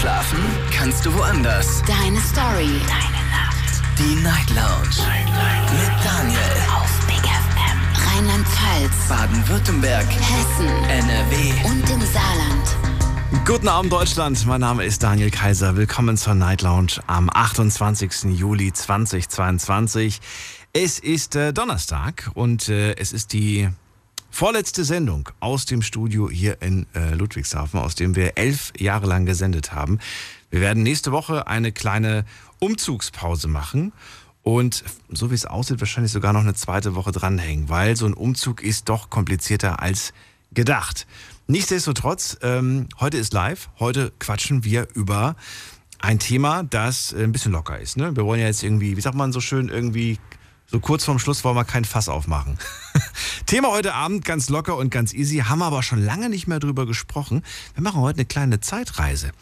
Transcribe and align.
Schlafen 0.00 0.40
kannst 0.72 1.04
du 1.04 1.12
woanders. 1.12 1.82
Deine 1.82 2.18
Story. 2.20 2.80
Deine 2.88 3.22
Nacht. 3.28 3.82
Die 3.98 4.14
Night 4.22 4.48
Lounge. 4.48 4.96
Night, 4.96 5.26
Night. 5.26 5.72
Mit 5.72 5.92
Daniel. 6.02 6.40
Auf 6.74 7.06
Big 7.06 7.18
FM. 7.18 8.16
Rheinland-Pfalz. 8.16 9.08
Baden-Württemberg. 9.10 10.06
Hessen. 10.06 10.68
NRW. 10.88 11.52
Und 11.66 11.90
im 11.90 12.00
Saarland. 12.00 13.44
Guten 13.44 13.68
Abend 13.68 13.92
Deutschland, 13.92 14.46
mein 14.46 14.62
Name 14.62 14.84
ist 14.84 15.02
Daniel 15.02 15.30
Kaiser. 15.30 15.76
Willkommen 15.76 16.16
zur 16.16 16.32
Night 16.32 16.62
Lounge 16.62 16.92
am 17.06 17.28
28. 17.28 18.38
Juli 18.38 18.72
2022. 18.72 20.22
Es 20.72 20.98
ist 20.98 21.36
äh, 21.36 21.52
Donnerstag 21.52 22.30
und 22.32 22.70
äh, 22.70 22.94
es 22.94 23.12
ist 23.12 23.34
die 23.34 23.68
vorletzte 24.30 24.84
Sendung 24.84 25.28
aus 25.40 25.66
dem 25.66 25.82
Studio 25.82 26.30
hier 26.30 26.62
in 26.62 26.86
äh, 26.94 27.14
Ludwigshafen, 27.14 27.80
aus 27.80 27.94
dem 27.94 28.16
wir 28.16 28.38
elf 28.38 28.72
Jahre 28.78 29.06
lang 29.06 29.26
gesendet 29.26 29.72
haben. 29.72 29.98
Wir 30.50 30.60
werden 30.60 30.82
nächste 30.82 31.12
Woche 31.12 31.46
eine 31.46 31.72
kleine 31.72 32.24
Umzugspause 32.58 33.48
machen 33.48 33.92
und 34.42 34.84
so 35.10 35.30
wie 35.30 35.34
es 35.34 35.46
aussieht, 35.46 35.80
wahrscheinlich 35.80 36.12
sogar 36.12 36.32
noch 36.32 36.40
eine 36.40 36.54
zweite 36.54 36.94
Woche 36.94 37.12
dranhängen, 37.12 37.68
weil 37.68 37.96
so 37.96 38.06
ein 38.06 38.14
Umzug 38.14 38.62
ist 38.62 38.88
doch 38.88 39.10
komplizierter 39.10 39.80
als 39.80 40.12
gedacht. 40.52 41.06
Nichtsdestotrotz, 41.46 42.38
ähm, 42.42 42.88
heute 43.00 43.18
ist 43.18 43.32
live. 43.32 43.70
Heute 43.78 44.12
quatschen 44.18 44.64
wir 44.64 44.88
über 44.94 45.36
ein 45.98 46.18
Thema, 46.18 46.62
das 46.62 47.12
äh, 47.12 47.24
ein 47.24 47.32
bisschen 47.32 47.52
locker 47.52 47.78
ist. 47.78 47.96
Ne? 47.96 48.16
Wir 48.16 48.24
wollen 48.24 48.40
ja 48.40 48.46
jetzt 48.46 48.62
irgendwie, 48.62 48.96
wie 48.96 49.00
sagt 49.00 49.16
man 49.16 49.32
so 49.32 49.40
schön, 49.40 49.68
irgendwie 49.68 50.18
so 50.70 50.78
kurz 50.78 51.04
vorm 51.04 51.18
Schluss 51.18 51.42
wollen 51.42 51.56
wir 51.56 51.64
kein 51.64 51.84
Fass 51.84 52.08
aufmachen. 52.08 52.56
Thema 53.46 53.70
heute 53.70 53.92
Abend 53.92 54.24
ganz 54.24 54.48
locker 54.48 54.76
und 54.76 54.90
ganz 54.90 55.12
easy, 55.12 55.38
haben 55.38 55.62
aber 55.62 55.82
schon 55.82 56.00
lange 56.00 56.28
nicht 56.28 56.46
mehr 56.46 56.60
drüber 56.60 56.86
gesprochen. 56.86 57.42
Wir 57.74 57.82
machen 57.82 58.00
heute 58.00 58.18
eine 58.18 58.24
kleine 58.24 58.60
Zeitreise. 58.60 59.32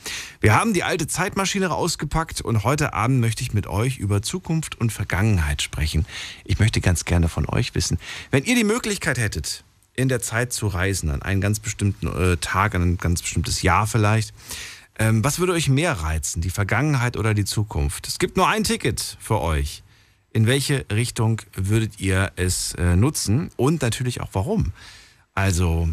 Wir 0.41 0.55
haben 0.55 0.73
die 0.73 0.85
alte 0.85 1.07
Zeitmaschine 1.07 1.71
ausgepackt 1.71 2.41
und 2.41 2.65
heute 2.65 2.95
Abend 2.95 3.21
möchte 3.21 3.43
ich 3.43 3.53
mit 3.53 3.67
euch 3.67 3.99
über 3.99 4.23
Zukunft 4.23 4.81
und 4.81 4.91
Vergangenheit 4.91 5.61
sprechen. 5.61 6.07
Ich 6.45 6.59
möchte 6.61 6.81
ganz 6.81 7.05
gerne 7.05 7.29
von 7.29 7.47
euch 7.47 7.75
wissen, 7.75 7.99
wenn 8.31 8.45
ihr 8.45 8.55
die 8.55 8.65
Möglichkeit 8.65 9.19
hättet, 9.19 9.65
in 9.95 10.09
der 10.09 10.23
Zeit 10.23 10.55
zu 10.55 10.67
reisen, 10.67 11.11
an 11.11 11.21
einen 11.21 11.43
ganz 11.43 11.61
bestimmten 11.61 12.07
äh, 12.07 12.37
Tag, 12.39 12.75
an 12.75 12.83
ein 12.83 12.99
ganz 12.99 13.21
bestimmtes 13.21 13.61
Jahr 13.61 13.87
vielleicht, 13.87 14.33
ähm, 14.99 15.23
was 15.23 15.39
würde 15.39 15.53
euch 15.53 15.69
mehr 15.69 15.93
reizen, 15.93 16.41
die 16.41 16.51
Vergangenheit 16.51 17.19
oder 17.19 17.35
die 17.35 17.45
Zukunft? 17.45 18.09
Es 18.09 18.19
gibt 18.19 18.39
nur 18.39 18.49
ein 18.49 18.65
Ticket 18.65 19.19
für 19.21 19.41
euch 19.41 19.83
in 20.33 20.47
welche 20.47 20.85
Richtung 20.93 21.43
würdet 21.55 22.01
ihr 22.01 22.33
es 22.37 22.75
äh, 22.75 22.97
nutzen 22.97 23.51
und 23.57 23.83
natürlich 23.83 24.21
auch 24.21 24.31
warum? 24.33 24.73
Also, 25.35 25.89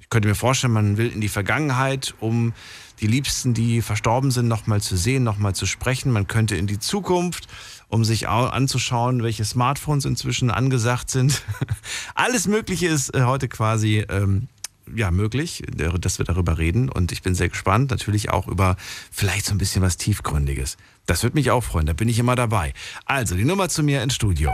ich 0.00 0.08
könnte 0.08 0.28
mir 0.28 0.34
vorstellen, 0.34 0.72
man 0.72 0.96
will 0.96 1.08
in 1.08 1.20
die 1.20 1.28
Vergangenheit, 1.28 2.14
um 2.20 2.52
die 3.00 3.06
Liebsten, 3.06 3.54
die 3.54 3.82
verstorben 3.82 4.30
sind, 4.30 4.48
nochmal 4.48 4.80
zu 4.80 4.96
sehen, 4.96 5.22
nochmal 5.22 5.54
zu 5.54 5.66
sprechen. 5.66 6.12
Man 6.12 6.26
könnte 6.26 6.56
in 6.56 6.66
die 6.66 6.78
Zukunft, 6.78 7.46
um 7.88 8.04
sich 8.04 8.28
anzuschauen, 8.28 9.22
welche 9.22 9.44
Smartphones 9.44 10.04
inzwischen 10.04 10.50
angesagt 10.50 11.10
sind. 11.10 11.42
Alles 12.14 12.46
Mögliche 12.46 12.88
ist 12.88 13.14
äh, 13.14 13.22
heute 13.22 13.48
quasi 13.48 14.04
ähm, 14.08 14.48
ja, 14.94 15.10
möglich, 15.10 15.62
dass 15.74 16.18
wir 16.18 16.24
darüber 16.24 16.58
reden. 16.58 16.88
Und 16.88 17.12
ich 17.12 17.22
bin 17.22 17.34
sehr 17.34 17.48
gespannt, 17.48 17.90
natürlich 17.90 18.30
auch 18.30 18.48
über 18.48 18.76
vielleicht 19.10 19.46
so 19.46 19.54
ein 19.54 19.58
bisschen 19.58 19.82
was 19.82 19.96
Tiefgründiges. 19.96 20.76
Das 21.06 21.22
würde 21.22 21.36
mich 21.36 21.50
auch 21.50 21.62
freuen, 21.62 21.86
da 21.86 21.92
bin 21.92 22.08
ich 22.08 22.18
immer 22.18 22.34
dabei. 22.34 22.72
Also, 23.04 23.36
die 23.36 23.44
Nummer 23.44 23.68
zu 23.68 23.84
mir 23.84 24.02
ins 24.02 24.14
Studio. 24.14 24.50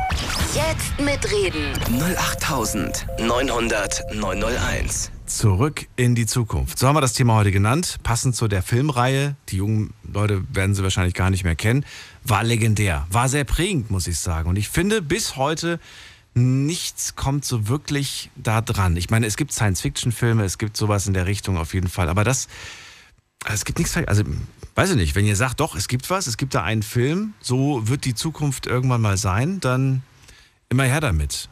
Jetzt 0.55 1.01
mitreden. 1.01 1.73
08900 1.99 4.15
901. 4.15 5.13
Zurück 5.25 5.87
in 5.97 6.15
die 6.15 6.27
Zukunft. 6.27 6.79
So 6.79 6.87
haben 6.87 6.95
wir 6.95 7.01
das 7.01 7.15
Thema 7.15 7.37
heute 7.37 7.53
genannt. 7.53 8.01
Passend 8.03 8.37
zu 8.37 8.49
der 8.49 8.63
Filmreihe. 8.63 9.35
Die 9.49 9.57
jungen 9.57 9.95
Leute 10.03 10.45
werden 10.53 10.75
sie 10.75 10.83
wahrscheinlich 10.83 11.15
gar 11.15 11.31
nicht 11.31 11.45
mehr 11.45 11.55
kennen. 11.55 11.87
War 12.23 12.45
legendär. 12.45 13.07
War 13.11 13.31
sehr 13.31 13.45
prägend, 13.45 13.91
muss 13.91 14.07
ich 14.07 14.19
sagen. 14.19 14.51
Und 14.51 14.57
ich 14.57 14.69
finde, 14.69 15.01
bis 15.01 15.37
heute 15.37 15.81
nichts 16.35 17.15
kommt 17.15 17.45
so 17.45 17.69
wirklich 17.69 18.31
da 18.37 18.61
dran. 18.61 18.97
Ich 18.97 19.11
meine, 19.11 19.27
es 19.27 19.37
gibt 19.37 19.53
Science-Fiction-Filme, 19.53 20.45
es 20.45 20.59
gibt 20.59 20.77
sowas 20.77 21.07
in 21.07 21.15
der 21.15 21.27
Richtung 21.27 21.59
auf 21.59 21.75
jeden 21.75 21.89
Fall. 21.89 22.09
Aber 22.09 22.25
das, 22.25 22.49
es 23.47 23.65
gibt 23.65 23.79
nichts, 23.79 23.97
also 23.97 24.23
weiß 24.75 24.91
ich 24.91 24.97
nicht, 24.97 25.15
wenn 25.15 25.27
ihr 25.27 25.37
sagt, 25.37 25.61
doch, 25.61 25.75
es 25.75 25.89
gibt 25.89 26.09
was, 26.11 26.27
es 26.27 26.37
gibt 26.37 26.55
da 26.55 26.63
einen 26.63 26.83
Film, 26.83 27.35
so 27.41 27.87
wird 27.89 28.05
die 28.05 28.15
Zukunft 28.15 28.67
irgendwann 28.67 29.01
mal 29.01 29.17
sein, 29.17 29.61
dann 29.61 30.03
immer 30.69 30.85
her 30.85 31.01
damit. 31.01 31.49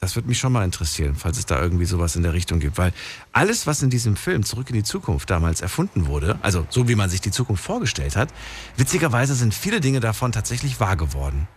Das 0.00 0.16
würde 0.16 0.28
mich 0.28 0.38
schon 0.38 0.52
mal 0.52 0.64
interessieren, 0.64 1.14
falls 1.14 1.36
es 1.36 1.44
da 1.44 1.60
irgendwie 1.60 1.84
sowas 1.84 2.16
in 2.16 2.22
der 2.22 2.32
Richtung 2.32 2.58
gibt. 2.58 2.78
Weil 2.78 2.94
alles, 3.32 3.66
was 3.66 3.82
in 3.82 3.90
diesem 3.90 4.16
Film 4.16 4.44
Zurück 4.44 4.70
in 4.70 4.76
die 4.76 4.82
Zukunft 4.82 5.28
damals 5.28 5.60
erfunden 5.60 6.06
wurde, 6.06 6.38
also 6.40 6.66
so 6.70 6.88
wie 6.88 6.94
man 6.94 7.10
sich 7.10 7.20
die 7.20 7.30
Zukunft 7.30 7.62
vorgestellt 7.62 8.16
hat, 8.16 8.30
witzigerweise 8.78 9.34
sind 9.34 9.52
viele 9.52 9.80
Dinge 9.80 10.00
davon 10.00 10.32
tatsächlich 10.32 10.80
wahr 10.80 10.96
geworden. 10.96 11.48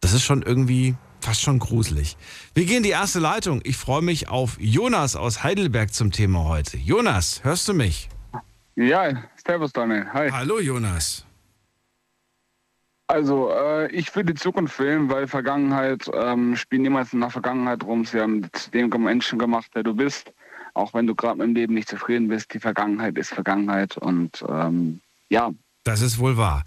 Das 0.00 0.12
ist 0.12 0.22
schon 0.22 0.42
irgendwie 0.42 0.94
fast 1.24 1.40
schon 1.40 1.58
gruselig. 1.58 2.16
Wir 2.54 2.64
gehen 2.64 2.78
in 2.78 2.82
die 2.82 2.90
erste 2.90 3.18
Leitung. 3.18 3.60
Ich 3.64 3.76
freue 3.76 4.02
mich 4.02 4.28
auf 4.28 4.56
Jonas 4.60 5.16
aus 5.16 5.42
Heidelberg 5.42 5.92
zum 5.92 6.10
Thema 6.10 6.44
heute. 6.44 6.76
Jonas, 6.76 7.44
hörst 7.44 7.68
du 7.68 7.74
mich? 7.74 8.08
Ja, 8.76 9.24
servus 9.46 9.72
Daniel. 9.72 10.06
Hi. 10.12 10.30
Hallo 10.30 10.58
Jonas. 10.60 11.24
Also, 13.08 13.50
äh, 13.50 13.90
ich 13.90 14.14
würde 14.14 14.34
die 14.34 14.40
Zukunft 14.40 14.78
wählen, 14.78 15.10
weil 15.10 15.26
Vergangenheit 15.26 16.08
ähm, 16.14 16.54
spielt 16.54 16.82
niemals 16.82 17.12
in 17.12 17.20
der 17.20 17.30
Vergangenheit 17.30 17.82
rum. 17.82 18.04
Sie 18.04 18.20
haben 18.20 18.48
den 18.72 18.88
Menschen 18.88 19.38
gemacht, 19.38 19.70
der 19.74 19.82
du 19.82 19.94
bist. 19.94 20.32
Auch 20.74 20.94
wenn 20.94 21.08
du 21.08 21.16
gerade 21.16 21.38
mit 21.38 21.48
dem 21.48 21.54
Leben 21.56 21.74
nicht 21.74 21.88
zufrieden 21.88 22.28
bist, 22.28 22.54
die 22.54 22.60
Vergangenheit 22.60 23.18
ist 23.18 23.34
Vergangenheit 23.34 23.96
und 23.96 24.44
ähm, 24.48 25.00
ja. 25.28 25.50
Das 25.82 26.02
ist 26.02 26.18
wohl 26.18 26.36
wahr. 26.36 26.62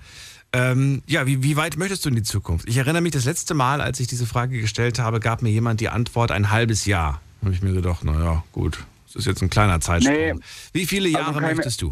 Ähm, 0.54 1.02
ja, 1.08 1.26
wie, 1.26 1.42
wie 1.42 1.58
weit 1.58 1.78
möchtest 1.78 2.06
du 2.06 2.10
in 2.10 2.16
die 2.16 2.24
Zukunft? 2.24 2.70
Ich 2.70 2.78
erinnere 2.78 3.02
mich, 3.02 3.12
das 3.12 3.26
letzte 3.26 3.56
Mal, 3.56 3.82
als 3.82 4.00
ich 4.00 4.08
diese 4.08 4.28
Frage 4.28 4.62
gestellt 4.62 5.00
habe, 5.00 5.20
gab 5.20 5.42
mir 5.42 5.50
jemand 5.50 5.82
die 5.82 5.90
Antwort 5.90 6.32
ein 6.32 6.52
halbes 6.52 6.86
Jahr. 6.86 7.22
Da 7.42 7.48
habe 7.48 7.56
ich 7.56 7.64
mir 7.64 7.74
gedacht, 7.74 8.04
naja, 8.04 8.44
gut, 8.52 8.86
das 9.08 9.16
ist 9.16 9.26
jetzt 9.26 9.42
ein 9.42 9.50
kleiner 9.50 9.82
Zeitsprung. 9.82 10.16
Nee, 10.16 10.34
wie 10.72 10.86
viele 10.86 11.08
also 11.08 11.18
Jahre 11.18 11.28
also 11.30 11.40
keine, 11.40 11.56
möchtest 11.56 11.82
du? 11.82 11.92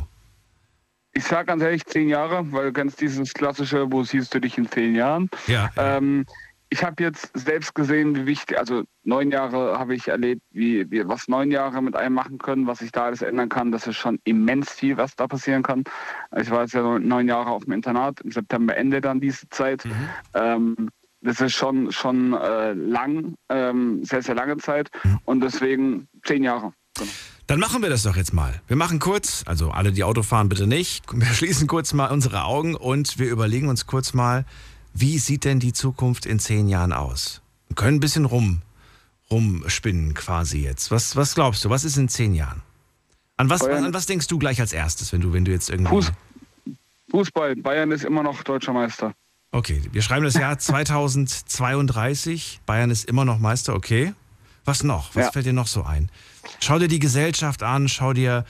Ich 1.13 1.23
sage 1.23 1.47
ganz 1.47 1.63
ehrlich 1.63 1.85
zehn 1.85 2.07
Jahre, 2.07 2.49
weil 2.51 2.67
du 2.67 2.73
kennst 2.73 3.01
dieses 3.01 3.33
klassische, 3.33 3.91
wo 3.91 4.03
siehst 4.03 4.33
du 4.33 4.39
dich 4.39 4.57
in 4.57 4.69
zehn 4.69 4.95
Jahren. 4.95 5.29
Ja. 5.47 5.71
ja. 5.75 5.97
Ich 6.73 6.85
habe 6.85 7.03
jetzt 7.03 7.31
selbst 7.37 7.75
gesehen, 7.75 8.15
wie 8.15 8.25
wichtig, 8.25 8.57
also 8.57 8.83
neun 9.03 9.29
Jahre 9.29 9.77
habe 9.77 9.93
ich 9.93 10.07
erlebt, 10.07 10.41
wie, 10.51 10.89
wie 10.89 11.05
was 11.05 11.27
neun 11.27 11.51
Jahre 11.51 11.81
mit 11.81 11.97
einem 11.97 12.15
machen 12.15 12.37
können, 12.37 12.65
was 12.65 12.79
sich 12.79 12.93
da 12.93 13.05
alles 13.05 13.21
ändern 13.21 13.49
kann. 13.49 13.73
Das 13.73 13.87
ist 13.87 13.97
schon 13.97 14.19
immens 14.23 14.71
viel, 14.71 14.95
was 14.95 15.15
da 15.17 15.27
passieren 15.27 15.63
kann. 15.63 15.83
Ich 16.39 16.49
war 16.49 16.61
jetzt 16.61 16.73
ja 16.73 16.97
neun 16.97 17.27
Jahre 17.27 17.49
auf 17.49 17.65
dem 17.65 17.73
Internat, 17.73 18.21
im 18.21 18.31
September 18.31 18.77
endet 18.77 19.03
dann 19.03 19.19
diese 19.19 19.49
Zeit. 19.49 19.83
Mhm. 19.83 20.09
Ähm, 20.33 20.89
das 21.21 21.41
ist 21.41 21.53
schon, 21.53 21.91
schon 21.91 22.33
äh, 22.33 22.71
lang, 22.71 23.35
ähm, 23.49 24.03
sehr, 24.05 24.23
sehr 24.23 24.35
lange 24.35 24.55
Zeit 24.57 24.89
mhm. 25.03 25.19
und 25.25 25.41
deswegen 25.41 26.07
zehn 26.23 26.43
Jahre. 26.43 26.73
Genau. 26.97 27.11
Dann 27.47 27.59
machen 27.59 27.81
wir 27.81 27.89
das 27.89 28.03
doch 28.03 28.15
jetzt 28.15 28.33
mal. 28.33 28.61
Wir 28.67 28.77
machen 28.77 28.99
kurz, 28.99 29.43
also 29.45 29.71
alle, 29.71 29.91
die 29.91 30.05
Auto 30.05 30.23
fahren, 30.23 30.47
bitte 30.47 30.67
nicht. 30.67 31.03
Wir 31.11 31.25
schließen 31.33 31.67
kurz 31.67 31.91
mal 31.91 32.09
unsere 32.09 32.45
Augen 32.45 32.75
und 32.75 33.19
wir 33.19 33.29
überlegen 33.29 33.67
uns 33.67 33.85
kurz 33.85 34.13
mal, 34.13 34.45
wie 34.93 35.19
sieht 35.19 35.45
denn 35.45 35.59
die 35.59 35.73
Zukunft 35.73 36.25
in 36.25 36.39
zehn 36.39 36.67
Jahren 36.67 36.93
aus? 36.93 37.41
Wir 37.67 37.75
können 37.75 37.97
ein 37.97 38.01
bisschen 38.01 38.25
rum, 38.25 38.61
rumspinnen 39.29 40.13
quasi 40.13 40.59
jetzt. 40.59 40.91
Was, 40.91 41.15
was 41.15 41.35
glaubst 41.35 41.63
du, 41.63 41.69
was 41.69 41.83
ist 41.83 41.97
in 41.97 42.09
zehn 42.09 42.33
Jahren? 42.33 42.61
An 43.37 43.49
was, 43.49 43.61
Bayern, 43.61 43.85
an 43.85 43.93
was 43.93 44.05
denkst 44.05 44.27
du 44.27 44.37
gleich 44.37 44.59
als 44.59 44.73
erstes, 44.73 45.13
wenn 45.13 45.21
du, 45.21 45.33
wenn 45.33 45.45
du 45.45 45.51
jetzt 45.51 45.69
irgendwie... 45.69 45.89
Fuß, 45.89 46.11
Fußball, 47.09 47.55
Bayern 47.55 47.91
ist 47.91 48.03
immer 48.03 48.23
noch 48.23 48.43
deutscher 48.43 48.73
Meister. 48.73 49.13
Okay, 49.51 49.81
wir 49.91 50.01
schreiben 50.01 50.25
das 50.25 50.35
Jahr 50.35 50.57
2032. 50.59 52.61
Bayern 52.65 52.89
ist 52.89 53.05
immer 53.05 53.25
noch 53.25 53.39
Meister, 53.39 53.75
okay. 53.75 54.13
Was 54.63 54.83
noch? 54.83 55.15
Was 55.15 55.25
ja. 55.25 55.31
fällt 55.31 55.45
dir 55.45 55.53
noch 55.53 55.67
so 55.67 55.83
ein? 55.83 56.09
Schau 56.59 56.77
dir 56.77 56.87
die 56.87 56.99
Gesellschaft 56.99 57.63
an, 57.63 57.87
schau 57.87 58.13
dir 58.13 58.45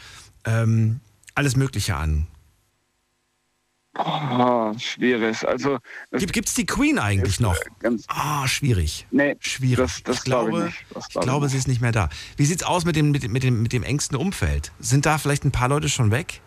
ähm, 0.45 0.99
alles 1.35 1.55
Mögliche 1.55 1.95
an. 1.95 2.27
Oh, 3.97 4.73
schwierig. 4.77 5.45
Also 5.45 5.77
gibt 6.11 6.47
es 6.47 6.53
die 6.53 6.65
Queen 6.65 6.97
eigentlich 6.97 7.39
noch? 7.39 7.57
Ah, 8.07 8.47
schwierig. 8.47 9.05
Nee, 9.11 9.35
schwierig. 9.39 9.77
Das, 9.77 10.03
das 10.03 10.17
ich 10.17 10.23
glaube, 10.23 10.69
ich, 10.69 10.87
glaub 10.89 11.05
ich 11.09 11.19
glaube, 11.19 11.49
sie 11.49 11.57
ist 11.57 11.67
nicht 11.67 11.81
mehr 11.81 11.91
da. 11.91 12.09
Wie 12.37 12.45
sieht's 12.45 12.63
aus 12.63 12.85
mit 12.85 12.95
dem, 12.95 13.11
mit, 13.11 13.27
mit, 13.29 13.43
dem, 13.43 13.61
mit 13.61 13.73
dem 13.73 13.83
engsten 13.83 14.17
Umfeld? 14.17 14.71
Sind 14.79 15.05
da 15.05 15.17
vielleicht 15.17 15.43
ein 15.43 15.51
paar 15.51 15.67
Leute 15.67 15.89
schon 15.89 16.09
weg? 16.09 16.41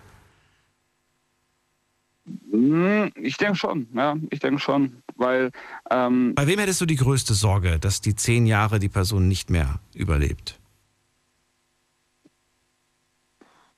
Hm, 2.51 3.11
ich 3.17 3.37
denke 3.37 3.57
schon, 3.57 3.89
ja, 3.95 4.17
ich 4.31 4.39
denke 4.41 4.59
schon, 4.59 5.03
weil. 5.17 5.51
Ähm, 5.91 6.35
Bei 6.35 6.47
wem 6.47 6.59
hättest 6.59 6.81
du 6.81 6.87
die 6.87 6.97
größte 6.97 7.35
Sorge, 7.35 7.79
dass 7.79 8.01
die 8.01 8.15
zehn 8.15 8.47
Jahre 8.47 8.79
die 8.79 8.89
Person 8.89 9.29
nicht 9.29 9.51
mehr 9.51 9.81
überlebt? 9.93 10.59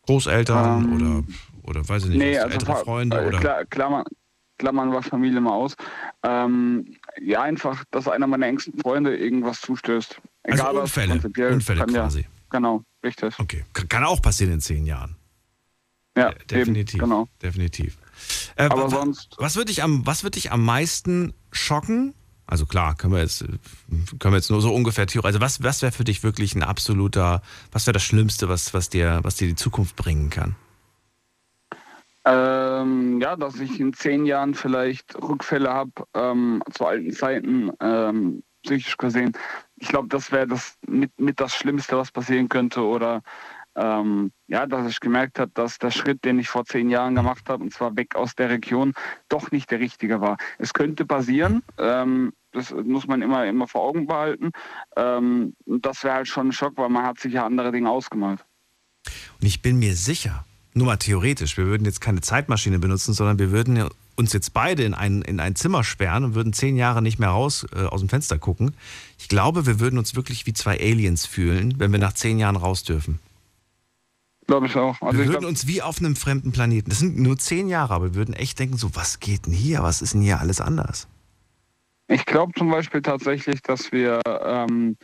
Großeltern 0.06 0.84
ähm, 0.84 0.92
oder 0.94 1.24
oder 1.66 1.88
weiß 1.88 2.04
ich 2.04 2.08
nicht, 2.10 2.18
nee, 2.18 2.38
also 2.38 2.52
ältere 2.54 2.76
Freunde 2.76 3.16
äh, 3.22 3.26
oder. 3.26 3.38
Klar, 3.38 3.64
Klammern, 3.66 4.04
Klammern 4.58 4.92
was 4.92 5.06
Familie 5.08 5.40
mal 5.40 5.52
aus. 5.52 5.74
Ähm, 6.22 6.96
ja, 7.20 7.42
einfach, 7.42 7.84
dass 7.90 8.08
einer 8.08 8.26
meiner 8.26 8.46
engsten 8.46 8.78
Freunde 8.80 9.16
irgendwas 9.16 9.60
zustößt. 9.60 10.20
Also 10.44 10.54
Egal, 10.54 10.66
also 10.66 10.80
Unfälle, 10.80 11.52
Unfälle 11.52 11.86
quasi. 11.86 12.20
Ja, 12.20 12.26
genau, 12.50 12.82
richtig. 13.04 13.38
Okay, 13.38 13.64
kann 13.88 14.04
auch 14.04 14.22
passieren 14.22 14.54
in 14.54 14.60
zehn 14.60 14.86
Jahren. 14.86 15.16
Ja, 16.16 16.32
definitiv. 16.50 16.94
Eben, 16.94 17.04
genau. 17.10 17.28
Definitiv. 17.42 17.98
Äh, 18.56 18.64
Aber 18.64 18.88
sonst- 18.88 19.36
Was 19.38 19.56
wird 19.56 19.68
dich 19.68 19.82
am, 19.82 20.06
was 20.06 20.22
dich 20.22 20.50
am 20.50 20.64
meisten 20.64 21.34
schocken? 21.52 22.14
Also 22.46 22.64
klar, 22.64 22.94
können 22.94 23.12
wir 23.12 23.20
jetzt, 23.20 23.40
können 23.40 24.32
wir 24.32 24.36
jetzt 24.36 24.50
nur 24.50 24.62
so 24.62 24.72
ungefähr 24.72 25.06
theoretisch. 25.06 25.26
Also 25.26 25.40
was, 25.40 25.62
was 25.62 25.82
wäre 25.82 25.92
für 25.92 26.04
dich 26.04 26.22
wirklich 26.22 26.54
ein 26.54 26.62
absoluter, 26.62 27.42
was 27.72 27.86
wäre 27.86 27.92
das 27.92 28.04
Schlimmste, 28.04 28.48
was, 28.48 28.72
was 28.72 28.88
dir, 28.88 29.18
was 29.22 29.34
dir 29.36 29.48
die 29.48 29.56
Zukunft 29.56 29.96
bringen 29.96 30.30
kann? 30.30 30.54
Ähm, 32.28 33.20
ja, 33.20 33.36
dass 33.36 33.60
ich 33.60 33.78
in 33.78 33.92
zehn 33.92 34.26
Jahren 34.26 34.54
vielleicht 34.54 35.14
Rückfälle 35.14 35.72
habe 35.72 35.92
ähm, 36.14 36.60
zu 36.72 36.84
alten 36.84 37.12
Zeiten, 37.12 37.70
ähm, 37.80 38.42
psychisch 38.64 38.96
gesehen. 38.96 39.32
Ich 39.76 39.88
glaube, 39.88 40.08
das 40.08 40.32
wäre 40.32 40.48
das 40.48 40.76
mit, 40.86 41.12
mit 41.20 41.38
das 41.38 41.54
Schlimmste, 41.54 41.96
was 41.96 42.10
passieren 42.10 42.48
könnte. 42.48 42.82
Oder 42.82 43.22
ähm, 43.76 44.32
ja, 44.48 44.66
dass 44.66 44.90
ich 44.90 44.98
gemerkt 44.98 45.38
habe, 45.38 45.52
dass 45.54 45.78
der 45.78 45.92
Schritt, 45.92 46.24
den 46.24 46.40
ich 46.40 46.48
vor 46.48 46.64
zehn 46.64 46.90
Jahren 46.90 47.14
gemacht 47.14 47.48
habe, 47.48 47.62
und 47.62 47.72
zwar 47.72 47.96
weg 47.96 48.16
aus 48.16 48.34
der 48.34 48.50
Region, 48.50 48.94
doch 49.28 49.52
nicht 49.52 49.70
der 49.70 49.78
richtige 49.78 50.20
war. 50.20 50.36
Es 50.58 50.72
könnte 50.72 51.06
passieren, 51.06 51.62
ähm, 51.78 52.32
das 52.50 52.72
muss 52.72 53.06
man 53.06 53.22
immer, 53.22 53.46
immer 53.46 53.68
vor 53.68 53.82
Augen 53.82 54.06
behalten. 54.06 54.50
Ähm, 54.96 55.54
und 55.64 55.86
das 55.86 56.02
wäre 56.02 56.14
halt 56.14 56.28
schon 56.28 56.48
ein 56.48 56.52
Schock, 56.52 56.72
weil 56.76 56.88
man 56.88 57.04
hat 57.04 57.20
sich 57.20 57.34
ja 57.34 57.46
andere 57.46 57.70
Dinge 57.70 57.90
ausgemalt. 57.90 58.44
Und 59.40 59.46
ich 59.46 59.62
bin 59.62 59.78
mir 59.78 59.94
sicher, 59.94 60.44
nur 60.76 60.86
mal 60.86 60.96
theoretisch, 60.96 61.56
wir 61.56 61.66
würden 61.66 61.84
jetzt 61.84 62.00
keine 62.00 62.20
Zeitmaschine 62.20 62.78
benutzen, 62.78 63.14
sondern 63.14 63.38
wir 63.38 63.50
würden 63.50 63.88
uns 64.14 64.32
jetzt 64.32 64.52
beide 64.52 64.84
in 64.84 64.94
ein, 64.94 65.22
in 65.22 65.40
ein 65.40 65.56
Zimmer 65.56 65.84
sperren 65.84 66.24
und 66.24 66.34
würden 66.34 66.52
zehn 66.52 66.76
Jahre 66.76 67.02
nicht 67.02 67.18
mehr 67.18 67.30
raus 67.30 67.66
äh, 67.74 67.84
aus 67.84 68.00
dem 68.00 68.08
Fenster 68.08 68.38
gucken. 68.38 68.74
Ich 69.18 69.28
glaube, 69.28 69.66
wir 69.66 69.80
würden 69.80 69.98
uns 69.98 70.14
wirklich 70.14 70.46
wie 70.46 70.52
zwei 70.52 70.78
Aliens 70.78 71.26
fühlen, 71.26 71.74
wenn 71.78 71.92
wir 71.92 71.98
nach 71.98 72.12
zehn 72.12 72.38
Jahren 72.38 72.56
raus 72.56 72.84
dürfen. 72.84 73.18
Glaube 74.46 74.66
ich 74.66 74.76
auch. 74.76 75.00
Also 75.02 75.18
wir 75.18 75.24
ich 75.24 75.32
würden 75.32 75.46
uns 75.46 75.66
wie 75.66 75.82
auf 75.82 75.98
einem 75.98 76.14
fremden 76.14 76.52
Planeten. 76.52 76.88
Das 76.90 77.00
sind 77.00 77.18
nur 77.18 77.36
zehn 77.36 77.68
Jahre, 77.68 77.94
aber 77.94 78.04
wir 78.06 78.14
würden 78.14 78.34
echt 78.34 78.58
denken, 78.58 78.76
so, 78.76 78.94
was 78.94 79.18
geht 79.18 79.46
denn 79.46 79.52
hier? 79.52 79.82
Was 79.82 80.02
ist 80.02 80.14
denn 80.14 80.20
hier 80.20 80.38
alles 80.40 80.60
anders? 80.60 81.08
Ich 82.08 82.24
glaube 82.24 82.52
zum 82.56 82.70
Beispiel 82.70 83.02
tatsächlich, 83.02 83.62
dass 83.62 83.90
wir 83.90 84.20
ähm, 84.26 84.96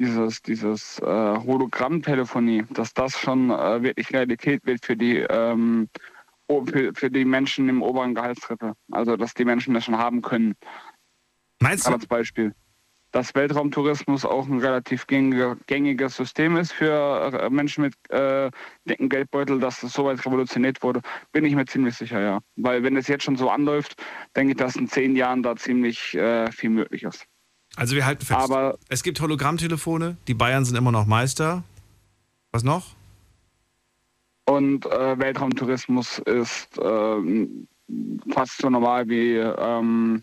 dieses, 0.00 0.42
dieses 0.42 0.98
äh, 1.00 1.04
Hologrammtelefonie, 1.04 2.64
dass 2.70 2.92
das 2.94 3.18
schon 3.18 3.50
äh, 3.50 3.82
wirklich 3.82 4.12
Realität 4.12 4.64
wird 4.66 4.84
für 4.84 4.96
die, 4.96 5.18
ähm, 5.18 5.88
für, 6.48 6.92
für 6.94 7.10
die 7.10 7.24
Menschen 7.24 7.68
im 7.68 7.82
oberen 7.82 8.14
Gehaltsdrittel. 8.14 8.74
Also 8.90 9.16
dass 9.16 9.34
die 9.34 9.44
Menschen 9.44 9.74
das 9.74 9.84
schon 9.84 9.98
haben 9.98 10.22
können. 10.22 10.54
Meinst 11.60 11.86
du? 11.86 11.92
Als 11.92 12.06
Beispiel. 12.06 12.54
Dass 13.12 13.34
Weltraumtourismus 13.34 14.26
auch 14.26 14.46
ein 14.46 14.58
relativ 14.58 15.06
gängiges 15.06 16.16
System 16.16 16.56
ist 16.56 16.72
für 16.72 17.32
äh, 17.32 17.48
Menschen 17.48 17.84
mit 17.84 17.94
äh, 18.10 18.50
dicken 18.84 19.08
Geldbeutel, 19.08 19.58
dass 19.58 19.80
das 19.80 19.92
so 19.92 20.04
weit 20.04 20.24
revolutioniert 20.26 20.82
wurde, 20.82 21.00
bin 21.32 21.44
ich 21.44 21.54
mir 21.54 21.64
ziemlich 21.64 21.94
sicher, 21.94 22.20
ja. 22.20 22.40
Weil 22.56 22.82
wenn 22.82 22.96
es 22.96 23.06
jetzt 23.06 23.24
schon 23.24 23.36
so 23.36 23.48
anläuft, 23.48 24.02
denke 24.34 24.52
ich, 24.52 24.58
dass 24.58 24.76
in 24.76 24.88
zehn 24.88 25.16
Jahren 25.16 25.42
da 25.42 25.56
ziemlich 25.56 26.14
äh, 26.14 26.50
viel 26.52 26.70
möglich 26.70 27.04
ist. 27.04 27.26
Also 27.76 27.94
wir 27.94 28.04
halten 28.04 28.24
fest. 28.24 28.40
Aber 28.40 28.78
es 28.88 29.02
gibt 29.02 29.20
Hologrammtelefone, 29.20 30.16
die 30.26 30.34
Bayern 30.34 30.64
sind 30.64 30.76
immer 30.76 30.92
noch 30.92 31.06
Meister. 31.06 31.62
Was 32.52 32.64
noch? 32.64 32.96
und 34.46 34.86
äh, 34.86 35.18
Weltraumtourismus 35.18 36.20
ist 36.20 36.68
ähm, 36.80 37.68
fast 38.32 38.58
so 38.58 38.70
normal 38.70 39.08
wie, 39.08 39.36
ähm, 39.36 40.22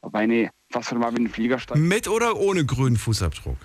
wobei 0.00 0.26
nee, 0.26 0.50
fast 0.70 0.88
so 0.88 0.94
normal 0.94 1.16
wie 1.16 1.22
ein 1.22 1.28
Fliegersteig. 1.28 1.76
Mit 1.76 2.08
oder 2.08 2.36
ohne 2.36 2.64
grünen 2.64 2.96
Fußabdruck? 2.96 3.56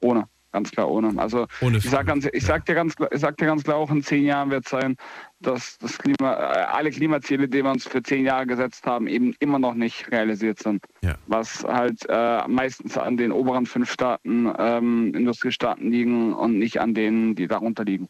Ohne, 0.00 0.28
ganz 0.52 0.70
klar 0.70 0.88
ohne. 0.88 1.20
Also 1.20 1.46
Ohne 1.60 1.78
ich 1.78 1.90
sag, 1.90 2.06
ganz, 2.06 2.26
ich, 2.32 2.44
sag 2.44 2.64
dir 2.66 2.74
ganz, 2.74 2.94
ich 3.10 3.20
sag 3.20 3.36
dir 3.36 3.46
ganz 3.46 3.64
klar, 3.64 3.76
auch 3.76 3.90
in 3.90 4.02
zehn 4.02 4.24
Jahren 4.24 4.50
wird 4.50 4.64
es 4.64 4.70
sein, 4.70 4.96
dass 5.40 5.78
das 5.78 5.98
Klima, 5.98 6.32
äh, 6.34 6.64
alle 6.64 6.90
Klimaziele, 6.90 7.48
die 7.48 7.62
wir 7.62 7.70
uns 7.70 7.86
für 7.86 8.02
zehn 8.02 8.24
Jahre 8.24 8.46
gesetzt 8.46 8.86
haben, 8.86 9.06
eben 9.06 9.34
immer 9.38 9.58
noch 9.58 9.74
nicht 9.74 10.10
realisiert 10.10 10.58
sind. 10.60 10.84
Ja. 11.02 11.14
Was 11.26 11.64
halt 11.64 12.04
äh, 12.08 12.46
meistens 12.48 12.98
an 12.98 13.16
den 13.16 13.30
oberen 13.32 13.66
fünf 13.66 13.90
Staaten, 13.90 14.52
ähm, 14.58 15.14
Industriestaaten 15.14 15.90
liegen 15.90 16.34
und 16.34 16.58
nicht 16.58 16.80
an 16.80 16.94
denen, 16.94 17.34
die 17.34 17.46
darunter 17.46 17.84
liegen. 17.84 18.08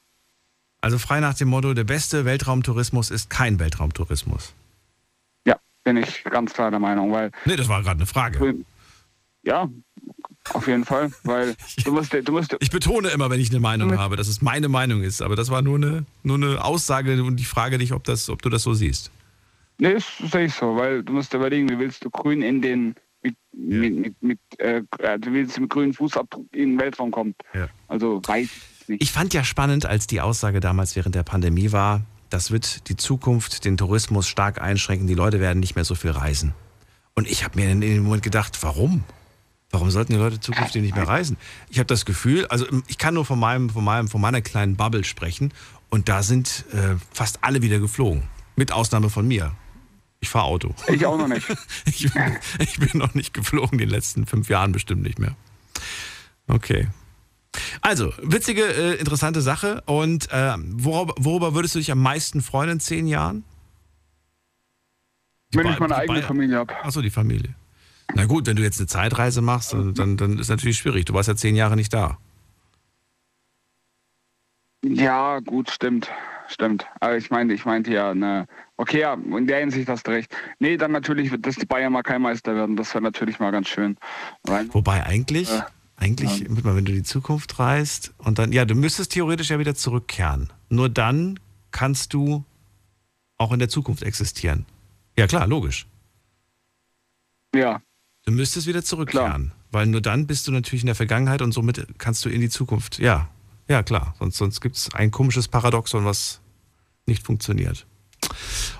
Also 0.81 0.97
frei 0.99 1.21
nach 1.21 1.35
dem 1.35 1.49
Motto, 1.49 1.75
der 1.75 1.85
beste 1.85 2.25
Weltraumtourismus 2.25 3.11
ist 3.11 3.31
kein 3.31 3.59
Weltraumtourismus. 3.59 4.55
Ja, 5.45 5.57
bin 5.85 5.97
ich 5.97 6.25
ganz 6.25 6.55
klar 6.55 6.71
der 6.71 6.81
Meinung, 6.81 7.13
weil 7.13 7.31
Nee, 7.45 7.57
das 7.57 7.69
war 7.69 7.83
gerade 7.83 7.99
eine 7.99 8.07
Frage. 8.07 8.55
ja, 9.43 9.69
auf 10.55 10.67
jeden 10.67 10.85
Fall, 10.85 11.11
weil 11.25 11.55
du 11.85 11.93
musst, 11.93 12.13
du 12.13 12.33
musst, 12.33 12.57
Ich 12.61 12.71
betone 12.71 13.09
immer, 13.09 13.31
wenn 13.31 13.41
ich 13.41 13.51
eine 13.51 13.61
Meinung 13.61 13.97
habe, 13.99 14.17
dass 14.17 14.29
es 14.29 14.43
meine 14.43 14.69
Meinung 14.69 15.03
ist, 15.03 15.23
aber 15.23 15.37
das 15.37 15.51
war 15.51 15.63
nur 15.63 15.77
eine, 15.77 16.05
nur 16.23 16.37
eine 16.37 16.65
Aussage 16.65 17.23
und 17.23 17.41
ich 17.41 17.49
frage 17.49 17.79
dich, 17.79 17.93
ob, 17.93 18.05
das, 18.05 18.29
ob 18.29 18.43
du 18.43 18.49
das 18.49 18.63
so 18.63 18.75
siehst. 18.75 19.11
nee, 19.79 19.95
das 19.95 20.05
sehe 20.31 20.47
ich 20.47 20.55
so, 20.55 20.77
weil 20.77 21.03
du 21.03 21.13
musst 21.13 21.35
überlegen, 21.35 21.69
wie 21.69 21.79
willst 21.79 22.05
du 22.05 22.11
grün 22.11 22.43
in 22.43 22.63
den, 22.63 22.95
mit, 23.23 23.37
mit, 23.53 23.97
mit, 23.99 24.23
mit 24.23 24.39
äh, 24.59 24.83
du 25.19 25.33
willst 25.33 25.59
mit 25.61 25.71
grünen 25.71 25.93
Fußabdruck 25.93 26.47
in 26.53 26.71
den 26.71 26.81
Weltraum 26.81 27.11
kommen. 27.11 27.35
Ja. 27.55 27.69
Also 27.89 28.21
weiß 28.25 28.49
ich 28.81 28.89
nicht. 28.89 29.03
Ich 29.03 29.13
fand 29.13 29.35
ja 29.35 29.45
spannend, 29.45 29.87
als 29.87 30.07
die 30.07 30.21
Aussage 30.21 30.61
damals 30.61 30.97
während 30.97 31.15
der 31.15 31.23
Pandemie 31.23 31.73
war, 31.73 32.03
das 32.31 32.51
wird 32.51 32.89
die 32.89 32.97
Zukunft, 32.97 33.65
den 33.65 33.77
Tourismus 33.77 34.29
stark 34.29 34.61
einschränken, 34.61 35.07
die 35.07 35.15
Leute 35.15 35.41
werden 35.41 35.61
nicht 35.61 35.75
mehr 35.77 35.85
so 35.85 35.95
viel 35.95 36.11
reisen. 36.11 36.55
Und 37.15 37.29
ich 37.29 37.43
habe 37.45 37.59
mir 37.59 37.71
in 37.71 37.81
dem 37.81 38.03
Moment 38.05 38.23
gedacht, 38.23 38.63
warum? 38.63 39.05
Warum 39.71 39.91
sollten 39.91 40.13
die 40.13 40.19
Leute 40.19 40.41
zukünftig 40.41 40.81
nicht 40.81 40.95
mehr 40.95 41.07
reisen? 41.07 41.37
Ich 41.69 41.79
habe 41.79 41.87
das 41.87 42.07
Gefühl, 42.07 42.47
also 42.47 42.67
ich 42.87 42.97
kann 42.97 43.15
nur 43.15 43.27
von, 43.27 43.39
meinem, 43.39 43.69
von, 43.69 43.85
meinem, 43.85 44.09
von 44.09 44.21
meiner 44.21 44.41
kleinen 44.41 44.77
Bubble 44.77 45.05
sprechen 45.05 45.53
und 45.91 46.09
da 46.09 46.23
sind 46.23 46.65
äh, 46.73 46.97
fast 47.13 47.39
alle 47.43 47.61
wieder 47.61 47.79
geflogen. 47.79 48.23
Mit 48.57 48.73
Ausnahme 48.73 49.11
von 49.11 49.29
mir. 49.29 49.53
Ich 50.21 50.31
fahre 50.31 50.47
Auto. 50.47 50.75
Ich 50.89 51.05
auch 51.07 51.19
noch 51.19 51.29
nicht. 51.29 51.47
Ich, 51.85 52.09
ich 52.59 52.79
bin 52.79 52.91
noch 52.95 53.15
nicht 53.15 53.35
geflogen, 53.35 53.75
in 53.75 53.79
den 53.79 53.91
letzten 53.91 54.27
fünf 54.27 54.49
Jahren 54.49 54.73
bestimmt 54.73 55.03
nicht 55.03 55.19
mehr. 55.19 55.37
Okay. 56.49 56.89
Also, 57.81 58.13
witzige, 58.23 58.63
äh, 58.63 58.95
interessante 58.97 59.43
Sache. 59.43 59.83
Und 59.87 60.31
äh, 60.31 60.55
worüber, 60.59 61.15
worüber 61.19 61.55
würdest 61.55 61.75
du 61.75 61.79
dich 61.79 61.91
am 61.93 62.01
meisten 62.01 62.43
freuen 62.43 62.71
in 62.71 62.81
zehn 62.81 63.07
Jahren? 63.07 63.45
Wenn 65.53 65.67
ich 65.67 65.79
meine 65.79 65.97
eigene 65.97 66.23
Familie 66.23 66.59
habe. 66.59 66.75
Achso, 66.85 67.01
die 67.01 67.11
Familie. 67.11 67.55
Na 68.15 68.25
gut, 68.25 68.47
wenn 68.47 68.57
du 68.57 68.63
jetzt 68.63 68.79
eine 68.79 68.87
Zeitreise 68.87 69.43
machst, 69.43 69.73
dann, 69.73 70.17
dann, 70.17 70.39
ist 70.39 70.49
natürlich 70.49 70.79
schwierig. 70.79 71.05
Du 71.05 71.15
warst 71.15 71.29
ja 71.29 71.37
zehn 71.37 71.55
Jahre 71.55 71.77
nicht 71.77 71.93
da. 71.93 72.19
Ja, 74.85 75.41
gut, 75.41 75.71
stimmt. 75.71 76.11
Stimmt. 76.49 76.87
Aber 77.01 77.17
ich 77.19 77.31
meinte, 77.31 77.53
ich 77.53 77.67
meinte 77.67 77.93
ja, 77.93 78.15
ne, 78.15 78.47
okay, 78.79 79.01
ja, 79.01 79.13
in 79.13 79.47
der 79.47 79.59
Hinsicht 79.61 79.89
hast 79.89 80.07
du 80.07 80.13
recht. 80.13 80.35
Nee, 80.59 80.79
dann 80.79 80.93
natürlich, 80.93 81.31
dass 81.41 81.57
die 81.57 81.67
Bayern 81.67 81.93
mal 81.93 82.03
kein 82.03 82.23
Meister 82.23 82.55
werden. 82.55 82.75
Das 82.75 82.95
wäre 82.95 83.03
natürlich 83.03 83.39
mal 83.39 83.51
ganz 83.51 83.69
schön. 83.69 83.99
Weil, 84.45 84.73
Wobei 84.73 85.05
eigentlich, 85.05 85.51
Ja. 85.51 85.67
eigentlich, 85.97 86.49
mal, 86.49 86.75
wenn 86.75 86.87
du 86.87 86.93
die 86.93 87.03
Zukunft 87.03 87.59
reist 87.59 88.15
und 88.17 88.39
dann, 88.39 88.53
ja, 88.53 88.65
du 88.65 88.75
müsstest 88.75 89.13
theoretisch 89.13 89.51
ja 89.51 89.59
wieder 89.59 89.75
zurückkehren. 89.75 90.51
Nur 90.71 90.89
dann 90.89 91.39
kannst 91.71 92.15
du 92.15 92.45
auch 93.37 93.53
in 93.53 93.59
der 93.59 93.69
Zukunft 93.69 94.03
existieren. 94.03 94.65
Ja, 95.19 95.27
klar, 95.27 95.47
logisch. 95.47 95.87
ja, 97.55 97.83
Du 98.29 98.35
müsstest 98.35 98.67
wieder 98.67 98.85
zurückkehren, 98.85 99.53
weil 99.71 99.87
nur 99.87 100.03
dann 100.03 100.27
bist 100.27 100.47
du 100.47 100.53
natürlich 100.53 100.83
in 100.83 100.87
der 100.89 100.95
Vergangenheit 100.95 101.41
und 101.41 101.53
somit 101.53 101.87
kannst 101.97 102.27
du 102.27 102.29
in 102.29 102.43
die 102.43 102.51
Zukunft. 102.51 102.99
Ja, 102.99 103.31
ja 103.69 103.83
klar. 103.83 104.15
Sonst, 104.19 104.37
sonst 104.37 104.61
gibt 104.61 104.77
es 104.77 104.93
ein 104.93 105.11
komisches 105.11 105.49
Paradoxon, 105.49 106.05
was 106.05 106.43
nicht 107.07 107.25
funktioniert. 107.25 107.87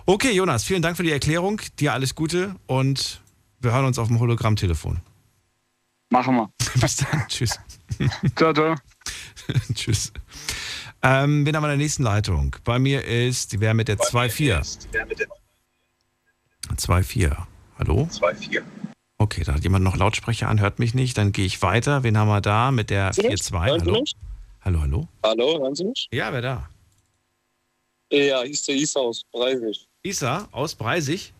Okay, 0.05 0.33
Jonas, 0.33 0.65
vielen 0.65 0.83
Dank 0.83 0.99
für 0.99 1.03
die 1.03 1.13
Erklärung. 1.13 1.63
Dir 1.79 1.95
alles 1.95 2.15
Gute 2.15 2.57
und 2.67 3.23
wir 3.61 3.73
hören 3.73 3.87
uns 3.87 3.99
auf 3.99 4.09
dem 4.09 4.21
Hologrammtelefon. 4.21 5.01
machen 6.11 6.37
wir. 6.37 6.51
Bis 6.83 6.97
dann. 6.97 7.27
Tschüss. 7.29 7.59
Ciao, 8.37 8.53
ciao. 8.53 8.75
Tschüss. 9.75 10.13
Ähm, 11.01 11.11
haben 11.11 11.45
wir 11.47 11.55
in 11.55 11.63
der 11.63 11.77
nächsten 11.79 12.03
Leitung? 12.03 12.55
Bei 12.65 12.79
mir 12.79 13.03
ist, 13.03 13.61
wer 13.61 13.73
mit 13.73 13.89
der 13.89 13.97
2-4? 13.97 14.87
2-4. 16.77 17.35
Hallo? 17.79 18.09
2-4. 18.13 18.63
Okay, 19.21 19.43
da 19.43 19.55
hat 19.55 19.65
jemand 19.65 19.85
noch 19.85 19.97
Lautsprecher 19.97 20.49
an, 20.49 20.61
hört 20.61 20.79
mich 20.79 20.95
nicht. 20.95 21.19
Dann 21.19 21.33
gehe 21.33 21.45
ich 21.45 21.61
weiter. 21.61 22.05
Wen 22.05 22.17
haben 22.17 22.29
wir 22.29 22.41
da 22.41 22.71
mit 22.71 22.89
der 22.89 23.13
4-2? 23.13 23.67
Hören 23.67 23.81
Sie 23.81 23.87
Hallo? 23.91 24.05
Hallo, 24.65 24.81
hallo? 24.81 25.09
Hallo, 25.25 25.61
hören 25.61 25.75
Sie 25.75 25.85
mich? 25.85 26.09
Ja, 26.13 26.33
wer 26.33 26.41
da? 26.41 26.69
Ja, 28.13 28.43
hier 28.43 28.53
ist 28.53 28.67
der 28.69 28.77
Isa 28.77 29.01
aus 29.01 29.25
Breisig. 29.33 29.89
Isa 30.03 30.49
aus 30.53 30.75
Breisig. 30.77 31.33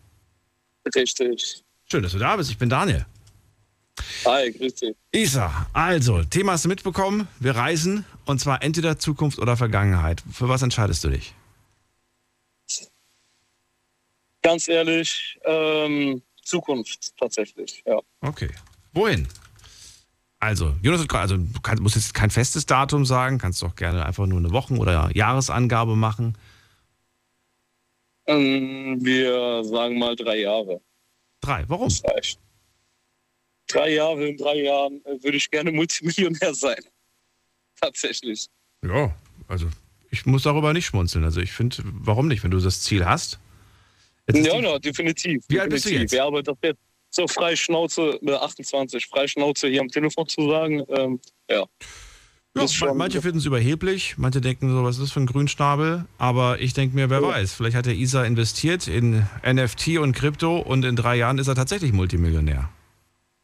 Richtig. 0.93 1.63
Schön, 1.89 2.03
dass 2.03 2.11
du 2.11 2.19
da 2.19 2.35
bist. 2.35 2.51
Ich 2.51 2.57
bin 2.57 2.69
Daniel. 2.69 3.05
Hi, 4.25 4.51
grüß 4.51 4.75
dich. 4.75 4.95
Isa, 5.13 5.67
also, 5.73 6.23
Thema 6.23 6.53
hast 6.53 6.65
du 6.65 6.69
mitbekommen. 6.69 7.27
Wir 7.39 7.55
reisen 7.55 8.05
und 8.25 8.39
zwar 8.39 8.61
entweder 8.61 8.99
Zukunft 8.99 9.39
oder 9.39 9.55
Vergangenheit. 9.55 10.21
Für 10.31 10.49
was 10.49 10.61
entscheidest 10.61 11.03
du 11.05 11.09
dich? 11.09 11.33
Ganz 14.41 14.67
ehrlich, 14.67 15.37
ähm, 15.45 16.21
Zukunft 16.49 17.15
tatsächlich, 17.17 17.83
ja. 17.85 17.99
Okay. 18.21 18.49
Wohin? 18.93 19.27
Also, 20.39 20.73
Jonas, 20.81 21.07
also 21.09 21.37
du 21.37 21.59
kannst, 21.61 21.83
musst 21.83 21.95
jetzt 21.95 22.13
kein 22.13 22.29
festes 22.29 22.65
Datum 22.65 23.05
sagen, 23.05 23.37
kannst 23.37 23.61
doch 23.61 23.75
gerne 23.75 24.05
einfach 24.05 24.25
nur 24.25 24.39
eine 24.39 24.51
Wochen- 24.51 24.77
oder 24.77 25.11
Jahresangabe 25.13 25.95
machen. 25.95 26.37
Ähm, 28.25 28.97
wir 29.01 29.63
sagen 29.63 29.99
mal 29.99 30.15
drei 30.15 30.39
Jahre. 30.39 30.81
Drei. 31.41 31.65
Warum? 31.67 31.89
Das 31.89 32.03
reicht. 32.05 32.39
Drei 33.67 33.93
Jahre, 33.93 34.27
in 34.27 34.37
drei 34.37 34.63
Jahren 34.63 35.01
äh, 35.05 35.21
würde 35.23 35.37
ich 35.37 35.51
gerne 35.51 35.71
Multimillionär 35.71 36.53
sein. 36.53 36.83
Tatsächlich. 37.81 38.47
Ja, 38.83 39.13
also 39.47 39.67
ich 40.09 40.25
muss 40.25 40.43
darüber 40.43 40.73
nicht 40.73 40.85
schmunzeln. 40.85 41.25
Also 41.25 41.41
ich 41.41 41.51
finde, 41.51 41.77
warum 41.83 42.27
nicht, 42.27 42.43
wenn 42.43 42.51
du 42.51 42.59
das 42.59 42.81
Ziel 42.81 43.05
hast? 43.05 43.39
Ja, 44.33 44.59
ja, 44.59 44.79
definitiv. 44.79 45.43
Wie 45.47 45.59
alt 45.59 45.69
bist 45.69 45.85
du 45.85 45.89
definitiv. 45.89 46.11
jetzt? 46.11 46.17
Ja, 46.17 46.25
aber 46.25 46.43
das 46.43 46.57
jetzt 46.63 46.79
so 47.11 47.27
frei 47.27 47.55
Schnauze, 47.55 48.19
äh, 48.21 48.33
28, 48.33 49.05
frei 49.07 49.27
Schnauze 49.27 49.67
hier 49.67 49.81
am 49.81 49.87
Telefon 49.89 50.27
zu 50.27 50.49
sagen, 50.49 50.83
ähm, 50.89 51.19
ja. 51.49 51.65
Ja, 52.55 52.67
schon- 52.67 52.97
manche 52.97 53.21
finden 53.21 53.37
es 53.37 53.45
überheblich, 53.45 54.15
manche 54.17 54.41
denken 54.41 54.69
so, 54.71 54.83
was 54.83 54.97
ist 54.97 55.03
das 55.03 55.11
für 55.11 55.19
ein 55.21 55.27
Grünschnabel? 55.27 56.05
Aber 56.17 56.59
ich 56.59 56.73
denke 56.73 56.95
mir, 56.95 57.09
wer 57.09 57.21
weiß, 57.21 57.53
vielleicht 57.53 57.77
hat 57.77 57.85
der 57.85 57.93
Isa 57.93 58.25
investiert 58.25 58.87
in 58.87 59.25
NFT 59.43 59.99
und 59.99 60.13
Krypto 60.13 60.57
und 60.59 60.83
in 60.83 60.95
drei 60.95 61.15
Jahren 61.15 61.37
ist 61.37 61.47
er 61.47 61.55
tatsächlich 61.55 61.93
Multimillionär. 61.93 62.69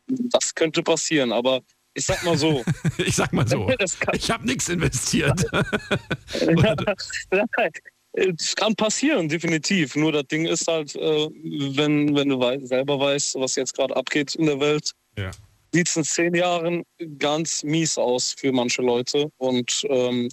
Das 0.07 0.53
könnte 0.53 0.83
passieren, 0.83 1.31
aber 1.31 1.61
ich 1.93 2.05
sag 2.05 2.23
mal 2.23 2.37
so. 2.37 2.63
Ich 2.97 3.15
sag 3.15 3.31
mal 3.31 3.47
so, 3.47 3.71
ich 4.13 4.31
habe 4.31 4.45
nichts 4.45 4.69
investiert. 4.69 5.45
es 8.15 8.55
kann 8.55 8.75
passieren, 8.75 9.27
definitiv. 9.29 9.95
Nur 9.95 10.11
das 10.11 10.25
Ding 10.27 10.45
ist 10.45 10.67
halt, 10.67 10.95
äh, 10.95 11.27
wenn, 11.75 12.15
wenn 12.15 12.29
du 12.29 12.39
wei 12.39 12.59
selber 12.59 12.99
weißt, 12.99 13.35
was 13.35 13.55
jetzt 13.55 13.75
gerade 13.75 13.95
abgeht 13.95 14.35
in 14.35 14.45
der 14.45 14.59
Welt, 14.59 14.91
Ja. 15.17 15.31
sieht 15.73 15.87
es 15.89 15.95
in 15.97 16.03
zehn 16.03 16.33
Jahren 16.35 16.83
ganz 17.19 17.63
mies 17.63 17.97
aus 17.97 18.33
für 18.37 18.51
manche 18.51 18.81
Leute. 18.81 19.29
Und 19.37 19.85
ähm, 19.89 20.29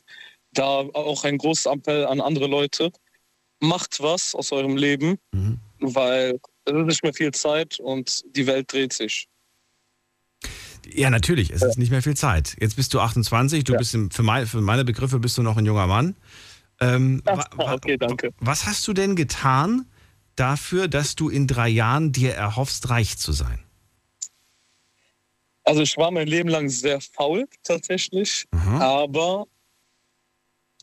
da 0.53 0.65
auch 0.65 1.25
ein 1.25 1.39
großes 1.39 1.67
Appell 1.67 2.07
an 2.07 2.21
andere 2.21 2.47
Leute. 2.47 2.91
Macht 3.61 4.01
was 4.01 4.35
aus 4.35 4.53
eurem 4.53 4.77
Leben, 4.77 5.19
Mhm. 5.33 5.59
weil 5.81 6.39
es 6.65 6.73
ist 6.75 6.87
nicht 6.87 7.03
mehr 7.05 7.15
viel 7.15 7.31
Zeit 7.33 7.79
und 7.81 8.23
die 8.37 8.47
Welt 8.47 8.73
dreht 8.73 8.93
sich. 8.93 9.29
Ja, 10.95 11.11
natürlich, 11.11 11.51
es 11.51 11.63
ist 11.63 11.79
nicht 11.79 11.91
mehr 11.93 12.03
viel 12.03 12.17
Zeit. 12.17 12.57
Jetzt 12.61 12.75
bist 12.75 12.93
du 12.93 12.99
28, 13.01 13.63
du 13.65 13.73
Ja. 13.73 13.79
bist 13.79 13.95
im, 13.95 14.11
für, 14.11 14.25
mein, 14.25 14.47
für 14.47 14.61
meine 14.61 14.85
Begriffe 14.85 15.21
bist 15.21 15.39
du 15.39 15.43
noch 15.43 15.57
ein 15.57 15.65
junger 15.65 15.87
Mann. 15.87 16.17
Ähm, 16.83 17.23
okay, 17.59 17.97
danke. 17.97 18.33
Was 18.41 18.67
hast 18.67 18.87
du 18.89 18.93
denn 18.93 19.15
getan 19.17 19.87
dafür, 20.37 20.89
dass 20.89 21.15
du 21.15 21.29
in 21.29 21.47
drei 21.47 21.69
Jahren 21.69 22.13
dir 22.13 22.35
erhoffst, 22.35 22.91
reich 22.91 23.19
zu 23.19 23.33
sein? 23.33 23.63
Also 25.65 25.83
ich 25.83 25.97
war 25.97 26.11
mein 26.11 26.27
Leben 26.27 26.49
lang 26.49 26.69
sehr 26.69 27.01
faul 27.01 27.47
tatsächlich, 27.63 28.47
Aha. 28.51 28.81
aber 28.81 29.47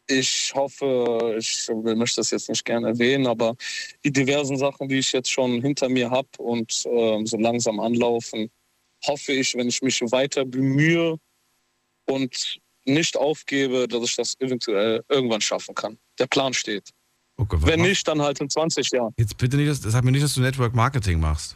ich 0.08 0.54
hoffe, 0.56 1.36
ich 1.38 1.70
möchte 1.74 2.22
das 2.22 2.32
jetzt 2.32 2.50
nicht 2.50 2.66
gerne 2.66 2.88
erwähnen, 2.88 3.28
aber 3.28 3.56
die 4.04 4.12
diversen 4.12 4.58
Sachen, 4.58 4.88
die 4.88 5.00
ich 5.00 5.12
jetzt 5.12 5.30
schon 5.30 5.62
hinter 5.62 5.90
mir 5.90 6.10
habe 6.10 6.30
und 6.40 6.86
ähm, 6.90 7.28
so 7.28 7.38
langsam 7.38 7.80
anlaufen, 7.80 8.50
hoffe 9.06 9.34
ich, 9.34 9.54
wenn 9.56 9.68
ich 9.68 9.82
mich 9.82 10.02
weiter 10.12 10.46
bemühe 10.46 11.18
und 12.06 12.60
nicht 12.86 13.16
aufgebe, 13.18 13.88
dass 13.88 14.04
ich 14.04 14.16
das 14.16 14.36
eventuell 14.40 15.04
irgendwann 15.10 15.42
schaffen 15.42 15.76
kann. 15.76 15.98
Der 16.18 16.28
Plan 16.28 16.54
steht. 16.54 16.90
Was 17.38 17.66
Wenn 17.66 17.82
nicht, 17.82 18.06
dann 18.08 18.22
halt 18.22 18.40
in 18.42 18.50
20 18.50 18.92
Jahren. 18.92 19.14
Jetzt 19.18 19.38
bitte 19.38 19.56
nicht, 19.58 19.70
dass- 19.70 19.80
sag 19.82 20.04
mir 20.04 20.12
nicht, 20.12 20.24
dass 20.24 20.34
du 20.34 20.42
Network 20.42 20.74
Marketing 20.76 21.20
machst. 21.20 21.56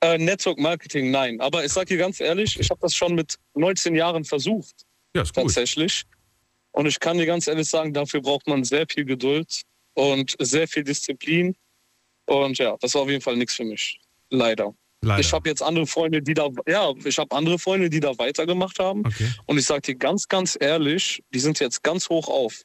Äh, 0.00 0.18
Network 0.18 0.58
Marketing, 0.58 1.10
nein. 1.10 1.40
Aber 1.40 1.64
ich 1.64 1.72
sage 1.72 1.86
dir 1.86 1.96
ganz 1.98 2.20
ehrlich, 2.20 2.58
ich 2.60 2.68
habe 2.70 2.80
das 2.80 2.94
schon 2.94 3.14
mit 3.14 3.36
19 3.54 3.94
Jahren 3.94 4.24
versucht. 4.24 4.84
Ja, 5.16 5.22
ist 5.22 5.34
gut. 5.34 5.44
tatsächlich. 5.44 6.04
Und 6.72 6.86
ich 6.86 6.98
kann 7.00 7.18
dir 7.18 7.26
ganz 7.26 7.46
ehrlich 7.46 7.68
sagen, 7.68 7.92
dafür 7.92 8.20
braucht 8.20 8.46
man 8.46 8.64
sehr 8.64 8.86
viel 8.88 9.04
Geduld 9.04 9.62
und 9.94 10.34
sehr 10.40 10.68
viel 10.68 10.84
Disziplin. 10.84 11.56
Und 12.26 12.58
ja, 12.58 12.76
das 12.80 12.94
war 12.94 13.02
auf 13.02 13.08
jeden 13.08 13.22
Fall 13.22 13.36
nichts 13.36 13.54
für 13.54 13.64
mich. 13.64 14.00
Leider. 14.30 14.74
Leider. 15.04 15.20
Ich 15.20 15.32
habe 15.32 15.48
jetzt 15.48 15.62
andere 15.62 15.86
Freunde, 15.86 16.22
die 16.22 16.34
da, 16.34 16.48
ja, 16.66 16.92
ich 17.04 17.18
habe 17.18 17.34
andere 17.36 17.58
Freunde, 17.58 17.90
die 17.90 18.00
da 18.00 18.16
weitergemacht 18.18 18.78
haben. 18.78 19.02
okay. 19.04 19.30
Und 19.46 19.58
ich 19.58 19.66
sage 19.66 19.82
dir 19.82 19.94
ganz, 19.96 20.28
ganz 20.28 20.56
ehrlich, 20.58 21.22
die 21.32 21.38
sind 21.38 21.60
jetzt 21.60 21.82
ganz 21.82 22.08
hoch 22.08 22.28
auf. 22.28 22.62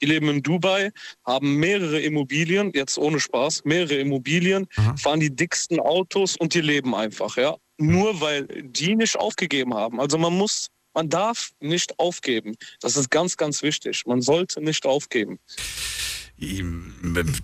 Die 0.00 0.06
leben 0.06 0.28
in 0.30 0.42
Dubai, 0.42 0.92
haben 1.26 1.56
mehrere 1.56 2.00
Immobilien, 2.00 2.72
jetzt 2.74 2.96
ohne 2.96 3.20
Spaß, 3.20 3.64
mehrere 3.64 3.96
Immobilien, 3.96 4.66
Aha. 4.76 4.96
fahren 4.96 5.20
die 5.20 5.34
dicksten 5.34 5.78
Autos 5.78 6.36
und 6.36 6.54
die 6.54 6.62
leben 6.62 6.94
einfach, 6.94 7.36
ja. 7.36 7.56
Nur 7.76 8.20
weil 8.20 8.46
die 8.46 8.94
nicht 8.94 9.18
aufgegeben 9.18 9.74
haben. 9.74 10.00
Also 10.00 10.16
man 10.16 10.36
muss, 10.36 10.68
man 10.94 11.08
darf 11.08 11.50
nicht 11.60 11.98
aufgeben. 11.98 12.54
Das 12.80 12.96
ist 12.96 13.10
ganz, 13.10 13.36
ganz 13.36 13.62
wichtig. 13.62 14.04
Man 14.06 14.22
sollte 14.22 14.62
nicht 14.62 14.86
aufgeben. 14.86 15.38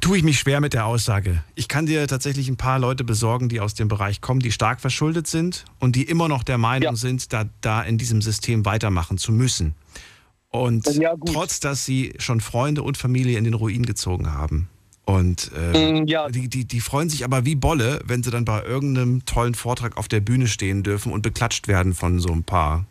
Tue 0.01 0.19
ich 0.19 0.25
mich 0.25 0.39
schwer 0.39 0.61
mit 0.61 0.73
der 0.73 0.87
Aussage. 0.87 1.43
Ich 1.55 1.69
kann 1.69 1.85
dir 1.87 2.07
tatsächlich 2.09 2.49
ein 2.49 2.57
paar 2.57 2.79
Leute 2.79 3.05
besorgen, 3.05 3.49
die 3.49 3.61
aus 3.61 3.75
dem 3.75 3.89
Bereich 3.89 4.21
kommen, 4.23 4.41
die 4.41 4.53
stark 4.53 4.81
verschuldet 4.81 5.27
sind 5.27 5.65
und 5.79 5.97
die 5.97 6.05
immer 6.05 6.29
noch 6.29 6.43
der 6.43 6.57
Meinung 6.59 6.95
Ja. 6.95 6.97
sind, 6.97 7.33
da, 7.33 7.45
da 7.61 7.83
in 7.83 7.99
diesem 7.99 8.23
System 8.23 8.65
weitermachen 8.65 9.19
zu 9.19 9.33
müssen. 9.33 9.75
Und 10.49 10.87
Ja, 10.97 11.15
gut. 11.15 11.35
trotz, 11.35 11.61
dass 11.61 11.85
sie 11.85 12.15
schon 12.19 12.41
Freunde 12.41 12.83
und 12.83 12.97
Familie 12.97 13.37
in 13.37 13.45
den 13.45 13.55
Ruin 13.55 13.85
gezogen 13.85 14.33
haben. 14.33 14.69
Und 15.05 15.53
äh, 15.55 16.03
ja. 16.05 16.29
die, 16.29 16.49
die, 16.49 16.65
die 16.65 16.81
freuen 16.81 17.11
sich 17.11 17.25
aber 17.25 17.45
wie 17.45 17.55
Bolle, 17.55 18.01
wenn 18.07 18.23
sie 18.23 18.31
dann 18.31 18.45
bei 18.45 18.65
irgendeinem 18.65 19.25
tollen 19.27 19.55
Vortrag 19.55 19.97
auf 19.99 20.09
der 20.09 20.21
Bühne 20.21 20.49
stehen 20.49 20.83
dürfen 20.83 21.13
und 21.13 21.23
beklatscht 21.23 21.69
werden 21.69 21.95
von 21.95 22.19
so 22.19 22.31
ein 22.33 22.43
paar 22.45 22.87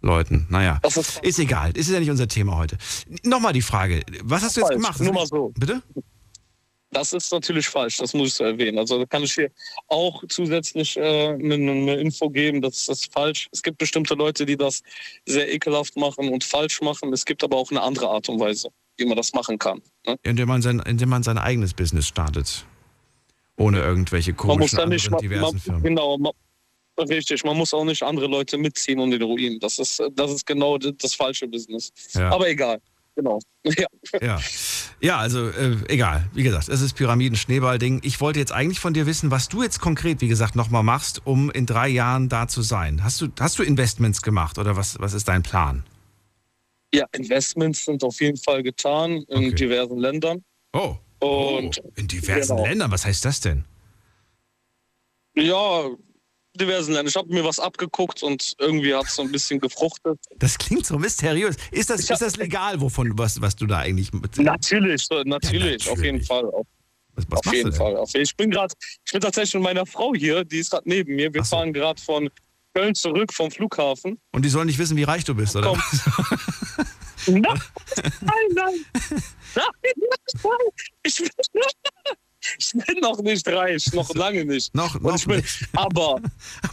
Leuten. 0.00 0.46
Naja, 0.50 0.78
Das 0.82 0.96
ist 0.96 1.18
ist 1.24 1.38
egal. 1.38 1.76
Ist 1.76 1.90
ja 1.90 1.98
nicht 2.00 2.10
unser 2.10 2.28
Thema 2.28 2.56
heute. 2.56 2.78
Nochmal 3.24 3.52
die 3.52 3.62
Frage. 3.62 4.02
Was 4.22 4.42
hast 4.42 4.56
du 4.56 4.60
jetzt 4.60 4.68
falsch. 4.68 4.82
gemacht? 4.82 5.00
Nur 5.00 5.12
mal 5.12 5.26
so. 5.26 5.52
Bitte? 5.58 5.82
Das 6.90 7.12
ist 7.12 7.30
natürlich 7.32 7.68
falsch, 7.68 7.98
das 7.98 8.14
muss 8.14 8.28
ich 8.28 8.34
so 8.34 8.44
erwähnen. 8.44 8.78
Also 8.78 8.98
da 8.98 9.04
kann 9.04 9.22
ich 9.22 9.34
hier 9.34 9.50
auch 9.88 10.24
zusätzlich 10.28 10.96
äh, 10.96 11.28
eine, 11.34 11.54
eine 11.54 11.96
Info 11.96 12.30
geben, 12.30 12.62
das 12.62 12.88
ist 12.88 13.12
falsch. 13.12 13.46
Es 13.52 13.62
gibt 13.62 13.76
bestimmte 13.76 14.14
Leute, 14.14 14.46
die 14.46 14.56
das 14.56 14.82
sehr 15.26 15.52
ekelhaft 15.52 15.96
machen 15.96 16.30
und 16.30 16.44
falsch 16.44 16.80
machen. 16.80 17.12
Es 17.12 17.26
gibt 17.26 17.44
aber 17.44 17.58
auch 17.58 17.70
eine 17.70 17.82
andere 17.82 18.08
Art 18.08 18.30
und 18.30 18.40
Weise, 18.40 18.70
wie 18.96 19.04
man 19.04 19.18
das 19.18 19.34
machen 19.34 19.58
kann. 19.58 19.82
Ne? 20.06 20.16
Indem 20.22 20.48
man 20.48 20.62
sein, 20.62 20.80
indem 20.80 21.10
man 21.10 21.22
sein 21.22 21.36
eigenes 21.36 21.74
Business 21.74 22.06
startet. 22.08 22.64
Ohne 23.58 23.80
irgendwelche 23.80 24.32
Man 24.32 24.46
muss 24.58 24.70
komischen 24.70 24.78
da 24.78 24.86
nicht, 24.86 25.20
diversen 25.20 25.42
man, 25.42 25.58
Firmen. 25.60 25.82
genau, 25.82 26.16
man, 26.16 26.32
richtig, 26.98 27.44
man 27.44 27.56
muss 27.56 27.72
auch 27.74 27.84
nicht 27.84 28.02
andere 28.02 28.26
Leute 28.26 28.58
mitziehen 28.58 28.98
und 28.98 29.10
den 29.10 29.22
Ruin. 29.22 29.58
Das 29.60 29.78
ist, 29.78 30.02
das 30.14 30.30
ist 30.30 30.46
genau 30.46 30.78
das, 30.78 30.92
das 30.98 31.14
falsche 31.14 31.46
Business. 31.46 31.90
Ja. 32.14 32.30
Aber 32.30 32.48
egal, 32.48 32.80
genau. 33.14 33.38
Ja. 33.78 33.86
Ja, 34.20 34.40
ja 35.00 35.18
also 35.18 35.48
äh, 35.48 35.76
egal. 35.88 36.28
Wie 36.34 36.42
gesagt, 36.42 36.68
es 36.68 36.80
ist 36.80 36.94
Pyramiden-Schneeball-Ding. 36.94 38.00
Ich 38.02 38.20
wollte 38.20 38.38
jetzt 38.38 38.52
eigentlich 38.52 38.80
von 38.80 38.94
dir 38.94 39.06
wissen, 39.06 39.30
was 39.30 39.48
du 39.48 39.62
jetzt 39.62 39.80
konkret, 39.80 40.20
wie 40.20 40.28
gesagt, 40.28 40.56
nochmal 40.56 40.82
machst, 40.82 41.22
um 41.24 41.50
in 41.50 41.66
drei 41.66 41.88
Jahren 41.88 42.28
da 42.28 42.48
zu 42.48 42.62
sein. 42.62 43.04
Hast 43.04 43.20
du, 43.20 43.28
hast 43.38 43.58
du 43.58 43.62
Investments 43.62 44.22
gemacht 44.22 44.58
oder 44.58 44.76
was, 44.76 44.98
was 44.98 45.12
ist 45.12 45.28
dein 45.28 45.42
Plan? 45.42 45.84
ja, 46.94 47.04
Investments 47.12 47.84
sind 47.84 48.02
auf 48.02 48.20
jeden 48.20 48.36
Fall 48.36 48.62
getan 48.62 49.22
in 49.28 49.48
Okay. 49.48 49.54
diversen 49.54 49.98
Ländern. 49.98 50.44
Oh. 50.72 50.96
Und 51.20 51.80
oh, 51.82 51.92
in 51.96 52.06
diversen 52.06 52.56
genau. 52.56 52.68
Ländern, 52.68 52.90
was 52.90 53.04
heißt 53.04 53.24
das 53.24 53.40
denn? 53.40 53.64
Ja, 55.34 55.88
diversen 56.60 56.92
Ländern. 56.92 57.06
Ich 57.08 57.16
habe 57.16 57.32
mir 57.32 57.44
was 57.44 57.58
abgeguckt 57.58 58.22
und 58.22 58.54
irgendwie 58.58 58.94
hat 58.94 59.06
es 59.06 59.14
so 59.16 59.22
ein 59.22 59.32
bisschen 59.32 59.60
gefruchtet. 59.60 60.18
Das 60.36 60.58
klingt 60.58 60.86
so 60.86 60.98
mysteriös. 60.98 61.56
Ist 61.70 61.90
das, 61.90 62.02
Ich 62.02 62.10
ist 62.10 62.20
das 62.22 62.36
legal, 62.36 62.80
wovon, 62.80 63.16
was, 63.18 63.40
was 63.40 63.56
du 63.56 63.66
da 63.66 63.78
eigentlich 63.78 64.12
mit. 64.12 64.36
Natürlich, 64.38 65.06
natürlich, 65.24 65.84
Ja, 65.84 65.92
auf 65.92 65.98
jeden 66.02 66.18
natürlich. 66.18 66.26
Fall. 66.26 66.44
Auf, 66.46 66.66
Was, 67.14 67.24
was 67.30 67.46
auf 67.46 67.52
jeden? 67.54 67.72
Fall. 67.72 67.96
Auf, 67.96 68.14
ich 68.14 68.36
bin 68.36 68.50
gerade, 68.50 68.72
ich 69.06 69.12
bin 69.12 69.20
tatsächlich 69.20 69.54
mit 69.54 69.62
meiner 69.64 69.86
Frau 69.86 70.12
hier, 70.14 70.44
die 70.44 70.58
ist 70.58 70.70
gerade 70.70 70.88
neben 70.88 71.16
mir. 71.16 71.32
Wir 71.32 71.44
so. 71.44 71.56
fahren 71.56 71.72
gerade 71.72 72.00
von 72.00 72.28
Köln 72.74 72.94
zurück 72.94 73.32
vom 73.32 73.50
Flughafen. 73.50 74.20
Und 74.32 74.44
die 74.44 74.48
sollen 74.48 74.66
nicht 74.66 74.78
wissen, 74.78 74.96
wie 74.96 75.02
reich 75.04 75.24
du 75.24 75.34
bist, 75.34 75.56
oder? 75.56 75.68
Komm. 75.68 75.82
Nein, 77.26 77.42
nein, 77.42 77.60
nein. 78.54 78.74
Nein, 79.54 79.64
nein. 79.74 80.60
Ich 81.02 81.18
bin, 81.18 81.28
ich 82.58 82.72
bin 82.72 83.00
noch 83.00 83.20
nicht 83.20 83.46
reich, 83.48 83.92
noch 83.92 84.14
lange 84.14 84.44
nicht. 84.44 84.74
Noch, 84.74 84.98
noch 85.00 85.24
bin, 85.24 85.36
nicht. 85.38 85.60
aber, 85.74 86.20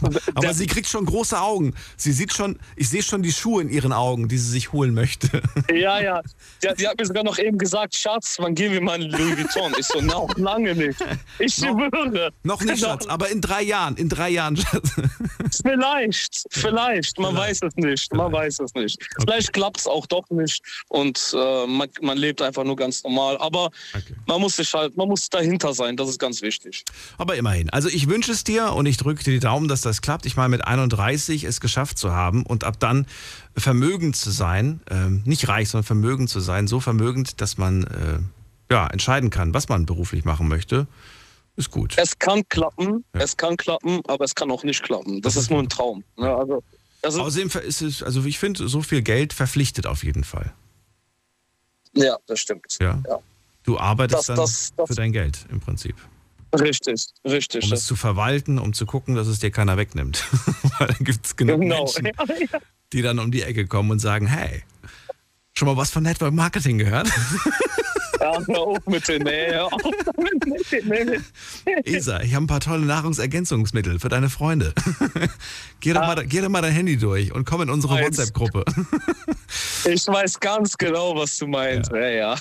Aber 0.00 0.20
der- 0.40 0.54
sie 0.54 0.66
kriegt 0.66 0.88
schon 0.88 1.04
große 1.06 1.40
Augen. 1.40 1.74
Sie 1.96 2.12
sieht 2.12 2.32
schon, 2.32 2.58
ich 2.76 2.88
sehe 2.88 3.02
schon 3.02 3.22
die 3.22 3.32
Schuhe 3.32 3.62
in 3.62 3.68
ihren 3.68 3.92
Augen, 3.92 4.28
die 4.28 4.38
sie 4.38 4.50
sich 4.50 4.72
holen 4.72 4.94
möchte. 4.94 5.28
Ja, 5.74 6.00
ja. 6.00 6.22
Die, 6.62 6.68
die 6.78 6.88
hat 6.88 6.98
mir 6.98 7.04
sogar 7.06 7.24
noch 7.24 7.38
eben 7.38 7.58
gesagt, 7.58 7.94
Schatz, 7.94 8.36
wann 8.38 8.54
gehen 8.54 8.72
wir 8.72 8.80
mal 8.80 9.02
in 9.02 9.10
Louis 9.10 9.36
Vuitton? 9.36 9.74
Ich 9.78 9.86
so, 9.86 10.00
noch 10.00 10.34
lange 10.36 10.74
nicht. 10.74 10.98
Ich 11.38 11.58
Noch- 11.58 11.78
schwöre. 11.78 12.30
Noch 12.44 12.62
nicht, 12.62 12.78
Schatz, 12.80 13.06
aber 13.06 13.28
in 13.30 13.40
drei 13.40 13.62
Jahren, 13.62 13.96
in 13.96 14.08
drei 14.08 14.30
Jahren, 14.30 14.56
Schatz. 14.56 14.90
Vielleicht, 15.62 16.44
vielleicht. 16.50 17.18
Man 17.18 17.34
Vielleicht. 17.34 17.62
weiß 17.62 17.68
es 17.68 17.76
nicht. 17.76 18.14
Man 18.14 18.32
weiß 18.32 18.60
es 18.60 18.74
nicht. 18.74 18.98
Vielleicht 19.20 19.52
klappt 19.52 19.80
es 19.80 19.86
auch 19.86 20.06
doch 20.06 20.28
nicht 20.30 20.62
und 20.88 21.34
äh, 21.36 21.66
man, 21.66 21.88
man 22.00 22.16
lebt 22.18 22.40
einfach 22.42 22.64
nur 22.64 22.76
ganz 22.76 23.02
normal. 23.02 23.36
Aber 23.38 23.70
Okay. 23.94 24.14
man 24.26 24.40
muss 24.40 24.56
sich 24.56 24.72
halt, 24.72 24.96
man 24.96 25.08
muss 25.08 25.28
dahinter 25.58 25.74
sein. 25.74 25.96
Das 25.96 26.08
ist 26.08 26.18
ganz 26.18 26.42
wichtig. 26.42 26.84
Aber 27.18 27.36
immerhin. 27.36 27.70
Also 27.70 27.88
ich 27.88 28.08
wünsche 28.08 28.32
es 28.32 28.44
dir 28.44 28.72
und 28.72 28.86
ich 28.86 28.96
drücke 28.96 29.24
dir 29.24 29.32
die 29.32 29.40
Daumen, 29.40 29.68
dass 29.68 29.80
das 29.80 30.02
klappt. 30.02 30.26
Ich 30.26 30.36
meine, 30.36 30.50
mit 30.50 30.66
31 30.66 31.44
es 31.44 31.60
geschafft 31.60 31.98
zu 31.98 32.12
haben 32.12 32.44
und 32.44 32.64
ab 32.64 32.78
dann 32.80 33.06
vermögend 33.56 34.16
zu 34.16 34.30
sein, 34.30 34.80
ähm, 34.90 35.22
nicht 35.24 35.48
reich, 35.48 35.70
sondern 35.70 35.84
vermögend 35.86 36.30
zu 36.30 36.40
sein, 36.40 36.66
so 36.66 36.80
vermögend, 36.80 37.40
dass 37.40 37.58
man 37.58 37.84
äh, 37.84 38.18
ja, 38.72 38.86
entscheiden 38.88 39.30
kann, 39.30 39.54
was 39.54 39.68
man 39.68 39.86
beruflich 39.86 40.24
machen 40.24 40.48
möchte, 40.48 40.86
ist 41.56 41.70
gut. 41.70 41.94
Es 41.96 42.18
kann 42.18 42.46
klappen, 42.48 43.04
Ja. 43.14 43.20
es 43.22 43.36
kann 43.36 43.56
klappen, 43.56 44.00
aber 44.06 44.24
es 44.24 44.34
kann 44.34 44.50
auch 44.50 44.64
nicht 44.64 44.82
klappen. 44.82 45.22
Das 45.22 45.36
ist 45.36 45.50
nur 45.50 45.60
ein 45.60 45.68
Traum. 45.68 46.04
Ne? 46.16 46.34
Also, 46.34 46.62
also, 47.02 47.20
Außerdem 47.22 47.50
ist 47.62 47.82
es, 47.82 48.02
also 48.02 48.24
ich 48.24 48.38
finde, 48.38 48.68
so 48.68 48.82
viel 48.82 49.00
Geld 49.02 49.32
verpflichtet 49.32 49.86
auf 49.86 50.02
jeden 50.04 50.24
Fall. 50.24 50.52
ja, 51.94 52.16
das 52.26 52.40
stimmt. 52.40 52.76
Ja. 52.80 53.00
Ja. 53.08 53.18
Du 53.66 53.78
arbeitest 53.78 54.20
Das- 54.20 54.26
dann 54.28 54.36
das- 54.36 54.72
für 54.88 54.94
dein 54.94 55.12
Geld 55.12 55.44
im 55.50 55.60
Prinzip. 55.60 55.96
Richtig, 56.58 57.06
richtig. 57.26 57.64
Um 57.66 57.72
es 57.72 57.84
zu 57.84 57.96
verwalten, 57.96 58.58
um 58.58 58.72
zu 58.72 58.86
gucken, 58.86 59.14
dass 59.14 59.26
es 59.26 59.40
dir 59.40 59.50
keiner 59.50 59.76
wegnimmt. 59.76 60.24
Weil 60.78 60.88
dann 60.88 61.04
gibt 61.04 61.26
es 61.26 61.36
genug 61.36 61.60
genau. 61.60 61.84
Menschen, 61.84 62.06
Ja, 62.06 62.12
ja. 62.52 62.58
die 62.94 63.02
dann 63.02 63.18
um 63.18 63.30
die 63.30 63.42
Ecke 63.42 63.66
kommen 63.66 63.90
und 63.90 63.98
sagen, 63.98 64.26
hey, 64.26 64.62
schon 65.52 65.66
mal 65.68 65.76
was 65.76 65.90
von 65.90 66.02
Network 66.04 66.32
Marketing 66.32 66.78
gehört? 66.78 67.08
Ja, 68.18 68.40
mit 68.86 69.06
den, 69.08 69.22
nee, 69.24 71.04
nee. 71.04 71.18
Isa, 71.84 72.22
ich 72.22 72.34
habe 72.34 72.44
ein 72.44 72.46
paar 72.46 72.60
tolle 72.60 72.86
Nahrungsergänzungsmittel 72.86 74.00
für 74.00 74.08
deine 74.08 74.30
Freunde. 74.30 74.72
geh, 75.80 75.92
doch 75.92 76.00
mal, 76.00 76.26
geh 76.26 76.40
doch 76.40 76.48
mal 76.48 76.62
dein 76.62 76.72
Handy 76.72 76.96
durch 76.96 77.32
und 77.34 77.44
komm 77.44 77.60
in 77.62 77.70
unsere. 77.70 77.94
WhatsApp-Gruppe. 78.02 78.64
Ich 79.84 80.06
weiß 80.08 80.40
ganz 80.40 80.76
genau, 80.78 81.14
was 81.14 81.36
du 81.36 81.46
meinst. 81.46 81.92
Ja, 81.92 82.08
ja. 82.08 82.36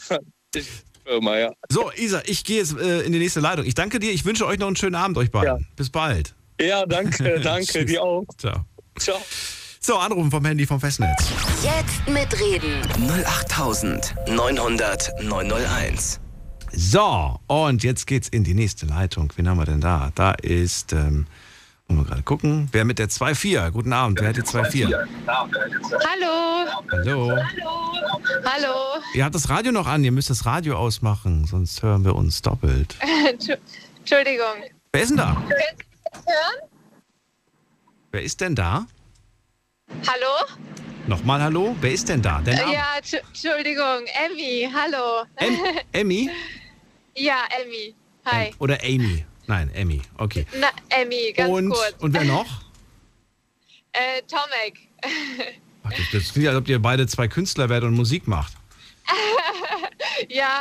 Ich, 0.55 0.67
Firma, 1.05 1.37
ja. 1.37 1.51
So, 1.69 1.91
Isa, 1.95 2.21
ich 2.25 2.43
gehe 2.43 2.57
jetzt 2.57 2.77
äh, 2.77 3.01
in 3.01 3.13
die 3.13 3.19
nächste 3.19 3.39
Leitung. 3.39 3.65
Ich 3.65 3.75
danke 3.75 3.99
dir. 3.99 4.11
Ich 4.11 4.25
wünsche 4.25 4.45
euch 4.47 4.57
noch 4.57 4.67
einen 4.67 4.75
schönen 4.75 4.95
Abend, 4.95 5.17
euch 5.17 5.31
beiden. 5.31 5.59
Ja. 5.59 5.65
Bis 5.75 5.89
bald. 5.89 6.35
Ja, 6.59 6.85
danke, 6.85 7.39
danke, 7.43 7.85
dir 7.85 8.01
auch. 8.01 8.25
Ciao. 8.37 8.65
Ciao. 8.97 9.17
So, 9.79 9.97
anrufen 9.97 10.31
vom 10.31 10.43
Handy 10.43 10.65
vom 10.65 10.79
Festnetz. 10.79 11.29
Jetzt 11.61 12.09
mitreden. 12.09 12.81
08900 12.97 15.13
901. 15.21 16.19
So, 16.71 17.39
und 17.47 17.83
jetzt 17.83 18.07
geht's 18.07 18.27
in 18.29 18.43
die 18.43 18.55
nächste 18.55 18.87
Leitung. 18.87 19.31
Wen 19.35 19.47
haben 19.47 19.57
wir 19.57 19.65
denn 19.65 19.81
da? 19.81 20.11
Da 20.15 20.31
ist, 20.31 20.91
ähm, 20.91 21.27
wir 21.87 22.03
gerade 22.03 22.23
gucken, 22.23 22.67
wer 22.71 22.83
mit 22.85 22.99
der 22.99 23.09
2-4? 23.09 23.69
Guten 23.71 23.93
Abend, 23.93 24.19
wer 24.19 24.29
hat 24.29 24.37
die 24.37 24.41
2-4? 24.41 25.07
Hallo, 25.27 26.71
Hallo. 26.91 27.37
hallo. 28.43 28.75
Ihr 29.13 29.23
habt 29.23 29.35
das 29.35 29.49
Radio 29.49 29.71
noch 29.71 29.87
an, 29.87 30.03
ihr 30.03 30.11
müsst 30.11 30.29
das 30.29 30.45
Radio 30.45 30.77
ausmachen, 30.77 31.45
sonst 31.45 31.83
hören 31.83 32.03
wir 32.03 32.15
uns 32.15 32.41
doppelt. 32.41 32.95
Entschu- 33.29 33.57
Entschuldigung. 33.99 34.63
Wer 34.93 35.01
ist 35.03 35.09
denn 35.09 35.17
da? 35.17 35.35
Hören? 35.35 36.69
Wer 38.11 38.23
ist 38.23 38.41
denn 38.41 38.55
da? 38.55 38.85
Hallo? 40.07 40.65
Nochmal 41.07 41.41
Hallo? 41.41 41.75
Wer 41.81 41.91
ist 41.91 42.09
denn 42.09 42.21
da? 42.21 42.41
Der 42.41 42.55
Name? 42.55 42.73
Ja, 42.73 42.85
Entschu- 42.99 43.21
Entschuldigung. 43.27 44.05
Emmy, 44.25 44.67
hallo. 44.73 45.23
Em 45.37 45.57
Emmy? 45.91 46.29
Ja, 47.17 47.43
Emmy. 47.61 47.95
Hi. 48.25 48.53
Oder 48.59 48.77
Amy? 48.83 49.23
Nein, 49.47 49.69
Emmy. 49.73 50.01
Okay. 50.17 50.45
Na, 50.59 50.69
Emmy, 50.89 51.33
ganz 51.35 51.49
und, 51.49 51.69
kurz. 51.69 51.93
und 51.99 52.13
wer 52.13 52.23
noch? 52.23 52.45
Äh, 53.97 54.21
Tomek. 54.23 54.89
Ach, 55.83 55.89
das, 55.89 55.99
das 56.11 56.33
klingt, 56.33 56.49
als 56.49 56.57
ob 56.57 56.67
ihr 56.67 56.81
beide 56.81 57.07
zwei 57.07 57.29
Künstler 57.29 57.69
werdet 57.69 57.87
und 57.87 57.95
Musik 57.95 58.27
macht. 58.27 58.51
ja, 60.27 60.59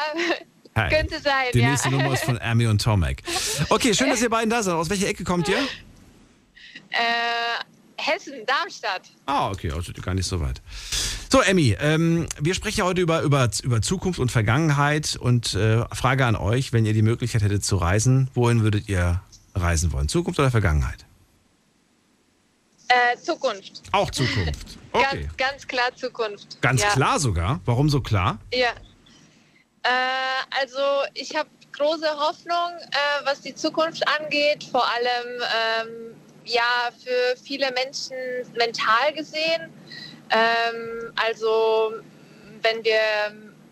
Hey. 0.77 0.89
könnte 0.89 1.21
sein, 1.21 1.47
Die 1.53 1.59
ja. 1.61 1.71
nächste 1.71 1.91
Nummer 1.91 2.13
ist 2.15 2.25
von 2.25 2.39
Amy 2.41 2.67
und 2.67 2.81
Tomek. 2.83 3.23
Okay, 3.71 3.93
schön, 3.95 4.09
dass 4.09 4.23
ihr 4.23 4.31
beiden 4.31 4.51
da 4.51 4.63
seid. 4.63 4.75
Aus 4.75 4.89
welcher 4.91 5.09
Ecke 5.09 5.25
kommt 5.25 5.49
ihr? 5.49 5.59
Äh, 6.91 7.63
Hessen, 7.97 8.45
Darmstadt. 8.47 9.03
Ah, 9.27 9.51
okay, 9.51 9.71
also 9.73 9.93
gar 10.01 10.15
nicht 10.15 10.27
so 10.27 10.41
weit. 10.41 10.61
So, 11.35 11.41
Emmy, 11.41 11.77
ähm, 11.81 12.29
wir 12.39 12.55
sprechen 12.55 12.79
ja 12.79 12.85
heute 12.85 13.01
über, 13.01 13.23
über, 13.23 13.51
über 13.65 13.83
Zukunft 13.83 14.21
und 14.21 14.31
Vergangenheit 14.31 15.17
und 15.17 15.55
äh, 15.55 15.85
Frage 15.93 16.27
an 16.27 16.37
euch, 16.37 16.73
wenn 16.73 16.87
ihr 16.87 16.93
die 16.93 17.03
Möglichkeit 17.03 17.43
hättet 17.43 17.65
zu 17.65 17.75
reisen, 17.75 18.31
wohin 18.35 18.63
würdet 18.63 18.89
ihr 18.89 19.21
reisen 19.53 19.91
wollen? 19.91 20.09
Zukunft 20.09 20.39
oder 20.39 20.53
Vergangenheit? 20.53 21.05
Äh, 22.87 23.19
Zukunft. 23.19 23.83
Auch 23.91 24.13
Zukunft. 24.13 24.79
Okay. 24.93 25.23
Ganz, 25.23 25.37
ganz 25.37 25.67
klar 25.67 25.97
Zukunft. 25.97 26.63
Ganz 26.63 26.83
ja. 26.83 26.91
klar 26.91 27.19
sogar. 27.19 27.59
Warum 27.65 27.91
so 27.91 28.01
klar? 28.01 28.39
Ja. 28.53 28.71
Äh, 29.83 29.89
also 30.61 30.79
ich 31.15 31.35
habe 31.35 31.49
große 31.73 32.11
Hoffnung, 32.11 32.79
äh, 32.79 33.27
was 33.27 33.41
die 33.41 33.57
Zukunft 33.57 34.05
angeht, 34.21 34.63
vor 34.71 34.85
allem 34.87 35.43
ähm, 35.83 36.17
ja 36.45 36.91
für 37.03 37.37
viele 37.43 37.73
Menschen 37.73 38.15
mental 38.57 39.13
gesehen. 39.17 39.73
Ähm, 40.35 41.13
also 41.17 41.95
wenn 42.63 42.85
wir 42.85 42.99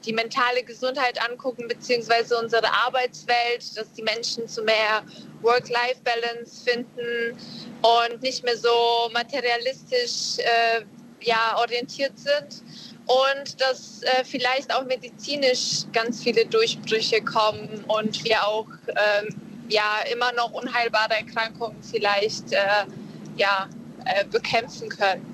die 0.04 0.12
mentale 0.12 0.62
Gesundheit 0.62 1.20
angucken, 1.28 1.68
beziehungsweise 1.68 2.36
unsere 2.38 2.66
Arbeitswelt, 2.72 3.76
dass 3.76 3.92
die 3.92 4.02
Menschen 4.02 4.48
zu 4.48 4.62
mehr 4.62 5.02
Work-Life-Balance 5.42 6.64
finden 6.64 7.36
und 7.82 8.22
nicht 8.22 8.44
mehr 8.44 8.56
so 8.56 9.10
materialistisch 9.12 10.38
äh, 10.38 10.82
ja, 11.20 11.56
orientiert 11.58 12.18
sind 12.18 12.62
und 13.06 13.60
dass 13.60 14.02
äh, 14.02 14.24
vielleicht 14.24 14.74
auch 14.74 14.84
medizinisch 14.84 15.84
ganz 15.92 16.22
viele 16.22 16.46
Durchbrüche 16.46 17.22
kommen 17.22 17.84
und 17.88 18.24
wir 18.24 18.46
auch 18.46 18.66
ähm, 18.88 19.34
ja 19.68 20.00
immer 20.12 20.32
noch 20.32 20.52
unheilbare 20.52 21.14
Erkrankungen 21.14 21.82
vielleicht 21.82 22.52
äh, 22.52 22.58
ja, 23.36 23.68
äh, 24.04 24.24
bekämpfen 24.26 24.88
können. 24.88 25.31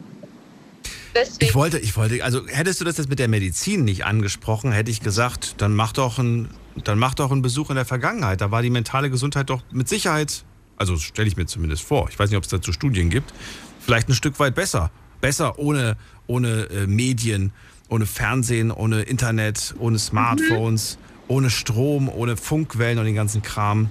Deswegen, 1.15 1.47
Ich 1.47 1.55
wollte, 1.55 1.79
ich 1.79 1.97
wollte, 1.97 2.23
also 2.25 2.47
hättest 2.47 2.81
du 2.81 2.85
das 2.85 2.99
jetzt 2.99 3.09
mit 3.09 3.19
der 3.19 3.29
Medizin 3.29 3.85
nicht 3.85 4.05
angesprochen, 4.05 4.73
hätte 4.73 4.91
ich 4.91 5.01
gesagt, 5.01 5.55
dann 5.59 5.75
mach 5.75 5.93
doch 5.93 6.19
ein, 6.19 6.49
dann 6.85 6.99
mach 6.99 7.15
doch 7.15 7.31
einen 7.31 7.43
Besuch 7.43 7.71
in 7.71 7.77
der 7.77 7.85
Vergangenheit. 7.85 8.41
Da 8.41 8.51
war 8.51 8.63
die 8.63 8.71
mentale 8.71 9.11
Gesundheit 9.11 9.51
doch 9.51 9.63
mit 9.71 9.89
Sicherheit, 9.89 10.45
also 10.77 10.97
stelle 10.97 11.29
ich 11.29 11.37
mir 11.37 11.47
zumindest 11.47 11.83
vor. 11.83 12.09
Ich 12.11 12.19
weiß 12.19 12.31
nicht, 12.31 12.37
ob 12.37 12.45
es 12.45 12.51
dazu 12.51 12.73
Studien 12.73 13.11
gibt. 13.11 13.33
Vielleicht 13.81 14.09
ein 14.09 14.15
Stück 14.15 14.39
weit 14.39 14.55
besser. 14.55 14.91
Besser 15.21 15.59
ohne, 15.59 15.97
ohne 16.27 16.69
äh, 16.71 16.87
Medien, 16.87 17.53
ohne 17.89 18.07
Fernsehen, 18.07 18.71
ohne 18.71 19.03
Internet, 19.03 19.75
ohne 19.79 19.99
Smartphones, 19.99 20.99
ohne 21.27 21.51
Strom, 21.51 22.09
ohne 22.09 22.37
Funkwellen 22.37 22.99
und 22.99 23.07
den 23.07 23.15
ganzen 23.15 23.43
Kram. 23.43 23.91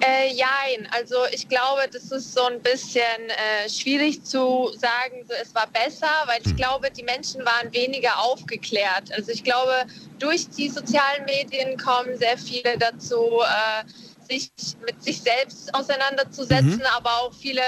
Äh, 0.00 0.32
jein, 0.32 0.88
also 0.90 1.16
ich 1.32 1.48
glaube, 1.48 1.82
das 1.90 2.10
ist 2.10 2.34
so 2.34 2.44
ein 2.44 2.60
bisschen 2.60 3.00
äh, 3.28 3.68
schwierig 3.68 4.24
zu 4.24 4.70
sagen, 4.76 5.24
so, 5.26 5.34
es 5.40 5.54
war 5.54 5.66
besser, 5.68 6.10
weil 6.26 6.40
ich 6.44 6.56
glaube, 6.56 6.90
die 6.90 7.02
Menschen 7.02 7.44
waren 7.44 7.72
weniger 7.72 8.18
aufgeklärt. 8.18 9.12
Also 9.12 9.32
ich 9.32 9.44
glaube, 9.44 9.86
durch 10.18 10.48
die 10.50 10.68
sozialen 10.68 11.24
Medien 11.24 11.76
kommen 11.78 12.16
sehr 12.18 12.38
viele 12.38 12.76
dazu, 12.78 13.40
äh, 13.40 13.84
sich 14.26 14.50
mit 14.84 15.02
sich 15.02 15.20
selbst 15.20 15.74
auseinanderzusetzen, 15.74 16.82
aber 16.96 17.10
auch 17.20 17.34
viele 17.34 17.62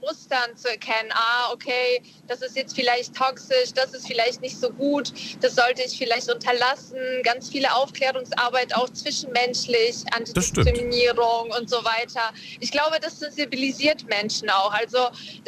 Mustern 0.00 0.56
zu 0.56 0.68
erkennen. 0.70 1.10
Ah, 1.12 1.52
okay, 1.52 2.02
das 2.26 2.42
ist 2.42 2.56
jetzt 2.56 2.74
vielleicht 2.74 3.14
toxisch, 3.14 3.72
das 3.74 3.94
ist 3.94 4.06
vielleicht 4.06 4.40
nicht 4.40 4.58
so 4.58 4.70
gut, 4.70 5.12
das 5.40 5.54
sollte 5.54 5.82
ich 5.82 5.96
vielleicht 5.96 6.30
unterlassen. 6.30 6.98
Ganz 7.22 7.48
viele 7.48 7.74
Aufklärungsarbeit 7.74 8.74
auch 8.74 8.88
zwischenmenschlich. 8.90 9.96
Antidiskriminierung 10.12 11.50
und 11.58 11.68
so 11.68 11.84
weiter. 11.84 12.32
Ich 12.60 12.70
glaube, 12.70 12.98
das 13.00 13.18
sensibilisiert 13.18 14.04
Menschen 14.08 14.50
auch. 14.50 14.72
Also 14.72 14.98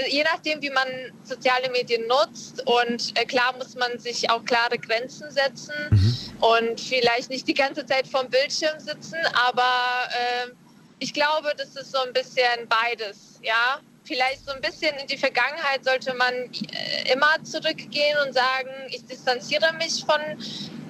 je 0.09 0.25
nachdem, 0.25 0.63
wie 0.63 0.71
man 0.71 0.87
soziale 1.23 1.71
Medien 1.71 2.07
nutzt 2.07 2.67
und 2.67 3.19
äh, 3.19 3.25
klar 3.25 3.55
muss 3.57 3.75
man 3.75 3.99
sich 3.99 4.31
auch 4.31 4.45
klare 4.45 4.79
Grenzen 4.79 5.31
setzen 5.31 6.30
und 6.41 6.81
vielleicht 6.81 7.31
nicht 7.31 7.47
die 7.47 7.55
ganze 7.55 7.85
Zeit 7.87 8.07
vorm 8.07 8.29
Bildschirm 8.29 8.79
sitzen, 8.81 9.19
aber 9.49 9.63
äh, 10.09 10.51
ich 10.99 11.15
glaube, 11.15 11.53
das 11.57 11.77
ist 11.77 11.93
so 11.93 11.99
ein 11.99 12.13
bisschen 12.13 12.69
beides, 12.69 13.41
ja. 13.43 13.81
Vielleicht 14.05 14.45
so 14.45 14.53
ein 14.53 14.61
bisschen 14.61 14.97
in 14.97 15.07
die 15.07 15.17
Vergangenheit 15.17 15.85
sollte 15.85 16.15
man 16.15 16.33
äh, 16.35 17.13
immer 17.13 17.43
zurückgehen 17.45 18.17
und 18.27 18.33
sagen, 18.33 18.71
ich 18.89 19.05
distanziere 19.05 19.73
mich 19.75 20.05
von 20.05 20.21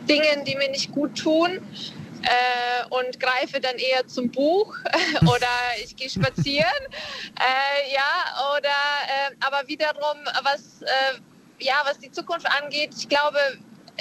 Dingen, 0.09 0.45
die 0.45 0.57
mir 0.57 0.71
nicht 0.71 0.93
gut 0.93 1.19
tun 1.19 1.61
äh, 2.23 2.85
und 2.89 3.19
greife 3.21 3.61
dann 3.61 3.77
eher 3.77 4.07
zum 4.07 4.31
Buch 4.31 4.77
oder 5.23 5.49
ich 5.83 5.97
gehe 5.97 6.09
spazieren. 6.09 6.67
äh, 7.39 7.93
ja, 7.93 8.57
oder 8.57 8.69
äh, 8.69 9.35
aber 9.41 9.67
wiederum, 9.69 10.19
was, 10.43 10.83
äh, 10.83 11.19
ja, 11.59 11.83
was 11.85 11.99
die 11.99 12.11
Zukunft 12.11 12.47
angeht, 12.63 12.91
ich 12.97 13.09
glaube, 13.09 13.39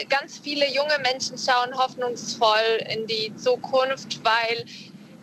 ganz 0.10 0.40
viele 0.40 0.68
junge 0.68 0.98
Menschen 1.02 1.38
schauen 1.38 1.76
hoffnungsvoll 1.78 2.86
in 2.90 3.08
die 3.08 3.34
Zukunft, 3.36 4.24
weil 4.24 4.66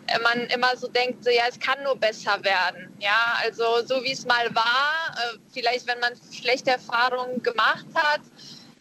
äh, 0.07 0.19
man 0.23 0.47
immer 0.47 0.75
so 0.77 0.87
denkt, 0.87 1.23
so, 1.23 1.29
ja, 1.29 1.43
es 1.49 1.59
kann 1.59 1.81
nur 1.83 1.95
besser 1.95 2.43
werden. 2.43 2.89
Ja, 2.99 3.37
also 3.43 3.85
so 3.85 4.03
wie 4.03 4.11
es 4.11 4.25
mal 4.25 4.53
war, 4.53 5.15
äh, 5.15 5.37
vielleicht 5.53 5.87
wenn 5.87 5.99
man 5.99 6.13
schlechte 6.31 6.71
Erfahrungen 6.71 7.41
gemacht 7.43 7.85
hat, 7.95 8.21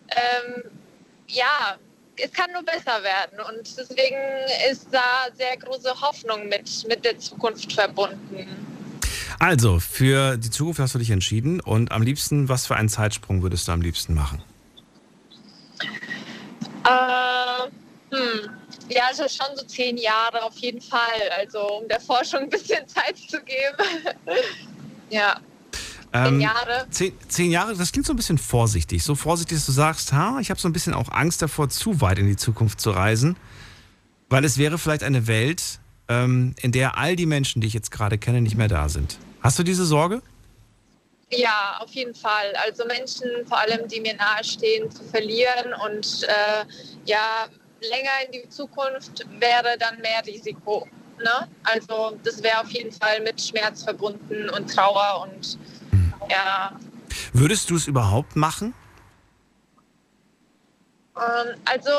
ähm, 0.09 0.65
ja, 1.29 1.79
es 2.17 2.33
kann 2.33 2.53
nur 2.53 2.63
besser 2.63 3.03
werden. 3.03 3.41
Und 3.41 3.77
deswegen 3.77 4.17
ist 4.71 4.89
da 4.91 5.29
sehr 5.35 5.57
große 5.57 6.01
Hoffnung 6.01 6.49
mit, 6.49 6.87
mit 6.89 7.05
der 7.05 7.19
Zukunft 7.19 7.73
verbunden. 7.73 8.67
Also, 9.39 9.81
für 9.81 10.39
die 10.39 10.51
Zukunft 10.51 10.81
hast 10.81 10.95
du 10.95 10.99
dich 10.99 11.11
entschieden 11.11 11.61
und 11.61 11.93
am 11.93 12.03
liebsten, 12.03 12.49
was 12.49 12.67
für 12.67 12.77
einen 12.77 12.89
Zeitsprung 12.89 13.43
würdest 13.43 13.69
du 13.69 13.73
am 13.73 13.83
liebsten 13.83 14.15
machen? 14.15 14.43
Äh, 16.85 18.15
hm. 18.15 18.51
Ja, 18.89 19.03
also 19.09 19.25
schon 19.25 19.57
so 19.57 19.65
zehn 19.67 19.97
Jahre 19.97 20.43
auf 20.43 20.57
jeden 20.59 20.81
Fall. 20.81 21.01
Also 21.39 21.59
um 21.81 21.89
der 21.89 22.01
Forschung 22.01 22.41
ein 22.43 22.51
bisschen 22.51 22.87
Zeit 22.89 23.17
zu 23.29 23.39
geben. 23.43 24.17
ja. 25.11 25.41
Zehn 26.13 26.25
Ähm, 26.27 26.41
Jahre. 26.41 26.87
Zehn, 26.91 27.13
zehn 27.29 27.51
Jahre, 27.51 27.75
das 27.75 27.91
klingt 27.93 28.07
so 28.07 28.13
ein 28.13 28.17
bisschen 28.17 28.39
vorsichtig. 28.39 29.03
So 29.03 29.15
vorsichtig, 29.17 29.59
dass 29.59 29.67
du 29.67 29.73
sagst, 29.73 30.13
ha, 30.13 30.39
ich 30.41 30.51
habe 30.51 30.61
so 30.61 30.69
ein 30.69 30.73
bisschen 30.73 30.95
auch 30.95 31.11
Angst 31.11 31.43
davor, 31.43 31.69
zu 31.69 32.01
weit 32.01 32.19
in 32.19 32.27
die 32.29 32.37
Zukunft 32.37 32.81
zu 32.81 32.91
reisen. 32.91 33.37
Weil 34.29 34.45
es 34.45 34.57
wäre 34.57 34.79
vielleicht 34.79 35.03
eine 35.03 35.27
Welt, 35.27 35.81
ähm, 36.09 36.55
in 36.63 36.73
der 36.73 36.97
all 36.97 37.17
die 37.17 37.27
Menschen, 37.27 37.61
die 37.61 37.67
ich 37.67 37.75
jetzt 37.75 37.91
gerade 37.91 38.19
kenne, 38.19 38.41
nicht 38.41 38.57
mehr 38.57 38.69
da 38.69 38.89
sind. 38.89 39.19
Hast 39.41 39.59
du 39.59 39.63
diese 39.65 39.85
Sorge? 39.85 40.23
Ja, 41.31 41.79
auf 41.81 41.91
jeden 41.91 42.15
Fall. 42.15 42.53
Also 42.65 42.85
Menschen, 42.87 43.29
vor 43.47 43.59
allem 43.59 43.89
die 43.89 44.01
mir 44.01 44.15
nahestehen, 44.15 44.91
zu 44.91 45.03
verlieren 45.05 45.75
und 45.85 46.23
äh, 46.23 46.65
ja, 47.05 47.47
länger 47.81 48.11
in 48.27 48.33
die 48.33 48.49
Zukunft 48.49 49.27
wäre 49.41 49.77
dann 49.79 50.01
mehr 50.01 50.25
Risiko. 50.25 50.87
Ne? 51.19 51.49
Also 51.65 52.17
das 52.23 52.43
wäre 52.43 52.61
auf 52.61 52.71
jeden 52.71 52.93
Fall 52.93 53.21
mit 53.23 53.41
Schmerz 53.41 53.83
verbunden 53.83 54.49
und 54.51 54.73
Trauer 54.73 55.27
und 55.29 55.59
ja. 56.31 56.79
Würdest 57.33 57.71
du 57.71 57.77
es 57.77 57.87
überhaupt 57.87 58.37
machen? 58.37 58.75
Ähm, 61.17 61.57
also 61.65 61.91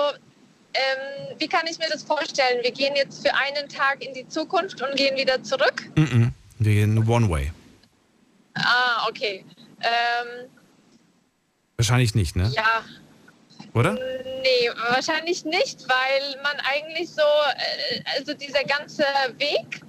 ähm, 0.74 1.36
wie 1.38 1.48
kann 1.48 1.66
ich 1.68 1.80
mir 1.80 1.88
das 1.90 2.04
vorstellen? 2.04 2.64
Wir 2.64 2.72
gehen 2.72 2.96
jetzt 2.96 3.28
für 3.28 3.34
einen 3.34 3.68
Tag 3.68 4.04
in 4.04 4.14
die 4.14 4.28
Zukunft 4.28 4.82
und 4.82 4.96
gehen 4.96 5.18
wieder 5.18 5.42
zurück? 5.44 5.90
Mhm. 5.96 6.32
Wir 6.60 6.74
gehen 6.74 7.10
One 7.10 7.30
Way. 7.30 7.52
Ah, 8.66 9.08
okay. 9.10 9.46
Ähm, 9.82 10.50
Wahrscheinlich 11.78 12.16
nicht, 12.16 12.36
ne? 12.36 12.52
ja, 12.56 12.84
Oder? 13.74 13.94
Nee, 13.94 14.70
wahrscheinlich 14.90 15.46
nicht, 15.46 15.88
weil 15.88 16.42
man 16.42 16.56
eigentlich 16.66 17.10
so, 17.12 17.22
äh, 17.22 18.02
also 18.18 18.34
dieser 18.34 18.64
ganze 18.64 19.04
Weg, 19.38 19.82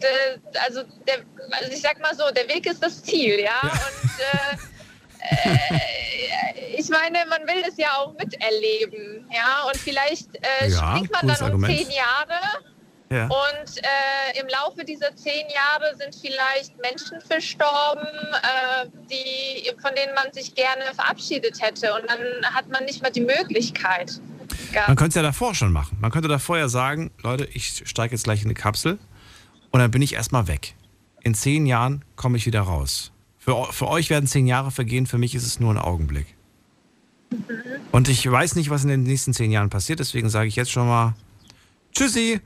also, 0.66 0.82
der, 1.06 1.20
also 1.52 1.72
ich 1.72 1.80
sag 1.80 1.98
mal 2.00 2.14
so, 2.14 2.24
der 2.34 2.46
Weg 2.48 2.66
ist 2.66 2.82
das 2.82 3.02
Ziel, 3.02 3.40
ja. 3.40 3.60
Und 3.62 4.10
äh, 4.20 5.74
äh, 5.74 6.76
ich 6.76 6.88
meine, 6.90 7.24
man 7.26 7.46
will 7.46 7.64
es 7.66 7.76
ja 7.78 7.94
auch 7.96 8.12
miterleben, 8.14 9.26
ja. 9.32 9.62
Und 9.66 9.76
vielleicht 9.78 10.28
äh, 10.36 10.68
Ja, 10.68 10.94
springt 10.96 11.10
man 11.12 11.26
dann 11.28 11.36
um 11.38 11.46
Argument. 11.64 11.78
zehn 11.78 11.90
Jahre 11.90 12.40
Ja. 13.10 13.24
und 13.24 13.78
äh, 13.78 14.38
im 14.40 14.46
Laufe 14.48 14.84
dieser 14.84 15.14
zehn 15.16 15.46
Jahre 15.48 15.96
sind 15.96 16.14
vielleicht 16.14 16.76
Menschen 16.80 17.20
verstorben, 17.22 18.06
äh, 18.06 18.86
die, 19.10 19.70
von 19.80 19.92
denen 19.94 20.14
man 20.14 20.32
sich 20.32 20.54
gerne 20.54 20.82
verabschiedet 20.94 21.60
hätte. 21.62 21.94
Und 21.94 22.02
dann 22.08 22.54
hat 22.54 22.68
man 22.68 22.84
nicht 22.84 23.00
mehr 23.00 23.10
die 23.10 23.22
Möglichkeit. 23.22 24.20
gehabt. 24.72 24.88
Man 24.88 24.96
könnte 24.96 25.10
es 25.10 25.14
ja 25.14 25.22
davor 25.22 25.54
schon 25.54 25.72
machen. 25.72 25.96
Man 26.00 26.10
könnte 26.10 26.28
davor 26.28 26.58
ja 26.58 26.68
sagen, 26.68 27.10
Leute, 27.22 27.46
ich 27.46 27.82
steige 27.86 28.14
jetzt 28.14 28.24
gleich 28.24 28.40
in 28.42 28.46
eine 28.46 28.54
Kapsel 28.54 28.98
und 29.70 29.80
dann 29.80 29.90
bin 29.90 30.02
ich 30.02 30.14
erstmal 30.14 30.46
weg. 30.46 30.74
In 31.22 31.34
zehn 31.34 31.66
Jahren 31.66 32.04
komme 32.16 32.36
ich 32.36 32.46
wieder 32.46 32.60
raus. 32.60 33.12
Für, 33.38 33.72
für 33.72 33.88
euch 33.88 34.10
werden 34.10 34.26
zehn 34.26 34.46
Jahre 34.46 34.70
vergehen, 34.70 35.06
für 35.06 35.18
mich 35.18 35.34
ist 35.34 35.46
es 35.46 35.60
nur 35.60 35.72
ein 35.72 35.78
Augenblick. 35.78 36.26
Und 37.92 38.08
ich 38.08 38.30
weiß 38.30 38.54
nicht, 38.56 38.70
was 38.70 38.82
in 38.82 38.88
den 38.88 39.02
nächsten 39.02 39.32
zehn 39.34 39.50
Jahren 39.50 39.70
passiert, 39.70 40.00
deswegen 40.00 40.28
sage 40.28 40.48
ich 40.48 40.56
jetzt 40.56 40.70
schon 40.70 40.86
mal 40.86 41.14
Tschüssi. 41.92 42.40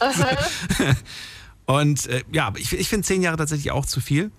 Und 1.66 2.06
äh, 2.06 2.22
ja, 2.32 2.46
aber 2.46 2.58
ich, 2.58 2.72
ich 2.72 2.88
finde 2.88 3.06
zehn 3.06 3.22
Jahre 3.22 3.36
tatsächlich 3.36 3.70
auch 3.70 3.86
zu 3.86 4.00
viel. 4.00 4.30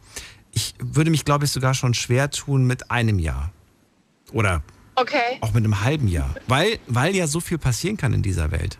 Ich 0.51 0.75
würde 0.79 1.09
mich, 1.09 1.25
glaube 1.25 1.45
ich, 1.45 1.51
sogar 1.51 1.73
schon 1.73 1.93
schwer 1.93 2.29
tun 2.29 2.65
mit 2.65 2.91
einem 2.91 3.19
Jahr. 3.19 3.51
Oder 4.31 4.61
Okay. 4.95 5.37
auch 5.41 5.53
mit 5.53 5.63
einem 5.63 5.81
halben 5.81 6.07
Jahr. 6.07 6.35
Weil, 6.47 6.77
weil 6.87 7.15
ja 7.15 7.25
so 7.25 7.39
viel 7.39 7.57
passieren 7.57 7.97
kann 7.97 8.13
in 8.13 8.21
dieser 8.21 8.51
Welt. 8.51 8.77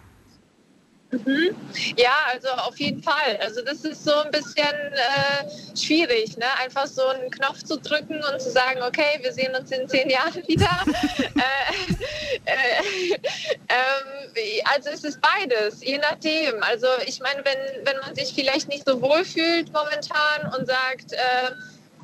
Ja, 1.97 2.15
also 2.31 2.49
auf 2.49 2.77
jeden 2.77 3.01
Fall. 3.01 3.37
Also 3.41 3.61
das 3.61 3.83
ist 3.85 4.03
so 4.03 4.13
ein 4.13 4.31
bisschen 4.31 4.65
äh, 4.65 5.77
schwierig, 5.77 6.37
ne? 6.37 6.45
Einfach 6.61 6.87
so 6.87 7.05
einen 7.07 7.29
Knopf 7.31 7.63
zu 7.63 7.77
drücken 7.79 8.21
und 8.31 8.41
zu 8.41 8.51
sagen, 8.51 8.81
okay, 8.81 9.19
wir 9.21 9.31
sehen 9.31 9.55
uns 9.55 9.71
in 9.71 9.87
zehn 9.87 10.09
Jahren 10.09 10.43
wieder. 10.47 10.83
äh, 11.35 11.93
äh, 12.45 13.13
ähm, 13.69 14.63
also 14.73 14.89
es 14.89 15.03
ist 15.03 15.19
beides, 15.21 15.83
je 15.83 15.97
nachdem. 15.97 16.61
Also 16.63 16.87
ich 17.05 17.19
meine, 17.19 17.43
wenn, 17.45 17.85
wenn 17.85 17.97
man 18.01 18.15
sich 18.15 18.33
vielleicht 18.33 18.69
nicht 18.69 18.87
so 18.87 19.01
wohl 19.01 19.23
fühlt 19.25 19.71
momentan 19.71 20.53
und 20.57 20.67
sagt, 20.67 21.13
äh, 21.13 21.51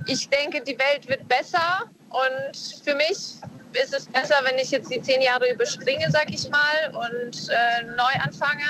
ich 0.07 0.29
denke, 0.29 0.61
die 0.61 0.77
Welt 0.77 1.07
wird 1.07 1.27
besser 1.27 1.83
und 2.09 2.83
für 2.83 2.95
mich 2.95 3.35
ist 3.73 3.93
es 3.93 4.05
besser, 4.05 4.35
wenn 4.43 4.57
ich 4.57 4.71
jetzt 4.71 4.91
die 4.91 5.01
zehn 5.01 5.21
Jahre 5.21 5.51
überspringe, 5.51 6.09
sag 6.11 6.29
ich 6.29 6.49
mal, 6.49 6.91
und 6.93 7.49
äh, 7.49 7.83
neu 7.95 8.23
anfange, 8.23 8.65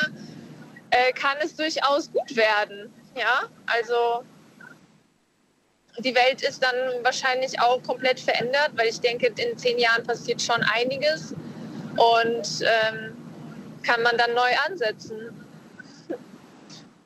äh, 0.90 1.12
kann 1.14 1.38
es 1.44 1.56
durchaus 1.56 2.12
gut 2.12 2.36
werden. 2.36 2.92
Ja, 3.16 3.44
also 3.66 4.24
die 6.00 6.16
Welt 6.16 6.42
ist 6.42 6.64
dann 6.64 7.04
wahrscheinlich 7.04 7.60
auch 7.60 7.82
komplett 7.84 8.20
verändert, 8.20 8.72
weil 8.76 8.88
ich 8.88 9.00
denke, 9.00 9.28
in 9.28 9.58
zehn 9.58 9.78
Jahren 9.80 10.04
passiert 10.04 10.42
schon 10.42 10.62
einiges 10.64 11.34
und 11.98 12.62
ähm, 12.62 13.18
kann 13.84 14.02
man 14.04 14.18
dann 14.18 14.34
neu 14.34 14.50
ansetzen. 14.68 15.46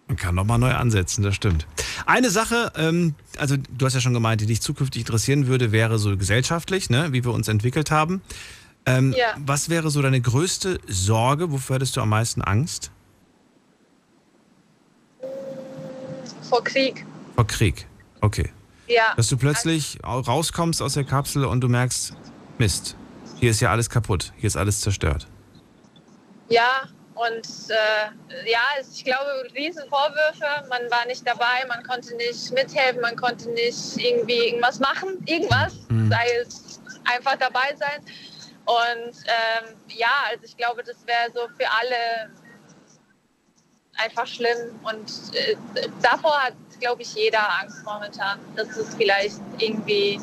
Man 0.08 0.18
kann 0.18 0.36
nochmal 0.36 0.60
neu 0.60 0.72
ansetzen, 0.72 1.24
das 1.24 1.36
stimmt. 1.36 1.66
Eine 2.06 2.30
Sache, 2.30 2.72
ähm, 2.76 3.16
also 3.38 3.56
du 3.58 3.86
hast 3.86 3.94
ja 3.94 4.02
schon 4.02 4.14
gemeint, 4.14 4.42
die 4.42 4.46
dich 4.46 4.62
zukünftig 4.62 5.02
interessieren 5.02 5.48
würde, 5.48 5.72
wäre 5.72 5.98
so 6.00 6.16
gesellschaftlich, 6.18 6.90
ne, 6.90 7.14
wie 7.14 7.24
wir 7.24 7.32
uns 7.32 7.48
entwickelt 7.48 7.92
haben. 7.92 8.22
Ähm, 8.86 9.14
Ja. 9.18 9.28
Was 9.38 9.70
wäre 9.70 9.90
so 9.90 10.02
deine 10.02 10.20
größte 10.22 10.80
Sorge? 10.88 11.52
Wofür 11.52 11.76
hättest 11.78 11.96
du 11.96 12.02
am 12.02 12.10
meisten 12.10 12.42
Angst? 12.42 12.92
Vor 16.50 16.64
Krieg. 16.64 17.06
Vor 17.36 17.48
Krieg. 17.48 17.88
Okay. 18.22 18.52
Ja. 18.88 19.14
Dass 19.16 19.28
du 19.30 19.38
plötzlich 19.38 20.04
au- 20.04 20.20
rauskommst 20.20 20.82
aus 20.82 20.94
der 20.94 21.04
Kapsel 21.04 21.46
und 21.46 21.62
du 21.62 21.70
merkst, 21.70 22.14
Mist, 22.58 22.96
hier 23.40 23.52
ist 23.52 23.60
ja 23.62 23.72
alles 23.72 23.90
kaputt, 23.90 24.34
hier 24.38 24.48
ist 24.48 24.58
alles 24.58 24.82
zerstört. 24.82 25.28
Ja, 26.50 26.84
und 27.16 27.48
äh, 27.70 28.50
ja, 28.50 28.62
ich 28.82 29.04
glaube, 29.04 29.48
Riesenvorwürfe. 29.56 30.68
Man 30.70 30.90
war 30.90 31.06
nicht 31.06 31.26
dabei, 31.28 31.66
man 31.68 31.84
konnte 31.84 32.16
nicht 32.16 32.52
mithelfen, 32.52 33.02
man 33.02 33.16
konnte 33.16 33.50
nicht 33.52 33.98
irgendwie 33.98 34.48
irgendwas 34.48 34.80
machen, 34.80 35.24
irgendwas, 35.26 35.74
Mhm. 35.90 36.10
sei 36.10 36.28
es 36.42 36.82
einfach 37.06 37.36
dabei 37.36 37.76
sein. 37.76 38.02
Und 38.66 39.14
ähm, 39.26 39.76
ja, 39.90 40.24
also 40.30 40.46
ich 40.46 40.56
glaube, 40.58 40.84
das 40.84 41.06
wäre 41.06 41.32
so 41.34 41.48
für 41.58 41.70
alle 41.70 42.32
einfach 43.98 44.26
schlimm. 44.26 44.80
Und 44.84 45.36
äh, 45.36 45.56
davor 46.02 46.42
hat, 46.42 46.54
glaube 46.80 47.02
ich, 47.02 47.14
jeder 47.14 47.48
Angst 47.60 47.84
momentan, 47.86 48.40
dass 48.56 48.70
es 48.78 48.96
vielleicht 48.96 49.40
irgendwie 49.60 50.20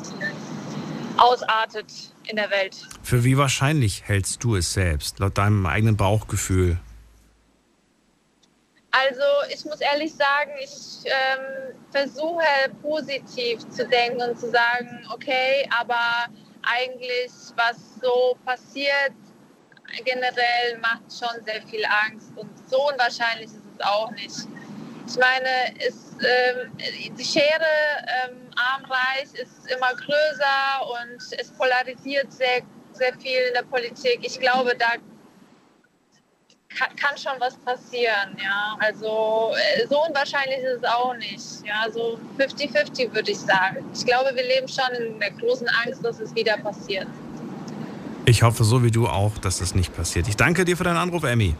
ausartet 1.17 1.87
in 2.27 2.35
der 2.35 2.49
Welt. 2.49 2.75
Für 3.03 3.23
wie 3.23 3.37
wahrscheinlich 3.37 4.03
hältst 4.07 4.43
du 4.43 4.55
es 4.55 4.73
selbst, 4.73 5.19
laut 5.19 5.37
deinem 5.37 5.65
eigenen 5.65 5.97
Bauchgefühl? 5.97 6.77
Also 8.91 9.23
ich 9.53 9.63
muss 9.65 9.79
ehrlich 9.79 10.13
sagen, 10.13 10.51
ich 10.61 11.05
ähm, 11.05 11.73
versuche 11.91 12.43
positiv 12.81 13.67
zu 13.69 13.87
denken 13.87 14.21
und 14.21 14.37
zu 14.37 14.51
sagen, 14.51 15.05
okay, 15.13 15.67
aber 15.79 16.27
eigentlich, 16.63 17.31
was 17.55 17.77
so 18.01 18.37
passiert, 18.45 19.13
generell 20.03 20.77
macht 20.81 21.03
schon 21.09 21.43
sehr 21.45 21.61
viel 21.63 21.85
Angst 21.85 22.31
und 22.35 22.49
so 22.69 22.89
unwahrscheinlich 22.89 23.45
ist 23.47 23.61
es 23.77 23.85
auch 23.85 24.11
nicht. 24.11 24.47
Ich 25.11 25.17
meine, 25.17 25.75
es, 25.85 26.15
ähm, 26.23 26.71
die 27.17 27.23
Schere 27.23 27.43
ähm, 28.29 28.37
arm-reich 28.55 29.27
ist 29.33 29.69
immer 29.69 29.93
größer 29.93 30.87
und 30.87 31.37
es 31.37 31.51
polarisiert 31.51 32.31
sehr, 32.31 32.61
sehr 32.93 33.13
viel 33.19 33.39
in 33.49 33.53
der 33.53 33.63
Politik. 33.63 34.19
Ich 34.21 34.39
glaube, 34.39 34.73
da 34.79 34.93
kann, 36.77 36.95
kann 36.95 37.17
schon 37.17 37.33
was 37.39 37.57
passieren, 37.57 38.37
ja. 38.41 38.77
Also 38.79 39.51
äh, 39.53 39.85
so 39.89 40.01
unwahrscheinlich 40.07 40.59
ist 40.59 40.81
es 40.81 40.83
auch 40.85 41.13
nicht. 41.15 41.67
Ja, 41.67 41.91
so 41.91 42.17
50-50 42.37 43.13
würde 43.13 43.31
ich 43.31 43.39
sagen. 43.39 43.83
Ich 43.93 44.05
glaube, 44.05 44.29
wir 44.33 44.43
leben 44.43 44.69
schon 44.69 44.95
in 44.95 45.19
der 45.19 45.31
großen 45.31 45.67
Angst, 45.85 46.05
dass 46.05 46.21
es 46.21 46.33
wieder 46.35 46.55
passiert. 46.57 47.07
Ich 48.25 48.43
hoffe 48.43 48.63
so 48.63 48.81
wie 48.81 48.91
du 48.91 49.09
auch, 49.09 49.37
dass 49.39 49.57
das 49.59 49.75
nicht 49.75 49.93
passiert. 49.93 50.29
Ich 50.29 50.37
danke 50.37 50.63
dir 50.63 50.77
für 50.77 50.85
deinen 50.85 50.97
Anruf, 50.97 51.23
Emmy. 51.23 51.55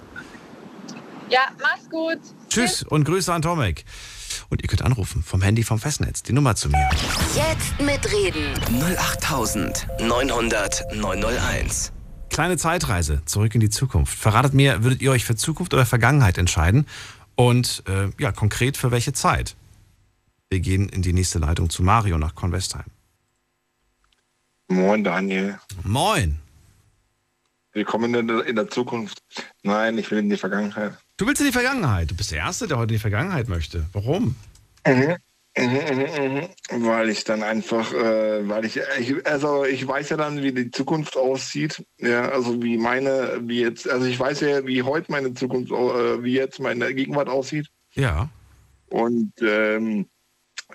Ja, 1.32 1.48
mach's 1.62 1.90
gut. 1.90 2.20
Tschüss 2.50 2.84
und 2.84 3.06
Grüße 3.06 3.34
an 3.34 3.42
Tomek. 3.42 3.86
Und 4.50 4.62
ihr 4.62 4.68
könnt 4.68 4.82
anrufen 4.82 5.24
vom 5.24 5.42
Handy 5.42 5.64
vom 5.64 5.80
Festnetz. 5.80 6.24
Die 6.24 6.34
Nummer 6.34 6.56
zu 6.56 6.68
mir. 6.68 6.90
Jetzt 7.34 7.80
mitreden. 7.80 8.54
08900 8.82 10.94
901. 10.94 11.94
Kleine 12.30 12.58
Zeitreise 12.58 13.22
zurück 13.26 13.56
in 13.56 13.62
die 13.62 13.70
Zukunft. 13.70 14.18
Verratet 14.18 14.54
mir, 14.54 14.84
würdet 14.84 15.02
ihr 15.02 15.12
euch 15.12 15.24
für 15.24 15.38
Zukunft 15.38 15.74
oder 15.74 15.86
Vergangenheit 15.86 16.38
entscheiden? 16.38 16.86
Und 17.36 17.84
äh, 17.88 18.10
ja, 18.20 18.34
konkret 18.34 18.76
für 18.76 18.92
welche 18.92 19.14
Zeit? 19.14 19.56
Wir 20.50 20.60
gehen 20.60 20.90
in 20.90 21.02
die 21.02 21.14
nächste 21.14 21.40
Leitung 21.40 21.70
zu 21.70 21.82
Mario 21.82 22.18
nach 22.18 22.36
Convestheim. 22.36 22.88
Moin, 24.68 25.06
Daniel. 25.06 25.58
Moin. 25.84 26.42
Willkommen 27.72 28.14
in 28.16 28.28
der, 28.28 28.46
in 28.46 28.58
der 28.58 28.70
Zukunft. 28.70 29.24
Nein, 29.64 29.98
ich 29.98 30.12
will 30.12 30.18
in 30.20 30.30
die 30.30 30.36
Vergangenheit. 30.36 30.98
Du 31.22 31.28
willst 31.28 31.40
in 31.40 31.46
die 31.46 31.54
Vergangenheit. 31.54 32.10
Du 32.10 32.16
bist 32.16 32.32
der 32.32 32.40
Erste, 32.40 32.68
der 32.68 32.80
heute 32.80 32.94
in 32.94 32.96
die 32.96 33.00
Vergangenheit 33.00 33.48
möchte. 33.48 33.86
Warum? 33.94 34.36
Mhm. 34.88 35.18
Mhm, 35.56 35.66
mhm, 35.66 36.48
mhm. 36.72 36.86
Weil 36.88 37.10
ich 37.10 37.24
dann 37.26 37.44
einfach, 37.44 37.94
äh, 37.94 38.50
weil 38.50 38.66
ich, 38.66 38.80
ich, 39.00 39.28
also 39.28 39.64
ich 39.64 39.88
weiß 39.88 40.10
ja 40.10 40.18
dann, 40.18 40.42
wie 40.42 40.52
die 40.52 40.72
Zukunft 40.72 41.16
aussieht. 41.16 41.86
Ja, 42.00 42.30
also 42.30 42.64
wie 42.64 42.76
meine, 42.76 43.40
wie 43.44 43.62
jetzt, 43.62 43.88
also 43.88 44.08
ich 44.08 44.20
weiß 44.20 44.40
ja, 44.40 44.66
wie 44.66 44.82
heute 44.82 45.12
meine 45.12 45.32
Zukunft, 45.36 45.72
äh, 45.72 46.24
wie 46.24 46.34
jetzt 46.34 46.60
meine 46.60 46.92
Gegenwart 46.92 47.30
aussieht. 47.30 47.68
Ja. 47.94 48.28
Und 48.90 49.32
ähm, 49.44 50.08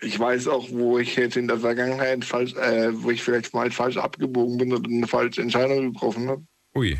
ich 0.00 0.16
weiß 0.16 0.46
auch, 0.46 0.70
wo 0.70 1.00
ich 1.00 1.16
jetzt 1.16 1.36
in 1.36 1.48
der 1.48 1.58
Vergangenheit 1.58 2.24
falsch, 2.24 2.54
äh, 2.54 2.90
wo 3.02 3.10
ich 3.10 3.20
vielleicht 3.20 3.52
mal 3.52 3.72
falsch 3.72 3.96
abgebogen 3.96 4.58
bin 4.58 4.72
oder 4.72 4.88
eine 4.88 5.08
falsche 5.08 5.42
Entscheidung 5.42 5.92
getroffen 5.92 6.28
habe. 6.28 6.44
Ui. 6.76 6.96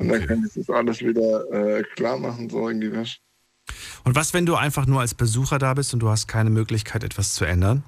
Und 0.00 0.08
dann 0.08 0.26
kann 0.26 0.44
ich 0.46 0.54
das 0.54 0.70
alles 0.70 1.00
wieder 1.02 1.44
äh, 1.52 1.82
klar 1.94 2.18
machen, 2.18 2.48
so 2.48 2.68
irgendwie 2.68 2.90
was. 2.96 3.18
Und 4.02 4.16
was, 4.16 4.32
wenn 4.32 4.46
du 4.46 4.56
einfach 4.56 4.86
nur 4.86 5.00
als 5.00 5.14
Besucher 5.14 5.58
da 5.58 5.74
bist 5.74 5.92
und 5.92 6.00
du 6.00 6.08
hast 6.08 6.26
keine 6.26 6.48
Möglichkeit, 6.48 7.04
etwas 7.04 7.34
zu 7.34 7.44
ändern? 7.44 7.84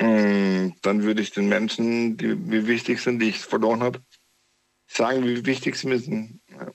Mm, 0.00 0.72
Dann 0.80 1.02
würde 1.02 1.20
ich 1.20 1.30
den 1.30 1.50
Menschen, 1.50 2.16
die 2.16 2.34
mir 2.34 2.66
wichtig 2.66 3.02
sind, 3.02 3.18
die 3.18 3.28
ich 3.28 3.40
verloren 3.40 3.82
habe, 3.82 4.00
sagen, 4.86 5.24
wie 5.24 5.44
wichtig 5.44 5.76
sie 5.76 5.88
mir 5.88 5.98
sind. 5.98 6.40
Ja. 6.50 6.72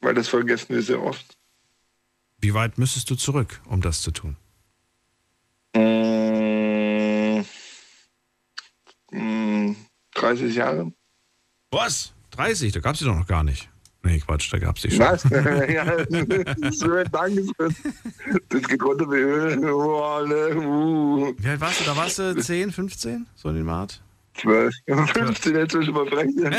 Weil 0.00 0.14
das 0.14 0.26
vergessen 0.26 0.74
wir 0.74 0.82
sehr 0.82 1.00
oft. 1.00 1.38
Wie 2.38 2.54
weit 2.54 2.76
müsstest 2.76 3.08
du 3.08 3.14
zurück, 3.14 3.60
um 3.66 3.80
das 3.80 4.02
zu 4.02 4.10
tun? 4.10 4.36
Mm, 5.76 7.44
mm, 9.12 9.76
30 10.14 10.56
Jahre. 10.56 10.92
Was? 11.70 12.12
30? 12.38 12.72
Da 12.72 12.80
gab 12.80 12.94
es 12.94 13.00
die 13.00 13.04
doch 13.04 13.16
noch 13.16 13.26
gar 13.26 13.42
nicht. 13.42 13.68
Nee, 14.04 14.20
Quatsch, 14.20 14.52
da 14.52 14.58
gab 14.58 14.76
es 14.76 14.82
die 14.82 14.90
schon. 14.92 15.00
Was? 15.00 15.24
ja, 15.68 15.84
schön, 16.72 17.08
danke 17.10 17.42
schön. 17.42 17.76
Das 18.48 18.62
gekonnte 18.62 19.04
Öl. 19.04 19.68
Oh, 19.68 20.00
alle, 20.02 20.56
uh. 20.56 21.34
Wie 21.36 21.48
alt 21.48 21.60
warst 21.60 21.80
du? 21.80 21.84
Da 21.84 21.96
warst 21.96 22.18
du 22.20 22.40
10, 22.40 22.70
15? 22.70 23.26
So 23.34 23.48
in 23.48 23.56
den 23.56 23.64
Mart? 23.66 24.00
12. 24.34 24.72
15 24.86 25.54
hättest 25.56 25.74
du 25.74 25.82
schon 25.82 25.94
mal 25.94 26.06
brechen. 26.06 26.42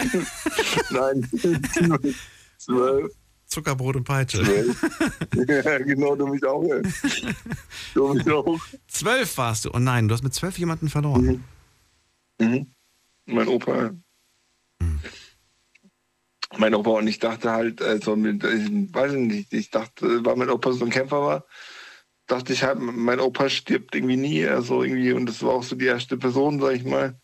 Nein. 0.91 2.15
12. 2.57 3.11
Zuckerbrot 3.45 3.95
und 3.95 4.03
Peitsche. 4.03 4.43
12. 4.43 5.45
Ja, 5.47 5.77
genau, 5.79 6.15
du 6.15 6.27
mich 6.27 6.43
auch. 6.45 6.63
ey. 6.63 6.81
Du 7.93 8.13
mich 8.13 8.29
auch. 8.29 8.59
12 8.89 9.37
warst 9.37 9.65
du. 9.65 9.71
Oh 9.73 9.79
nein, 9.79 10.09
du 10.09 10.13
hast 10.13 10.23
mit 10.23 10.33
12 10.33 10.59
jemanden 10.59 10.89
verloren. 10.89 11.43
Mhm. 12.37 12.67
Mein 13.25 13.47
Opa. 13.47 13.91
Mein 16.57 16.73
Opa 16.73 16.91
und 16.91 17.07
ich 17.07 17.19
dachte 17.19 17.51
halt, 17.51 17.81
also 17.81 18.15
mit, 18.15 18.43
ich 18.43 18.93
weiß 18.93 19.13
nicht, 19.13 19.53
ich 19.53 19.69
dachte, 19.69 20.25
weil 20.25 20.35
mein 20.35 20.49
Opa 20.49 20.71
so 20.71 20.83
ein 20.83 20.91
Kämpfer 20.91 21.21
war, 21.21 21.45
dachte 22.25 22.53
ich 22.53 22.63
halt, 22.63 22.79
mein 22.79 23.19
Opa 23.19 23.49
stirbt 23.49 23.95
irgendwie 23.95 24.17
nie, 24.17 24.45
also 24.45 24.83
irgendwie, 24.83 25.13
und 25.13 25.27
das 25.27 25.43
war 25.43 25.53
auch 25.53 25.63
so 25.63 25.75
die 25.75 25.85
erste 25.85 26.17
Person, 26.17 26.59
sag 26.59 26.75
ich 26.75 26.85
mal, 26.85 27.19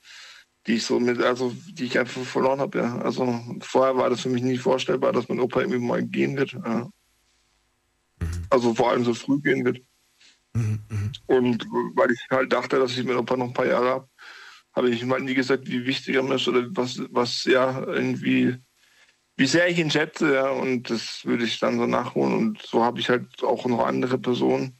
die 0.67 0.75
ich 0.75 0.83
so 0.83 0.99
mit, 0.99 1.21
also 1.21 1.55
die 1.71 1.85
ich 1.85 1.97
einfach 1.97 2.21
verloren 2.21 2.59
habe, 2.59 2.79
ja. 2.79 2.99
Also 2.99 3.41
vorher 3.61 3.97
war 3.97 4.09
das 4.09 4.21
für 4.21 4.29
mich 4.29 4.43
nicht 4.43 4.61
vorstellbar, 4.61 5.11
dass 5.11 5.27
mein 5.29 5.39
Opa 5.39 5.61
irgendwie 5.61 5.79
mal 5.79 6.03
gehen 6.03 6.37
wird. 6.37 6.53
Ja. 6.53 6.89
Also 8.49 8.73
vor 8.73 8.91
allem 8.91 9.03
so 9.03 9.13
früh 9.13 9.39
gehen 9.39 9.65
wird. 9.65 9.81
Und 11.27 11.65
weil 11.95 12.11
ich 12.11 12.19
halt 12.31 12.53
dachte, 12.53 12.79
dass 12.79 12.97
ich 12.97 13.03
mit 13.03 13.17
Opa 13.17 13.35
noch 13.37 13.47
ein 13.47 13.53
paar 13.53 13.67
Jahre 13.67 13.89
habe, 13.89 14.09
habe 14.73 14.89
ich 14.89 15.01
ihm 15.01 15.11
halt 15.11 15.23
nie 15.23 15.33
gesagt, 15.33 15.67
wie 15.67 15.85
wichtig 15.85 16.15
er 16.15 16.23
mir 16.23 16.35
ist 16.35 16.47
oder 16.47 16.67
was, 16.71 17.01
was 17.09 17.43
ja 17.45 17.83
irgendwie, 17.85 18.55
wie 19.37 19.47
sehr 19.47 19.67
ich 19.69 19.77
ihn 19.79 19.91
schätze, 19.91 20.33
ja, 20.33 20.49
und 20.49 20.89
das 20.89 21.25
würde 21.25 21.43
ich 21.43 21.59
dann 21.59 21.77
so 21.77 21.85
nachholen. 21.85 22.33
Und 22.35 22.61
so 22.61 22.83
habe 22.83 22.99
ich 22.99 23.09
halt 23.09 23.43
auch 23.43 23.65
noch 23.65 23.85
andere 23.85 24.17
Personen, 24.17 24.73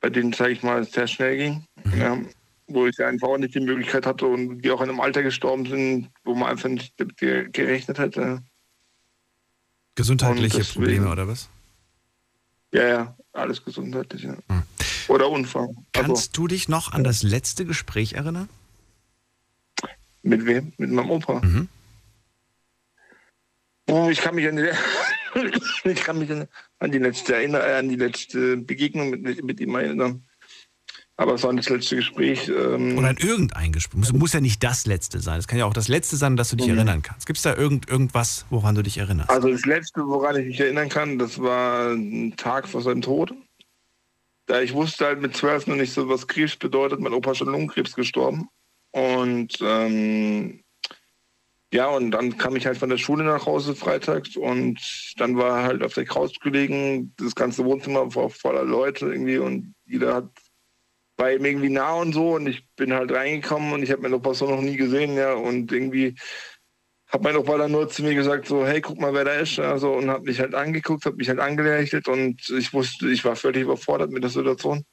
bei 0.00 0.08
denen, 0.10 0.32
sage 0.32 0.52
ich 0.52 0.62
mal, 0.62 0.80
es 0.80 0.92
sehr 0.92 1.06
schnell 1.06 1.36
ging, 1.36 1.66
ja, 1.98 2.18
wo 2.68 2.86
ich 2.86 2.98
einfach 3.04 3.28
auch 3.28 3.38
nicht 3.38 3.54
die 3.54 3.60
Möglichkeit 3.60 4.06
hatte 4.06 4.26
und 4.26 4.62
die 4.62 4.70
auch 4.70 4.80
in 4.80 4.88
einem 4.88 5.00
Alter 5.00 5.22
gestorben 5.22 5.66
sind, 5.66 6.10
wo 6.24 6.34
man 6.34 6.50
einfach 6.50 6.68
nicht 6.68 6.94
gerechnet 6.96 7.98
hätte. 7.98 8.42
Gesundheitliche 9.94 10.58
deswegen- 10.58 10.74
Probleme 10.80 11.10
oder 11.10 11.28
was? 11.28 11.48
Ja, 12.72 12.86
ja, 12.88 13.16
alles 13.32 13.64
gesundheitlich, 13.64 14.24
ja. 14.24 14.36
Oder 15.08 15.30
Unfall. 15.30 15.68
Also, 15.68 15.78
Kannst 15.92 16.36
du 16.36 16.48
dich 16.48 16.68
noch 16.68 16.92
an 16.92 17.04
das 17.04 17.22
letzte 17.22 17.64
Gespräch 17.64 18.14
erinnern? 18.14 18.48
mit 20.22 20.44
wem? 20.44 20.72
Mit 20.76 20.90
meinem 20.90 21.10
Opa. 21.10 21.40
Mhm. 21.40 21.68
Oh, 23.88 24.08
ich 24.10 24.20
kann 24.20 24.34
mich 24.34 24.48
an 24.48 24.56
die, 24.56 24.68
ich 25.84 26.02
kann 26.02 26.18
mich 26.18 26.30
an, 26.30 26.92
die 26.92 26.98
letzte 26.98 27.36
erinnern, 27.36 27.62
äh, 27.62 27.74
an 27.74 27.88
die 27.88 27.96
letzte 27.96 28.56
Begegnung 28.56 29.10
mit, 29.10 29.44
mit 29.44 29.60
ihm 29.60 29.74
erinnern. 29.74 30.24
Aber 31.18 31.34
es 31.34 31.42
war 31.44 31.52
nicht 31.52 31.70
das 31.70 31.76
letzte 31.76 31.96
Gespräch. 31.96 32.46
Ähm, 32.48 32.98
Oder 32.98 33.08
an 33.08 33.16
irgendein 33.16 33.72
Gespräch. 33.72 33.98
Muss, 33.98 34.12
muss 34.12 34.32
ja 34.34 34.40
nicht 34.40 34.62
das 34.62 34.84
letzte 34.84 35.20
sein. 35.20 35.38
Es 35.38 35.48
kann 35.48 35.58
ja 35.58 35.64
auch 35.64 35.72
das 35.72 35.88
letzte 35.88 36.16
sein, 36.16 36.36
dass 36.36 36.50
du 36.50 36.56
dich 36.56 36.66
Mhm. 36.66 36.74
erinnern 36.74 37.00
kannst. 37.02 37.26
Gibt 37.26 37.38
es 37.38 37.42
da 37.42 37.54
irgend, 37.54 37.88
irgendwas, 37.88 38.44
woran 38.50 38.74
du 38.74 38.82
dich 38.82 38.98
erinnerst? 38.98 39.30
Also 39.30 39.48
das 39.48 39.64
letzte, 39.64 40.06
woran 40.06 40.36
ich 40.36 40.46
mich 40.46 40.60
erinnern 40.60 40.90
kann, 40.90 41.18
das 41.18 41.40
war 41.40 41.92
ein 41.92 42.36
Tag 42.36 42.68
vor 42.68 42.82
seinem 42.82 43.00
Tod. 43.00 43.32
Da 44.44 44.60
ich 44.60 44.74
wusste 44.74 45.06
halt 45.06 45.22
mit 45.22 45.34
zwölf 45.34 45.66
noch 45.66 45.76
nicht 45.76 45.92
so, 45.92 46.06
was 46.08 46.26
Krebs 46.28 46.56
bedeutet. 46.56 47.00
Mein 47.00 47.14
Opa 47.14 47.30
ist 47.32 47.38
schon 47.38 47.48
Lungenkrebs 47.48 47.94
gestorben. 47.94 48.48
Und 48.90 49.56
ähm, 49.62 50.60
ja, 51.76 51.88
und 51.88 52.10
dann 52.10 52.38
kam 52.38 52.56
ich 52.56 52.64
halt 52.64 52.78
von 52.78 52.88
der 52.88 52.96
Schule 52.96 53.22
nach 53.22 53.44
Hause 53.44 53.74
freitags 53.74 54.34
und 54.34 54.80
dann 55.18 55.36
war 55.36 55.62
halt 55.62 55.82
auf 55.82 55.92
der 55.92 56.06
Couch 56.06 56.40
gelegen. 56.40 57.12
Das 57.18 57.34
ganze 57.34 57.66
Wohnzimmer 57.66 58.14
war 58.14 58.30
voller 58.30 58.64
Leute 58.64 59.06
irgendwie 59.06 59.36
und 59.36 59.74
jeder 59.84 60.14
hat 60.14 60.30
war 61.18 61.32
ihm 61.32 61.44
irgendwie 61.44 61.68
nah 61.68 61.94
und 61.94 62.14
so 62.14 62.36
und 62.36 62.46
ich 62.46 62.66
bin 62.76 62.94
halt 62.94 63.12
reingekommen 63.12 63.74
und 63.74 63.82
ich 63.82 63.90
habe 63.90 64.02
meinen 64.02 64.14
Opa 64.14 64.32
so 64.32 64.48
noch 64.48 64.62
nie 64.62 64.76
gesehen, 64.76 65.16
ja, 65.16 65.34
und 65.34 65.70
irgendwie 65.70 66.14
hat 67.08 67.22
mein 67.22 67.36
Opa 67.36 67.58
dann 67.58 67.72
nur 67.72 67.88
zu 67.88 68.02
mir 68.02 68.14
gesagt, 68.14 68.46
so, 68.46 68.66
hey, 68.66 68.80
guck 68.80 68.98
mal, 68.98 69.12
wer 69.14 69.24
da 69.24 69.32
ist, 69.32 69.58
also, 69.58 69.92
und 69.92 70.10
hat 70.10 70.24
mich 70.24 70.40
halt 70.40 70.54
angeguckt, 70.54 71.04
hat 71.04 71.16
mich 71.16 71.28
halt 71.28 71.40
angelächelt 71.40 72.08
und 72.08 72.48
ich 72.50 72.72
wusste, 72.72 73.08
ich 73.10 73.24
war 73.24 73.36
völlig 73.36 73.62
überfordert 73.62 74.10
mit 74.10 74.22
der 74.22 74.30
Situation. 74.30 74.84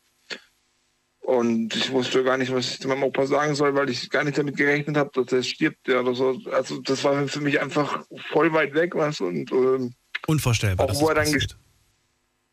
Und 1.23 1.73
ich 1.73 1.91
wusste 1.91 2.23
gar 2.23 2.37
nicht, 2.37 2.53
was 2.53 2.71
ich 2.71 2.79
zu 2.81 2.89
meinem 2.89 3.03
Opa 3.03 3.25
sagen 3.25 3.55
soll, 3.55 3.73
weil 3.75 3.89
ich 3.89 4.09
gar 4.09 4.25
nicht 4.25 4.37
damit 4.37 4.57
gerechnet 4.57 4.97
habe, 4.97 5.09
dass 5.13 5.31
er 5.31 5.41
stirbt, 5.41 5.87
ja, 5.87 6.01
oder 6.01 6.13
so. 6.13 6.37
Also, 6.51 6.81
das 6.81 7.03
war 7.05 7.27
für 7.29 7.39
mich 7.39 7.61
einfach 7.61 8.05
voll 8.31 8.51
weit 8.51 8.73
weg, 8.73 8.93
was, 8.93 9.21
und, 9.21 9.51
ähm, 9.51 9.93
Unvorstellbar, 10.27 10.89
auch 10.89 11.01
wo 11.01 11.07
er 11.09 11.15
dann 11.15 11.37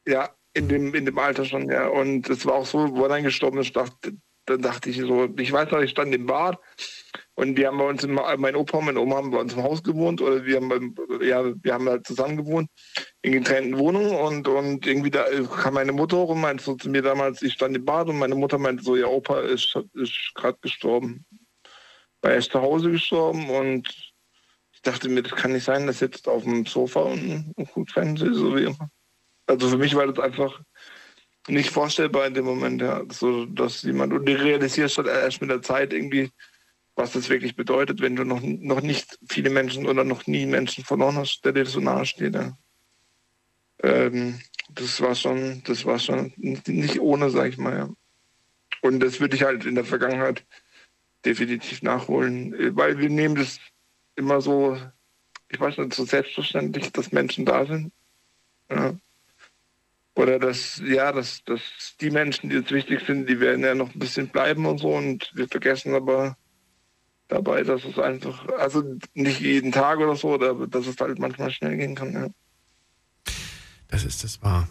ja, 0.07 0.31
in 0.55 0.69
dem, 0.69 0.95
in 0.95 1.05
dem 1.05 1.19
Alter 1.19 1.45
schon, 1.45 1.69
ja. 1.69 1.89
Und 1.89 2.31
es 2.31 2.47
war 2.47 2.55
auch 2.55 2.67
so, 2.67 2.97
wo 2.97 3.03
er 3.05 3.09
dann 3.09 3.25
gestorben 3.25 3.59
ist, 3.59 3.75
dachte, 3.75 4.13
dann 4.47 4.63
dachte 4.63 4.91
ich 4.91 4.99
so, 4.99 5.29
ich 5.37 5.53
weiß 5.53 5.71
noch, 5.71 5.81
ich 5.81 5.91
stand 5.91 6.15
im 6.15 6.27
Bad 6.27 6.59
und 7.41 7.57
wir 7.57 7.69
haben 7.69 7.79
bei 7.79 7.89
uns, 7.89 8.05
im, 8.05 8.21
mein 8.37 8.55
Opa 8.55 8.77
und 8.77 8.85
meine 8.85 9.01
Oma 9.01 9.17
haben 9.17 9.31
bei 9.31 9.39
uns 9.39 9.55
im 9.55 9.63
Haus 9.63 9.83
gewohnt 9.83 10.21
oder 10.21 10.45
wir 10.45 10.57
haben, 10.57 10.95
ja, 11.23 11.43
wir 11.63 11.73
haben 11.73 11.89
halt 11.89 12.07
zusammen 12.07 12.37
gewohnt 12.37 12.69
in 13.23 13.33
getrennten 13.33 13.79
Wohnungen 13.79 14.15
und, 14.15 14.47
und 14.47 14.87
irgendwie 14.87 15.11
da 15.11 15.25
kam 15.45 15.73
meine 15.73 15.93
Mutter 15.93 16.19
hoch 16.19 16.29
und 16.29 16.43
meinte 16.43 16.63
so 16.63 16.75
zu 16.75 16.91
mir 16.91 17.01
damals, 17.01 17.41
ich 17.41 17.55
stand 17.55 17.75
im 17.75 17.87
Bad 17.87 18.09
und 18.09 18.19
meine 18.19 18.35
Mutter 18.35 18.59
meinte 18.59 18.85
so, 18.85 18.95
ja, 18.95 19.07
Opa 19.07 19.41
ist, 19.41 19.75
ist 19.95 20.33
gerade 20.35 20.59
gestorben. 20.61 21.25
War 22.21 22.33
erst 22.33 22.53
zu 22.53 22.61
Hause 22.61 22.91
gestorben 22.91 23.49
und 23.49 23.89
ich 24.75 24.83
dachte 24.83 25.09
mir, 25.09 25.23
das 25.23 25.33
kann 25.33 25.53
nicht 25.53 25.65
sein, 25.65 25.87
das 25.87 26.01
sitzt 26.01 26.29
auf 26.29 26.45
dem 26.45 26.67
Sofa 26.67 27.01
und, 27.01 27.55
und 27.57 27.73
guckt 27.73 27.93
Fernsehen, 27.93 28.35
so 28.35 28.55
wie 28.55 28.65
immer. 28.65 28.91
Also 29.47 29.71
für 29.71 29.79
mich 29.79 29.95
war 29.95 30.07
das 30.07 30.23
einfach 30.23 30.61
nicht 31.49 31.71
vorstellbar 31.71 32.27
in 32.27 32.35
dem 32.35 32.45
Moment, 32.45 32.83
ja. 32.83 33.03
So, 33.11 33.47
dass 33.47 33.83
jemand, 33.83 34.13
und 34.13 34.27
du 34.27 34.39
realisierst 34.39 34.99
halt 34.99 35.09
erst 35.09 35.41
mit 35.41 35.49
der 35.49 35.63
Zeit 35.63 35.95
irgendwie, 35.95 36.31
was 37.01 37.13
das 37.13 37.31
wirklich 37.31 37.57
bedeutet, 37.57 38.03
wenn 38.03 38.15
du 38.15 38.25
noch, 38.25 38.43
noch 38.43 38.83
nicht 38.83 39.19
viele 39.29 39.49
Menschen 39.49 39.87
oder 39.87 40.05
noch 40.05 40.27
nie 40.27 40.45
Menschen 40.45 40.85
verloren 40.85 41.17
hast, 41.17 41.43
der 41.45 41.53
dir 41.53 41.65
so 41.65 41.81
nahe 41.81 42.05
steht. 42.05 42.35
Ja. 42.35 42.59
Ähm, 43.83 44.39
das 44.69 45.01
war 45.01 45.15
schon, 45.15 45.63
das 45.65 45.87
war 45.87 45.99
schon 45.99 46.33
nicht, 46.37 47.01
ohne, 47.01 47.31
sag 47.31 47.49
ich 47.49 47.59
mal, 47.59 47.77
ja. 47.77 47.89
Und 48.83 49.01
das 49.01 49.19
würde 49.19 49.35
ich 49.35 49.43
halt 49.43 49.65
in 49.65 49.75
der 49.75 49.85
Vergangenheit 49.85 50.45
definitiv 51.25 51.83
nachholen, 51.83 52.77
weil 52.77 52.99
wir 52.99 53.09
nehmen 53.09 53.35
das 53.35 53.59
immer 54.17 54.41
so, 54.41 54.79
ich 55.49 55.59
weiß 55.59 55.79
nicht, 55.79 55.95
so 55.95 56.05
selbstverständlich, 56.05 56.93
dass 56.93 57.13
Menschen 57.13 57.47
da 57.47 57.65
sind. 57.65 57.93
Ja. 58.71 58.95
Oder 60.15 60.39
dass, 60.39 60.83
ja, 60.85 61.13
dass, 61.13 61.43
dass 61.45 61.63
die 62.01 62.11
Menschen, 62.11 62.51
die 62.51 62.59
uns 62.59 62.71
wichtig 62.71 63.01
sind, 63.07 63.27
die 63.27 63.41
werden 63.41 63.65
ja 63.65 63.75
noch 63.75 63.95
ein 63.95 63.99
bisschen 63.99 64.29
bleiben 64.29 64.67
und 64.67 64.79
so 64.79 64.95
und 64.95 65.31
wir 65.35 65.49
vergessen 65.49 65.95
aber 65.95 66.37
dabei, 67.31 67.63
dass 67.63 67.85
es 67.85 67.99
einfach, 67.99 68.47
also 68.59 68.83
nicht 69.15 69.41
jeden 69.41 69.73
Tag 69.73 69.99
oder 69.99 70.17
so, 70.17 70.35
aber 70.35 70.67
dass 70.67 70.87
es 70.87 70.97
halt 71.01 71.19
manchmal 71.19 71.51
schnell 71.51 71.77
gehen 71.77 71.95
kann. 71.95 72.13
Ja. 72.13 72.29
Das 73.89 74.05
ist 74.05 74.25
es 74.25 74.43
wahr. 74.43 74.69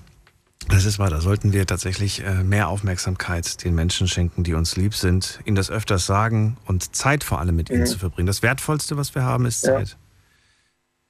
Das 0.67 0.85
ist 0.85 0.99
wahr. 0.99 1.09
Da 1.09 1.19
sollten 1.21 1.51
wir 1.53 1.65
tatsächlich 1.65 2.23
äh, 2.23 2.43
mehr 2.43 2.67
Aufmerksamkeit 2.67 3.63
den 3.63 3.73
Menschen 3.75 4.07
schenken, 4.07 4.43
die 4.43 4.53
uns 4.53 4.75
lieb 4.75 4.93
sind, 4.93 5.39
ihnen 5.45 5.55
das 5.55 5.71
öfters 5.71 6.05
sagen 6.05 6.57
und 6.65 6.95
Zeit 6.95 7.23
vor 7.23 7.39
allem 7.39 7.55
mit 7.55 7.69
ihnen 7.69 7.81
Mhm. 7.81 7.85
zu 7.87 7.97
verbringen. 7.97 8.27
Das 8.27 8.43
Wertvollste, 8.43 8.97
was 8.97 9.15
wir 9.15 9.23
haben, 9.23 9.45
ist 9.45 9.65
Ja. 9.65 9.77
Zeit. 9.77 9.97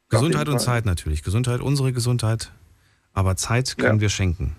Gesundheit 0.10 0.48
jeden 0.48 0.54
und. 0.54 0.60
Zeit 0.60 0.86
natürlich. 0.86 1.24
Gesundheit, 1.24 1.62
unsere 1.62 1.94
Gesundheit. 1.94 2.52
Aber 3.14 3.36
Zeit 3.36 3.78
können 3.78 3.96
Ja. 3.98 4.02
wir 4.02 4.10
schenken. 4.10 4.56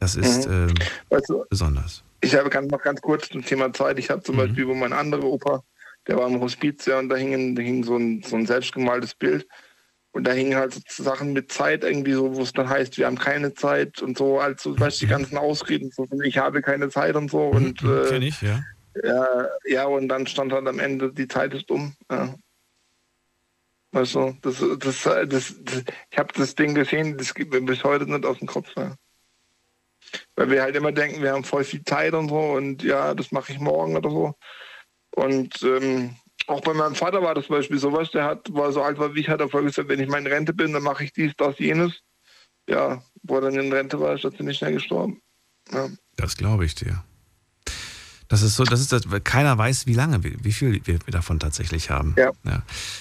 Das 0.00 0.16
ist 0.16 0.46
Mhm. 0.48 0.52
ähm, 0.70 0.74
Weißt 1.10 1.28
du, 1.28 1.44
besonders. 1.48 2.02
Ich 2.22 2.34
habe 2.34 2.50
ganz, 2.50 2.70
noch 2.70 2.82
ganz 2.82 3.00
kurz 3.00 3.28
zum 3.28 3.44
Thema 3.44 3.72
Zeit. 3.72 3.98
Ich 3.98 4.10
habe 4.10 4.22
zum 4.22 4.34
Mhm. 4.34 4.38
Beispiel, 4.40 4.66
wo 4.68 4.74
mein 4.74 4.92
anderer 4.92 5.24
Opa, 5.24 5.62
der 6.06 6.16
war 6.16 6.28
im 6.28 6.40
Hospiz, 6.40 6.86
ja, 6.86 6.98
und 6.98 7.08
da 7.08 7.16
hing, 7.16 7.56
hing 7.56 7.84
so, 7.84 7.96
ein, 7.96 8.22
so 8.22 8.36
ein 8.36 8.46
selbstgemaltes 8.46 9.14
Bild. 9.14 9.46
Und 10.12 10.24
da 10.24 10.32
hingen 10.32 10.56
halt 10.56 10.74
so 10.88 11.02
Sachen 11.02 11.32
mit 11.32 11.50
Zeit 11.50 11.84
irgendwie 11.84 12.12
so, 12.12 12.34
wo 12.34 12.42
es 12.42 12.52
dann 12.52 12.68
heißt, 12.68 12.98
wir 12.98 13.06
haben 13.06 13.18
keine 13.18 13.54
Zeit 13.54 14.02
und 14.02 14.18
so, 14.18 14.40
also 14.40 14.78
weißt 14.78 15.00
du, 15.00 15.06
die 15.06 15.10
ganzen 15.10 15.38
Ausreden, 15.38 15.90
so 15.90 16.06
ich 16.22 16.36
habe 16.36 16.60
keine 16.60 16.90
Zeit 16.90 17.16
und 17.16 17.30
so. 17.30 17.48
Und 17.48 17.82
Mhm, 17.82 18.04
Kenn 18.08 18.22
äh, 18.22 18.26
ich, 18.26 18.42
ja. 18.42 18.62
ja, 19.02 19.48
ja, 19.64 19.84
und 19.86 20.08
dann 20.08 20.26
stand 20.26 20.52
halt 20.52 20.68
am 20.68 20.80
Ende, 20.80 21.12
die 21.12 21.28
Zeit 21.28 21.54
ist 21.54 21.70
um. 21.70 21.94
Ja. 22.10 22.34
Weißt 23.92 24.14
du, 24.14 24.36
das, 24.42 24.62
das, 24.78 25.02
das, 25.02 25.28
das, 25.28 25.84
ich 26.10 26.18
habe 26.18 26.32
das 26.34 26.54
Ding 26.54 26.74
gesehen, 26.74 27.16
das 27.16 27.32
geht 27.32 27.50
mir 27.50 27.62
bis 27.62 27.82
heute 27.82 28.04
nicht 28.10 28.26
aus 28.26 28.38
dem 28.38 28.48
Kopf. 28.48 28.68
Ja. 28.76 28.96
Weil 30.36 30.50
wir 30.50 30.62
halt 30.62 30.76
immer 30.76 30.92
denken, 30.92 31.22
wir 31.22 31.32
haben 31.32 31.44
voll 31.44 31.64
viel 31.64 31.84
Zeit 31.84 32.12
und 32.12 32.28
so 32.28 32.38
und 32.38 32.82
ja, 32.82 33.14
das 33.14 33.32
mache 33.32 33.52
ich 33.52 33.58
morgen 33.60 33.96
oder 33.96 34.10
so. 34.10 34.34
Und 35.14 35.62
ähm, 35.62 36.16
auch 36.46 36.60
bei 36.62 36.74
meinem 36.74 36.94
Vater 36.94 37.22
war 37.22 37.34
das 37.34 37.46
zum 37.46 37.56
Beispiel 37.56 37.78
sowas, 37.78 38.10
der 38.10 38.24
hat, 38.24 38.52
war 38.52 38.72
so 38.72 38.82
alt 38.82 38.98
wie 39.14 39.20
ich, 39.20 39.28
hat 39.28 39.40
er 39.40 39.48
vorher 39.48 39.68
gesagt, 39.68 39.88
wenn 39.88 40.00
ich 40.00 40.08
mal 40.08 40.18
in 40.18 40.26
Rente 40.26 40.52
bin, 40.52 40.72
dann 40.72 40.82
mache 40.82 41.04
ich 41.04 41.12
dies, 41.12 41.32
das, 41.36 41.58
jenes. 41.58 41.92
Ja, 42.68 43.02
wo 43.22 43.36
er 43.36 43.42
dann 43.42 43.54
in 43.54 43.72
Rente 43.72 43.98
war, 44.00 44.14
ist 44.14 44.24
er 44.24 44.32
ziemlich 44.34 44.58
schnell 44.58 44.72
gestorben. 44.74 45.20
Ja. 45.72 45.88
Das 46.16 46.36
glaube 46.36 46.64
ich 46.64 46.74
dir. 46.74 47.02
Das 48.28 48.40
ist 48.40 48.56
so, 48.56 48.64
das 48.64 48.80
ist 48.80 48.92
das, 48.92 49.02
keiner 49.24 49.58
weiß, 49.58 49.86
wie 49.86 49.92
lange, 49.92 50.24
wir- 50.24 50.42
wie 50.42 50.52
viel 50.52 50.80
wir 50.86 50.98
davon 51.08 51.38
tatsächlich 51.38 51.90
haben. 51.90 52.14
Ja. 52.16 52.32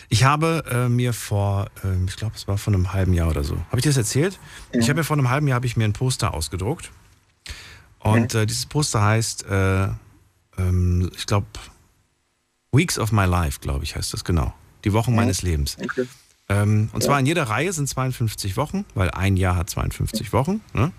Ich 0.10 0.26
habe 0.26 0.64
äh, 0.70 0.90
mir 0.90 1.14
vor, 1.14 1.68
ähm, 1.86 2.06
ich 2.10 2.18
glaube, 2.18 2.36
es 2.36 2.48
war 2.50 2.58
vor 2.58 2.74
einem 2.74 2.92
halben 2.92 3.14
Jahr 3.14 3.30
oder 3.30 3.44
so. 3.46 3.56
Habe 3.56 3.78
ich 3.78 3.84
dir 3.84 3.90
das 3.90 3.98
erzählt? 3.98 4.38
Ich 4.74 4.90
habe 4.90 5.00
mir 5.00 5.04
vor 5.06 5.16
einem 5.16 5.30
halben 5.30 5.48
Jahr 5.48 5.56
habe 5.56 5.68
ich 5.68 5.78
mir 5.78 5.86
ein 5.86 5.94
Poster 5.94 6.34
ausgedruckt. 6.34 6.92
Und 8.00 8.36
äh, 8.36 8.46
dieses 8.46 8.66
Poster 8.66 9.02
heißt, 9.04 9.46
äh, 9.46 9.88
ähm, 10.58 11.10
ich 11.16 11.28
glaube, 11.28 11.48
Weeks 12.72 12.98
of 12.98 13.12
My 13.12 13.26
Life, 13.26 13.60
glaube 13.60 13.84
ich, 13.84 13.96
heißt 13.96 14.14
das 14.14 14.24
genau. 14.24 14.54
Die 14.84 14.94
Wochen 14.94 15.14
meines 15.14 15.42
Lebens. 15.42 15.78
Okay. 15.82 16.08
Ähm, 16.50 16.90
und 16.94 17.04
zwar 17.04 17.20
in 17.20 17.26
jeder 17.26 17.44
Reihe 17.44 17.72
sind 17.72 17.88
52 17.88 18.58
Wochen, 18.58 18.86
weil 18.96 19.12
ein 19.12 19.38
Jahr 19.38 19.56
hat 19.56 19.70
52 19.70 20.34
Wochen. 20.34 20.62
Ne? 20.74 20.92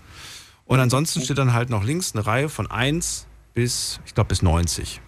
Und 0.65 0.79
ansonsten 0.79 1.21
steht 1.21 1.37
dann 1.37 1.53
halt 1.53 1.69
noch 1.69 1.83
links 1.83 2.13
eine 2.15 2.25
Reihe 2.25 2.49
von 2.49 2.69
1 2.69 3.27
bis, 3.53 3.99
ich 4.05 4.15
glaube, 4.15 4.29
bis 4.29 4.41
90. 4.41 5.01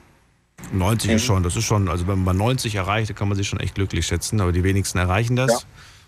90 0.72 1.12
ist 1.12 1.24
schon, 1.24 1.44
das 1.44 1.56
ist 1.56 1.66
schon, 1.66 1.88
also 1.90 2.08
wenn 2.08 2.24
man 2.24 2.38
90 2.38 2.76
erreicht, 2.76 3.10
dann 3.10 3.16
kann 3.16 3.28
man 3.28 3.38
sich 3.38 3.48
schon 3.48 3.60
echt 3.60 3.76
glücklich 3.76 4.06
schätzen, 4.06 4.42
aber 4.42 4.52
die 4.52 4.64
wenigsten 4.64 4.98
erreichen 4.98 5.36
das. 5.36 5.52
Ja. 5.52 5.60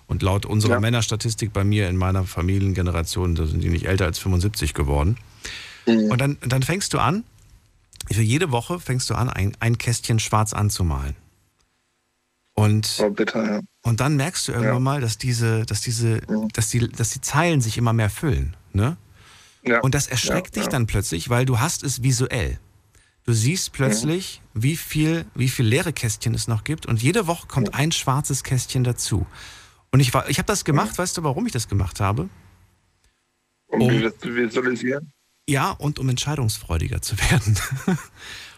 Und 0.07 0.21
laut 0.23 0.45
unserer 0.45 0.73
Ja. 0.73 0.79
Männerstatistik 0.79 1.51
bei 1.51 1.63
mir 1.63 1.89
in 1.89 1.97
meiner 1.97 2.23
Familiengeneration, 2.23 3.35
da 3.35 3.45
sind 3.45 3.61
die 3.61 3.69
nicht 3.69 3.87
älter 3.87 4.05
als 4.05 4.19
75 4.19 4.73
geworden. 4.73 5.17
Mhm. 5.85 6.11
Und 6.11 6.21
dann, 6.21 6.37
dann 6.41 6.63
fängst 6.63 6.93
du 6.93 6.99
an, 6.99 7.23
für 8.11 8.21
jede 8.21 8.51
Woche 8.51 8.79
fängst 8.79 9.09
du 9.09 9.15
an, 9.15 9.29
ein, 9.29 9.55
ein 9.59 9.77
Kästchen 9.77 10.19
schwarz 10.19 10.53
anzumalen. 10.53 11.15
Und 12.53 12.97
Oh, 13.03 13.09
bitte, 13.11 13.37
ja. 13.37 13.59
und 13.83 13.99
dann 13.99 14.15
merkst 14.15 14.47
du 14.47 14.51
irgendwann 14.51 14.73
Ja. 14.75 14.79
mal, 14.79 15.01
dass 15.01 15.17
diese, 15.17 15.65
dass 15.65 15.81
diese, 15.81 16.21
dass 16.53 16.69
die, 16.69 16.89
dass 16.89 17.11
die 17.11 17.21
Zeilen 17.21 17.61
sich 17.61 17.77
immer 17.77 17.93
mehr 17.93 18.09
füllen. 18.09 18.55
Ne? 18.73 18.97
ja. 19.63 19.79
Und 19.81 19.93
das 19.93 20.07
erschreckt 20.07 20.55
ja, 20.55 20.61
dich 20.61 20.63
ja. 20.65 20.69
dann 20.71 20.87
plötzlich, 20.87 21.29
weil 21.29 21.45
du 21.45 21.59
hast 21.59 21.83
es 21.83 22.01
visuell. 22.01 22.59
Du 23.25 23.33
siehst 23.33 23.73
plötzlich, 23.73 24.41
wie 24.53 24.77
viel, 24.77 25.25
wie 25.35 25.49
viel 25.49 25.65
leere 25.65 25.91
Kästchen 25.93 26.33
es 26.33 26.47
noch 26.47 26.63
gibt 26.63 26.85
und 26.85 27.01
jede 27.03 27.27
Woche 27.27 27.45
kommt 27.47 27.73
ein 27.73 27.91
schwarzes 27.91 28.43
Kästchen 28.43 28.83
dazu. 28.85 29.27
Und 29.91 29.99
ich 29.99 30.13
war, 30.13 30.29
ich 30.29 30.37
habe 30.39 30.47
das 30.47 30.63
gemacht, 30.65 30.97
weißt 30.97 31.17
du, 31.17 31.23
warum 31.23 31.45
ich 31.45 31.51
das 31.51 31.67
gemacht 31.67 31.99
habe? 31.99 32.29
Um 33.67 33.81
um- 33.81 34.01
das 34.01 34.17
zu 34.17 34.33
visualisieren. 34.33 35.11
Ja, 35.49 35.71
und 35.71 35.97
um 35.99 36.09
entscheidungsfreudiger 36.09 37.01
zu 37.01 37.17
werden. 37.17 37.57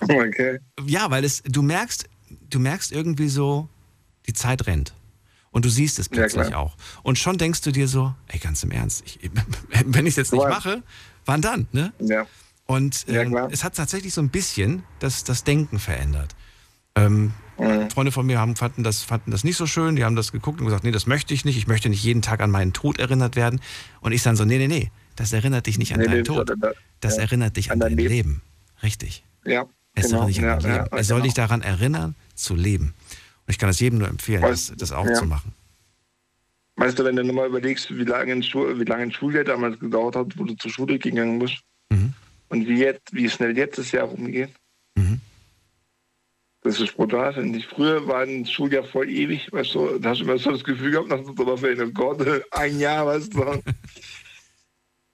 Okay. 0.01 0.59
ja, 0.85 1.11
weil 1.11 1.25
es, 1.25 1.43
du 1.43 1.61
merkst, 1.61 2.07
du 2.49 2.57
merkst 2.57 2.93
irgendwie 2.93 3.27
so, 3.27 3.67
die 4.27 4.33
Zeit 4.33 4.65
rennt. 4.65 4.93
Und 5.51 5.65
du 5.65 5.69
siehst 5.69 5.99
es 5.99 6.05
Ja, 6.05 6.11
plötzlich 6.13 6.47
klar. 6.47 6.59
auch. 6.61 6.77
Und 7.03 7.19
schon 7.19 7.37
denkst 7.37 7.59
du 7.61 7.71
dir 7.71 7.87
so, 7.89 8.15
ey, 8.27 8.39
ganz 8.39 8.63
im 8.63 8.71
Ernst, 8.71 9.03
ich, 9.05 9.19
wenn 9.85 10.05
ich 10.05 10.11
es 10.13 10.15
jetzt 10.15 10.31
nicht 10.31 10.43
Ja. 10.43 10.47
mache, 10.49 10.83
wann 11.25 11.41
dann? 11.41 11.67
Ne? 11.73 11.91
Ja. 11.99 12.25
Und 12.65 13.05
Ja, 13.07 13.23
ähm, 13.23 13.31
klar. 13.31 13.49
es 13.51 13.65
hat 13.65 13.75
tatsächlich 13.75 14.13
so 14.13 14.21
ein 14.21 14.29
bisschen 14.29 14.83
das, 14.99 15.25
das 15.25 15.43
Denken 15.43 15.79
verändert. 15.79 16.35
Ähm, 16.95 17.33
Mhm. 17.57 17.89
Freunde 17.91 18.13
von 18.13 18.25
mir 18.25 18.39
haben, 18.39 18.55
fanden, 18.55 18.83
das, 18.85 19.03
fanden 19.03 19.31
das 19.31 19.43
nicht 19.43 19.57
so 19.57 19.67
schön, 19.67 19.97
die 19.97 20.05
haben 20.05 20.15
das 20.15 20.31
geguckt 20.31 20.61
und 20.61 20.65
gesagt, 20.67 20.85
nee, 20.85 20.91
das 20.91 21.07
möchte 21.07 21.33
ich 21.33 21.43
nicht, 21.43 21.57
ich 21.57 21.67
möchte 21.67 21.89
nicht 21.89 22.01
jeden 22.01 22.21
Tag 22.21 22.39
an 22.39 22.51
meinen 22.51 22.71
Tod 22.71 22.99
erinnert 22.99 23.35
werden. 23.35 23.59
Und 23.99 24.13
ich 24.13 24.23
dann 24.23 24.37
so, 24.37 24.45
nee, 24.45 24.57
nee, 24.59 24.69
nee, 24.69 24.91
das 25.19 25.33
erinnert 25.33 25.67
dich 25.67 25.77
nicht 25.77 25.93
an 25.93 25.99
Nee, 25.99 26.05
deinen 26.07 26.23
Tod, 26.23 26.49
das- 26.49 26.75
das 27.01 27.15
ja. 27.17 27.23
erinnert 27.23 27.57
dich 27.57 27.71
an, 27.71 27.73
An 27.81 27.89
dein 27.89 27.97
Leben. 27.97 28.09
Leben. 28.09 28.41
Richtig. 28.81 29.23
Ja. 29.45 29.65
Es 29.95 30.07
genau. 30.09 30.25
dich 30.27 30.39
an 30.39 30.45
ja, 30.45 30.59
ja, 30.59 30.87
es 30.97 31.07
soll 31.07 31.17
genau. 31.17 31.25
dich 31.25 31.33
daran 31.33 31.61
erinnern, 31.61 32.15
zu 32.35 32.55
leben. 32.55 32.93
Und 33.45 33.51
ich 33.51 33.57
kann 33.57 33.67
das 33.69 33.79
jedem 33.79 33.99
nur 33.99 34.07
empfehlen, 34.07 34.41
das, 34.41 34.71
Weißt- 34.71 34.75
das 34.79 34.91
auch 34.91 35.05
ja. 35.05 35.13
zu 35.13 35.25
machen. 35.25 35.53
Weißt 36.77 36.97
du, 36.97 37.03
wenn 37.03 37.17
du 37.17 37.23
nochmal 37.25 37.47
überlegst, 37.49 37.89
wie 37.95 38.03
lange 38.05 38.31
ein, 38.31 38.41
Schul 38.43 38.79
wie 38.79 38.85
lange 38.85 39.03
ein 39.03 39.11
Schuljahr 39.11 39.43
damals 39.43 39.77
gedauert 39.79 40.15
hat, 40.15 40.37
wo 40.37 40.45
du 40.45 40.53
zur 40.55 40.71
Schule 40.71 40.97
gegangen 40.97 41.37
bist 41.39 41.57
Mhm. 41.89 42.13
und 42.47 42.67
wie, 42.67 42.79
jetzt, 42.79 43.11
wie 43.11 43.29
schnell 43.29 43.57
jetzt 43.57 43.77
das 43.77 43.91
Jahr 43.91 44.05
rumgeht, 44.05 44.51
Mhm. 44.95 45.19
das 46.61 46.79
ist 46.79 46.95
brutal, 46.95 47.33
finde 47.33 47.57
ich. 47.59 47.67
Früher 47.67 48.07
war 48.07 48.21
ein 48.21 48.45
Schuljahr 48.45 48.85
voll 48.85 49.09
ewig, 49.09 49.51
weißt 49.51 49.75
du, 49.75 49.99
da 49.99 50.11
hast 50.11 50.19
du 50.21 50.23
immer 50.23 50.37
so 50.37 50.51
das 50.51 50.63
Gefühl 50.63 50.91
gehabt, 50.91 51.11
dass 51.11 51.25
du 51.25 51.31
aber 51.31 51.57
für 51.57 51.75
oh 51.85 51.89
Gott, 51.91 52.19
ein 52.51 52.79
Jahr, 52.79 53.05
weißt 53.07 53.33
du. 53.33 53.61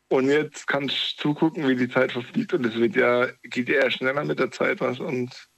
Und 0.08 0.30
jetzt 0.30 0.68
kannst 0.68 0.96
du 0.96 1.22
zugucken, 1.22 1.68
wie 1.68 1.76
die 1.76 1.89
Zeit 1.89 2.12
verfliegt 2.12 2.54
und 2.54 2.65
es 2.65 2.76
wird 2.76 2.96
ja, 2.96 3.28
geht 3.44 3.70
ja 3.70 3.82
eher 3.82 3.91
schneller 3.91 4.24
mit 4.24 4.39
der 4.39 4.52
Zeit, 4.52 4.80
was 4.80 5.00
und 5.00 5.50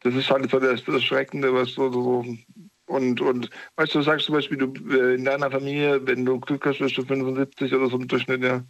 das 0.00 0.14
ist 0.14 0.30
halt 0.30 0.50
so 0.50 0.60
das, 0.60 0.86
Erschreckende, 0.86 1.52
was 1.54 1.72
so, 1.72 1.90
so 1.90 2.24
und, 2.86 3.20
und 3.20 3.50
weißt 3.76 3.94
du, 3.94 3.98
du 3.98 4.04
sagst 4.04 4.26
zum 4.26 4.34
Beispiel, 4.34 4.58
du 4.58 4.72
äh, 4.90 5.14
in 5.14 5.24
deiner 5.24 5.50
Familie, 5.50 6.06
wenn 6.06 6.24
du 6.24 6.38
Glück 6.38 6.64
hast, 6.66 6.78
bist 6.78 6.96
du 6.96 7.04
75 7.04 7.72
oder 7.74 7.88
so 7.88 7.96
im 7.96 8.06
Durchschnitt, 8.06 8.42
ja. 8.42 8.64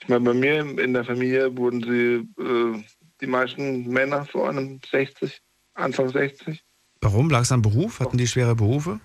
Ich 0.00 0.08
meine, 0.08 0.20
bei 0.20 0.32
mir 0.32 0.60
in 0.78 0.94
der 0.94 1.04
Familie 1.04 1.54
wurden 1.56 1.82
sie 1.82 2.42
äh, 2.42 2.82
die 3.20 3.26
meisten 3.26 3.86
Männer 3.88 4.24
vor 4.24 4.48
einem 4.48 4.80
60, 4.90 5.42
Anfang 5.74 6.08
60. 6.08 6.64
Warum? 7.02 7.28
Lag 7.28 7.42
es 7.42 7.52
am 7.52 7.60
Beruf? 7.60 8.00
Hatten 8.00 8.16
die 8.16 8.26
schwere 8.26 8.54
Berufe? 8.54 9.00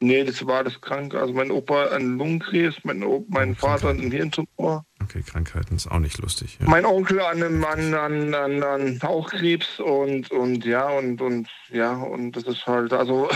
Nee, 0.00 0.24
das 0.24 0.46
war 0.46 0.64
das 0.64 0.80
krank. 0.80 1.14
Also 1.14 1.34
mein 1.34 1.50
Opa 1.50 1.86
an 1.86 2.16
Lungenkrebs, 2.16 2.76
mein, 2.84 3.02
o 3.02 3.24
mein 3.28 3.54
Vater 3.54 3.90
an 3.90 4.10
Hirntumor, 4.10 4.84
Okay, 5.02 5.22
Krankheiten 5.22 5.76
ist 5.76 5.90
auch 5.90 5.98
nicht 5.98 6.18
lustig. 6.18 6.58
Ja. 6.60 6.68
mein 6.68 6.84
Onkel 6.84 7.20
an 7.20 7.42
einem 7.42 7.64
an, 7.64 7.94
an, 7.94 8.34
an, 8.34 8.62
an 8.62 8.98
Bauchkrebs 8.98 9.80
und 9.80 10.30
und 10.30 10.64
ja 10.64 10.88
und 10.88 11.20
und 11.20 11.48
ja 11.70 11.94
und 11.94 12.32
das 12.32 12.44
ist 12.44 12.66
halt 12.66 12.92
also 12.92 13.28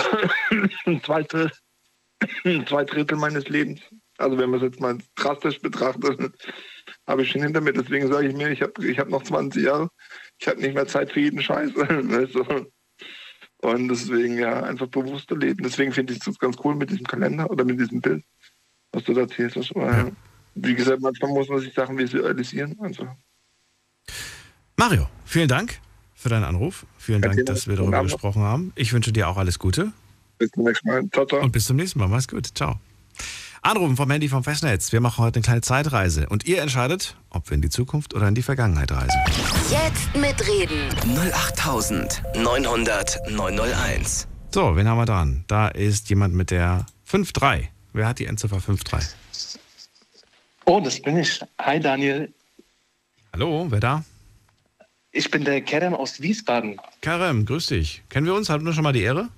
zwei 1.04 1.22
Drittel, 1.22 1.50
zwei 2.68 2.84
Drittel 2.84 3.16
meines 3.16 3.48
Lebens. 3.48 3.80
Also 4.18 4.38
wenn 4.38 4.50
man 4.50 4.60
es 4.60 4.66
jetzt 4.66 4.80
mal 4.80 4.98
drastisch 5.16 5.60
betrachtet, 5.60 6.18
habe 7.06 7.22
ich 7.22 7.30
schon 7.30 7.42
hinter 7.42 7.60
mir. 7.60 7.72
Deswegen 7.72 8.12
sage 8.12 8.28
ich 8.28 8.36
mir, 8.36 8.50
ich 8.50 8.62
habe 8.62 8.86
ich 8.86 8.98
hab 8.98 9.08
noch 9.08 9.22
20 9.22 9.64
Jahre. 9.64 9.88
Ich 10.38 10.46
habe 10.46 10.60
nicht 10.60 10.74
mehr 10.74 10.86
Zeit 10.86 11.12
für 11.12 11.20
jeden 11.20 11.42
Scheiß. 11.42 11.74
weißt 11.76 12.34
du? 12.34 12.72
Und 13.64 13.88
deswegen 13.88 14.38
ja 14.38 14.62
einfach 14.62 14.88
bewusster 14.88 15.36
leben. 15.36 15.62
Deswegen 15.64 15.90
finde 15.92 16.12
ich 16.12 16.26
es 16.26 16.38
ganz 16.38 16.56
cool 16.62 16.74
mit 16.74 16.90
diesem 16.90 17.06
Kalender 17.06 17.50
oder 17.50 17.64
mit 17.64 17.80
diesem 17.80 18.00
Bild, 18.00 18.22
was 18.92 19.04
du 19.04 19.14
da 19.14 19.22
erzählst. 19.22 19.56
hast. 19.56 19.74
Weil, 19.74 19.92
Ja. 19.92 20.10
Wie 20.56 20.74
gesagt, 20.74 21.00
manchmal 21.00 21.32
muss 21.32 21.48
man 21.48 21.58
sich 21.60 21.74
Sachen 21.74 21.98
visualisieren. 21.98 22.76
Also, 22.78 23.08
Mario, 24.76 25.08
vielen 25.24 25.48
Dank 25.48 25.80
für 26.14 26.28
deinen 26.28 26.44
Anruf. 26.44 26.86
Vielen 26.98 27.22
Dank, 27.22 27.44
dass 27.46 27.66
wir 27.66 27.74
darüber 27.74 28.02
gesprochen 28.02 28.42
haben. 28.42 28.72
Ich 28.76 28.92
wünsche 28.92 29.12
dir 29.12 29.28
auch 29.28 29.36
alles 29.36 29.58
Gute 29.58 29.92
bis 30.38 30.50
zum 30.50 30.64
nächsten 30.64 30.88
Mal. 30.88 31.08
Ciao, 31.10 31.26
ciao. 31.26 31.42
und 31.42 31.52
bis 31.52 31.64
zum 31.64 31.76
nächsten 31.76 31.98
Mal. 31.98 32.08
Mach's 32.08 32.28
gut. 32.28 32.46
Ciao. 32.54 32.78
Anrufen 33.66 33.96
vom 33.96 34.10
Handy 34.10 34.28
vom 34.28 34.44
Festnetz. 34.44 34.92
Wir 34.92 35.00
machen 35.00 35.24
heute 35.24 35.38
eine 35.38 35.42
kleine 35.44 35.60
Zeitreise 35.62 36.28
und 36.28 36.44
ihr 36.46 36.60
entscheidet, 36.60 37.16
ob 37.30 37.48
wir 37.48 37.54
in 37.54 37.62
die 37.62 37.70
Zukunft 37.70 38.12
oder 38.12 38.28
in 38.28 38.34
die 38.34 38.42
Vergangenheit 38.42 38.92
reisen. 38.92 39.18
Jetzt 39.70 40.14
mitreden. 40.14 40.90
08900 41.16 43.30
901. 43.30 44.28
So, 44.50 44.76
wen 44.76 44.86
haben 44.86 44.98
wir 44.98 45.06
dran? 45.06 45.44
Da 45.46 45.68
ist 45.68 46.10
jemand 46.10 46.34
mit 46.34 46.50
der 46.50 46.84
5-3. 47.10 47.68
Wer 47.94 48.06
hat 48.06 48.18
die 48.18 48.26
Endziffer 48.26 48.58
5-3? 48.58 49.02
Oh, 50.66 50.80
das 50.80 51.00
bin 51.00 51.16
ich. 51.16 51.40
Hi 51.58 51.80
Daniel, 51.80 52.30
Hallo, 53.32 53.66
wer 53.70 53.80
da? 53.80 54.04
ich 55.10 55.30
bin 55.30 55.42
der 55.44 55.62
Kerem 55.62 55.94
aus 55.94 56.20
Wiesbaden. 56.20 56.78
Karem, 57.00 57.46
grüß 57.46 57.68
dich. 57.68 58.02
Kennen 58.10 58.26
wir 58.26 58.34
uns? 58.34 58.50
Hatten 58.50 58.66
wir 58.66 58.74
schon 58.74 58.84
mal 58.84 58.92
die 58.92 59.02
Ehre? 59.02 59.30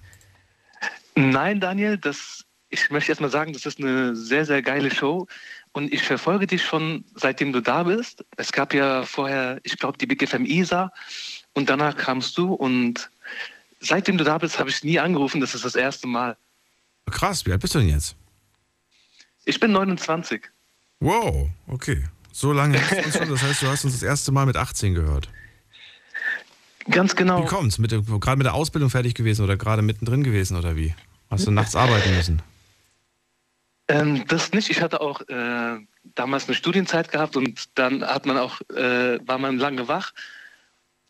Nein, 1.14 1.60
Daniel, 1.60 1.96
das, 1.98 2.44
ich 2.76 2.90
möchte 2.90 3.12
erst 3.12 3.20
mal 3.20 3.30
sagen, 3.30 3.52
das 3.52 3.66
ist 3.66 3.80
eine 3.80 4.14
sehr, 4.14 4.44
sehr 4.44 4.62
geile 4.62 4.94
Show. 4.94 5.26
Und 5.72 5.92
ich 5.92 6.02
verfolge 6.02 6.46
dich 6.46 6.64
schon 6.64 7.04
seitdem 7.14 7.52
du 7.52 7.60
da 7.60 7.82
bist. 7.82 8.24
Es 8.36 8.52
gab 8.52 8.72
ja 8.72 9.02
vorher, 9.02 9.60
ich 9.62 9.78
glaube, 9.78 9.98
die 9.98 10.06
Big 10.06 10.26
FM 10.26 10.44
Isa 10.44 10.92
und 11.54 11.68
danach 11.68 11.96
kamst 11.96 12.36
du. 12.38 12.52
Und 12.52 13.10
seitdem 13.80 14.18
du 14.18 14.24
da 14.24 14.38
bist, 14.38 14.58
habe 14.58 14.70
ich 14.70 14.82
nie 14.84 14.98
angerufen. 14.98 15.40
Das 15.40 15.54
ist 15.54 15.64
das 15.64 15.74
erste 15.74 16.06
Mal. 16.06 16.36
Krass, 17.10 17.46
wie 17.46 17.52
alt 17.52 17.60
bist 17.60 17.74
du 17.74 17.78
denn 17.78 17.88
jetzt? 17.88 18.16
Ich 19.44 19.60
bin 19.60 19.72
29. 19.72 20.42
Wow, 21.00 21.50
okay. 21.68 22.04
So 22.32 22.52
lange 22.52 22.80
hast 22.80 23.06
du 23.06 23.12
schon. 23.12 23.28
Das 23.30 23.42
heißt, 23.42 23.62
du 23.62 23.66
hast 23.68 23.84
uns 23.84 23.94
das 23.94 24.02
erste 24.02 24.32
Mal 24.32 24.46
mit 24.46 24.56
18 24.56 24.94
gehört. 24.94 25.28
Ganz 26.90 27.16
genau. 27.16 27.42
Wie 27.42 27.46
kommt's? 27.46 27.78
Mit, 27.78 27.90
gerade 27.90 28.36
mit 28.36 28.46
der 28.46 28.54
Ausbildung 28.54 28.90
fertig 28.90 29.14
gewesen 29.14 29.42
oder 29.42 29.56
gerade 29.56 29.82
mittendrin 29.82 30.22
gewesen 30.22 30.56
oder 30.56 30.76
wie? 30.76 30.94
Hast 31.30 31.46
du 31.46 31.50
nachts 31.50 31.74
arbeiten 31.74 32.14
müssen? 32.14 32.42
Ähm, 33.88 34.24
das 34.26 34.52
nicht. 34.52 34.70
Ich 34.70 34.80
hatte 34.80 35.00
auch 35.00 35.20
äh, 35.28 35.78
damals 36.14 36.46
eine 36.46 36.54
Studienzeit 36.54 37.10
gehabt 37.10 37.36
und 37.36 37.68
dann 37.78 38.04
hat 38.04 38.26
man 38.26 38.38
auch, 38.38 38.60
äh, 38.70 39.18
war 39.26 39.38
man 39.38 39.58
lange 39.58 39.88
wach. 39.88 40.12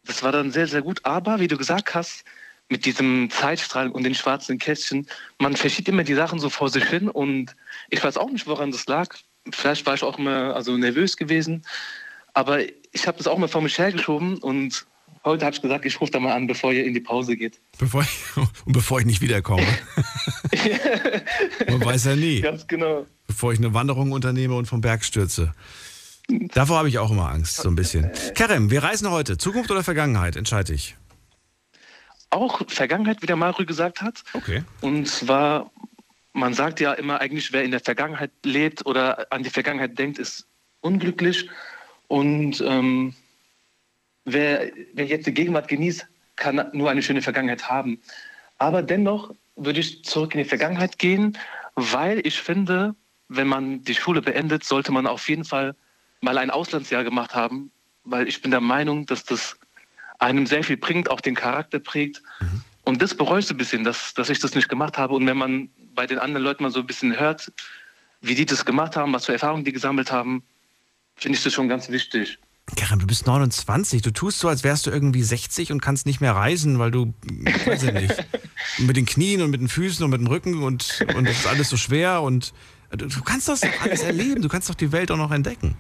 Das 0.05 0.23
war 0.23 0.33
dann 0.33 0.51
sehr, 0.51 0.67
sehr 0.67 0.83
gut. 0.83 1.05
Aber 1.05 1.41
wie 1.41 1.49
du 1.49 1.57
gesagt 1.57 1.95
hast, 1.95 2.25
mit 2.69 2.85
diesem 2.85 3.31
Zeitstrahl 3.31 3.91
und 3.91 4.03
den 4.03 4.15
schwarzen 4.15 4.59
Kästchen, 4.59 5.07
man 5.39 5.57
verschiebt 5.57 5.89
immer 5.89 6.05
die 6.05 6.15
Sachen 6.15 6.39
so 6.39 6.51
vor 6.51 6.69
sich 6.69 6.85
hin 6.85 7.09
und 7.09 7.55
ich 7.91 8.03
weiß 8.03 8.17
auch 8.17 8.31
nicht, 8.31 8.47
woran 8.47 8.73
das 8.73 8.87
lag. 8.87 9.15
Vielleicht 9.51 9.87
war 9.87 9.95
ich 9.95 10.03
auch 10.03 10.19
immer 10.19 10.55
also 10.57 10.77
nervös 10.77 11.17
gewesen, 11.17 11.65
aber 12.35 12.61
ich 12.93 13.07
habe 13.07 13.19
das 13.19 13.29
auch 13.29 13.39
mal 13.39 13.49
vor 13.49 13.63
mich 13.63 13.79
hergeschoben 13.79 14.39
und 14.39 14.87
heute 15.27 15.45
habe 15.45 15.55
ich 15.55 15.61
gesagt, 15.61 15.85
ich 15.85 16.01
rufe 16.01 16.13
da 16.13 16.21
mal 16.21 16.33
an, 16.33 16.47
bevor 16.47 16.73
ihr 16.73 16.85
in 16.85 16.95
die 16.95 17.01
Pause 17.01 17.37
geht. 17.37 17.61
Bevor 17.79 18.03
ich, 18.03 18.37
und 18.65 18.73
bevor 18.73 19.01
ich 19.01 19.07
nicht 19.07 19.21
wiederkomme. 19.21 19.67
Man 21.69 21.85
weiß 21.85 22.07
ja 22.07 22.17
nie. 22.17 22.41
Ganz 22.41 22.67
genau. 22.67 23.07
Bevor 23.27 23.53
ich 23.53 23.59
eine 23.59 23.75
Wanderung 23.75 24.13
unternehme 24.13 24.55
und 24.55 24.67
vom 24.67 24.81
Berg 24.81 25.05
stürze. 25.05 25.55
Davor 26.29 26.79
habe 26.79 26.89
ich 26.89 26.99
auch 26.99 27.11
immer 27.11 27.31
Angst, 27.31 27.57
so 27.57 27.69
ein 27.69 27.77
bisschen. 27.77 28.11
Kerem, 28.35 28.71
wir 28.71 28.83
reisen 28.83 29.11
heute. 29.11 29.37
Zukunft 29.37 29.71
oder 29.71 29.85
Vergangenheit? 29.85 30.37
Entscheide 30.37 30.73
ich. 30.73 30.97
Auch 32.31 32.63
Vergangenheit, 32.69 33.23
wie 33.23 33.27
der 33.27 33.37
Mario 33.37 33.67
gesagt 33.67 34.03
hat. 34.03 34.25
Okay. 34.33 34.65
Und 34.81 35.07
zwar, 35.07 35.71
man 36.33 36.55
sagt 36.55 36.81
ja 36.81 36.93
immer 36.95 37.21
eigentlich, 37.21 37.53
wer 37.53 37.63
in 37.63 37.71
der 37.71 37.81
Vergangenheit 37.81 38.33
lebt 38.45 38.87
oder 38.87 39.31
an 39.31 39.45
die 39.45 39.51
Vergangenheit 39.51 39.97
denkt, 39.99 40.19
ist 40.19 40.47
unglücklich. 40.81 41.49
Und 42.09 42.61
ähm, 42.67 43.15
wer, 44.27 44.71
wer 44.93 45.07
jetzt 45.07 45.27
die 45.27 45.33
Gegenwart 45.33 45.69
genießt, 45.69 46.07
kann 46.37 46.69
nur 46.73 46.91
eine 46.91 47.03
schöne 47.03 47.23
Vergangenheit 47.23 47.71
haben. 47.71 47.99
Aber 48.59 48.83
dennoch 48.83 49.33
würde 49.57 49.81
ich 49.81 50.05
zurück 50.05 50.35
in 50.35 50.43
die 50.43 50.49
Vergangenheit 50.49 50.99
gehen, 50.99 51.39
weil 51.75 52.27
ich 52.27 52.41
finde, 52.41 52.95
wenn 53.29 53.49
man 53.49 53.83
die 53.83 53.95
Schule 53.95 54.21
beendet, 54.21 54.65
sollte 54.65 54.93
man 54.93 55.07
auf 55.07 55.29
jeden 55.29 55.45
Fall 55.45 55.75
mal 56.21 56.37
ein 56.37 56.51
Auslandsjahr 56.51 57.05
gemacht 57.05 57.35
haben, 57.35 57.71
weil 58.05 58.29
ich 58.29 58.43
bin 58.43 58.51
der 58.51 58.61
Meinung, 58.61 59.07
dass 59.07 59.25
das 59.25 59.57
einem 60.19 60.47
sehr 60.47 60.63
viel 60.63 60.77
bringt, 60.77 61.11
auch 61.11 61.21
den 61.21 61.35
Charakter 61.35 61.79
prägt. 61.79 62.23
Und 62.85 63.03
das 63.03 63.15
bereue 63.15 63.41
ich 63.41 63.47
so 63.47 63.55
ein 63.55 63.59
bisschen, 63.59 63.85
dass, 63.85 64.15
dass 64.15 64.31
ich 64.31 64.39
das 64.39 64.55
nicht 64.55 64.69
gemacht 64.69 64.97
habe. 64.97 65.15
Und 65.15 65.27
wenn 65.27 65.37
man 65.37 65.71
bei 65.95 66.07
den 66.07 66.19
anderen 66.19 66.45
Leuten 66.45 66.63
mal 66.63 66.71
so 66.71 66.81
ein 66.81 66.87
bisschen 66.87 67.19
hört, 67.19 67.53
wie 68.21 68.35
die 68.35 68.47
das 68.47 68.65
gemacht 68.65 68.97
haben, 68.97 69.13
was 69.13 69.27
für 69.27 69.33
Erfahrungen 69.33 69.65
die 69.65 69.73
gesammelt 69.73 70.13
haben, 70.13 70.43
finde 71.17 71.37
ich 71.37 71.45
das 71.45 71.53
schon 71.53 71.69
ganz 71.69 71.91
wichtig. 71.91 72.39
Kerem, 72.75 72.99
du 72.99 73.07
bist 73.07 73.27
29. 73.27 74.03
Du 74.03 74.11
tust 74.13 74.41
so, 74.41 74.49
als 74.49 74.65
wärst 74.65 74.87
du 74.87 74.91
irgendwie 74.91 75.23
60 75.23 75.71
und 75.71 75.81
kannst 75.81 76.05
nicht 76.05 76.21
mehr 76.21 76.35
reisen, 76.35 76.79
weil 76.81 76.91
du, 76.91 77.15
weiß 77.65 77.85
ich 77.85 77.93
nicht, 77.93 78.27
mit 78.79 78.97
den 78.97 79.07
Knien 79.07 79.41
und 79.43 79.51
mit 79.51 79.61
den 79.61 79.69
Füßen 79.69 80.05
und 80.05 80.11
mit 80.11 80.21
dem 80.21 80.27
Rücken 80.27 80.63
und, 80.65 81.07
und 81.17 81.29
das 81.29 81.39
ist 81.39 81.47
alles 81.47 81.69
so 81.71 81.77
schwer 81.77 82.23
und 82.23 82.53
du, 82.91 83.07
du 83.07 83.23
kannst 83.23 83.49
das 83.49 83.61
doch 83.61 83.81
alles 83.83 84.03
erleben. 84.03 84.43
Du 84.43 84.49
kannst 84.49 84.69
doch 84.69 84.75
die 84.75 84.91
Welt 84.91 85.11
auch 85.13 85.17
noch 85.17 85.31
entdecken. 85.31 85.77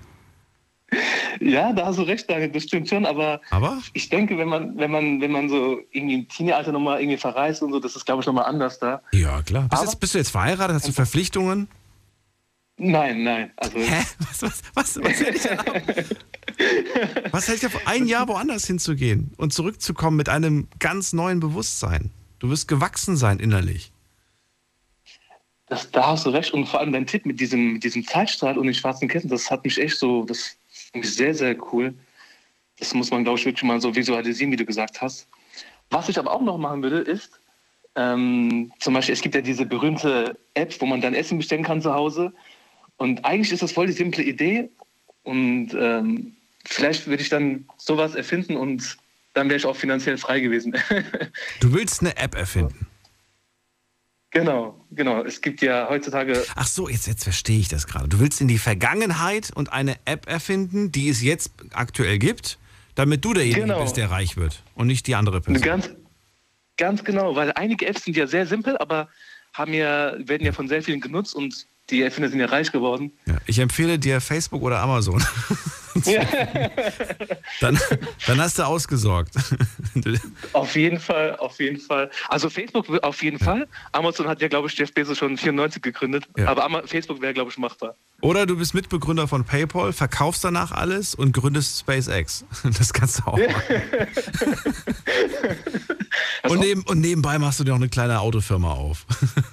Ja, 1.41 1.73
da 1.73 1.87
hast 1.87 1.99
du 1.99 2.03
recht, 2.03 2.31
Daniel, 2.31 2.51
das 2.51 2.63
stimmt 2.63 2.89
schon, 2.89 3.05
aber, 3.05 3.41
Aber? 3.51 3.83
ich 3.93 4.09
denke, 4.09 4.39
wenn 4.39 4.49
man, 4.49 4.79
wenn 4.79 4.91
man, 4.91 5.21
wenn 5.21 5.33
man 5.33 5.49
so 5.49 5.81
irgendwie 5.91 6.15
im 6.15 6.29
Teenie-Alter 6.29 6.71
nochmal 6.73 7.01
irgendwie 7.01 7.19
verreist 7.19 7.63
und 7.63 7.73
so, 7.73 7.81
das 7.81 7.97
ist, 7.97 8.07
glaube 8.07 8.21
ich, 8.21 8.27
nochmal 8.27 8.45
anders 8.45 8.79
da. 8.79 9.03
Ja, 9.13 9.43
klar. 9.43 9.63
Bist, 9.69 9.73
Aber- 9.75 9.83
jetzt, 9.91 10.01
bist 10.01 10.15
du 10.15 10.19
jetzt 10.19 10.31
verheiratet? 10.31 10.77
Hast 10.77 10.89
du 10.89 10.93
Verpflichtungen? 10.93 11.69
Nein, 12.79 13.25
nein. 13.25 13.51
Also, 13.57 13.79
Hä? 13.79 14.05
Was, 14.21 14.43
was, 14.43 14.63
was, 14.75 14.97
was 15.03 15.47
ab? 15.47 15.67
Was 17.31 17.49
hält 17.49 17.63
dich 17.63 17.75
ab, 17.75 17.83
ein 17.87 18.07
Jahr 18.07 18.29
woanders 18.29 18.67
hinzugehen 18.67 19.33
und 19.37 19.53
zurückzukommen 19.53 20.17
mit 20.17 20.29
einem 20.29 20.69
ganz 20.79 21.13
neuen 21.13 21.41
Bewusstsein? 21.41 22.11
Du 22.39 22.51
wirst 22.51 22.69
gewachsen 22.69 23.17
sein 23.17 23.39
innerlich. 23.39 23.93
Das, 25.69 25.91
da 25.91 26.07
hast 26.07 26.27
du 26.27 26.31
recht. 26.31 26.53
Und 26.53 26.67
vor 26.67 26.81
allem 26.81 26.93
dein 26.93 27.07
Tipp 27.07 27.27
mit 27.27 27.41
diesem, 27.41 27.75
mit 27.75 27.85
diesem 27.85 28.07
Zeitstrahl 28.07 28.57
und 28.57 28.67
den 28.67 28.75
schwarzen 28.75 29.09
Ketten, 29.09 29.29
das 29.29 29.51
hat 29.51 29.65
mich 29.65 29.79
echt 29.81 29.99
so, 29.99 30.25
das 30.25 30.57
finde 30.93 31.07
ich 31.07 31.15
sehr, 31.15 31.35
sehr 31.35 31.57
cool. 31.73 31.95
Das 32.79 32.95
muss 32.95 33.11
man, 33.11 33.25
glaube 33.25 33.39
ich, 33.39 33.47
wirklich 33.47 33.65
mal 33.65 33.81
so 33.81 33.95
visualisieren, 33.95 34.53
wie 34.53 34.57
du 34.57 34.65
gesagt 34.65 35.01
hast. 35.01 35.27
Was 35.91 36.09
ich 36.09 36.19
aber 36.19 36.33
auch 36.33 36.43
noch 36.43 36.59
machen 36.59 36.83
würde, 36.83 36.99
ist, 36.99 37.31
ähm, 37.97 38.71
zum 38.79 38.95
Beispiel, 38.95 39.15
es 39.15 39.23
gibt 39.23 39.35
ja 39.35 39.41
diese 39.41 39.65
berühmte 39.65 40.39
App, 40.55 40.79
wo 40.81 40.87
man 40.87 41.01
dann 41.01 41.15
Essen 41.15 41.39
bestellen 41.39 41.65
kann 41.65 41.81
zu 41.81 41.93
Hause. 41.95 42.33
Und 42.99 43.25
eigentlich 43.25 43.53
ist 43.53 43.63
das 43.63 43.73
voll 43.73 43.87
die 43.87 43.93
simple 43.93 44.23
Idee. 44.23 44.69
Und 45.23 45.75
ähm, 45.75 46.36
vielleicht 46.69 47.07
würde 47.07 47.23
ich 47.23 47.29
dann 47.29 47.67
sowas 47.79 48.15
erfinden 48.15 48.57
und 48.57 48.97
dann 49.35 49.49
wäre 49.49 49.57
ich 49.59 49.67
auch 49.67 49.77
finanziell 49.77 50.19
frei 50.19 50.41
gewesen. 50.41 50.75
Du 51.61 51.73
willst 51.73 52.01
eine 52.01 52.17
App 52.17 52.35
erfinden. 52.35 52.87
genau, 54.31 54.85
genau. 54.91 55.23
Es 55.25 55.41
gibt 55.41 55.63
ja 55.63 55.89
heutzutage 55.89 56.45
Ach 56.55 56.67
so, 56.67 56.89
jetzt, 56.89 57.07
jetzt 57.07 57.25
verstehe 57.25 57.59
ich 57.59 57.69
das 57.69 57.87
gerade. 57.87 58.09
Du 58.09 58.19
willst 58.21 58.41
in 58.41 58.49
die 58.49 58.59
Vergangenheit 58.59 59.51
und 59.55 59.73
eine 59.73 59.97
App 60.05 60.29
erfinden, 60.29 60.93
die 60.93 61.09
es 61.09 61.23
jetzt 61.23 61.53
aktuell 61.73 62.19
gibt, 62.19 62.59
damit 62.95 63.25
du 63.25 63.35
derjenige 63.35 63.63
Genau. 63.63 63.83
bist, 63.83 63.97
der 63.97 64.11
reich 64.11 64.37
wird 64.37 64.63
und 64.75 64.87
nicht 64.87 65.07
die 65.07 65.15
andere 65.15 65.41
Person. 65.41 65.63
Ganz, 65.63 65.91
ganz 66.77 67.05
genau, 67.05 67.37
weil 67.37 67.53
einige 67.53 67.87
Apps 67.87 68.05
sind 68.05 68.17
ja 68.17 68.27
sehr 68.27 68.47
simpel, 68.47 68.77
aber 68.79 69.09
haben 69.53 69.73
ja, 69.73 70.15
werden 70.19 70.45
ja 70.45 70.53
von 70.53 70.69
sehr 70.69 70.83
vielen 70.83 71.01
genutzt 71.01 71.35
und 71.35 71.67
die 71.91 72.03
Erfinder 72.03 72.29
sind 72.29 72.41
ja 72.41 72.47
reich 72.47 72.73
geworden. 72.73 73.13
Ja, 73.27 73.37
ich 73.47 73.59
empfehle 73.59 73.99
dir 73.99 74.21
Facebook 74.21 74.63
oder 74.63 74.81
Amazon. 74.81 75.23
dann, 77.61 77.79
dann 78.27 78.41
hast 78.41 78.59
du 78.59 78.65
ausgesorgt. 78.65 79.35
Auf 80.53 80.77
jeden 80.77 80.99
Fall, 80.99 81.37
auf 81.37 81.59
jeden 81.59 81.81
Fall. 81.81 82.11
Also 82.29 82.51
Facebook 82.51 82.89
auf 83.03 83.23
jeden 83.23 83.39
Fall. 83.39 83.67
Amazon 83.93 84.29
hat 84.29 84.43
ja, 84.43 84.49
glaube 84.49 84.69
ich, 84.69 84.77
Jeff 84.77 84.93
Bezos 84.93 85.19
schon 85.19 85.39
94 85.39 85.81
gegründet. 85.83 86.29
Ja. 86.37 86.49
Aber 86.49 86.87
Facebook 86.87 87.23
wäre, 87.23 87.33
glaube 87.35 87.51
ich, 87.51 87.59
machbar. 87.59 87.95
Oder 88.21 88.47
du 88.47 88.57
bist 88.57 88.75
Mitbegründer 88.75 89.29
von 89.29 89.45
PayPal, 89.45 89.93
verkaufst 89.93 90.43
danach 90.43 90.73
alles 90.73 91.15
und 91.15 91.33
gründest 91.33 91.79
SpaceX. 91.81 92.45
Das 92.79 92.93
kannst 92.93 93.21
du 93.21 93.27
auch 93.27 93.39
machen. 93.39 93.83
Und, 96.49 96.61
neben, 96.61 96.83
und 96.83 97.01
nebenbei 97.01 97.39
machst 97.39 97.61
du 97.61 97.65
dir 97.65 97.73
auch 97.73 97.77
eine 97.77 97.89
kleine 97.89 98.21
Autofirma 98.21 98.73
auf. 98.73 99.07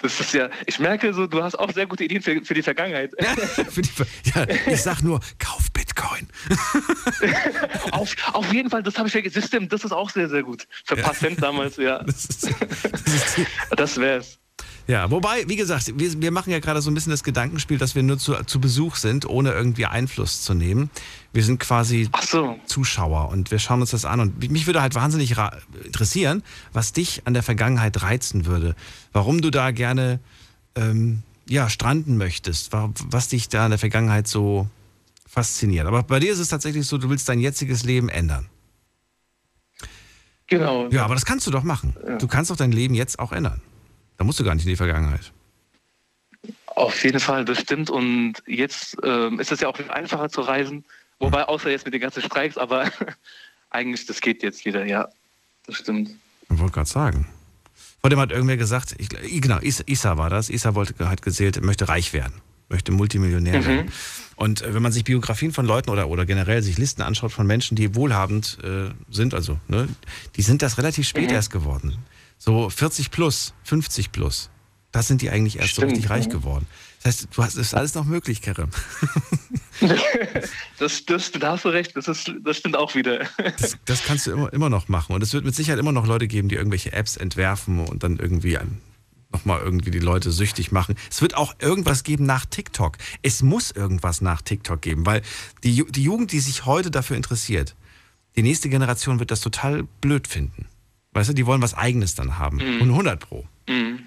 Das 0.04 0.20
ist 0.20 0.34
ja, 0.34 0.50
ich 0.66 0.78
merke 0.78 1.14
so, 1.14 1.26
du 1.26 1.42
hast 1.42 1.58
auch 1.58 1.72
sehr 1.72 1.86
gute 1.86 2.04
Ideen 2.04 2.20
für, 2.20 2.44
für 2.44 2.52
die 2.52 2.60
Vergangenheit. 2.60 3.12
Für 3.70 3.80
die, 3.80 3.90
ja, 4.34 4.46
ich 4.66 4.82
sag 4.82 5.00
nur, 5.02 5.18
kauf 5.38 5.72
Bitcoin. 5.72 6.28
auf, 7.90 8.14
auf 8.34 8.52
jeden 8.52 8.68
Fall, 8.68 8.82
das 8.82 8.98
habe 8.98 9.08
ich 9.08 9.12
vergessen. 9.12 9.42
Stimmt, 9.42 9.72
das 9.72 9.82
ist 9.82 9.92
auch 9.92 10.10
sehr, 10.10 10.28
sehr 10.28 10.42
gut. 10.42 10.68
Für 10.84 10.96
paar 10.96 11.14
Cent 11.14 11.42
damals, 11.42 11.78
ja. 11.78 12.02
Das 12.04 12.26
ist, 12.26 12.44
das 12.44 13.38
ist 13.38 13.46
Das 13.74 13.96
wär's. 13.96 14.38
Ja, 14.86 15.10
wobei, 15.10 15.48
wie 15.48 15.56
gesagt, 15.56 15.98
wir, 15.98 16.20
wir 16.20 16.30
machen 16.30 16.50
ja 16.50 16.58
gerade 16.58 16.82
so 16.82 16.90
ein 16.90 16.94
bisschen 16.94 17.10
das 17.10 17.24
Gedankenspiel, 17.24 17.78
dass 17.78 17.94
wir 17.94 18.02
nur 18.02 18.18
zu, 18.18 18.34
zu 18.44 18.60
Besuch 18.60 18.96
sind, 18.96 19.26
ohne 19.26 19.52
irgendwie 19.52 19.86
Einfluss 19.86 20.42
zu 20.42 20.52
nehmen. 20.52 20.90
Wir 21.32 21.42
sind 21.42 21.58
quasi 21.58 22.10
so. 22.22 22.58
Zuschauer 22.66 23.30
und 23.30 23.50
wir 23.50 23.58
schauen 23.58 23.80
uns 23.80 23.92
das 23.92 24.04
an. 24.04 24.20
Und 24.20 24.50
mich 24.50 24.66
würde 24.66 24.82
halt 24.82 24.94
wahnsinnig 24.94 25.34
interessieren, 25.84 26.42
was 26.74 26.92
dich 26.92 27.22
an 27.26 27.32
der 27.32 27.42
Vergangenheit 27.42 28.02
reizen 28.02 28.44
würde. 28.44 28.76
Warum 29.14 29.40
du 29.40 29.50
da 29.50 29.70
gerne 29.70 30.20
ähm, 30.74 31.22
ja, 31.48 31.70
stranden 31.70 32.18
möchtest, 32.18 32.72
wa- 32.72 32.90
was 33.06 33.28
dich 33.28 33.48
da 33.48 33.64
in 33.64 33.70
der 33.70 33.78
Vergangenheit 33.78 34.28
so 34.28 34.68
fasziniert. 35.26 35.86
Aber 35.86 36.02
bei 36.02 36.20
dir 36.20 36.30
ist 36.32 36.38
es 36.40 36.48
tatsächlich 36.48 36.86
so, 36.86 36.98
du 36.98 37.08
willst 37.08 37.26
dein 37.28 37.40
jetziges 37.40 37.84
Leben 37.84 38.10
ändern. 38.10 38.46
Genau. 40.46 40.88
Ja, 40.90 41.04
aber 41.06 41.14
das 41.14 41.24
kannst 41.24 41.46
du 41.46 41.50
doch 41.50 41.62
machen. 41.62 41.96
Du 42.18 42.28
kannst 42.28 42.50
doch 42.50 42.56
dein 42.56 42.70
Leben 42.70 42.94
jetzt 42.94 43.18
auch 43.18 43.32
ändern. 43.32 43.62
Da 44.16 44.24
musst 44.24 44.40
du 44.40 44.44
gar 44.44 44.54
nicht 44.54 44.64
in 44.64 44.70
die 44.70 44.76
Vergangenheit. 44.76 45.32
Auf 46.66 47.02
jeden 47.04 47.20
Fall, 47.20 47.44
das 47.44 47.60
stimmt. 47.60 47.90
Und 47.90 48.34
jetzt 48.46 48.96
ähm, 49.02 49.40
ist 49.40 49.52
es 49.52 49.60
ja 49.60 49.68
auch 49.68 49.76
viel 49.76 49.90
einfacher 49.90 50.28
zu 50.28 50.40
reisen. 50.40 50.84
Wobei, 51.18 51.44
außer 51.44 51.70
jetzt 51.70 51.84
mit 51.84 51.94
den 51.94 52.00
ganzen 52.00 52.22
Streiks, 52.22 52.58
aber 52.58 52.90
eigentlich, 53.70 54.06
das 54.06 54.20
geht 54.20 54.42
jetzt 54.42 54.64
wieder, 54.64 54.84
ja. 54.84 55.08
Das 55.66 55.76
stimmt. 55.76 56.10
Ich 56.50 56.58
wollte 56.58 56.72
gerade 56.72 56.88
sagen. 56.88 57.26
Vor 58.00 58.10
dem 58.10 58.20
hat 58.20 58.32
irgendwer 58.32 58.58
gesagt, 58.58 58.94
ich, 58.98 59.08
genau, 59.40 59.58
Isa, 59.60 60.18
war 60.18 60.28
das. 60.28 60.50
Isa 60.50 60.74
wollte, 60.74 61.08
hat 61.08 61.22
gezählt, 61.22 61.62
möchte 61.62 61.88
reich 61.88 62.12
werden, 62.12 62.34
möchte 62.68 62.92
Multimillionär 62.92 63.64
werden. 63.64 63.90
Und 64.36 64.60
äh, 64.60 64.74
wenn 64.74 64.82
man 64.82 64.92
sich 64.92 65.04
Biografien 65.04 65.52
von 65.52 65.64
Leuten 65.64 65.88
oder, 65.90 66.08
oder 66.08 66.26
generell 66.26 66.62
sich 66.62 66.76
Listen 66.76 67.02
anschaut 67.02 67.32
von 67.32 67.46
Menschen, 67.46 67.76
die 67.76 67.94
wohlhabend 67.94 68.58
äh, 68.62 68.90
sind, 69.10 69.32
also, 69.32 69.58
ne, 69.68 69.88
die 70.36 70.42
sind 70.42 70.60
das 70.60 70.76
relativ 70.76 71.08
spät 71.08 71.32
erst 71.32 71.50
geworden. 71.50 71.96
So 72.38 72.68
40 72.68 73.10
plus, 73.10 73.54
50 73.64 74.12
plus. 74.12 74.50
Da 74.92 75.02
sind 75.02 75.22
die 75.22 75.30
eigentlich 75.30 75.58
erst 75.58 75.70
Stimmt, 75.70 75.90
so 75.90 75.94
richtig 75.94 76.10
reich 76.10 76.28
geworden. 76.28 76.66
Das 77.02 77.16
heißt, 77.16 77.28
du 77.32 77.42
hast, 77.42 77.56
das 77.56 77.66
ist 77.66 77.74
alles 77.74 77.94
noch 77.94 78.04
möglich, 78.04 78.42
Kerem. 78.42 78.70
Das, 80.78 81.04
das, 81.04 81.32
da 81.32 81.52
hast 81.52 81.64
du 81.64 81.68
recht, 81.68 81.96
das, 81.96 82.08
ist, 82.08 82.32
das 82.42 82.58
stimmt 82.58 82.76
auch 82.76 82.94
wieder. 82.94 83.26
Das, 83.58 83.76
das 83.84 84.04
kannst 84.04 84.26
du 84.26 84.32
immer, 84.32 84.52
immer 84.52 84.70
noch 84.70 84.88
machen. 84.88 85.14
Und 85.14 85.22
es 85.22 85.32
wird 85.32 85.44
mit 85.44 85.54
Sicherheit 85.54 85.80
immer 85.80 85.92
noch 85.92 86.06
Leute 86.06 86.28
geben, 86.28 86.48
die 86.48 86.54
irgendwelche 86.54 86.92
Apps 86.92 87.16
entwerfen 87.16 87.80
und 87.80 88.02
dann 88.04 88.18
irgendwie 88.18 88.58
nochmal 89.32 89.60
irgendwie 89.60 89.90
die 89.90 89.98
Leute 89.98 90.30
süchtig 90.30 90.72
machen. 90.72 90.94
Es 91.10 91.20
wird 91.20 91.36
auch 91.36 91.54
irgendwas 91.58 92.04
geben 92.04 92.24
nach 92.24 92.46
TikTok. 92.46 92.96
Es 93.22 93.42
muss 93.42 93.72
irgendwas 93.72 94.20
nach 94.20 94.42
TikTok 94.42 94.80
geben, 94.80 95.04
weil 95.06 95.22
die, 95.64 95.84
die 95.90 96.02
Jugend, 96.02 96.32
die 96.32 96.40
sich 96.40 96.64
heute 96.64 96.90
dafür 96.90 97.16
interessiert, 97.16 97.74
die 98.36 98.42
nächste 98.42 98.68
Generation 98.68 99.18
wird 99.18 99.30
das 99.30 99.40
total 99.40 99.84
blöd 100.00 100.28
finden. 100.28 100.66
Weißt 101.14 101.30
du, 101.30 101.32
die 101.32 101.46
wollen 101.46 101.62
was 101.62 101.74
Eigenes 101.74 102.14
dann 102.14 102.38
haben. 102.38 102.60
Und 102.60 102.90
100 102.90 103.20
Pro. 103.20 103.46
Mhm. 103.68 104.06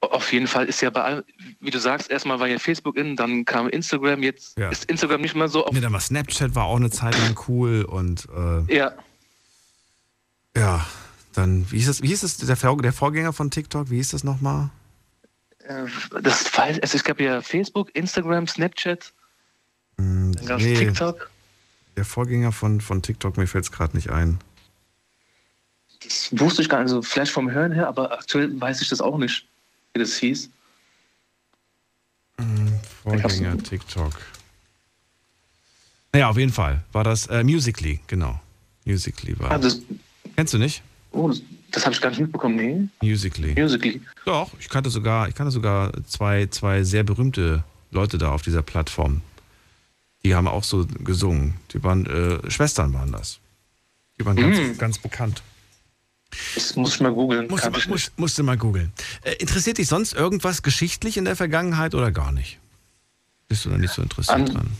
Auf 0.00 0.32
jeden 0.32 0.46
Fall 0.46 0.66
ist 0.66 0.80
ja 0.80 0.90
bei 0.90 1.02
allem, 1.02 1.24
wie 1.60 1.70
du 1.70 1.78
sagst, 1.80 2.08
erstmal 2.10 2.38
war 2.38 2.46
ja 2.46 2.58
Facebook 2.60 2.96
in, 2.96 3.16
dann 3.16 3.44
kam 3.44 3.68
Instagram, 3.68 4.22
jetzt 4.22 4.56
Ja. 4.58 4.68
ist 4.70 4.84
Instagram 4.84 5.20
nicht 5.20 5.34
mehr 5.34 5.48
so 5.48 5.64
auf. 5.66 5.72
Nee, 5.72 5.80
dann 5.80 5.92
war 5.92 6.00
Snapchat 6.00 6.54
war 6.54 6.64
auch 6.66 6.76
eine 6.76 6.90
Zeit 6.90 7.18
lang 7.18 7.36
cool 7.48 7.82
und 7.84 8.28
äh, 8.34 8.74
Ja, 8.76 8.92
ja, 10.56 10.86
dann, 11.34 11.70
wie 11.70 11.76
hieß 11.78 11.86
das, 11.86 12.02
wie 12.02 12.08
hieß 12.08 12.20
das 12.20 12.36
der, 12.38 12.56
der 12.56 12.92
Vorgänger 12.92 13.32
von 13.32 13.50
TikTok? 13.50 13.90
Wie 13.90 13.96
hieß 13.96 14.10
das 14.10 14.24
nochmal? 14.24 14.70
äh, 15.64 15.84
das 16.22 16.52
also 16.56 16.96
es 16.96 17.04
gab 17.04 17.20
ja 17.20 17.42
Facebook, 17.42 17.94
Instagram, 17.94 18.46
Snapchat, 18.46 19.12
Hm, 19.98 20.32
dann 20.34 20.46
gab 20.46 20.58
es 20.60 20.64
nee, 20.64 20.76
TikTok. 20.76 21.28
der 21.96 22.04
Vorgänger 22.04 22.52
von, 22.52 22.80
von 22.80 23.02
TikTok, 23.02 23.36
mir 23.36 23.46
fällt 23.48 23.64
es 23.64 23.72
gerade 23.72 23.96
nicht 23.96 24.10
ein. 24.10 24.38
Das 26.02 26.28
wusste 26.38 26.62
ich 26.62 26.68
gar 26.68 26.78
nicht, 26.78 26.90
also 26.92 27.02
vielleicht 27.02 27.32
vom 27.32 27.50
Hören 27.50 27.72
her, 27.72 27.88
aber 27.88 28.12
aktuell 28.12 28.58
weiß 28.60 28.80
ich 28.82 28.88
das 28.88 29.00
auch 29.00 29.18
nicht, 29.18 29.46
wie 29.94 30.00
das 30.00 30.16
hieß. 30.16 30.48
Vorgänger 33.02 33.58
TikTok. 33.58 34.12
Naja, 36.12 36.28
auf 36.30 36.36
jeden 36.38 36.52
Fall 36.52 36.82
war 36.92 37.04
das 37.04 37.26
äh, 37.26 37.42
Musically, 37.42 38.00
genau. 38.06 38.40
Musically 38.84 39.38
war. 39.38 39.50
Ah, 39.50 39.58
das, 39.58 39.80
Kennst 40.36 40.54
du 40.54 40.58
nicht? 40.58 40.82
oh, 41.12 41.28
das, 41.28 41.42
das 41.70 41.84
habe 41.84 41.94
ich 41.94 42.00
gar 42.00 42.10
nicht 42.10 42.20
mitbekommen, 42.20 42.56
nee. 42.56 42.88
Musically. 43.06 43.60
Musically. 43.60 44.00
Doch, 44.24 44.50
ich 44.58 44.68
kannte 44.68 44.90
sogar, 44.90 45.28
ich 45.28 45.34
kannte 45.34 45.50
sogar 45.50 45.92
zwei, 46.06 46.46
zwei 46.46 46.84
sehr 46.84 47.02
berühmte 47.02 47.64
Leute 47.90 48.18
da 48.18 48.30
auf 48.30 48.42
dieser 48.42 48.62
Plattform. 48.62 49.20
Die 50.24 50.34
haben 50.34 50.48
auch 50.48 50.64
so 50.64 50.86
gesungen. 50.86 51.54
Die 51.72 51.82
waren, 51.82 52.06
äh, 52.06 52.50
Schwestern 52.50 52.92
waren 52.94 53.12
das. 53.12 53.38
Die 54.18 54.24
waren 54.26 54.36
ganz, 54.36 54.58
Mm. 54.58 54.78
ganz 54.78 54.98
bekannt. 54.98 55.42
Das 56.54 56.76
muss 56.76 56.94
ich 56.94 57.00
mal 57.00 57.12
googeln. 57.12 57.48
Musst, 57.48 57.64
du 57.64 57.64
Kann 57.64 57.72
mal- 57.72 57.78
ich 57.78 57.84
nicht. 57.86 57.90
musst, 57.90 58.18
musst 58.18 58.38
du 58.38 58.42
mal 58.42 58.56
googeln. 58.56 58.92
Äh, 59.22 59.32
interessiert 59.36 59.78
dich 59.78 59.88
sonst 59.88 60.12
irgendwas 60.12 60.62
geschichtlich 60.62 61.16
in 61.16 61.24
der 61.24 61.36
Vergangenheit 61.36 61.94
oder 61.94 62.10
gar 62.10 62.32
nicht? 62.32 62.58
Bist 63.48 63.64
du 63.64 63.70
da 63.70 63.78
nicht 63.78 63.92
so 63.94 64.02
interessiert 64.02 64.36
An- 64.36 64.46
dran? 64.46 64.70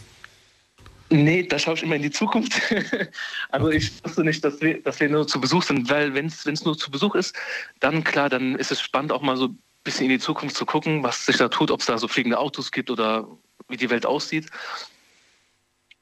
Nee, 1.11 1.45
da 1.45 1.59
schaue 1.59 1.75
ich 1.75 1.83
immer 1.83 1.97
in 1.97 2.03
die 2.03 2.11
Zukunft. 2.11 2.61
also 3.49 3.71
ich 3.71 3.93
wusste 4.05 4.25
nicht, 4.25 4.45
dass 4.45 4.61
wir, 4.61 4.83
dass 4.83 5.01
wir 5.01 5.09
nur 5.09 5.27
zu 5.27 5.41
Besuch 5.41 5.63
sind, 5.63 5.89
weil 5.89 6.13
wenn 6.13 6.27
es 6.27 6.45
nur 6.65 6.77
zu 6.77 6.91
Besuch 6.91 7.15
ist, 7.15 7.35
dann 7.81 8.05
klar, 8.05 8.29
dann 8.29 8.57
ist 8.57 8.71
es 8.71 8.81
spannend 8.83 9.11
auch 9.13 9.23
mal 9.23 9.39
so 9.39 9.47
ein 9.47 9.59
bisschen 9.85 10.05
in 10.05 10.11
die 10.11 10.19
Zukunft 10.19 10.55
zu 10.55 10.67
gucken, 10.67 11.03
was 11.03 11.25
sich 11.25 11.39
da 11.39 11.49
tut, 11.49 11.71
ob 11.71 11.81
es 11.81 11.87
da 11.87 11.97
so 11.97 12.09
fliegende 12.09 12.39
Autos 12.39 12.71
gibt 12.73 12.91
oder 12.91 13.27
wie 13.69 13.79
die 13.79 13.89
Welt 13.89 14.05
aussieht. 14.05 14.51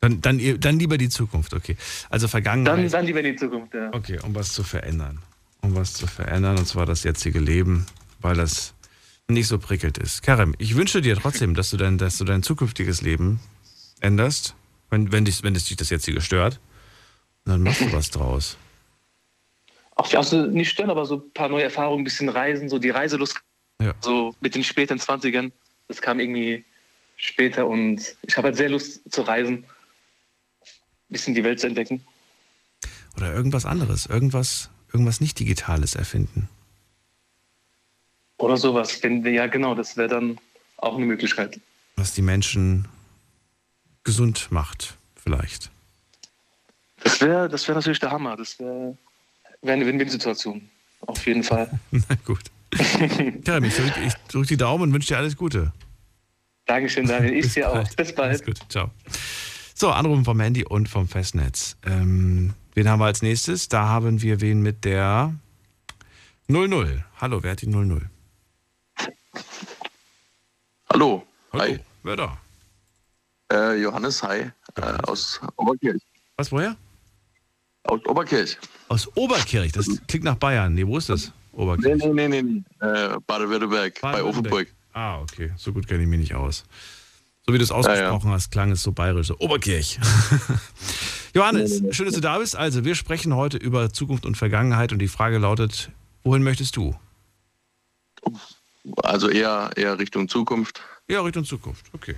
Dann, 0.00 0.20
dann, 0.20 0.60
dann 0.60 0.78
lieber 0.80 0.98
die 0.98 1.08
Zukunft, 1.08 1.54
okay. 1.54 1.76
Also 2.10 2.26
Vergangenheit. 2.26 2.76
Dann, 2.76 2.88
dann 2.90 3.06
lieber 3.06 3.22
die 3.22 3.36
Zukunft, 3.36 3.74
ja. 3.74 3.90
Okay, 3.92 4.18
um 4.24 4.34
was 4.34 4.52
zu 4.52 4.64
verändern. 4.64 5.22
Um 5.66 5.74
was 5.74 5.94
zu 5.94 6.06
verändern, 6.06 6.58
und 6.58 6.66
zwar 6.68 6.86
das 6.86 7.02
jetzige 7.02 7.40
Leben, 7.40 7.86
weil 8.20 8.36
das 8.36 8.72
nicht 9.26 9.48
so 9.48 9.58
prickelt 9.58 9.98
ist. 9.98 10.22
Kerem, 10.22 10.54
ich 10.58 10.76
wünsche 10.76 11.00
dir 11.00 11.16
trotzdem, 11.16 11.54
dass 11.54 11.70
du 11.70 11.76
dein, 11.76 11.98
dass 11.98 12.18
du 12.18 12.24
dein 12.24 12.44
zukünftiges 12.44 13.02
Leben 13.02 13.40
änderst, 13.98 14.54
wenn, 14.90 15.10
wenn, 15.10 15.24
dich, 15.24 15.42
wenn 15.42 15.56
es 15.56 15.64
dich 15.64 15.76
das 15.76 15.90
jetzige 15.90 16.20
stört. 16.20 16.60
Und 17.44 17.50
dann 17.50 17.62
machst 17.64 17.80
du 17.80 17.92
was 17.92 18.10
draus. 18.10 18.56
Auch 19.96 20.12
also 20.14 20.46
nicht 20.46 20.70
stören, 20.70 20.90
aber 20.90 21.04
so 21.04 21.16
ein 21.16 21.32
paar 21.32 21.48
neue 21.48 21.64
Erfahrungen, 21.64 22.02
ein 22.02 22.04
bisschen 22.04 22.28
reisen, 22.28 22.68
so 22.68 22.78
die 22.78 22.90
Reiselust, 22.90 23.40
Ja. 23.82 23.92
so 24.00 24.36
mit 24.40 24.54
den 24.54 24.62
späten 24.62 25.00
20ern, 25.00 25.50
das 25.88 26.00
kam 26.00 26.20
irgendwie 26.20 26.64
später 27.16 27.66
und 27.66 28.14
ich 28.22 28.36
habe 28.36 28.46
halt 28.48 28.56
sehr 28.56 28.68
Lust 28.68 29.00
zu 29.10 29.22
reisen, 29.22 29.64
ein 29.64 29.64
bisschen 31.08 31.34
die 31.34 31.42
Welt 31.42 31.58
zu 31.58 31.66
entdecken. 31.66 32.04
Oder 33.16 33.34
irgendwas 33.34 33.66
anderes, 33.66 34.06
irgendwas, 34.06 34.70
irgendwas 34.96 35.20
nicht 35.20 35.38
Digitales 35.38 35.94
erfinden. 35.94 36.48
Oder 38.38 38.56
sowas. 38.56 38.98
Ja, 39.02 39.46
genau, 39.46 39.74
das 39.74 39.96
wäre 39.98 40.08
dann 40.08 40.38
auch 40.78 40.96
eine 40.96 41.04
Möglichkeit. 41.04 41.60
Was 41.96 42.14
die 42.14 42.22
Menschen 42.22 42.88
gesund 44.04 44.48
macht, 44.50 44.94
vielleicht. 45.22 45.70
Das 47.04 47.20
wäre 47.20 47.48
das 47.48 47.68
wär 47.68 47.74
natürlich 47.74 48.00
der 48.00 48.10
Hammer. 48.10 48.36
Das 48.36 48.58
wäre 48.58 48.96
wär 49.60 49.74
eine 49.74 49.86
Win-Win-Situation. 49.86 50.68
Auf 51.00 51.26
jeden 51.26 51.42
Fall. 51.42 51.70
Na 51.90 52.16
gut. 52.24 52.44
Kerem, 53.44 53.64
ich 53.64 53.74
drücke 53.76 54.12
drück 54.28 54.46
die 54.48 54.56
Daumen 54.56 54.84
und 54.84 54.92
wünsche 54.94 55.08
dir 55.08 55.18
alles 55.18 55.36
Gute. 55.36 55.72
Dankeschön, 56.64 57.06
Daniel. 57.06 57.34
Ich 57.34 57.52
dir 57.52 57.70
auch. 57.70 57.82
Bis 57.84 57.96
Alles 57.98 58.14
bald. 58.14 58.44
gut, 58.46 58.58
ciao. 58.68 58.90
So, 59.78 59.90
Anrufen 59.90 60.24
vom 60.24 60.40
Handy 60.40 60.64
und 60.64 60.88
vom 60.88 61.06
Festnetz. 61.06 61.76
Ähm, 61.84 62.54
wen 62.72 62.88
haben 62.88 62.98
wir 62.98 63.04
als 63.04 63.20
nächstes? 63.20 63.68
Da 63.68 63.86
haben 63.86 64.22
wir 64.22 64.40
wen 64.40 64.62
mit 64.62 64.86
der 64.86 65.34
00. 66.48 67.04
Hallo, 67.20 67.42
wer 67.42 67.50
hat 67.50 67.60
die 67.60 67.66
00? 67.66 68.08
Hallo. 70.90 71.26
Hallo, 71.52 71.62
Hi. 71.62 71.78
wer 72.04 72.16
da? 72.16 72.38
Äh, 73.52 73.82
Johannes, 73.82 74.22
hi. 74.22 74.50
Äh, 74.76 74.80
aus 75.02 75.42
Oberkirch. 75.56 76.00
Was, 76.38 76.50
woher? 76.50 76.74
Aus 77.82 78.00
Oberkirch. 78.06 78.56
Aus 78.88 79.14
Oberkirch, 79.14 79.72
das 79.72 79.88
klingt 80.08 80.24
nach 80.24 80.36
Bayern. 80.36 80.72
Nee, 80.72 80.86
wo 80.86 80.96
ist 80.96 81.10
das? 81.10 81.32
Oberkirch. 81.52 82.02
Nee, 82.02 82.12
nee, 82.14 82.28
nee, 82.28 82.42
nee. 82.42 82.62
nee. 82.80 82.86
Äh, 82.86 83.18
Baden-Württemberg, 83.26 84.00
bei 84.00 84.12
Baden-Württemberg. 84.12 84.52
Offenburg. 84.54 84.68
Ah, 84.94 85.20
okay. 85.20 85.52
So 85.58 85.74
gut 85.74 85.86
kenne 85.86 86.04
ich 86.04 86.08
mich 86.08 86.20
nicht 86.20 86.34
aus. 86.34 86.64
So 87.46 87.54
wie 87.54 87.58
du 87.58 87.64
es 87.64 87.70
ausgesprochen 87.70 88.30
hast, 88.30 88.50
klang 88.50 88.72
es 88.72 88.82
so 88.82 88.90
bayerisch. 88.90 89.28
So 89.28 89.38
Oberkirch. 89.38 90.00
Johannes, 91.34 91.80
schön, 91.90 92.06
dass 92.06 92.14
du 92.14 92.20
da 92.20 92.38
bist. 92.38 92.56
Also, 92.56 92.84
wir 92.84 92.96
sprechen 92.96 93.36
heute 93.36 93.56
über 93.56 93.92
Zukunft 93.92 94.26
und 94.26 94.36
Vergangenheit 94.36 94.92
und 94.92 94.98
die 94.98 95.06
Frage 95.06 95.38
lautet, 95.38 95.92
wohin 96.24 96.42
möchtest 96.42 96.76
du? 96.76 96.96
Also 98.96 99.28
eher, 99.28 99.70
eher 99.76 99.98
Richtung 99.98 100.28
Zukunft. 100.28 100.82
Ja, 101.08 101.20
Richtung 101.20 101.44
Zukunft. 101.44 101.86
Okay. 101.92 102.16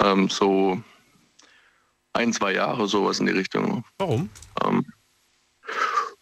Ähm, 0.00 0.28
so 0.28 0.82
ein, 2.12 2.32
zwei 2.32 2.54
Jahre, 2.54 2.88
sowas 2.88 3.20
in 3.20 3.26
die 3.26 3.32
Richtung. 3.32 3.84
Warum? 3.98 4.30
Ähm, 4.64 4.84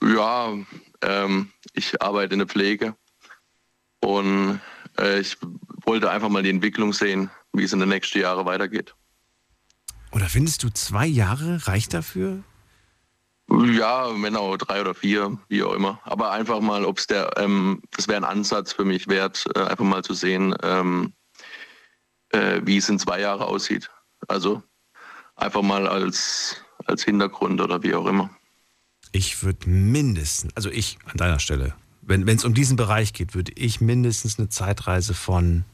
ja, 0.03 0.53
ähm, 1.01 1.51
ich 1.73 2.01
arbeite 2.03 2.35
in 2.35 2.41
der 2.41 2.49
Pflege 2.49 2.95
und 4.01 4.61
äh, 4.99 5.21
ich 5.21 5.39
wollte 5.85 6.11
einfach 6.11 6.29
mal 6.29 6.43
die 6.43 6.51
Entwicklung 6.51 6.93
sehen, 6.93 7.31
wie 7.53 7.65
es 7.65 7.73
in 7.73 7.81
den 7.81 7.89
nächsten 7.89 8.21
Jahren 8.21 8.47
weitergeht. 8.47 8.95
Oder 10.13 10.27
findest 10.27 10.63
du 10.63 10.71
zwei 10.71 11.07
Jahre 11.07 11.67
reicht 11.67 11.95
dafür? 11.95 12.43
Ja, 13.49 14.11
wenn 14.23 14.37
auch 14.37 14.57
drei 14.57 14.81
oder 14.81 14.95
vier, 14.95 15.37
wie 15.49 15.63
auch 15.63 15.75
immer. 15.75 16.01
Aber 16.05 16.31
einfach 16.31 16.61
mal, 16.61 16.85
ob 16.85 16.99
es 16.99 17.07
der, 17.09 17.37
ähm, 17.37 17.83
das 17.97 18.07
wäre 18.07 18.19
ein 18.19 18.25
Ansatz 18.25 18.73
für 18.73 18.85
mich 18.85 19.09
wert, 19.09 19.45
äh, 19.57 19.61
einfach 19.61 19.85
mal 19.85 20.05
zu 20.05 20.15
sehen, 20.15 20.55
ähm, 20.63 21.13
äh, 22.31 22.61
wie 22.65 22.77
es 22.77 22.89
in 22.89 22.99
zwei 22.99 23.21
Jahren 23.21 23.43
aussieht. 23.43 23.91
Also 24.29 24.63
einfach 25.35 25.63
mal 25.63 25.89
als, 25.89 26.57
als 26.87 27.03
Hintergrund 27.03 27.61
oder 27.61 27.83
wie 27.83 27.95
auch 27.95 28.07
immer. 28.07 28.31
Ich 29.11 29.43
würde 29.43 29.69
mindestens, 29.69 30.55
also 30.55 30.71
ich 30.71 30.99
an 31.07 31.17
deiner 31.17 31.41
Stelle, 31.41 31.75
wenn 32.03 32.29
es 32.29 32.45
um 32.45 32.55
diesen 32.55 32.77
Bereich 32.77 33.13
geht, 33.13 33.35
würde 33.35 33.53
ich 33.57 33.81
mindestens 33.81 34.39
eine 34.39 34.49
Zeitreise 34.49 35.15
von 35.15 35.65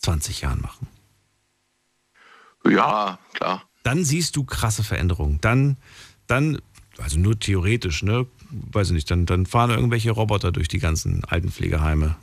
20 0.00 0.40
Jahren 0.42 0.60
machen. 0.60 0.86
Ja, 2.68 3.18
klar. 3.32 3.62
Dann 3.82 4.04
siehst 4.04 4.36
du 4.36 4.44
krasse 4.44 4.84
Veränderungen. 4.84 5.38
Dann, 5.40 5.76
dann, 6.26 6.60
also 6.98 7.18
nur 7.18 7.38
theoretisch, 7.38 8.02
ne? 8.02 8.26
Weiß 8.50 8.88
ich 8.88 8.94
nicht, 8.94 9.10
dann, 9.10 9.26
dann 9.26 9.46
fahren 9.46 9.70
irgendwelche 9.70 10.10
Roboter 10.10 10.52
durch 10.52 10.68
die 10.68 10.78
ganzen 10.78 11.24
Altenpflegeheime. 11.24 12.16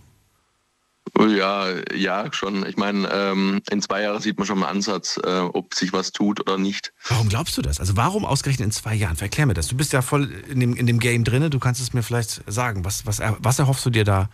Ja, 1.18 1.68
ja, 1.94 2.32
schon. 2.34 2.66
Ich 2.66 2.78
meine, 2.78 3.10
ähm, 3.12 3.62
in 3.70 3.82
zwei 3.82 4.02
Jahren 4.02 4.22
sieht 4.22 4.38
man 4.38 4.46
schon 4.46 4.60
mal 4.60 4.68
einen 4.68 4.78
Ansatz, 4.78 5.20
äh, 5.24 5.40
ob 5.40 5.74
sich 5.74 5.94
was 5.94 6.12
tut 6.12 6.42
oder 6.42 6.58
nicht. 6.58 6.94
Warum 7.08 7.30
glaubst 7.30 7.58
du 7.58 7.62
das? 7.62 7.80
Also 7.80 7.96
warum 7.96 8.26
ausgerechnet 8.26 8.66
in 8.66 8.72
zwei 8.72 8.94
Jahren? 8.94 9.16
Verklär 9.16 9.46
mir 9.46 9.54
das. 9.54 9.68
Du 9.68 9.78
bist 9.78 9.94
ja 9.94 10.02
voll 10.02 10.30
in 10.50 10.60
dem, 10.60 10.76
in 10.76 10.86
dem 10.86 11.00
Game 11.00 11.24
drinne. 11.24 11.50
Du 11.50 11.60
kannst 11.60 11.82
es 11.82 11.94
mir 11.94 12.04
vielleicht 12.04 12.44
sagen. 12.46 12.86
Was, 12.86 13.06
was, 13.06 13.22
was 13.40 13.60
erhoffst 13.60 13.86
du 13.86 13.90
dir 13.90 14.04
da, 14.04 14.30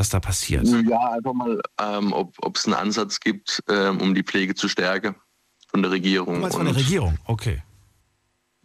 dass 0.00 0.08
da 0.08 0.18
passiert? 0.18 0.66
Ja, 0.66 1.12
einfach 1.12 1.34
mal, 1.34 1.60
ähm, 1.78 2.12
ob 2.14 2.56
es 2.56 2.64
einen 2.64 2.74
Ansatz 2.74 3.20
gibt, 3.20 3.62
ähm, 3.68 4.00
um 4.00 4.14
die 4.14 4.22
Pflege 4.22 4.54
zu 4.54 4.66
stärken 4.66 5.14
von 5.68 5.82
der 5.82 5.90
Regierung. 5.90 6.36
Du 6.36 6.40
meinst 6.40 6.56
von 6.56 6.64
der 6.64 6.74
Regierung? 6.74 7.18
Okay. 7.26 7.62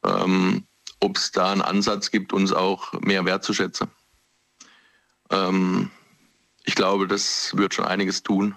ähm, 0.05 0.63
ob 1.01 1.17
es 1.17 1.31
da 1.31 1.51
einen 1.51 1.61
Ansatz 1.61 2.09
gibt, 2.09 2.31
uns 2.31 2.53
auch 2.53 2.93
mehr 3.01 3.25
wertzuschätzen. 3.25 3.89
Ähm, 5.29 5.91
ich 6.63 6.75
glaube, 6.75 7.07
das 7.07 7.55
wird 7.55 7.73
schon 7.73 7.85
einiges 7.85 8.23
tun 8.23 8.55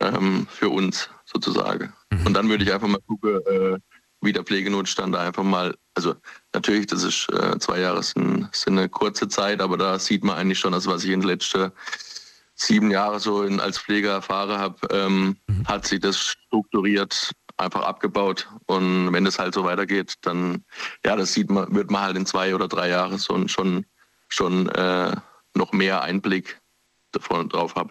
ähm, 0.00 0.46
für 0.48 0.70
uns 0.70 1.10
sozusagen. 1.24 1.92
Mhm. 2.10 2.26
Und 2.26 2.34
dann 2.34 2.48
würde 2.48 2.62
ich 2.64 2.72
einfach 2.72 2.88
mal 2.88 3.00
gucken, 3.06 3.40
äh, 3.46 3.78
wie 4.20 4.32
der 4.32 4.44
Pflegenotstand 4.44 5.14
da 5.14 5.20
einfach 5.20 5.42
mal, 5.42 5.76
also 5.94 6.14
natürlich, 6.52 6.86
das 6.86 7.02
ist 7.02 7.28
äh, 7.32 7.58
zwei 7.58 7.80
Jahre 7.80 8.02
sind, 8.02 8.48
sind 8.52 8.78
eine 8.78 8.88
kurze 8.88 9.28
Zeit, 9.28 9.60
aber 9.60 9.76
da 9.76 9.98
sieht 9.98 10.24
man 10.24 10.36
eigentlich 10.36 10.58
schon, 10.58 10.74
also 10.74 10.90
was 10.90 11.04
ich 11.04 11.10
in 11.10 11.20
den 11.20 11.28
letzten 11.28 11.72
sieben 12.54 12.90
Jahren 12.90 13.20
so 13.20 13.42
in, 13.42 13.60
als 13.60 13.78
Pfleger 13.78 14.12
erfahren 14.12 14.58
habe, 14.58 14.78
ähm, 14.90 15.36
mhm. 15.46 15.68
hat 15.68 15.86
sich 15.86 16.00
das 16.00 16.18
strukturiert 16.18 17.32
einfach 17.58 17.82
abgebaut. 17.82 18.48
Und 18.66 19.12
wenn 19.12 19.26
es 19.26 19.38
halt 19.38 19.54
so 19.54 19.64
weitergeht, 19.64 20.14
dann, 20.22 20.64
ja, 21.04 21.16
das 21.16 21.32
sieht 21.32 21.50
man, 21.50 21.74
wird 21.74 21.90
man 21.90 22.02
halt 22.02 22.16
in 22.16 22.26
zwei 22.26 22.54
oder 22.54 22.68
drei 22.68 22.88
Jahren 22.88 23.18
so 23.18 23.46
schon, 23.48 23.86
schon 24.28 24.68
äh, 24.70 25.14
noch 25.54 25.72
mehr 25.72 26.02
Einblick 26.02 26.60
davon 27.12 27.48
drauf 27.48 27.74
haben. 27.74 27.90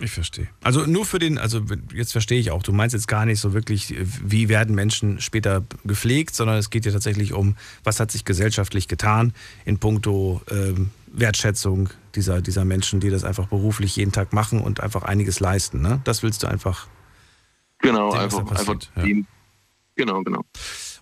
Ich 0.00 0.12
verstehe. 0.12 0.48
Also 0.62 0.86
nur 0.86 1.04
für 1.04 1.18
den, 1.18 1.38
also 1.38 1.62
jetzt 1.92 2.12
verstehe 2.12 2.38
ich 2.38 2.50
auch, 2.50 2.62
du 2.62 2.72
meinst 2.72 2.94
jetzt 2.94 3.08
gar 3.08 3.26
nicht 3.26 3.40
so 3.40 3.52
wirklich, 3.52 3.94
wie 3.98 4.48
werden 4.48 4.74
Menschen 4.74 5.20
später 5.20 5.64
gepflegt, 5.84 6.34
sondern 6.34 6.58
es 6.58 6.70
geht 6.70 6.86
ja 6.86 6.92
tatsächlich 6.92 7.32
um, 7.32 7.56
was 7.82 7.98
hat 7.98 8.10
sich 8.10 8.24
gesellschaftlich 8.24 8.86
getan 8.86 9.32
in 9.64 9.78
puncto 9.78 10.42
ähm, 10.50 10.90
Wertschätzung 11.12 11.90
dieser, 12.14 12.40
dieser 12.40 12.64
Menschen, 12.64 13.00
die 13.00 13.10
das 13.10 13.24
einfach 13.24 13.48
beruflich 13.48 13.96
jeden 13.96 14.12
Tag 14.12 14.32
machen 14.32 14.60
und 14.60 14.80
einfach 14.80 15.02
einiges 15.02 15.40
leisten. 15.40 15.80
Ne? 15.80 16.00
Das 16.04 16.22
willst 16.22 16.42
du 16.42 16.46
einfach. 16.46 16.86
Genau, 17.78 18.12
sehen, 18.12 18.20
einfach, 18.20 18.50
einfach 18.50 18.76
ja. 18.96 19.04
Genau, 19.96 20.22
genau. 20.22 20.44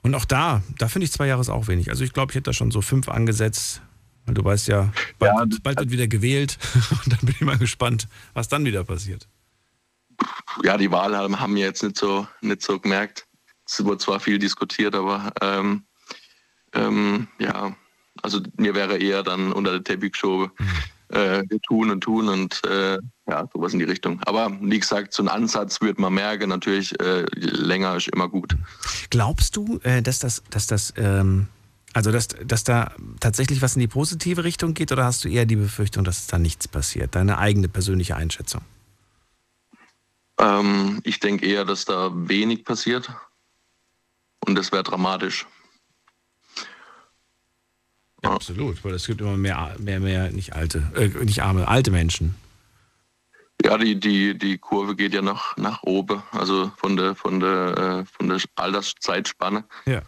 Und 0.02 0.14
auch 0.14 0.24
da, 0.24 0.62
da 0.78 0.88
finde 0.88 1.04
ich 1.04 1.12
zwei 1.12 1.26
Jahre 1.26 1.40
ist 1.40 1.50
auch 1.50 1.68
wenig. 1.68 1.90
Also 1.90 2.04
ich 2.04 2.12
glaube, 2.12 2.32
ich 2.32 2.36
hätte 2.36 2.44
da 2.44 2.52
schon 2.52 2.70
so 2.70 2.80
fünf 2.80 3.08
angesetzt, 3.08 3.82
weil 4.28 4.34
du 4.34 4.44
weißt 4.44 4.68
ja, 4.68 4.92
bald, 5.18 5.32
ja, 5.32 5.40
wird, 5.40 5.62
bald 5.62 5.78
wird 5.80 5.90
wieder 5.90 6.06
gewählt. 6.06 6.58
Und 6.90 7.12
dann 7.12 7.20
bin 7.22 7.34
ich 7.34 7.40
mal 7.40 7.58
gespannt, 7.58 8.06
was 8.34 8.48
dann 8.48 8.64
wieder 8.64 8.84
passiert. 8.84 9.26
Ja, 10.62 10.76
die 10.76 10.90
Wahl 10.90 11.16
haben 11.16 11.56
wir 11.56 11.64
jetzt 11.64 11.82
nicht 11.82 11.96
so, 11.96 12.26
nicht 12.42 12.62
so 12.62 12.78
gemerkt. 12.78 13.26
Es 13.66 13.82
wurde 13.84 13.98
zwar 13.98 14.20
viel 14.20 14.38
diskutiert, 14.38 14.94
aber 14.94 15.32
ähm, 15.40 15.84
ähm, 16.74 17.28
ja, 17.38 17.74
also 18.22 18.40
mir 18.56 18.74
wäre 18.74 18.98
eher 18.98 19.22
dann 19.22 19.52
unter 19.52 19.72
der 19.72 19.84
Teppichshow 19.84 20.48
mhm. 20.58 21.16
äh, 21.16 21.42
tun 21.66 21.90
und 21.90 22.00
tun 22.02 22.28
und 22.28 22.62
äh, 22.66 22.98
ja, 23.28 23.48
sowas 23.52 23.72
in 23.72 23.78
die 23.78 23.84
Richtung. 23.84 24.20
Aber 24.24 24.50
wie 24.60 24.78
gesagt, 24.78 25.14
so 25.14 25.22
ein 25.22 25.28
Ansatz 25.28 25.80
wird 25.80 25.98
man 25.98 26.14
merken, 26.14 26.48
natürlich 26.48 26.98
äh, 27.00 27.24
länger 27.34 27.96
ist 27.96 28.08
immer 28.08 28.28
gut. 28.28 28.56
Glaubst 29.10 29.56
du, 29.56 29.78
äh, 29.84 30.02
dass 30.02 30.18
das, 30.18 30.42
dass 30.50 30.66
das 30.66 30.92
ähm, 30.96 31.46
also, 31.98 32.12
dass, 32.12 32.28
dass 32.28 32.62
da 32.62 32.92
tatsächlich 33.18 33.60
was 33.60 33.74
in 33.74 33.80
die 33.80 33.88
positive 33.88 34.44
Richtung 34.44 34.72
geht 34.72 34.92
oder 34.92 35.04
hast 35.04 35.24
du 35.24 35.28
eher 35.28 35.46
die 35.46 35.56
Befürchtung, 35.56 36.04
dass 36.04 36.28
da 36.28 36.38
nichts 36.38 36.68
passiert? 36.68 37.16
Deine 37.16 37.38
eigene 37.38 37.68
persönliche 37.68 38.14
Einschätzung? 38.14 38.60
Ähm, 40.38 41.00
ich 41.02 41.18
denke 41.18 41.44
eher, 41.44 41.64
dass 41.64 41.86
da 41.86 42.12
wenig 42.14 42.64
passiert 42.64 43.10
und 44.46 44.54
das 44.54 44.70
wäre 44.70 44.84
dramatisch. 44.84 45.44
Ja, 48.22 48.30
absolut, 48.30 48.84
weil 48.84 48.94
es 48.94 49.04
gibt 49.04 49.20
immer 49.20 49.36
mehr, 49.36 49.74
mehr, 49.80 49.98
mehr 49.98 50.30
nicht 50.30 50.54
alte, 50.54 50.92
äh, 50.94 51.08
nicht 51.24 51.42
arme, 51.42 51.66
alte 51.66 51.90
Menschen. 51.90 52.36
Ja, 53.64 53.76
die, 53.76 53.98
die, 53.98 54.38
die 54.38 54.56
Kurve 54.58 54.94
geht 54.94 55.14
ja 55.14 55.22
nach, 55.22 55.56
nach 55.56 55.82
oben, 55.82 56.22
also 56.30 56.70
von 56.76 56.96
der, 56.96 57.16
von 57.16 57.40
der, 57.40 57.76
äh, 57.76 58.04
von 58.04 58.28
der 58.28 58.40
Alterszeitspanne. 58.54 59.64
Ja. 59.84 60.02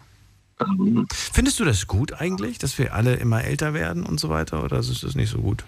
Ähm, 0.61 1.07
Findest 1.13 1.61
du 1.61 1.65
das 1.65 1.87
gut 1.87 2.13
eigentlich, 2.13 2.59
dass 2.59 2.79
wir 2.79 2.95
alle 2.95 3.15
immer 3.15 3.45
älter 3.45 3.75
werden 3.75 4.05
und 4.05 4.21
so 4.21 4.29
weiter, 4.29 4.63
oder 4.65 4.79
ist 4.79 5.03
das 5.03 5.15
nicht 5.15 5.31
so 5.31 5.39
gut? 5.39 5.65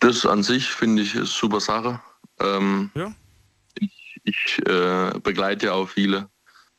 Das 0.00 0.24
an 0.24 0.42
sich 0.42 0.70
finde 0.70 1.02
ich 1.02 1.14
ist 1.14 1.34
super 1.34 1.60
Sache. 1.60 2.00
Ähm, 2.38 2.90
ja. 2.94 3.12
Ich, 3.78 4.20
ich 4.24 4.58
äh, 4.66 5.12
begleite 5.22 5.66
ja 5.66 5.72
auch 5.72 5.88
viele. 5.88 6.28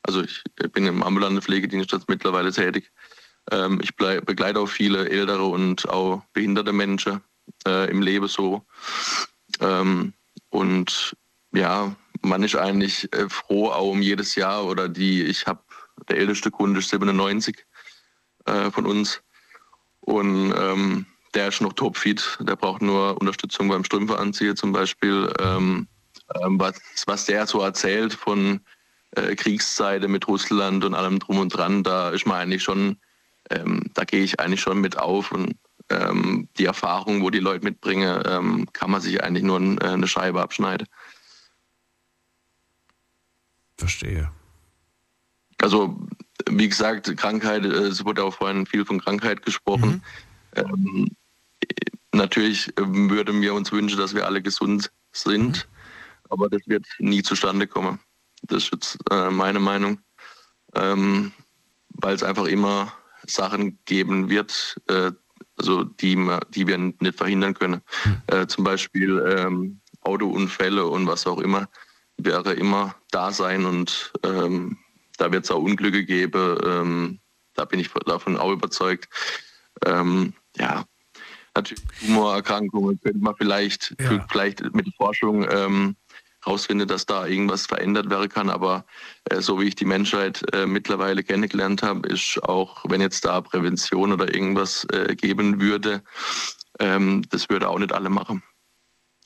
Also 0.04 0.24
ich 0.24 0.44
bin 0.74 0.88
im 0.88 1.04
ambulanten 1.04 1.42
Pflegedienst 1.42 1.92
jetzt 1.92 2.10
mittlerweile 2.10 2.52
tätig. 2.52 2.92
Ähm, 3.52 3.80
ich 3.82 3.96
begleite 3.96 4.60
auch 4.60 4.68
viele 4.68 5.10
ältere 5.10 5.46
und 5.46 5.88
auch 5.90 6.24
behinderte 6.34 6.74
Menschen 6.74 7.22
äh, 7.68 7.90
im 7.90 8.02
Leben 8.02 8.28
so. 8.28 8.66
Ähm, 9.60 10.14
und 10.50 11.16
ja, 11.54 11.96
man 12.22 12.44
ist 12.44 12.56
eigentlich 12.56 13.12
äh, 13.14 13.30
froh 13.30 13.70
auch 13.70 13.92
um 13.92 14.02
jedes 14.02 14.36
Jahr 14.36 14.66
oder 14.66 14.90
die, 14.90 15.24
ich 15.24 15.46
habe 15.48 15.62
der 16.10 16.18
älteste 16.18 16.52
Kunde 16.52 16.80
ist 16.80 16.90
97 16.90 17.66
äh, 18.46 18.72
von 18.72 18.86
uns. 18.86 19.22
Und 20.02 20.54
ähm, 20.58 21.06
der 21.34 21.48
ist 21.48 21.62
noch 21.62 21.74
topfit. 21.74 22.38
Der 22.42 22.56
braucht 22.56 22.82
nur 22.82 23.20
Unterstützung 23.20 23.70
beim 23.70 23.84
Strümpfe 23.84 24.18
zum 24.56 24.72
Beispiel. 24.72 25.32
Ähm, 25.40 25.88
ähm, 26.42 26.60
was, 26.60 26.82
was 27.06 27.26
der 27.26 27.48
so 27.48 27.62
erzählt 27.62 28.14
von 28.14 28.62
äh, 29.12 29.36
Kriegszeiten 29.36 30.12
mit 30.12 30.28
Russland 30.28 30.84
und 30.84 30.94
allem 30.94 31.20
drum 31.20 31.40
und 31.40 31.50
dran, 31.50 31.84
da 31.84 32.10
ist 32.10 32.26
man 32.26 32.38
eigentlich 32.38 32.64
schon, 32.64 32.98
ähm, 33.50 33.84
da 33.94 34.04
gehe 34.04 34.24
ich 34.24 34.40
eigentlich 34.40 34.62
schon 34.62 34.82
mit 34.82 34.98
auf. 34.98 35.32
Und 35.32 35.56
ähm, 35.90 36.48
die 36.58 36.66
Erfahrung, 36.66 37.22
wo 37.22 37.30
die 37.30 37.40
Leute 37.40 37.64
mitbringen, 37.64 38.22
ähm, 38.26 38.68
kann 38.74 38.92
man 38.92 39.02
sich 39.02 39.24
eigentlich 39.24 39.44
nur 39.44 39.60
äh, 39.60 39.88
eine 39.88 40.08
Scheibe 40.08 40.42
abschneiden. 40.42 40.88
Verstehe. 43.78 44.32
Also, 45.62 45.96
wie 46.50 46.68
gesagt, 46.68 47.16
Krankheit, 47.18 47.66
äh, 47.66 47.68
es 47.68 48.04
wurde 48.04 48.24
auch 48.24 48.36
vorhin 48.36 48.66
viel 48.66 48.86
von 48.86 49.00
Krankheit 49.02 49.44
gesprochen. 49.44 50.04
Mhm. 50.56 50.64
Ähm, 50.64 51.08
natürlich 52.14 52.72
würden 52.78 53.42
wir 53.42 53.54
uns 53.54 53.72
wünschen, 53.72 54.00
dass 54.00 54.14
wir 54.14 54.26
alle 54.26 54.42
gesund 54.42 54.92
sind, 55.12 55.68
mhm. 55.68 56.32
aber 56.32 56.50
das 56.50 56.62
wird 56.66 56.86
nie 57.00 57.24
zustande 57.24 57.68
kommen. 57.68 58.00
Das 58.44 58.64
ist 58.64 58.74
jetzt 58.74 58.98
äh, 59.12 59.30
meine 59.30 59.60
Meinung. 59.60 60.00
Ähm, 60.74 61.32
weil 62.02 62.16
es 62.16 62.24
einfach 62.24 62.46
immer 62.46 62.94
Sachen 63.28 63.78
geben 63.86 64.30
wird, 64.30 64.78
äh, 64.88 65.12
also 65.58 65.84
die, 65.84 66.16
die 66.54 66.68
wir 66.68 66.78
nicht 66.78 67.18
verhindern 67.18 67.54
können. 67.54 67.82
Mhm. 68.06 68.22
Äh, 68.28 68.48
zum 68.48 68.64
Beispiel 68.64 69.24
ähm, 69.38 69.80
Autounfälle 70.02 70.88
und 70.88 71.08
was 71.08 71.28
auch 71.28 71.40
immer, 71.40 71.68
wäre 72.18 72.54
immer 72.54 72.96
da 73.12 73.32
sein 73.32 73.66
und 73.66 74.14
ähm, 74.24 74.78
da 75.22 75.32
wird 75.32 75.46
es 75.46 75.52
auch 75.52 75.62
Unglücke 75.62 76.04
geben. 76.04 76.58
Ähm, 76.66 77.20
da 77.54 77.66
bin 77.66 77.80
ich 77.80 77.90
davon 78.06 78.38
auch 78.38 78.52
überzeugt. 78.52 79.08
Ähm, 79.86 80.34
ja, 80.58 80.84
natürlich 81.56 81.84
Tumorerkrankungen 82.00 83.00
könnte 83.02 83.20
man 83.20 83.36
vielleicht, 83.36 83.96
ja. 84.02 84.26
vielleicht 84.32 84.74
mit 84.74 84.88
Forschung 84.96 85.46
ähm, 85.50 85.96
rausfinden, 86.46 86.88
dass 86.88 87.06
da 87.06 87.28
irgendwas 87.28 87.68
verändert 87.68 88.10
werden 88.10 88.30
kann. 88.30 88.50
Aber 88.50 88.86
äh, 89.26 89.42
so 89.42 89.60
wie 89.60 89.66
ich 89.66 89.76
die 89.76 89.86
Menschheit 89.86 90.44
äh, 90.54 90.66
mittlerweile 90.66 91.24
kennengelernt 91.24 91.84
habe, 91.84 92.08
ist 92.10 92.42
auch, 92.44 92.84
wenn 92.88 93.00
jetzt 93.00 93.24
da 93.24 93.42
Prävention 93.42 94.12
oder 94.12 94.34
irgendwas 94.34 94.86
äh, 94.92 95.16
geben 95.16 95.62
würde, 95.62 96.02
ähm, 96.80 97.24
das 97.30 97.48
würde 97.50 97.70
auch 97.70 97.78
nicht 97.78 97.94
alle 97.94 98.10
machen. 98.10 98.42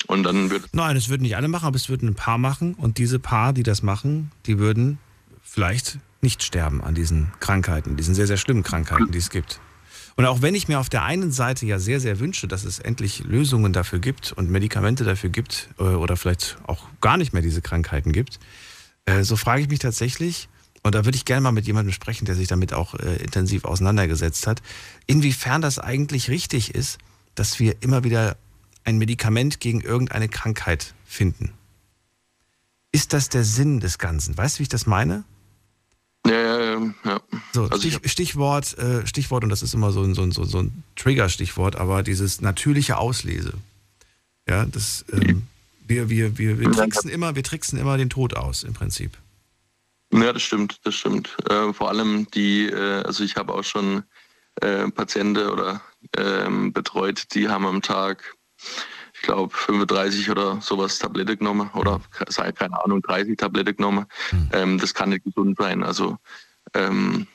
Und 0.07 0.23
dann 0.23 0.51
würde 0.51 0.65
Nein, 0.73 0.97
es 0.97 1.07
würden 1.07 1.23
nicht 1.23 1.37
alle 1.37 1.47
machen, 1.47 1.65
aber 1.65 1.77
es 1.77 1.87
würden 1.87 2.09
ein 2.09 2.15
paar 2.15 2.37
machen. 2.37 2.73
Und 2.75 2.97
diese 2.97 3.17
paar, 3.17 3.53
die 3.53 3.63
das 3.63 3.81
machen, 3.81 4.31
die 4.45 4.59
würden 4.59 4.99
vielleicht 5.45 5.99
nicht 6.21 6.43
sterben 6.43 6.83
an 6.83 6.95
diesen 6.95 7.31
Krankheiten, 7.39 7.95
diesen 7.95 8.15
sehr, 8.15 8.27
sehr 8.27 8.37
schlimmen 8.37 8.63
Krankheiten, 8.63 9.11
die 9.11 9.19
es 9.19 9.29
gibt. 9.29 9.61
Und 10.17 10.25
auch 10.25 10.41
wenn 10.41 10.55
ich 10.55 10.67
mir 10.67 10.79
auf 10.79 10.89
der 10.89 11.03
einen 11.03 11.31
Seite 11.31 11.65
ja 11.65 11.77
sehr, 11.77 11.99
sehr 11.99 12.19
wünsche, 12.19 12.47
dass 12.47 12.63
es 12.63 12.79
endlich 12.79 13.23
Lösungen 13.25 13.73
dafür 13.73 13.99
gibt 13.99 14.31
und 14.31 14.49
Medikamente 14.49 15.03
dafür 15.03 15.29
gibt 15.29 15.69
äh, 15.77 15.83
oder 15.83 16.17
vielleicht 16.17 16.57
auch 16.67 16.87
gar 17.01 17.17
nicht 17.17 17.33
mehr 17.33 17.41
diese 17.41 17.61
Krankheiten 17.61 18.11
gibt, 18.11 18.39
äh, 19.05 19.23
so 19.23 19.35
frage 19.35 19.61
ich 19.61 19.69
mich 19.69 19.79
tatsächlich, 19.79 20.49
und 20.83 20.95
da 20.95 21.03
würde 21.03 21.17
ich 21.17 21.25
gerne 21.25 21.41
mal 21.41 21.51
mit 21.51 21.67
jemandem 21.67 21.93
sprechen, 21.93 22.25
der 22.25 22.35
sich 22.35 22.47
damit 22.47 22.73
auch 22.73 22.93
äh, 22.95 23.15
intensiv 23.17 23.65
auseinandergesetzt 23.65 24.47
hat, 24.47 24.61
inwiefern 25.05 25.61
das 25.61 25.79
eigentlich 25.79 26.29
richtig 26.29 26.73
ist, 26.73 26.97
dass 27.33 27.59
wir 27.59 27.81
immer 27.81 28.03
wieder 28.03 28.37
ein 28.83 28.97
Medikament 28.97 29.59
gegen 29.59 29.81
irgendeine 29.81 30.29
Krankheit 30.29 30.93
finden. 31.05 31.53
Ist 32.91 33.11
das 33.13 33.29
der 33.29 33.43
Sinn 33.43 33.81
des 33.81 33.97
Ganzen? 33.97 34.37
Weißt 34.37 34.55
du, 34.55 34.59
wie 34.59 34.63
ich 34.63 34.69
das 34.69 34.85
meine? 34.85 35.25
Ja, 36.25 36.41
ja, 36.41 36.93
ja. 37.03 37.21
So, 37.53 37.63
also 37.63 37.77
Stich, 37.77 37.99
Stichwort, 38.11 38.77
äh, 38.77 39.05
Stichwort, 39.05 39.43
und 39.43 39.49
das 39.49 39.61
ist 39.61 39.73
immer 39.73 39.91
so 39.91 40.01
ein, 40.01 40.15
so 40.15 40.23
ein, 40.23 40.31
so 40.31 40.41
ein 40.41 40.83
Trigger-Stichwort, 40.95 41.75
aber 41.75 42.01
dieses 42.01 42.41
natürliche 42.41 42.97
Auslese. 42.97 43.53
Ja, 44.47 44.65
das, 44.65 45.05
ähm, 45.11 45.43
wir, 45.87 46.09
wir, 46.09 46.37
wir, 46.37 46.59
wir 46.59 46.71
tricksen 46.71 47.09
immer, 47.09 47.35
wir 47.35 47.43
tricksen 47.43 47.77
immer 47.79 47.97
den 47.97 48.09
Tod 48.09 48.35
aus, 48.35 48.63
im 48.63 48.73
Prinzip. 48.73 49.17
Ja, 50.11 50.33
das 50.33 50.43
stimmt, 50.43 50.79
das 50.83 50.95
stimmt. 50.95 51.35
Äh, 51.49 51.73
vor 51.73 51.89
allem 51.89 52.27
die, 52.31 52.67
äh, 52.67 53.03
also 53.03 53.23
ich 53.23 53.35
habe 53.35 53.53
auch 53.53 53.63
schon 53.63 54.03
äh, 54.61 54.89
Patienten 54.89 55.49
oder 55.49 55.81
ähm, 56.17 56.73
betreut, 56.73 57.33
die 57.33 57.49
haben 57.49 57.65
am 57.65 57.81
Tag 57.81 58.35
glaube, 59.21 59.55
35 59.55 60.29
oder 60.29 60.61
sowas 60.61 60.99
Tablette 60.99 61.37
genommen 61.37 61.69
oder 61.73 62.01
sei 62.27 62.51
keine 62.51 62.83
Ahnung, 62.83 63.01
30 63.01 63.37
Tablette 63.37 63.73
genommen. 63.73 64.05
Mhm. 64.31 64.49
Ähm, 64.53 64.77
das 64.77 64.93
kann 64.93 65.09
nicht 65.09 65.23
gesund 65.23 65.57
sein. 65.57 65.83
Also 65.83 66.17
ähm, 66.73 67.27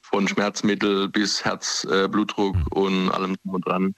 von 0.00 0.28
Schmerzmittel 0.28 1.08
bis 1.08 1.44
Herz, 1.44 1.86
äh, 1.90 2.08
Blutdruck 2.08 2.56
mhm. 2.56 2.66
und 2.70 3.10
allem 3.10 3.36
drum 3.42 3.54
und 3.54 3.66
dran. 3.66 3.94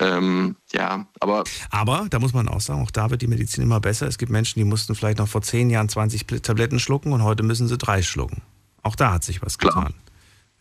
Ähm, 0.00 0.56
ja, 0.72 1.06
aber. 1.18 1.44
Aber 1.70 2.06
da 2.10 2.18
muss 2.18 2.32
man 2.32 2.48
auch 2.48 2.60
sagen, 2.60 2.82
auch 2.82 2.90
da 2.90 3.10
wird 3.10 3.22
die 3.22 3.26
Medizin 3.26 3.64
immer 3.64 3.80
besser. 3.80 4.06
Es 4.06 4.18
gibt 4.18 4.30
Menschen, 4.30 4.58
die 4.60 4.64
mussten 4.64 4.94
vielleicht 4.94 5.18
noch 5.18 5.28
vor 5.28 5.42
zehn 5.42 5.70
Jahren 5.70 5.88
20 5.88 6.26
Tabletten 6.42 6.78
schlucken 6.78 7.12
und 7.12 7.24
heute 7.24 7.42
müssen 7.42 7.66
sie 7.68 7.78
drei 7.78 8.02
schlucken. 8.02 8.42
Auch 8.82 8.94
da 8.94 9.14
hat 9.14 9.24
sich 9.24 9.42
was 9.42 9.58
getan. 9.58 9.94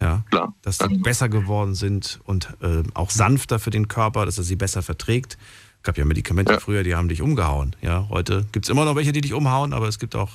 Ja, 0.01 0.23
Klar. 0.29 0.53
dass 0.61 0.77
sie 0.77 0.97
besser 0.97 1.27
geworden 1.27 1.73
sind 1.73 2.19
und 2.23 2.55
äh, 2.61 2.83
auch 2.93 3.09
sanfter 3.09 3.57
für 3.57 3.71
den 3.71 3.87
Körper, 3.87 4.25
dass 4.25 4.37
er 4.37 4.43
sie 4.43 4.55
besser 4.55 4.83
verträgt. 4.83 5.37
Gab 5.87 5.97
ja 5.97 6.03
Medikamente 6.03 6.51
Ja. 6.51 6.59
früher, 6.59 6.83
die 6.83 6.95
haben 6.95 7.07
dich 7.07 7.21
umgehauen. 7.21 7.73
Ja, 7.81 8.09
heute 8.09 8.45
gibt 8.51 8.65
es 8.65 8.69
immer 8.69 8.83
noch 8.83 8.97
welche, 8.97 9.13
die 9.13 9.21
dich 9.21 9.31
umhauen, 9.31 9.71
aber 9.71 9.87
es 9.87 9.99
gibt 9.99 10.17
auch 10.17 10.31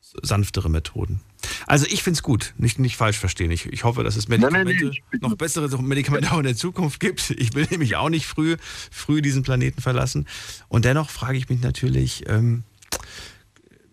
sanftere 0.00 0.70
Methoden. 0.70 1.20
Also 1.66 1.84
ich 1.84 2.02
finde 2.02 2.16
es 2.16 2.22
gut, 2.22 2.54
nicht, 2.56 2.78
nicht 2.78 2.96
falsch 2.96 3.18
verstehen. 3.18 3.50
Ich, 3.50 3.66
ich 3.66 3.84
hoffe, 3.84 4.04
dass 4.04 4.16
es 4.16 4.26
Nein, 4.28 4.40
nein, 4.40 4.64
Medikamente, 4.64 4.84
nee, 4.86 5.02
ich- 5.16 5.20
noch 5.20 5.34
bessere 5.36 5.82
Medikamente 5.82 6.32
auch 6.32 6.38
in 6.38 6.44
der 6.44 6.56
Zukunft 6.56 6.98
gibt. 6.98 7.28
Ich 7.28 7.52
will 7.52 7.66
nämlich 7.70 7.96
auch 7.96 8.08
nicht 8.08 8.24
früh, 8.24 8.56
früh 8.90 9.20
diesen 9.20 9.42
Planeten 9.42 9.82
verlassen. 9.82 10.26
Und 10.68 10.86
dennoch 10.86 11.10
frage 11.10 11.36
ich 11.36 11.50
mich 11.50 11.60
natürlich, 11.60 12.26
ähm, 12.26 12.62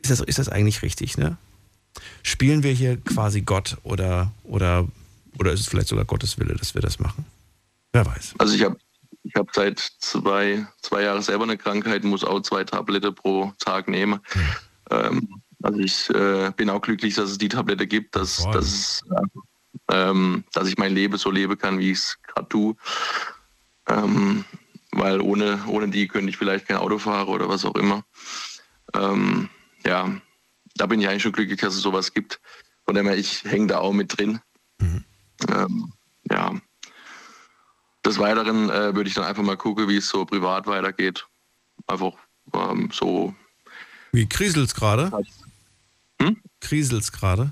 ist, 0.03 0.09
das, 0.11 0.21
ist 0.21 0.39
das 0.39 0.47
eigentlich 0.47 0.83
richtig, 0.83 1.17
ne? 1.17 1.35
Spielen 2.23 2.63
wir 2.63 2.71
hier 2.71 2.95
quasi 2.95 3.41
Gott 3.41 3.75
oder, 3.83 4.31
oder, 4.45 4.87
oder 5.37 5.51
ist 5.51 5.59
es 5.59 5.67
vielleicht 5.67 5.89
sogar 5.89 6.05
Gottes 6.05 6.39
Wille, 6.39 6.55
dass 6.55 6.75
wir 6.75 6.81
das 6.81 6.97
machen? 6.99 7.25
Wer 7.91 8.05
weiß. 8.05 8.35
Also 8.37 8.55
ich 8.55 8.63
habe 8.63 8.77
ich 9.27 9.35
hab 9.35 9.53
seit 9.53 9.79
zwei, 9.79 10.65
zwei 10.81 11.03
Jahren 11.03 11.21
selber 11.21 11.43
eine 11.43 11.57
Krankheit, 11.57 12.03
muss 12.03 12.23
auch 12.23 12.41
zwei 12.41 12.63
Tablette 12.63 13.11
pro 13.11 13.53
Tag 13.59 13.87
nehmen. 13.87 14.19
Ähm, 14.89 15.41
also 15.61 15.79
ich 15.79 16.09
äh, 16.11 16.51
bin 16.55 16.69
auch 16.69 16.81
glücklich, 16.81 17.15
dass 17.15 17.29
es 17.31 17.37
die 17.37 17.49
Tablette 17.49 17.87
gibt, 17.87 18.15
dass, 18.15 18.43
Voll. 18.43 18.53
dass, 18.53 19.03
ähm, 19.91 20.45
dass 20.53 20.67
ich 20.67 20.77
mein 20.77 20.93
Leben 20.93 21.17
so 21.17 21.29
leben 21.29 21.57
kann, 21.57 21.79
wie 21.79 21.91
ich 21.91 21.97
es 21.97 22.17
gerade 22.25 22.47
tue. 22.47 22.75
Ähm, 23.89 24.45
weil 24.91 25.19
ohne, 25.21 25.59
ohne 25.67 25.89
die 25.89 26.07
könnte 26.07 26.29
ich 26.29 26.37
vielleicht 26.37 26.67
kein 26.67 26.77
Auto 26.77 26.97
fahren 26.97 27.27
oder 27.27 27.49
was 27.49 27.65
auch 27.65 27.75
immer. 27.75 28.03
Ähm, 28.93 29.49
ja, 29.85 30.09
da 30.75 30.85
bin 30.85 31.01
ich 31.01 31.07
eigentlich 31.07 31.23
schon 31.23 31.33
glücklich, 31.33 31.59
dass 31.59 31.75
es 31.75 31.81
sowas 31.81 32.13
gibt. 32.13 32.39
Von 32.85 32.95
dem 32.95 33.07
her, 33.07 33.17
ich 33.17 33.43
hänge 33.43 33.67
da 33.67 33.79
auch 33.79 33.93
mit 33.93 34.17
drin. 34.17 34.39
Ähm, 35.49 35.93
ja. 36.31 36.53
Des 38.07 38.17
Weiteren 38.19 38.69
äh, 38.69 38.95
würde 38.95 39.09
ich 39.09 39.15
dann 39.15 39.25
einfach 39.25 39.43
mal 39.43 39.57
gucken, 39.57 39.87
wie 39.89 39.97
es 39.97 40.07
so 40.07 40.25
privat 40.25 40.65
weitergeht. 40.65 41.27
Einfach 41.87 42.13
ähm, 42.53 42.89
so. 42.93 43.35
Wie 44.13 44.27
kriselt's 44.27 44.73
gerade? 44.73 45.11
Hm? 46.21 46.37
Kriselt's 46.61 47.11
gerade? 47.11 47.51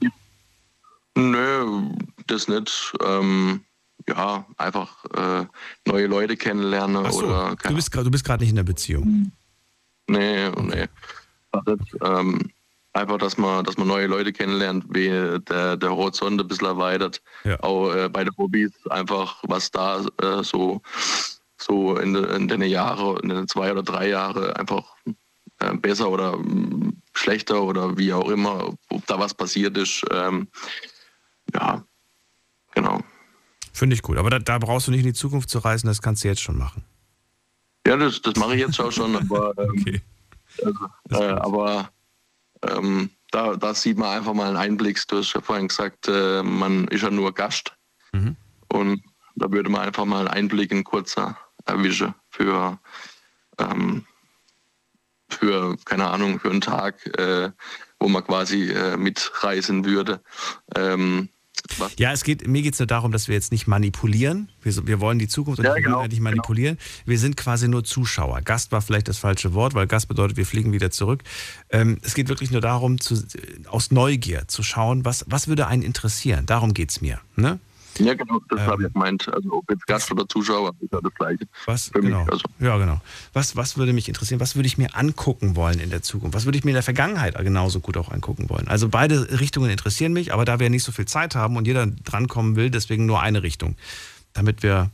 Nö, 1.16 1.90
das 2.28 2.48
nicht. 2.48 2.94
Ähm, 3.04 3.66
ja, 4.08 4.46
einfach 4.58 5.04
äh, 5.16 5.46
neue 5.86 6.08
Leute 6.08 6.38
kennenlernen 6.38 7.12
so, 7.12 7.20
oder 7.26 7.56
du 7.56 7.76
bist, 7.76 7.92
grad- 7.92 8.06
du 8.06 8.12
bist 8.12 8.24
gerade 8.24 8.44
nicht 8.44 8.52
in 8.52 8.56
der 8.58 8.64
Beziehung. 8.64 9.32
Nee, 10.08 10.50
nee. 10.52 10.88
Also, 11.52 11.78
ähm, 12.02 12.52
einfach, 12.96 13.18
dass 13.18 13.38
man, 13.38 13.64
dass 13.64 13.78
man 13.78 13.88
neue 13.88 14.08
Leute 14.08 14.32
kennenlernt, 14.32 14.86
wie 14.90 15.10
der, 15.10 15.78
der 15.78 15.90
Horizont 15.90 16.40
ein 16.40 16.48
bisschen 16.48 16.68
erweitert. 16.68 17.22
Ja. 17.44 17.60
Auch 17.60 17.94
äh, 17.94 18.10
bei 18.10 18.24
den 18.24 18.36
Hobbys 18.38 18.72
einfach, 18.90 19.44
was 19.44 19.70
da 19.72 20.04
äh, 20.22 20.44
so, 20.44 20.82
so 21.58 21.98
in, 21.98 22.16
in 22.16 22.48
den 22.48 22.62
Jahren, 22.64 23.20
in 23.22 23.30
den 23.30 23.48
zwei 23.48 23.72
oder 23.72 23.84
drei 23.84 24.10
Jahren 24.10 24.52
einfach 24.54 24.96
äh, 25.60 25.76
besser 25.76 26.10
oder 26.10 26.38
mh, 26.38 26.94
schlechter 27.14 27.62
oder 27.62 27.98
wie 27.98 28.14
auch 28.14 28.30
immer, 28.30 28.74
ob 28.90 29.06
da 29.08 29.20
was 29.20 29.34
passiert 29.34 29.78
ist. 29.78 30.04
Ähm, 30.12 30.48
ja, 31.54 31.84
genau. 32.74 33.02
Finde 33.74 33.96
ich 33.96 34.02
gut. 34.02 34.18
Aber 34.18 34.30
da, 34.30 34.40
da 34.40 34.58
brauchst 34.58 34.88
du 34.88 34.92
nicht 34.92 35.02
in 35.02 35.08
die 35.08 35.14
Zukunft 35.14 35.50
zu 35.50 35.60
reisen, 35.60 35.88
das 35.88 36.02
kannst 36.02 36.24
du 36.24 36.30
jetzt 36.30 36.42
schon 36.42 36.58
machen. 36.58 36.86
Ja, 37.86 37.98
das, 37.98 38.22
das 38.22 38.36
mache 38.38 38.56
ich 38.56 38.62
jetzt 38.62 38.80
auch 38.80 38.92
schon, 38.92 39.16
aber, 39.16 39.54
ähm, 39.58 39.70
Okay. 39.82 40.02
also, 41.12 41.24
äh, 41.24 41.28
aber 41.28 41.90
ähm, 42.70 43.10
da, 43.32 43.56
da 43.56 43.74
sieht 43.74 43.98
man 43.98 44.16
einfach 44.16 44.34
mal 44.34 44.48
einen 44.48 44.58
Einblick. 44.58 45.02
Du 45.08 45.18
hast 45.18 45.34
ja 45.34 45.42
vorhin 45.42 45.68
gesagt, 45.68 46.08
äh, 46.08 46.42
man 46.44 46.88
ist 46.88 47.04
ja 47.04 47.10
nur 47.10 47.34
Gast. 47.34 47.76
Mhm. 48.14 48.36
Und 48.70 49.04
da 49.36 49.52
würde 49.52 49.70
man 49.70 49.82
einfach 49.82 50.06
mal 50.06 50.20
einen 50.20 50.28
Einblick 50.30 50.72
in 50.72 50.84
kurzer 50.84 51.38
erwischen 51.66 52.14
für, 52.30 52.80
ähm, 53.60 54.06
für, 55.30 55.76
keine 55.86 56.08
Ahnung, 56.08 56.40
für 56.40 56.50
einen 56.50 56.62
Tag, 56.62 57.06
äh, 57.18 57.52
wo 58.00 58.08
man 58.08 58.24
quasi 58.24 58.72
äh, 58.72 58.98
mitreisen 58.98 59.86
würde. 59.86 60.22
Ähm, 60.76 61.30
was 61.78 61.94
Ja, 61.98 62.12
es 62.12 62.24
geht, 62.24 62.48
mir 62.48 62.62
geht 62.62 62.74
es 62.74 62.80
nur 62.80 62.88
darum, 62.88 63.12
dass 63.12 63.28
wir 63.28 63.36
jetzt 63.36 63.52
nicht 63.52 63.68
manipulieren. 63.68 64.50
Wir, 64.62 64.88
wir 64.88 65.00
wollen 65.00 65.20
die 65.20 65.28
Zukunft 65.28 65.60
und 65.60 65.66
Ja, 65.66 65.76
die 65.76 65.82
genau, 65.82 66.06
nicht 66.06 66.20
manipulieren. 66.20 66.78
Wir 67.06 67.20
sind 67.20 67.38
quasi 67.38 67.68
nur 67.68 67.84
Zuschauer. 67.84 68.42
Gast 68.42 68.72
war 68.72 68.82
vielleicht 68.82 69.08
das 69.08 69.18
falsche 69.18 69.54
Wort, 69.54 69.74
weil 69.74 69.88
Gast 69.88 70.08
bedeutet, 70.08 70.38
wir 70.38 70.46
fliegen 70.46 70.72
wieder 70.72 70.92
zurück. 70.92 71.24
Ähm, 71.70 72.00
es 72.02 72.14
geht 72.14 72.30
wirklich 72.30 72.52
nur 72.52 72.62
darum, 72.62 73.00
zu, 73.00 73.24
aus 73.68 73.92
Neugier 73.92 74.48
zu 74.48 74.64
schauen, 74.64 75.06
was, 75.06 75.26
was 75.28 75.48
würde 75.48 75.68
einen 75.68 75.84
interessieren. 75.84 76.46
Darum 76.46 76.74
geht 76.74 76.92
es 76.92 77.02
mir. 77.02 77.20
Ne? 77.36 77.60
Ja, 78.00 78.14
genau, 78.14 78.40
das 78.50 78.60
Ähm, 78.62 78.68
habe 78.68 78.86
ich 78.86 78.94
gemeint. 78.94 79.28
Also 79.34 79.54
ob 79.54 79.70
jetzt 79.70 79.86
Gast 79.88 80.12
oder 80.12 80.28
Zuschauer, 80.28 80.74
ist 80.80 80.92
ja 80.92 81.00
das 81.02 81.14
Gleiche. 81.14 81.48
Was, 81.66 81.90
Für 81.90 82.02
mich, 82.02 82.12
genau. 82.12 82.26
also. 82.26 82.44
Ja, 82.60 82.78
genau. 82.78 83.02
Was, 83.34 83.56
was 83.56 83.78
würde 83.78 83.94
mich 83.94 84.08
interessieren? 84.08 84.40
Was 84.40 84.56
würde 84.56 84.68
ich 84.68 84.78
mir 84.78 84.96
angucken 84.96 85.56
wollen 85.56 85.80
in 85.80 85.90
der 85.90 86.02
Zukunft? 86.02 86.36
Was 86.36 86.46
würde 86.46 86.58
ich 86.58 86.64
mir 86.64 86.72
in 86.72 86.76
der 86.76 86.84
Vergangenheit 86.84 87.36
genauso 87.38 87.80
gut 87.80 87.98
auch 87.98 88.12
angucken 88.12 88.50
wollen? 88.50 88.68
Also 88.68 88.90
beide 88.90 89.40
Richtungen 89.40 89.70
interessieren 89.70 90.14
mich, 90.14 90.34
aber 90.34 90.46
da 90.46 90.60
wir 90.60 90.70
nicht 90.70 90.84
so 90.84 90.92
viel 90.92 91.06
Zeit 91.06 91.36
haben 91.36 91.58
und 91.58 91.68
jeder 91.68 91.88
drankommen 91.88 92.56
will, 92.56 92.70
deswegen 92.70 93.06
nur 93.06 93.22
eine 93.22 93.44
Richtung, 93.44 93.76
damit 94.34 94.64
wir 94.64 94.90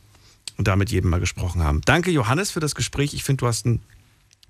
da 0.58 0.76
mit 0.76 0.90
jedem 0.90 1.10
mal 1.10 1.20
gesprochen 1.20 1.62
haben. 1.62 1.80
Danke, 1.84 2.10
Johannes, 2.10 2.50
für 2.50 2.60
das 2.60 2.74
Gespräch. 2.74 3.14
Ich 3.14 3.24
finde, 3.24 3.40
du 3.40 3.46
hast 3.46 3.66
ein 3.66 3.80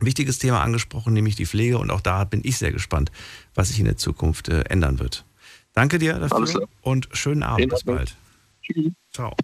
wichtiges 0.00 0.38
Thema 0.38 0.62
angesprochen, 0.62 1.12
nämlich 1.12 1.36
die 1.36 1.46
Pflege. 1.46 1.78
Und 1.78 1.90
auch 1.90 2.00
da 2.00 2.24
bin 2.24 2.40
ich 2.44 2.58
sehr 2.58 2.72
gespannt, 2.72 3.10
was 3.54 3.68
sich 3.68 3.78
in 3.78 3.84
der 3.84 3.96
Zukunft 3.96 4.48
äh, 4.48 4.62
ändern 4.62 4.98
wird. 4.98 5.24
Danke 5.74 5.98
dir 5.98 6.18
dafür 6.18 6.68
und 6.82 7.08
schönen 7.12 7.42
Abend. 7.42 7.70
Bis 7.70 7.84
bald. 7.84 8.14
Tschüss. 8.62 8.92
Ciao. 9.12 9.34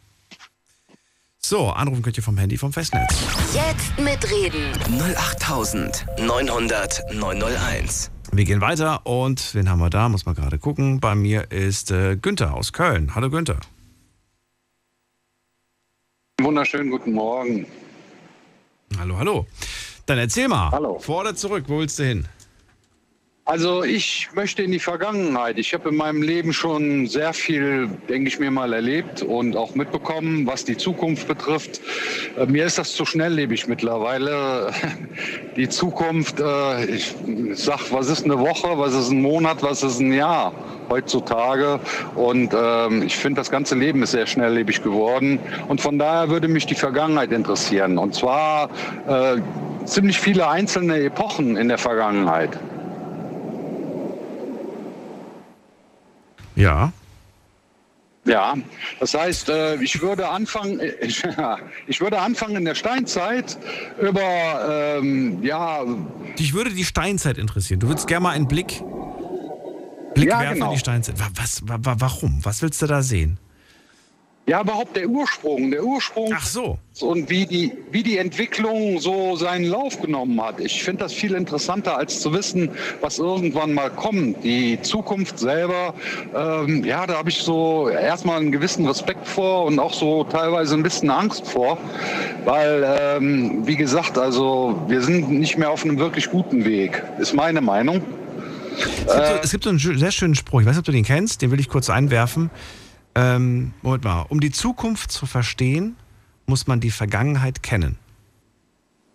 So, 1.38 1.68
anrufen 1.68 2.02
könnt 2.02 2.16
ihr 2.16 2.22
vom 2.22 2.36
Handy 2.36 2.58
vom 2.58 2.72
Festnetz. 2.72 3.14
Jetzt 3.54 3.98
mitreden. 3.98 4.72
08900 5.16 7.14
901. 7.14 8.10
Wir 8.32 8.44
gehen 8.44 8.60
weiter 8.60 9.06
und 9.06 9.54
wen 9.54 9.70
haben 9.70 9.78
wir 9.78 9.88
da? 9.88 10.08
Muss 10.10 10.26
man 10.26 10.34
gerade 10.34 10.58
gucken. 10.58 11.00
Bei 11.00 11.14
mir 11.14 11.50
ist 11.50 11.90
äh, 11.90 12.16
Günther 12.16 12.54
aus 12.54 12.72
Köln. 12.74 13.14
Hallo 13.14 13.30
Günther. 13.30 13.58
Wunderschönen 16.40 16.90
guten 16.90 17.12
Morgen. 17.12 17.66
Hallo, 18.98 19.16
hallo. 19.16 19.46
Dann 20.06 20.18
erzähl 20.18 20.48
mal. 20.48 20.70
Hallo. 20.70 20.98
Vor 20.98 21.20
oder 21.22 21.34
zurück? 21.34 21.64
Wo 21.68 21.78
willst 21.78 21.98
du 21.98 22.04
hin? 22.04 22.26
Also 23.48 23.82
ich 23.82 24.28
möchte 24.34 24.62
in 24.62 24.72
die 24.72 24.78
Vergangenheit. 24.78 25.58
Ich 25.58 25.72
habe 25.72 25.88
in 25.88 25.96
meinem 25.96 26.20
Leben 26.20 26.52
schon 26.52 27.06
sehr 27.06 27.32
viel, 27.32 27.88
denke 28.06 28.28
ich 28.28 28.38
mir 28.38 28.50
mal, 28.50 28.74
erlebt 28.74 29.22
und 29.22 29.56
auch 29.56 29.74
mitbekommen, 29.74 30.46
was 30.46 30.66
die 30.66 30.76
Zukunft 30.76 31.26
betrifft. 31.26 31.80
Äh, 32.36 32.44
mir 32.44 32.66
ist 32.66 32.76
das 32.76 32.92
zu 32.92 33.06
schnelllebig 33.06 33.66
mittlerweile. 33.66 34.70
Die 35.56 35.66
Zukunft, 35.66 36.40
äh, 36.40 36.84
ich 36.84 37.14
sag, 37.54 37.90
was 37.90 38.10
ist 38.10 38.26
eine 38.26 38.38
Woche, 38.38 38.78
was 38.78 38.92
ist 38.92 39.10
ein 39.10 39.22
Monat, 39.22 39.62
was 39.62 39.82
ist 39.82 39.98
ein 39.98 40.12
Jahr 40.12 40.52
heutzutage. 40.90 41.80
Und 42.16 42.52
ähm, 42.54 43.02
ich 43.02 43.16
finde, 43.16 43.40
das 43.40 43.50
ganze 43.50 43.74
Leben 43.76 44.02
ist 44.02 44.10
sehr 44.10 44.26
schnelllebig 44.26 44.82
geworden. 44.82 45.38
Und 45.68 45.80
von 45.80 45.98
daher 45.98 46.28
würde 46.28 46.48
mich 46.48 46.66
die 46.66 46.74
Vergangenheit 46.74 47.32
interessieren. 47.32 47.96
Und 47.96 48.14
zwar 48.14 48.68
äh, 49.08 49.40
ziemlich 49.86 50.20
viele 50.20 50.46
einzelne 50.48 51.00
Epochen 51.00 51.56
in 51.56 51.68
der 51.68 51.78
Vergangenheit. 51.78 52.58
Ja. 56.58 56.92
Ja, 58.24 58.54
das 59.00 59.14
heißt, 59.14 59.48
äh, 59.48 59.76
ich 59.76 60.02
würde 60.02 60.28
anfangen, 60.28 60.80
ich, 61.86 62.00
würde 62.00 62.18
anfangen 62.20 62.56
in 62.56 62.64
der 62.66 62.74
Steinzeit 62.74 63.56
über, 64.02 64.98
ähm, 64.98 65.42
ja, 65.42 65.82
Dich 66.38 66.52
würde 66.52 66.70
die 66.70 66.84
Steinzeit 66.84 67.38
interessieren. 67.38 67.80
Du 67.80 67.88
würdest 67.88 68.06
gerne 68.06 68.24
mal 68.24 68.30
einen 68.32 68.46
Blick, 68.48 68.82
Blick 70.14 70.28
Ja, 70.28 70.40
werfen 70.40 70.54
genau. 70.54 70.66
in 70.66 70.72
die 70.72 70.78
Steinzeit. 70.78 71.18
Wa- 71.18 71.28
Was, 71.36 71.62
wa- 71.66 71.78
wa- 71.80 71.96
warum? 71.98 72.44
Was 72.44 72.60
willst 72.60 72.82
du 72.82 72.86
da 72.86 73.02
sehen? 73.02 73.38
Ja, 74.48 74.62
überhaupt 74.62 74.96
der 74.96 75.06
Ursprung, 75.06 75.70
der 75.70 75.84
Ursprung 75.84 76.32
Ach 76.34 76.44
so. 76.44 76.78
und 77.00 77.28
wie 77.28 77.44
die, 77.44 77.70
wie 77.92 78.02
die 78.02 78.16
Entwicklung 78.16 78.98
so 78.98 79.36
seinen 79.36 79.66
Lauf 79.66 80.00
genommen 80.00 80.40
hat. 80.42 80.58
Ich 80.58 80.82
finde 80.82 81.04
das 81.04 81.12
viel 81.12 81.34
interessanter, 81.34 81.98
als 81.98 82.20
zu 82.20 82.32
wissen, 82.32 82.70
was 83.02 83.18
irgendwann 83.18 83.74
mal 83.74 83.90
kommt. 83.90 84.42
Die 84.42 84.80
Zukunft 84.80 85.38
selber, 85.38 85.92
ähm, 86.34 86.82
ja, 86.82 87.06
da 87.06 87.18
habe 87.18 87.28
ich 87.28 87.42
so 87.42 87.90
erstmal 87.90 88.40
einen 88.40 88.50
gewissen 88.50 88.86
Respekt 88.86 89.28
vor 89.28 89.66
und 89.66 89.78
auch 89.78 89.92
so 89.92 90.24
teilweise 90.24 90.76
ein 90.76 90.82
bisschen 90.82 91.10
Angst 91.10 91.46
vor, 91.46 91.76
weil, 92.46 92.86
ähm, 92.98 93.66
wie 93.66 93.76
gesagt, 93.76 94.16
also 94.16 94.82
wir 94.88 95.02
sind 95.02 95.30
nicht 95.30 95.58
mehr 95.58 95.70
auf 95.70 95.84
einem 95.84 95.98
wirklich 95.98 96.30
guten 96.30 96.64
Weg, 96.64 97.02
ist 97.18 97.34
meine 97.34 97.60
Meinung. 97.60 98.00
Es 98.78 99.14
gibt, 99.14 99.26
so, 99.26 99.34
es 99.42 99.50
gibt 99.50 99.64
so 99.64 99.70
einen 99.70 99.78
sehr 99.98 100.12
schönen 100.12 100.34
Spruch, 100.34 100.60
ich 100.62 100.66
weiß 100.66 100.72
nicht, 100.72 100.80
ob 100.80 100.86
du 100.86 100.92
den 100.92 101.04
kennst, 101.04 101.42
den 101.42 101.50
will 101.50 101.60
ich 101.60 101.68
kurz 101.68 101.90
einwerfen. 101.90 102.48
Ähm, 103.18 103.72
Moment 103.82 104.04
mal, 104.04 104.26
um 104.28 104.38
die 104.38 104.52
Zukunft 104.52 105.10
zu 105.10 105.26
verstehen, 105.26 105.96
muss 106.46 106.68
man 106.68 106.78
die 106.78 106.92
Vergangenheit 106.92 107.64
kennen. 107.64 107.98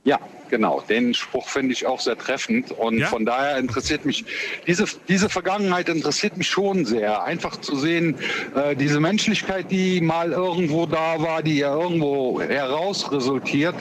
Ja, 0.03 0.19
genau. 0.49 0.81
Den 0.81 1.13
Spruch 1.13 1.47
finde 1.47 1.71
ich 1.71 1.87
auch 1.87 2.01
sehr 2.01 2.17
treffend. 2.17 2.71
Und 2.71 2.97
Ja? 2.99 3.07
von 3.07 3.25
daher 3.25 3.57
interessiert 3.57 4.03
mich, 4.03 4.25
diese, 4.67 4.83
diese 5.07 5.29
Vergangenheit 5.29 5.87
interessiert 5.87 6.35
mich 6.35 6.49
schon 6.49 6.83
sehr. 6.83 7.23
Einfach 7.23 7.55
zu 7.61 7.77
sehen, 7.77 8.15
äh, 8.53 8.75
diese 8.75 8.99
Menschlichkeit, 8.99 9.71
die 9.71 10.01
mal 10.01 10.33
irgendwo 10.33 10.85
da 10.85 11.21
war, 11.21 11.41
die 11.41 11.59
ja 11.59 11.73
irgendwo 11.73 12.41
heraus 12.41 13.09
resultiert, 13.13 13.75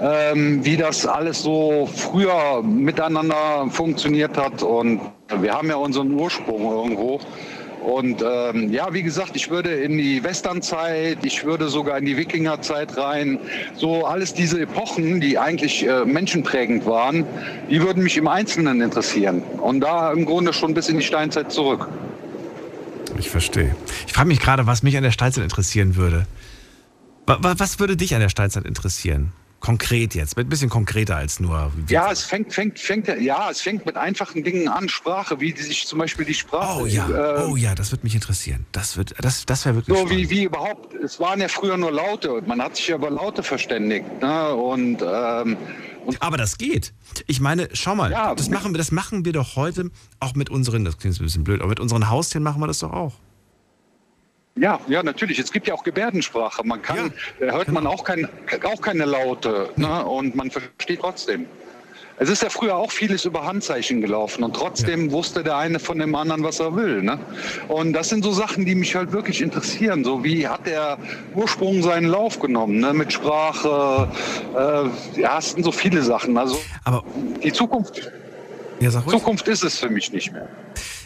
ähm, 0.00 0.64
wie 0.64 0.78
das 0.78 1.04
alles 1.04 1.42
so 1.42 1.86
früher 1.94 2.62
miteinander 2.62 3.68
funktioniert 3.70 4.38
hat. 4.38 4.62
Und 4.62 5.02
wir 5.40 5.52
haben 5.52 5.68
ja 5.68 5.76
unseren 5.76 6.10
Ursprung 6.12 6.62
irgendwo. 6.72 7.20
Und 7.88 8.22
ähm, 8.22 8.70
ja, 8.70 8.92
wie 8.92 9.02
gesagt, 9.02 9.34
ich 9.34 9.48
würde 9.48 9.70
in 9.70 9.96
die 9.96 10.22
Westernzeit, 10.22 11.24
ich 11.24 11.44
würde 11.44 11.70
sogar 11.70 11.96
in 11.96 12.04
die 12.04 12.18
Wikingerzeit 12.18 12.98
rein. 12.98 13.38
So 13.76 14.04
alles 14.04 14.34
diese 14.34 14.60
Epochen, 14.60 15.22
die 15.22 15.38
eigentlich 15.38 15.86
äh, 15.88 16.04
menschenprägend 16.04 16.84
waren, 16.84 17.24
die 17.70 17.80
würden 17.80 18.02
mich 18.02 18.18
im 18.18 18.28
Einzelnen 18.28 18.82
interessieren. 18.82 19.40
Und 19.62 19.80
da 19.80 20.12
im 20.12 20.26
Grunde 20.26 20.52
schon 20.52 20.74
bis 20.74 20.90
in 20.90 20.98
die 20.98 21.04
Steinzeit 21.04 21.50
zurück. 21.50 21.88
Ich 23.18 23.30
verstehe. 23.30 23.74
Ich 24.06 24.12
frage 24.12 24.28
mich 24.28 24.40
gerade, 24.40 24.66
was 24.66 24.82
mich 24.82 24.94
an 24.98 25.02
der 25.02 25.10
Steinzeit 25.10 25.42
interessieren 25.44 25.96
würde. 25.96 26.26
Wa- 27.26 27.38
wa- 27.40 27.54
Was 27.56 27.80
würde 27.80 27.96
dich 27.96 28.14
an 28.14 28.20
der 28.20 28.28
Steinzeit 28.28 28.66
interessieren? 28.66 29.32
Konkret 29.60 30.14
jetzt, 30.14 30.38
ein 30.38 30.48
bisschen 30.48 30.70
konkreter 30.70 31.16
als 31.16 31.40
nur. 31.40 31.72
wie- 31.74 31.92
Ja, 31.92 32.12
es 32.12 32.22
fängt, 32.22 32.54
fängt, 32.54 32.78
fängt, 32.78 33.08
ja, 33.20 33.50
es 33.50 33.60
fängt 33.60 33.84
mit 33.86 33.96
einfachen 33.96 34.44
Dingen 34.44 34.68
an, 34.68 34.88
Sprache, 34.88 35.40
wie 35.40 35.50
sich 35.56 35.86
zum 35.86 35.98
Beispiel 35.98 36.24
die 36.24 36.34
Sprache. 36.34 36.82
Oh 36.82 36.86
ja, 36.86 37.08
äh, 37.08 37.44
oh 37.50 37.56
ja, 37.56 37.74
das 37.74 37.90
würde 37.90 38.04
mich 38.04 38.14
interessieren. 38.14 38.66
Das, 38.70 38.96
wird, 38.96 39.14
das, 39.20 39.44
das 39.46 39.64
wäre 39.64 39.74
wirklich 39.74 39.96
So 39.98 40.06
spannend. 40.06 40.30
wie, 40.30 40.30
wie 40.30 40.44
überhaupt, 40.44 40.94
es 40.94 41.18
waren 41.18 41.40
ja 41.40 41.48
früher 41.48 41.76
nur 41.76 41.90
Laute 41.90 42.32
und 42.34 42.46
man 42.46 42.62
hat 42.62 42.76
sich 42.76 42.86
ja 42.88 42.94
über 42.96 43.10
Laute 43.10 43.42
verständigt. 43.42 44.06
Ne? 44.22 44.54
Und, 44.54 45.02
ähm, 45.02 45.56
und 46.06 46.22
Aber 46.22 46.36
das 46.36 46.56
geht. 46.56 46.92
Ich 47.26 47.40
meine, 47.40 47.68
schau 47.72 47.96
mal, 47.96 48.12
Ja, 48.12 48.34
das, 48.36 48.48
machen 48.50 48.72
wir, 48.72 48.78
das 48.78 48.92
machen 48.92 49.24
wir 49.24 49.32
doch 49.32 49.56
heute 49.56 49.90
auch 50.20 50.34
mit 50.34 50.50
unseren, 50.50 50.84
das 50.84 50.98
klingt 50.98 51.18
ein 51.20 51.24
bisschen 51.24 51.42
blöd, 51.44 51.60
aber 51.60 51.70
mit 51.70 51.80
unseren 51.80 52.08
Haustieren 52.08 52.44
machen 52.44 52.60
wir 52.62 52.68
das 52.68 52.78
doch 52.78 52.92
auch. 52.92 53.14
Ja, 54.60 54.80
ja, 54.88 55.02
natürlich. 55.02 55.38
Es 55.38 55.52
gibt 55.52 55.66
ja 55.68 55.74
auch 55.74 55.84
Gebärdensprache. 55.84 56.62
Man 56.64 56.82
kann, 56.82 57.12
da 57.38 57.52
hört 57.52 57.68
man 57.68 57.86
auch, 57.86 58.04
kein, 58.04 58.28
auch 58.64 58.80
keine 58.80 59.04
Laute 59.04 59.70
ne? 59.76 60.04
und 60.04 60.34
man 60.34 60.50
versteht 60.50 61.00
trotzdem. 61.00 61.46
Es 62.20 62.28
ist 62.28 62.42
ja 62.42 62.50
früher 62.50 62.74
auch 62.74 62.90
vieles 62.90 63.24
über 63.24 63.46
Handzeichen 63.46 64.00
gelaufen 64.00 64.42
und 64.42 64.56
trotzdem 64.56 65.12
wusste 65.12 65.44
der 65.44 65.56
eine 65.56 65.78
von 65.78 66.00
dem 66.00 66.16
anderen, 66.16 66.42
was 66.42 66.58
er 66.58 66.74
will. 66.74 67.00
Ne? 67.00 67.16
Und 67.68 67.92
das 67.92 68.08
sind 68.08 68.24
so 68.24 68.32
Sachen, 68.32 68.64
die 68.64 68.74
mich 68.74 68.96
halt 68.96 69.12
wirklich 69.12 69.40
interessieren. 69.40 70.02
So 70.02 70.24
wie 70.24 70.48
hat 70.48 70.66
der 70.66 70.98
Ursprung 71.36 71.80
seinen 71.80 72.08
Lauf 72.08 72.40
genommen 72.40 72.80
ne? 72.80 72.92
mit 72.92 73.12
Sprache? 73.12 74.08
Äh, 74.56 75.20
ja, 75.20 75.38
es 75.38 75.52
sind 75.52 75.62
so 75.62 75.70
viele 75.70 76.02
Sachen. 76.02 76.36
Also 76.36 76.58
Aber 76.82 77.04
die 77.44 77.52
Zukunft, 77.52 78.10
ja. 78.80 78.90
Zukunft 78.90 79.48
ist 79.48 79.62
es 79.64 79.78
für 79.78 79.88
mich 79.90 80.12
nicht 80.12 80.32
mehr. 80.32 80.48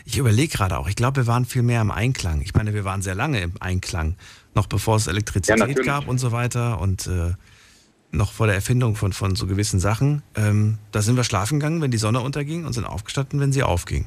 Ich 0.04 0.18
überlege 0.18 0.56
gerade 0.56 0.78
auch, 0.78 0.88
ich 0.88 0.96
glaube, 0.96 1.22
wir 1.22 1.26
waren 1.26 1.44
viel 1.44 1.62
mehr 1.62 1.80
im 1.80 1.90
Einklang. 1.90 2.40
Ich 2.42 2.54
meine, 2.54 2.74
wir 2.74 2.84
waren 2.84 3.02
sehr 3.02 3.14
lange 3.14 3.40
im 3.40 3.52
Einklang, 3.60 4.16
noch 4.54 4.66
bevor 4.66 4.96
es 4.96 5.06
Ja, 5.06 5.12
Elektrizität 5.12 5.58
natürlich. 5.58 5.86
gab 5.86 6.08
und 6.08 6.18
so 6.18 6.32
weiter 6.32 6.80
und 6.80 7.06
äh, 7.06 7.32
noch 8.10 8.32
vor 8.32 8.46
der 8.46 8.56
Erfindung 8.56 8.94
von, 8.96 9.12
von 9.12 9.36
so 9.36 9.46
gewissen 9.46 9.80
Sachen. 9.80 10.22
Ähm, 10.34 10.78
da 10.90 11.00
sind 11.02 11.16
wir 11.16 11.24
schlafen 11.24 11.60
gegangen, 11.60 11.80
wenn 11.80 11.90
die 11.90 11.98
Sonne 11.98 12.20
unterging 12.20 12.66
und 12.66 12.72
sind 12.74 12.84
aufgestanden, 12.84 13.40
wenn 13.40 13.52
sie 13.52 13.62
aufging. 13.62 14.04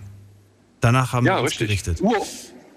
Danach 0.81 1.13
haben 1.13 1.25
Ja, 1.25 1.37
wir 1.37 1.41
uns 1.41 1.51
richtig. 1.51 1.67
gerichtet. 1.67 2.01
Ur 2.01 2.15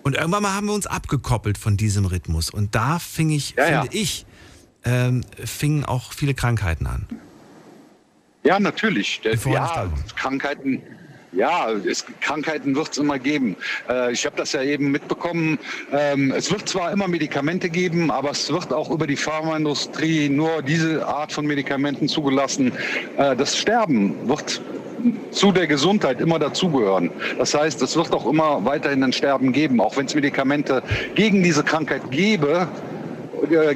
Und 0.05 0.15
irgendwann 0.17 0.43
mal 0.43 0.55
haben 0.55 0.69
wir 0.69 0.75
uns 0.75 0.87
abgekoppelt 0.87 1.59
von 1.59 1.77
diesem 1.77 2.07
Rhythmus. 2.07 2.49
Und 2.49 2.75
da 2.75 2.99
fing 2.99 3.29
ich, 3.31 3.55
Ja, 3.59 3.69
ja. 3.71 3.83
finde 3.83 3.97
ich, 3.97 4.25
ähm, 4.85 5.23
fingen 5.45 5.85
auch 5.85 6.13
viele 6.15 6.33
Krankheiten 6.33 6.87
an. 6.87 7.07
Ja, 8.49 8.59
natürlich. 8.59 9.21
Ja. 9.45 9.91
Krankheiten. 10.17 10.83
Ja, 11.33 11.71
es, 11.71 12.07
Krankheiten 12.23 12.75
wird 12.75 12.93
es 12.93 12.97
immer 12.97 13.19
geben. 13.19 13.57
Äh, 13.91 14.13
ich 14.13 14.25
habe 14.25 14.37
das 14.39 14.53
ja 14.53 14.63
eben 14.63 14.91
mitbekommen. 14.91 15.59
Ähm, 15.93 16.33
es 16.35 16.51
wird 16.51 16.67
zwar 16.67 16.91
immer 16.91 17.09
Medikamente 17.09 17.69
geben, 17.69 18.11
aber 18.11 18.31
es 18.31 18.51
wird 18.51 18.73
auch 18.73 18.91
über 18.91 19.07
die 19.07 19.17
Pharmaindustrie 19.17 20.31
nur 20.31 20.63
diese 20.63 21.07
Art 21.07 21.31
von 21.31 21.45
Medikamenten 21.47 22.09
zugelassen. 22.09 22.73
Äh, 23.19 23.37
das 23.37 23.55
Sterben 23.59 24.27
wird 24.27 24.63
zu 25.31 25.53
der 25.53 25.67
Gesundheit 25.67 26.19
immer 26.23 26.39
dazugehören. 26.39 27.11
Das 27.37 27.53
heißt, 27.53 27.83
es 27.83 27.97
wird 27.97 28.15
auch 28.15 28.27
immer 28.27 28.65
weiterhin 28.65 29.05
ein 29.05 29.13
Sterben 29.13 29.53
geben, 29.53 29.83
auch 29.83 29.99
wenn 29.99 30.07
es 30.07 30.15
Medikamente 30.15 30.83
gegen 31.15 31.43
diese 31.43 31.63
Krankheit 31.63 32.11
gäbe, 32.11 32.67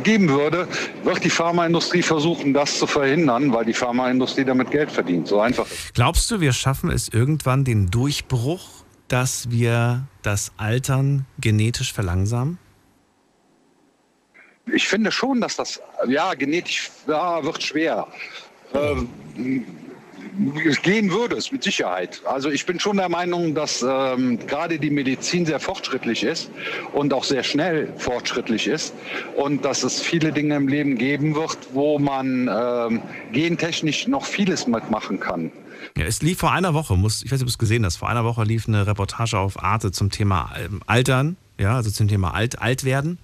geben 0.02 0.28
würde, 0.28 0.68
wird 1.02 1.24
die 1.24 1.30
Pharmaindustrie 1.30 2.02
versuchen, 2.02 2.52
das 2.54 2.78
zu 2.78 2.86
verhindern, 2.86 3.52
weil 3.52 3.64
die 3.64 3.74
Pharmaindustrie 3.74 4.44
damit 4.44 4.70
Geld 4.70 4.90
verdient. 4.90 5.28
So 5.28 5.40
einfach. 5.40 5.66
ist. 5.66 5.94
Glaubst 5.94 6.30
du, 6.30 6.40
wir 6.40 6.52
schaffen 6.52 6.90
es 6.90 7.08
irgendwann 7.08 7.64
den 7.64 7.90
Durchbruch, 7.90 8.68
dass 9.08 9.50
wir 9.50 10.06
das 10.22 10.52
Altern 10.56 11.26
genetisch 11.38 11.92
verlangsamen? 11.92 12.58
Ich 14.72 14.88
finde 14.88 15.10
schon, 15.10 15.40
dass 15.40 15.56
das, 15.56 15.80
ja, 16.06 16.34
genetisch 16.34 16.90
ja, 17.06 17.42
wird 17.42 17.62
schwer. 17.62 18.06
Ähm, 18.74 19.08
gehen 20.82 21.10
würde 21.10 21.36
es 21.36 21.52
mit 21.52 21.62
Sicherheit. 21.62 22.22
Also 22.24 22.50
ich 22.50 22.64
bin 22.66 22.80
schon 22.80 22.96
der 22.96 23.08
Meinung, 23.08 23.54
dass 23.54 23.82
ähm, 23.82 24.38
gerade 24.46 24.78
die 24.78 24.90
Medizin 24.90 25.46
sehr 25.46 25.60
fortschrittlich 25.60 26.22
ist 26.22 26.50
und 26.92 27.12
auch 27.12 27.24
sehr 27.24 27.42
schnell 27.42 27.92
fortschrittlich 27.96 28.66
ist 28.66 28.94
und 29.36 29.64
dass 29.64 29.82
es 29.82 30.00
viele 30.00 30.32
Dinge 30.32 30.56
im 30.56 30.68
Leben 30.68 30.96
geben 30.96 31.34
wird, 31.34 31.58
wo 31.72 31.98
man 31.98 32.48
ähm, 32.52 33.02
gentechnisch 33.32 34.08
noch 34.08 34.24
vieles 34.24 34.66
mitmachen 34.66 35.20
kann. 35.20 35.52
Ja, 35.96 36.04
es 36.04 36.22
lief 36.22 36.38
vor 36.38 36.52
einer 36.52 36.74
Woche, 36.74 36.96
muss, 36.96 37.22
ich 37.22 37.30
weiß 37.30 37.38
nicht, 37.38 37.42
ob 37.42 37.48
du 37.48 37.52
es 37.52 37.58
gesehen 37.58 37.84
hast, 37.84 37.96
vor 37.96 38.08
einer 38.08 38.24
Woche 38.24 38.44
lief 38.44 38.66
eine 38.68 38.86
Reportage 38.86 39.38
auf 39.38 39.62
Arte 39.62 39.92
zum 39.92 40.10
Thema 40.10 40.52
ähm, 40.58 40.80
Altern, 40.86 41.36
ja, 41.58 41.76
also 41.76 41.90
zum 41.90 42.08
Thema 42.08 42.34
Alt, 42.34 42.60
Altwerden. 42.60 43.18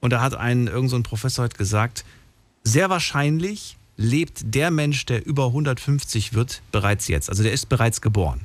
Und 0.00 0.12
da 0.12 0.20
hat 0.20 0.34
ein, 0.34 0.68
irgend 0.68 0.90
so 0.90 0.96
ein 0.96 1.02
Professor 1.02 1.44
hat 1.44 1.58
gesagt, 1.58 2.04
sehr 2.62 2.88
wahrscheinlich 2.90 3.77
lebt 3.98 4.54
der 4.54 4.70
Mensch, 4.70 5.04
der 5.04 5.26
über 5.26 5.46
150 5.46 6.32
wird, 6.32 6.62
bereits 6.72 7.08
jetzt. 7.08 7.28
Also 7.28 7.42
der 7.42 7.52
ist 7.52 7.68
bereits 7.68 8.00
geboren. 8.00 8.40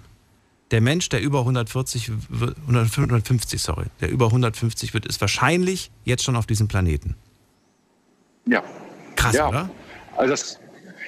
Der 0.71 0.81
Mensch, 0.81 1.07
der 1.09 1.21
über 1.21 1.39
140, 1.39 2.11
wird- 2.29 2.57
150, 2.67 3.61
sorry, 3.61 3.85
der 4.01 4.09
über 4.09 4.25
150 4.25 4.93
wird, 4.95 5.05
ist 5.05 5.21
wahrscheinlich 5.21 5.91
jetzt 6.03 6.23
schon 6.23 6.35
auf 6.35 6.47
diesem 6.47 6.67
Planeten. 6.67 7.15
Ja. 8.47 8.63
Krass, 9.15 9.35
ja. 9.35 9.47
oder? 9.47 9.69
Also 10.17 10.31
das, 10.31 10.59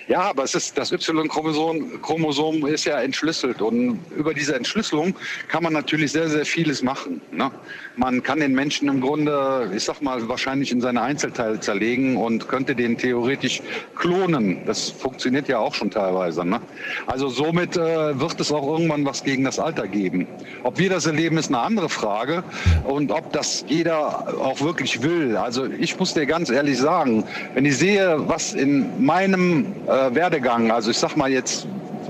ja, 0.08 0.22
aber 0.22 0.44
es 0.44 0.54
ist, 0.54 0.78
das 0.78 0.92
Y-Chromosom 0.92 2.02
Chromosom 2.02 2.66
ist 2.68 2.86
ja 2.86 3.00
entschlüsselt 3.00 3.62
und 3.62 4.00
über 4.16 4.34
diese 4.34 4.56
Entschlüsselung 4.56 5.16
kann 5.48 5.64
man 5.64 5.74
natürlich 5.74 6.12
sehr, 6.12 6.30
sehr 6.30 6.46
vieles 6.46 6.84
machen. 6.84 7.22
Ne? 7.32 7.50
Man 7.96 8.22
kann 8.22 8.40
den 8.40 8.54
Menschen 8.54 8.88
im 8.88 9.02
Grunde, 9.02 9.72
ich 9.76 9.84
sag 9.84 10.02
mal, 10.02 10.28
wahrscheinlich 10.28 10.72
in 10.72 10.80
seine 10.80 11.02
Einzelteile 11.02 11.60
zerlegen 11.60 12.18
und 12.18 12.48
könnte 12.48 12.76
den 12.76 12.98
theoretisch 12.98 13.62
klonen. 13.96 14.60
Das 14.66 14.90
funktioniert 14.90 15.48
ja 15.48 15.58
auch 15.58 15.74
schon 15.74 15.90
teilweise. 15.90 16.46
Ne? 16.46 16.62
Also 17.08 17.30
somit 17.30 17.76
äh, 17.76 18.20
wird 18.20 18.40
es 18.40 18.52
auch 18.52 18.68
irgendwann 18.68 19.06
was 19.06 19.24
gegen 19.24 19.44
das 19.44 19.58
Alter 19.58 19.88
geben. 19.88 20.28
Ob 20.64 20.78
wir 20.78 20.90
das 20.90 21.08
erleben, 21.08 21.38
ist 21.38 21.48
eine 21.48 21.60
andere 21.60 21.90
Frage 21.90 22.44
und 22.84 23.12
ob 23.12 23.34
das 23.34 23.66
jeder 23.68 24.36
auch 24.40 24.62
wirklich 24.62 25.02
will. 25.02 25.36
Also 25.38 25.66
ich 25.66 25.98
muss 25.98 26.14
dir 26.14 26.26
ganz 26.28 26.50
ehrlich 26.50 26.78
sagen, 26.78 27.24
wenn 27.56 27.66
ich 27.66 27.78
sehe, 27.78 28.16
was 28.28 28.54
in 28.54 29.04
meinem 29.04 29.74
äh, 29.88 29.95
Werdegang, 30.16 30.72
also 30.72 30.92
ich 30.92 30.98
sag 30.98 31.16
mal 31.16 31.32
jetzt 31.32 31.68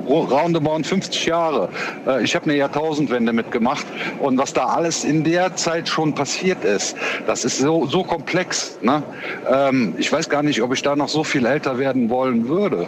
roundabout 0.08 0.84
50 0.84 1.26
Jahre. 1.26 1.70
Äh, 2.06 2.24
Ich 2.24 2.36
habe 2.36 2.46
eine 2.46 2.56
Jahrtausendwende 2.56 3.34
mitgemacht 3.34 3.86
und 4.20 4.38
was 4.38 4.54
da 4.54 4.66
alles 4.66 5.04
in 5.04 5.24
der 5.24 5.56
Zeit 5.56 5.90
schon 5.90 6.14
passiert 6.14 6.64
ist, 6.64 6.96
das 7.26 7.46
ist 7.46 7.60
so, 7.60 7.86
so 7.88 8.04
komplex. 8.04 8.78
Ne? 8.82 9.04
Ähm, 9.52 9.96
Ich 9.98 10.12
weiß 10.12 10.30
gar 10.30 10.44
nicht, 10.44 10.62
ob 10.62 10.74
ich 10.74 10.82
da 10.82 10.96
noch 10.96 11.10
so 11.10 11.24
viel 11.24 11.46
älter 11.46 11.78
werden 11.78 12.10
wollen 12.10 12.48
würde. 12.48 12.88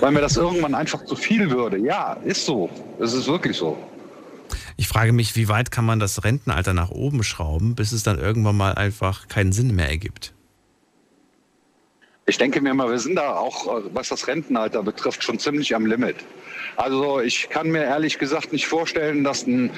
Weil 0.00 0.12
mir 0.12 0.20
das 0.20 0.36
irgendwann 0.36 0.74
einfach 0.74 1.04
zu 1.04 1.16
viel 1.16 1.50
würde. 1.50 1.78
Ja, 1.78 2.16
ist 2.24 2.46
so. 2.46 2.70
Es 3.00 3.12
ist 3.14 3.26
wirklich 3.26 3.56
so. 3.56 3.76
Ich 4.76 4.86
frage 4.86 5.12
mich, 5.12 5.34
wie 5.34 5.48
weit 5.48 5.72
kann 5.72 5.84
man 5.84 5.98
das 5.98 6.22
Rentenalter 6.22 6.72
nach 6.72 6.90
oben 6.90 7.24
schrauben, 7.24 7.74
bis 7.74 7.90
es 7.90 8.04
dann 8.04 8.18
irgendwann 8.18 8.56
mal 8.56 8.74
einfach 8.74 9.26
keinen 9.26 9.50
Sinn 9.50 9.74
mehr 9.74 9.88
ergibt? 9.88 10.34
Ich 12.28 12.36
denke 12.36 12.60
mir 12.60 12.74
mal, 12.74 12.90
wir 12.90 12.98
sind 12.98 13.16
da 13.16 13.36
auch, 13.36 13.78
äh, 13.78 13.82
was 13.94 14.10
das 14.10 14.28
Rentenalter 14.28 14.82
betrifft, 14.82 15.24
schon 15.24 15.38
ziemlich 15.38 15.74
am 15.74 15.86
Limit. 15.86 16.16
Also 16.76 17.20
ich 17.20 17.48
kann 17.48 17.70
mir 17.70 17.84
ehrlich 17.84 18.18
gesagt 18.18 18.52
nicht 18.52 18.66
vorstellen, 18.66 19.24
dass 19.24 19.46
ein 19.46 19.70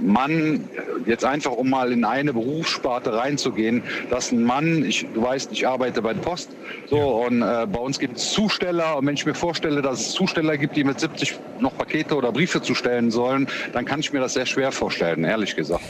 Mann, 0.00 0.64
äh, 0.74 1.10
jetzt 1.10 1.26
einfach 1.26 1.52
um 1.52 1.68
mal 1.68 1.92
in 1.92 2.06
eine 2.06 2.32
Berufssparte 2.32 3.12
reinzugehen, 3.12 3.82
dass 4.08 4.32
ein 4.32 4.44
Mann, 4.44 4.82
ich, 4.82 5.06
du 5.12 5.22
weißt, 5.22 5.52
ich 5.52 5.68
arbeite 5.68 6.00
bei 6.00 6.14
der 6.14 6.22
Post, 6.22 6.48
so 6.88 7.26
und 7.26 7.42
äh, 7.42 7.66
bei 7.70 7.78
uns 7.78 7.98
gibt 7.98 8.16
es 8.16 8.32
Zusteller 8.32 8.96
und 8.96 9.06
wenn 9.06 9.14
ich 9.14 9.26
mir 9.26 9.34
vorstelle, 9.34 9.82
dass 9.82 10.00
es 10.00 10.12
Zusteller 10.12 10.56
gibt, 10.56 10.76
die 10.76 10.84
mit 10.84 10.98
70 10.98 11.38
noch 11.60 11.76
Pakete 11.76 12.16
oder 12.16 12.32
Briefe 12.32 12.62
zustellen 12.62 13.10
sollen, 13.10 13.46
dann 13.74 13.84
kann 13.84 14.00
ich 14.00 14.10
mir 14.10 14.20
das 14.20 14.32
sehr 14.32 14.46
schwer 14.46 14.72
vorstellen, 14.72 15.22
ehrlich 15.22 15.54
gesagt. 15.54 15.84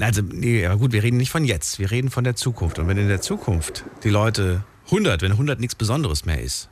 Also, 0.00 0.20
nee, 0.22 0.66
aber 0.66 0.78
gut, 0.78 0.92
wir 0.92 1.02
reden 1.04 1.16
nicht 1.16 1.30
von 1.30 1.44
jetzt, 1.44 1.78
wir 1.78 1.92
reden 1.92 2.10
von 2.10 2.24
der 2.24 2.34
Zukunft. 2.34 2.78
Und 2.80 2.88
wenn 2.88 2.98
in 2.98 3.08
der 3.08 3.20
Zukunft 3.20 3.84
die 4.04 4.10
Leute 4.10 4.62
100, 4.90 5.22
wenn 5.22 5.32
100 5.32 5.60
nichts 5.60 5.74
Besonderes 5.74 6.24
mehr 6.24 6.40
ist, 6.42 6.68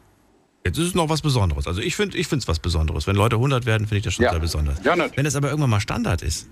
jetzt 0.64 0.78
ist 0.78 0.88
es 0.88 0.94
noch 0.94 1.08
was 1.08 1.22
Besonderes. 1.22 1.66
Also 1.66 1.80
ich 1.80 1.96
finde 1.96 2.18
es 2.18 2.48
was 2.48 2.58
Besonderes. 2.58 3.06
Wenn 3.06 3.16
Leute 3.16 3.36
100 3.36 3.66
werden, 3.66 3.86
finde 3.86 3.98
ich 3.98 4.04
das 4.04 4.14
schon 4.14 4.24
Ja. 4.24 4.30
sehr 4.30 4.40
besonders. 4.40 4.78
Ja, 4.84 4.94
wenn 5.14 5.26
es 5.26 5.36
aber 5.36 5.48
irgendwann 5.48 5.70
mal 5.70 5.80
Standard 5.80 6.22
ist, 6.22 6.48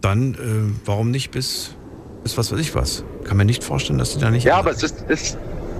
dann 0.00 0.34
äh, 0.34 0.38
warum 0.86 1.10
nicht 1.10 1.30
bis, 1.32 1.74
bis 2.22 2.38
was 2.38 2.52
weiß 2.52 2.58
ich 2.60 2.74
was? 2.74 3.04
Kann 3.24 3.36
mir 3.36 3.44
nicht 3.44 3.64
vorstellen, 3.64 3.98
dass 3.98 4.12
die 4.14 4.20
da 4.20 4.30
nicht... 4.30 4.44
Ja, 4.44 4.58
aber 4.58 4.70
es 4.70 4.82
ist, 4.82 5.02
ist 5.08 5.36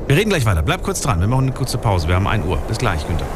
Wir 0.09 0.17
reden 0.17 0.31
gleich 0.31 0.45
weiter. 0.45 0.63
Bleib 0.63 0.83
kurz 0.83 1.01
dran. 1.01 1.21
Wir 1.21 1.29
machen 1.29 1.45
eine 1.45 1.53
kurze 1.53 1.79
Pause. 1.79 2.09
Wir 2.09 2.17
haben 2.17 2.27
1 2.27 2.45
Uhr. 2.45 2.57
Bis 2.69 2.79
gleich, 2.79 3.07
Günther. 3.07 3.27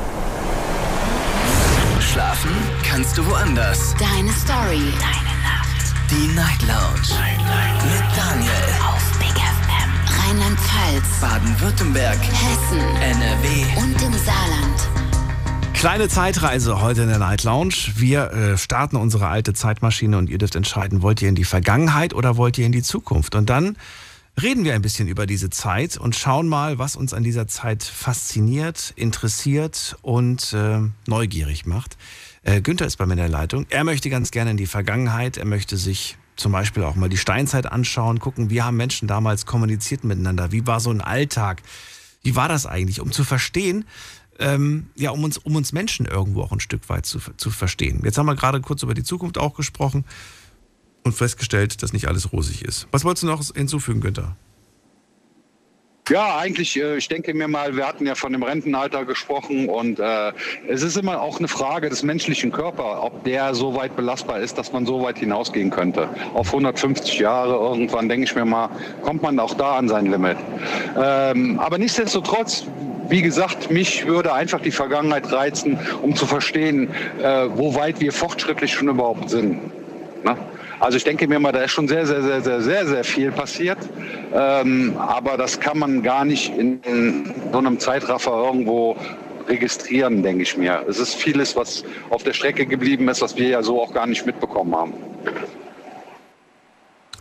Schlafen 2.00 2.50
kannst 2.82 3.16
du 3.16 3.24
woanders. 3.26 3.94
Deine 3.98 4.32
Story. 4.32 4.82
Deine 4.98 5.34
Nacht. 5.42 5.94
Die 6.10 6.34
Night 6.34 6.60
Lounge. 6.62 7.22
Mit 7.84 8.16
Daniel. 8.18 8.52
Rheinland-Pfalz. 10.32 11.20
Baden-Württemberg. 11.20 12.18
Hessen. 12.18 12.80
NRW. 13.02 13.64
Und 13.76 14.00
im 14.00 14.14
Saarland. 14.14 14.88
Kleine 15.74 16.08
Zeitreise 16.08 16.80
heute 16.80 17.02
in 17.02 17.08
der 17.08 17.18
Night 17.18 17.44
Lounge. 17.44 17.74
Wir 17.96 18.30
äh, 18.32 18.56
starten 18.56 18.96
unsere 18.96 19.26
alte 19.26 19.52
Zeitmaschine 19.52 20.16
und 20.16 20.30
ihr 20.30 20.38
dürft 20.38 20.56
entscheiden, 20.56 21.02
wollt 21.02 21.20
ihr 21.20 21.28
in 21.28 21.34
die 21.34 21.44
Vergangenheit 21.44 22.14
oder 22.14 22.38
wollt 22.38 22.56
ihr 22.56 22.64
in 22.64 22.72
die 22.72 22.82
Zukunft? 22.82 23.34
Und 23.34 23.50
dann 23.50 23.76
reden 24.40 24.64
wir 24.64 24.72
ein 24.72 24.80
bisschen 24.80 25.06
über 25.06 25.26
diese 25.26 25.50
Zeit 25.50 25.98
und 25.98 26.16
schauen 26.16 26.48
mal, 26.48 26.78
was 26.78 26.96
uns 26.96 27.12
an 27.12 27.22
dieser 27.22 27.46
Zeit 27.46 27.82
fasziniert, 27.82 28.94
interessiert 28.96 29.98
und 30.00 30.54
äh, 30.54 30.78
neugierig 31.06 31.66
macht. 31.66 31.98
Äh, 32.42 32.62
Günther 32.62 32.86
ist 32.86 32.96
bei 32.96 33.04
mir 33.04 33.12
in 33.12 33.18
der 33.18 33.28
Leitung. 33.28 33.66
Er 33.68 33.84
möchte 33.84 34.08
ganz 34.08 34.30
gerne 34.30 34.52
in 34.52 34.56
die 34.56 34.66
Vergangenheit. 34.66 35.36
Er 35.36 35.44
möchte 35.44 35.76
sich 35.76 36.16
zum 36.36 36.52
Beispiel 36.52 36.82
auch 36.84 36.94
mal 36.94 37.08
die 37.08 37.16
Steinzeit 37.16 37.66
anschauen, 37.66 38.18
gucken, 38.18 38.50
wie 38.50 38.62
haben 38.62 38.76
Menschen 38.76 39.08
damals 39.08 39.46
kommuniziert 39.46 40.04
miteinander? 40.04 40.52
Wie 40.52 40.66
war 40.66 40.80
so 40.80 40.90
ein 40.90 41.00
Alltag? 41.00 41.62
Wie 42.22 42.36
war 42.36 42.48
das 42.48 42.66
eigentlich? 42.66 43.00
Um 43.00 43.12
zu 43.12 43.24
verstehen, 43.24 43.84
ähm, 44.38 44.88
ja, 44.96 45.10
um 45.10 45.24
uns, 45.24 45.38
um 45.38 45.56
uns 45.56 45.72
Menschen 45.72 46.06
irgendwo 46.06 46.42
auch 46.42 46.52
ein 46.52 46.60
Stück 46.60 46.88
weit 46.88 47.06
zu, 47.06 47.20
zu 47.36 47.50
verstehen. 47.50 48.00
Jetzt 48.04 48.18
haben 48.18 48.26
wir 48.26 48.34
gerade 48.34 48.60
kurz 48.60 48.82
über 48.82 48.94
die 48.94 49.04
Zukunft 49.04 49.38
auch 49.38 49.54
gesprochen 49.54 50.04
und 51.04 51.14
festgestellt, 51.14 51.82
dass 51.82 51.92
nicht 51.92 52.08
alles 52.08 52.32
rosig 52.32 52.62
ist. 52.62 52.88
Was 52.92 53.04
wolltest 53.04 53.24
du 53.24 53.26
noch 53.26 53.42
hinzufügen, 53.54 54.00
Günther? 54.00 54.36
Ja, 56.12 56.36
eigentlich, 56.36 56.78
äh, 56.78 56.98
ich 56.98 57.08
denke 57.08 57.32
mir 57.32 57.48
mal, 57.48 57.74
wir 57.74 57.88
hatten 57.88 58.04
ja 58.04 58.14
von 58.14 58.32
dem 58.32 58.42
Rentenalter 58.42 59.06
gesprochen 59.06 59.70
und 59.70 59.98
äh, 59.98 60.32
es 60.68 60.82
ist 60.82 60.98
immer 60.98 61.22
auch 61.22 61.38
eine 61.38 61.48
Frage 61.48 61.88
des 61.88 62.02
menschlichen 62.02 62.52
Körpers, 62.52 62.98
ob 63.00 63.24
der 63.24 63.54
so 63.54 63.74
weit 63.74 63.96
belastbar 63.96 64.38
ist, 64.40 64.58
dass 64.58 64.74
man 64.74 64.84
so 64.84 65.02
weit 65.02 65.16
hinausgehen 65.16 65.70
könnte. 65.70 66.10
Auf 66.34 66.48
150 66.48 67.18
Jahre 67.18 67.54
irgendwann, 67.54 68.10
denke 68.10 68.24
ich 68.24 68.34
mir 68.34 68.44
mal, 68.44 68.68
kommt 69.00 69.22
man 69.22 69.40
auch 69.40 69.54
da 69.54 69.76
an 69.76 69.88
sein 69.88 70.04
Limit. 70.04 70.36
Ähm, 71.02 71.58
aber 71.58 71.78
nichtsdestotrotz, 71.78 72.66
wie 73.08 73.22
gesagt, 73.22 73.70
mich 73.70 74.06
würde 74.06 74.34
einfach 74.34 74.60
die 74.60 74.70
Vergangenheit 74.70 75.32
reizen, 75.32 75.78
um 76.02 76.14
zu 76.14 76.26
verstehen, 76.26 76.90
äh, 77.22 77.46
wo 77.54 77.74
weit 77.74 78.00
wir 78.00 78.12
fortschrittlich 78.12 78.74
schon 78.74 78.88
überhaupt 78.88 79.30
sind. 79.30 79.62
Ne? 80.24 80.36
Also 80.82 80.96
ich 80.96 81.04
denke 81.04 81.28
mir 81.28 81.38
mal, 81.38 81.52
da 81.52 81.60
ist 81.60 81.70
schon 81.70 81.86
sehr, 81.86 82.04
sehr, 82.08 82.22
sehr, 82.22 82.40
sehr, 82.40 82.60
sehr, 82.60 82.86
sehr 82.88 83.04
viel 83.04 83.30
passiert. 83.30 83.78
Ähm, 84.34 84.96
aber 84.98 85.36
das 85.36 85.60
kann 85.60 85.78
man 85.78 86.02
gar 86.02 86.24
nicht 86.24 86.52
in, 86.58 86.82
in 86.82 87.32
so 87.52 87.58
einem 87.58 87.78
Zeitraffer 87.78 88.32
irgendwo 88.32 88.96
registrieren, 89.48 90.24
denke 90.24 90.42
ich 90.42 90.56
mir. 90.56 90.84
Es 90.88 90.98
ist 90.98 91.14
vieles, 91.14 91.54
was 91.54 91.84
auf 92.10 92.24
der 92.24 92.32
Strecke 92.32 92.66
geblieben 92.66 93.08
ist, 93.08 93.22
was 93.22 93.36
wir 93.36 93.46
ja 93.46 93.62
so 93.62 93.80
auch 93.80 93.94
gar 93.94 94.08
nicht 94.08 94.26
mitbekommen 94.26 94.74
haben. 94.74 94.94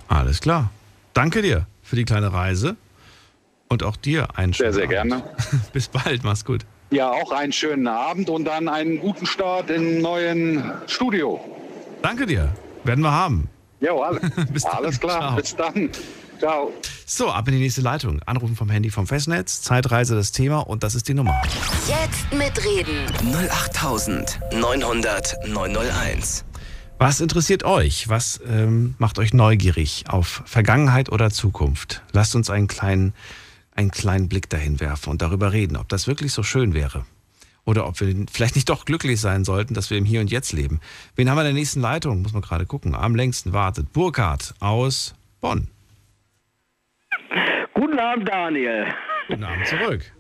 Alles 0.08 0.42
klar. 0.42 0.72
Danke 1.14 1.44
dir 1.44 1.68
für 1.84 1.96
die 1.96 2.06
kleine 2.06 2.34
Reise 2.34 2.78
und 3.70 3.84
auch 3.84 3.96
dir 3.96 4.40
einen 4.40 4.56
schönen 4.56 4.74
Sehr, 4.74 4.88
sehr 4.90 5.00
Abend. 5.00 5.12
gerne. 5.12 5.24
Bis 5.74 5.88
bald, 5.88 6.24
mach's 6.24 6.44
gut. 6.44 6.66
Ja, 6.90 7.12
auch 7.12 7.32
einen 7.32 7.54
schönen 7.54 7.88
Abend 7.88 8.28
und 8.32 8.46
dann 8.46 8.68
einen 8.68 9.00
guten 9.00 9.28
Start 9.28 9.70
im 9.70 10.02
neuen 10.02 10.64
Studio. 10.88 11.40
Danke 12.02 12.26
dir. 12.26 12.50
Werden 12.84 13.04
wir 13.04 13.12
haben. 13.12 13.50
Ja, 13.80 13.94
alles, 13.96 14.22
Bis 14.52 14.64
dann. 14.64 14.72
alles 14.74 15.00
klar. 15.00 15.20
Ciao. 15.20 15.36
Bis 15.36 15.56
dann. 15.56 15.90
Ciao. 16.40 16.72
So, 17.06 17.30
ab 17.30 17.48
in 17.48 17.54
die 17.56 17.60
nächste 17.62 17.82
Leitung. 17.82 18.22
Anrufen 18.26 18.56
vom 18.56 18.70
Handy 18.70 18.90
vom 18.90 19.06
Festnetz, 19.06 19.62
Zeitreise 19.62 20.16
das 20.16 20.32
Thema 20.32 20.60
und 20.60 20.84
das 20.84 20.96
ist 20.96 21.08
die 21.08 21.14
Nummer. 21.14 21.40
Jetzt 21.88 22.34
mitreden. 22.34 23.06
08900 23.34 25.48
901. 25.48 26.46
Was 26.98 27.20
interessiert 27.20 27.64
euch? 27.64 28.10
Was 28.10 28.40
ähm, 28.48 28.96
macht 29.00 29.18
euch 29.20 29.34
neugierig 29.34 30.06
auf 30.08 30.44
Vergangenheit 30.46 31.12
oder 31.12 31.32
Zukunft? 31.32 32.04
Lasst 32.12 32.36
uns 32.36 32.50
einen 32.52 32.68
kleinen, 32.68 33.14
einen 33.76 33.90
kleinen 33.92 34.30
Blick 34.30 34.50
dahin 34.50 34.80
werfen 34.80 35.10
und 35.10 35.22
darüber 35.22 35.52
reden, 35.52 35.78
ob 35.78 35.90
das 35.90 36.08
wirklich 36.08 36.32
so 36.34 36.44
schön 36.44 36.74
wäre. 36.76 37.06
Oder 37.66 37.88
ob 37.88 38.00
wir 38.02 38.26
vielleicht 38.32 38.56
nicht 38.56 38.70
doch 38.70 38.86
glücklich 38.86 39.20
sein 39.20 39.44
sollten, 39.44 39.74
dass 39.74 39.90
wir 39.90 39.98
im 39.98 40.06
Hier 40.06 40.22
und 40.22 40.32
Jetzt 40.32 40.52
leben. 40.52 40.80
Wen 41.16 41.30
haben 41.30 41.38
wir 41.38 41.42
in 41.42 41.48
der 41.48 41.54
nächsten 41.54 41.82
Leitung? 41.82 42.22
Muss 42.22 42.34
man 42.34 42.42
gerade 42.42 42.66
gucken. 42.66 42.96
Am 42.96 43.16
längsten 43.16 43.54
wartet 43.54 43.94
Burkhard 43.94 44.56
aus 44.60 45.14
Bonn. 45.42 45.68
Guten 47.74 48.00
Abend, 48.00 48.28
Daniel. 48.28 48.88
Guten 49.28 49.44
Abend 49.44 49.68
zurück. 49.68 50.12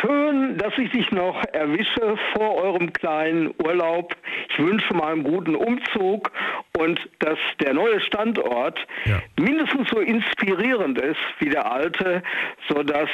Schön, 0.00 0.56
dass 0.58 0.72
ich 0.78 0.90
dich 0.92 1.10
noch 1.10 1.42
erwische 1.52 2.16
vor 2.34 2.54
eurem 2.56 2.92
kleinen 2.92 3.52
Urlaub. 3.62 4.16
Ich 4.50 4.58
wünsche 4.58 4.94
mal 4.94 5.12
einen 5.12 5.24
guten 5.24 5.54
Umzug 5.54 6.30
und 6.78 6.98
dass 7.18 7.38
der 7.60 7.74
neue 7.74 8.00
Standort 8.00 8.78
Ja. 9.04 9.20
mindestens 9.38 9.88
so 9.90 10.00
inspirierend 10.00 10.98
ist 11.00 11.20
wie 11.38 11.50
der 11.50 11.70
alte, 11.70 12.22
sodass 12.68 13.10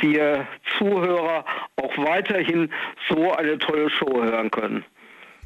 wir 0.00 0.46
Zuhörer 0.78 1.44
auch 1.76 1.98
weiterhin 1.98 2.70
so 3.08 3.32
eine 3.32 3.58
tolle 3.58 3.90
Show 3.90 4.22
hören 4.22 4.50
können. 4.50 4.84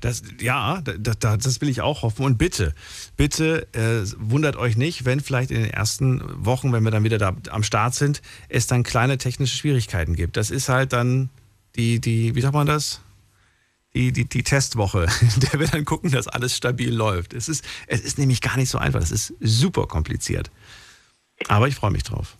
Das, 0.01 0.23
ja, 0.41 0.83
das, 0.83 1.19
das 1.19 1.61
will 1.63 1.71
ich 1.71 1.81
auch 1.81 2.03
hoffen. 2.03 2.27
Und 2.27 2.37
bitte, 2.37 2.75
bitte 3.17 3.67
äh, 3.73 4.07
wundert 4.19 4.57
euch 4.57 4.77
nicht, 4.77 5.05
wenn 5.05 5.21
vielleicht 5.21 5.51
in 5.51 5.63
den 5.63 5.71
ersten 5.71 6.23
Wochen, 6.45 6.73
wenn 6.73 6.85
wir 6.85 6.91
dann 6.91 7.05
wieder 7.05 7.19
da 7.19 7.35
am 7.51 7.63
Start 7.63 7.95
sind, 7.95 8.23
es 8.49 8.67
dann 8.67 8.83
kleine 8.83 9.19
technische 9.19 9.57
Schwierigkeiten 9.57 10.15
gibt. 10.15 10.37
Das 10.37 10.51
ist 10.51 10.69
halt 10.69 10.93
dann 10.93 11.31
die, 11.77 12.01
die 12.01 12.35
wie 12.35 12.41
sagt 12.41 12.55
man 12.55 12.67
das? 12.67 13.01
Die, 13.95 14.13
die, 14.13 14.27
die 14.27 14.43
Testwoche, 14.43 15.07
in 15.21 15.41
der 15.41 15.61
wir 15.61 15.69
dann 15.69 15.85
gucken, 15.85 16.11
dass 16.11 16.29
alles 16.29 16.55
stabil 16.57 16.93
läuft. 16.93 17.33
Es 17.33 17.49
ist, 17.49 17.65
es 17.87 18.01
ist 18.01 18.19
nämlich 18.19 18.41
gar 18.41 18.57
nicht 18.57 18.69
so 18.69 18.79
einfach. 18.79 19.01
Es 19.01 19.11
ist 19.11 19.35
super 19.41 19.87
kompliziert. 19.87 20.51
Aber 21.49 21.69
ich 21.69 21.75
freue 21.75 21.91
mich 21.91 22.03
drauf. 22.03 22.37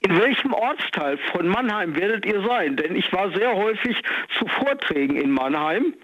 In 0.00 0.18
welchem 0.18 0.54
Ortsteil 0.54 1.18
von 1.30 1.46
Mannheim 1.46 1.94
werdet 1.94 2.24
ihr 2.24 2.42
sein? 2.46 2.76
Denn 2.76 2.96
ich 2.96 3.12
war 3.12 3.30
sehr 3.32 3.54
häufig 3.54 3.96
zu 4.38 4.46
Vorträgen 4.46 5.16
in 5.16 5.30
Mannheim, 5.30 5.94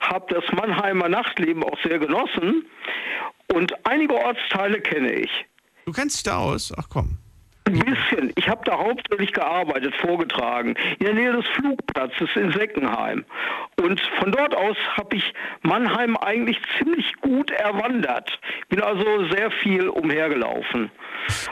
habe 0.00 0.34
das 0.34 0.44
Mannheimer 0.52 1.08
Nachtleben 1.08 1.64
auch 1.64 1.78
sehr 1.82 1.98
genossen 1.98 2.66
und 3.54 3.72
einige 3.86 4.14
Ortsteile 4.14 4.80
kenne 4.80 5.12
ich. 5.12 5.46
Du 5.86 5.92
kennst 5.92 6.16
dich 6.16 6.22
da 6.24 6.38
aus? 6.38 6.72
Ach 6.76 6.88
komm. 6.90 7.18
Ein 7.66 7.80
bisschen. 7.80 8.32
Ich 8.36 8.48
habe 8.48 8.60
da 8.64 8.78
hauptsächlich 8.78 9.32
gearbeitet, 9.32 9.94
vorgetragen, 9.96 10.76
in 10.98 11.06
der 11.06 11.14
Nähe 11.14 11.32
des 11.32 11.46
Flugplatzes 11.48 12.28
in 12.36 12.52
Seckenheim. 12.52 13.24
Und 13.82 14.00
von 14.20 14.30
dort 14.30 14.54
aus 14.54 14.76
habe 14.96 15.16
ich 15.16 15.34
Mannheim 15.62 16.16
eigentlich 16.16 16.58
ziemlich 16.78 17.12
gut 17.20 17.50
erwandert. 17.50 18.38
Bin 18.68 18.80
also 18.80 19.04
sehr 19.30 19.50
viel 19.50 19.88
umhergelaufen. 19.88 20.90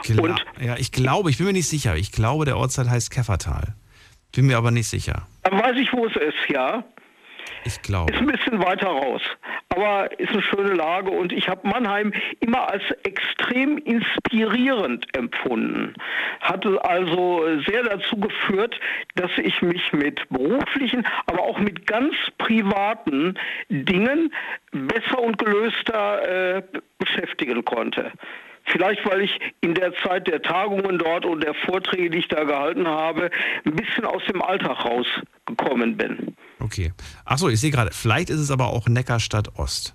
Klar. 0.03 0.23
Und 0.23 0.45
ja, 0.59 0.77
ich 0.77 0.91
glaube, 0.93 1.29
ich 1.29 1.37
bin 1.37 1.47
mir 1.47 1.53
nicht 1.53 1.67
sicher. 1.67 1.95
Ich 1.95 2.11
glaube, 2.13 2.45
der 2.45 2.57
Ortsteil 2.57 2.89
heißt 2.89 3.11
Käffertal. 3.11 3.75
Bin 4.33 4.47
mir 4.47 4.57
aber 4.57 4.71
nicht 4.71 4.87
sicher. 4.87 5.27
dann 5.43 5.59
weiß 5.59 5.75
ich, 5.77 5.91
wo 5.91 6.05
es 6.05 6.15
ist, 6.15 6.49
ja. 6.49 6.83
Ich 7.65 7.81
glaube. 7.81 8.13
Ist 8.13 8.19
ein 8.19 8.27
bisschen 8.27 8.59
weiter 8.59 8.87
raus, 8.87 9.21
aber 9.75 10.19
ist 10.19 10.31
eine 10.31 10.41
schöne 10.41 10.73
Lage 10.73 11.11
und 11.11 11.31
ich 11.31 11.49
habe 11.49 11.67
Mannheim 11.67 12.13
immer 12.39 12.69
als 12.69 12.83
extrem 13.03 13.77
inspirierend 13.77 15.05
empfunden. 15.15 15.93
Hatte 16.41 16.83
also 16.83 17.43
sehr 17.67 17.83
dazu 17.83 18.17
geführt, 18.17 18.79
dass 19.15 19.31
ich 19.37 19.61
mich 19.61 19.91
mit 19.93 20.27
beruflichen, 20.29 21.05
aber 21.25 21.41
auch 21.43 21.59
mit 21.59 21.85
ganz 21.87 22.15
privaten 22.37 23.37
Dingen 23.69 24.33
besser 24.71 25.19
und 25.19 25.37
gelöster 25.37 26.57
äh, 26.57 26.63
beschäftigen 26.97 27.63
konnte. 27.65 28.11
Vielleicht, 28.65 29.05
weil 29.05 29.21
ich 29.21 29.39
in 29.61 29.75
der 29.75 29.93
Zeit 29.97 30.27
der 30.27 30.41
Tagungen 30.41 30.97
dort 30.97 31.25
und 31.25 31.43
der 31.43 31.53
Vorträge, 31.53 32.09
die 32.09 32.17
ich 32.19 32.27
da 32.27 32.43
gehalten 32.43 32.87
habe, 32.87 33.29
ein 33.65 33.75
bisschen 33.75 34.05
aus 34.05 34.23
dem 34.25 34.41
Alltag 34.41 34.85
rausgekommen 34.85 35.97
bin. 35.97 36.35
Okay. 36.59 36.91
Achso, 37.25 37.49
ich 37.49 37.59
sehe 37.59 37.71
gerade, 37.71 37.91
vielleicht 37.91 38.29
ist 38.29 38.39
es 38.39 38.51
aber 38.51 38.67
auch 38.67 38.87
Neckarstadt 38.87 39.57
Ost. 39.57 39.93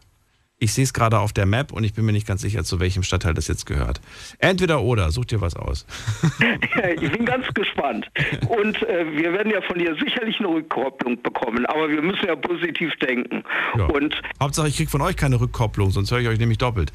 Ich 0.62 0.74
sehe 0.74 0.84
es 0.84 0.92
gerade 0.92 1.18
auf 1.18 1.32
der 1.32 1.46
Map 1.46 1.72
und 1.72 1.84
ich 1.84 1.94
bin 1.94 2.04
mir 2.04 2.12
nicht 2.12 2.26
ganz 2.26 2.42
sicher, 2.42 2.62
zu 2.64 2.80
welchem 2.80 3.02
Stadtteil 3.02 3.32
das 3.32 3.48
jetzt 3.48 3.64
gehört. 3.64 4.02
Entweder 4.40 4.82
oder, 4.82 5.10
such 5.10 5.24
dir 5.24 5.40
was 5.40 5.56
aus. 5.56 5.86
ich 7.00 7.10
bin 7.10 7.24
ganz 7.24 7.46
gespannt. 7.54 8.10
Und 8.46 8.82
äh, 8.82 9.06
wir 9.16 9.32
werden 9.32 9.50
ja 9.50 9.62
von 9.62 9.78
dir 9.78 9.94
sicherlich 9.94 10.38
eine 10.38 10.48
Rückkopplung 10.48 11.22
bekommen, 11.22 11.64
aber 11.64 11.88
wir 11.88 12.02
müssen 12.02 12.26
ja 12.26 12.36
positiv 12.36 12.94
denken. 12.96 13.42
Ja. 13.78 13.86
Und 13.86 14.20
Hauptsache, 14.38 14.68
ich 14.68 14.76
kriege 14.76 14.90
von 14.90 15.00
euch 15.00 15.16
keine 15.16 15.40
Rückkopplung, 15.40 15.92
sonst 15.92 16.10
höre 16.10 16.20
ich 16.20 16.28
euch 16.28 16.38
nämlich 16.38 16.58
doppelt. 16.58 16.92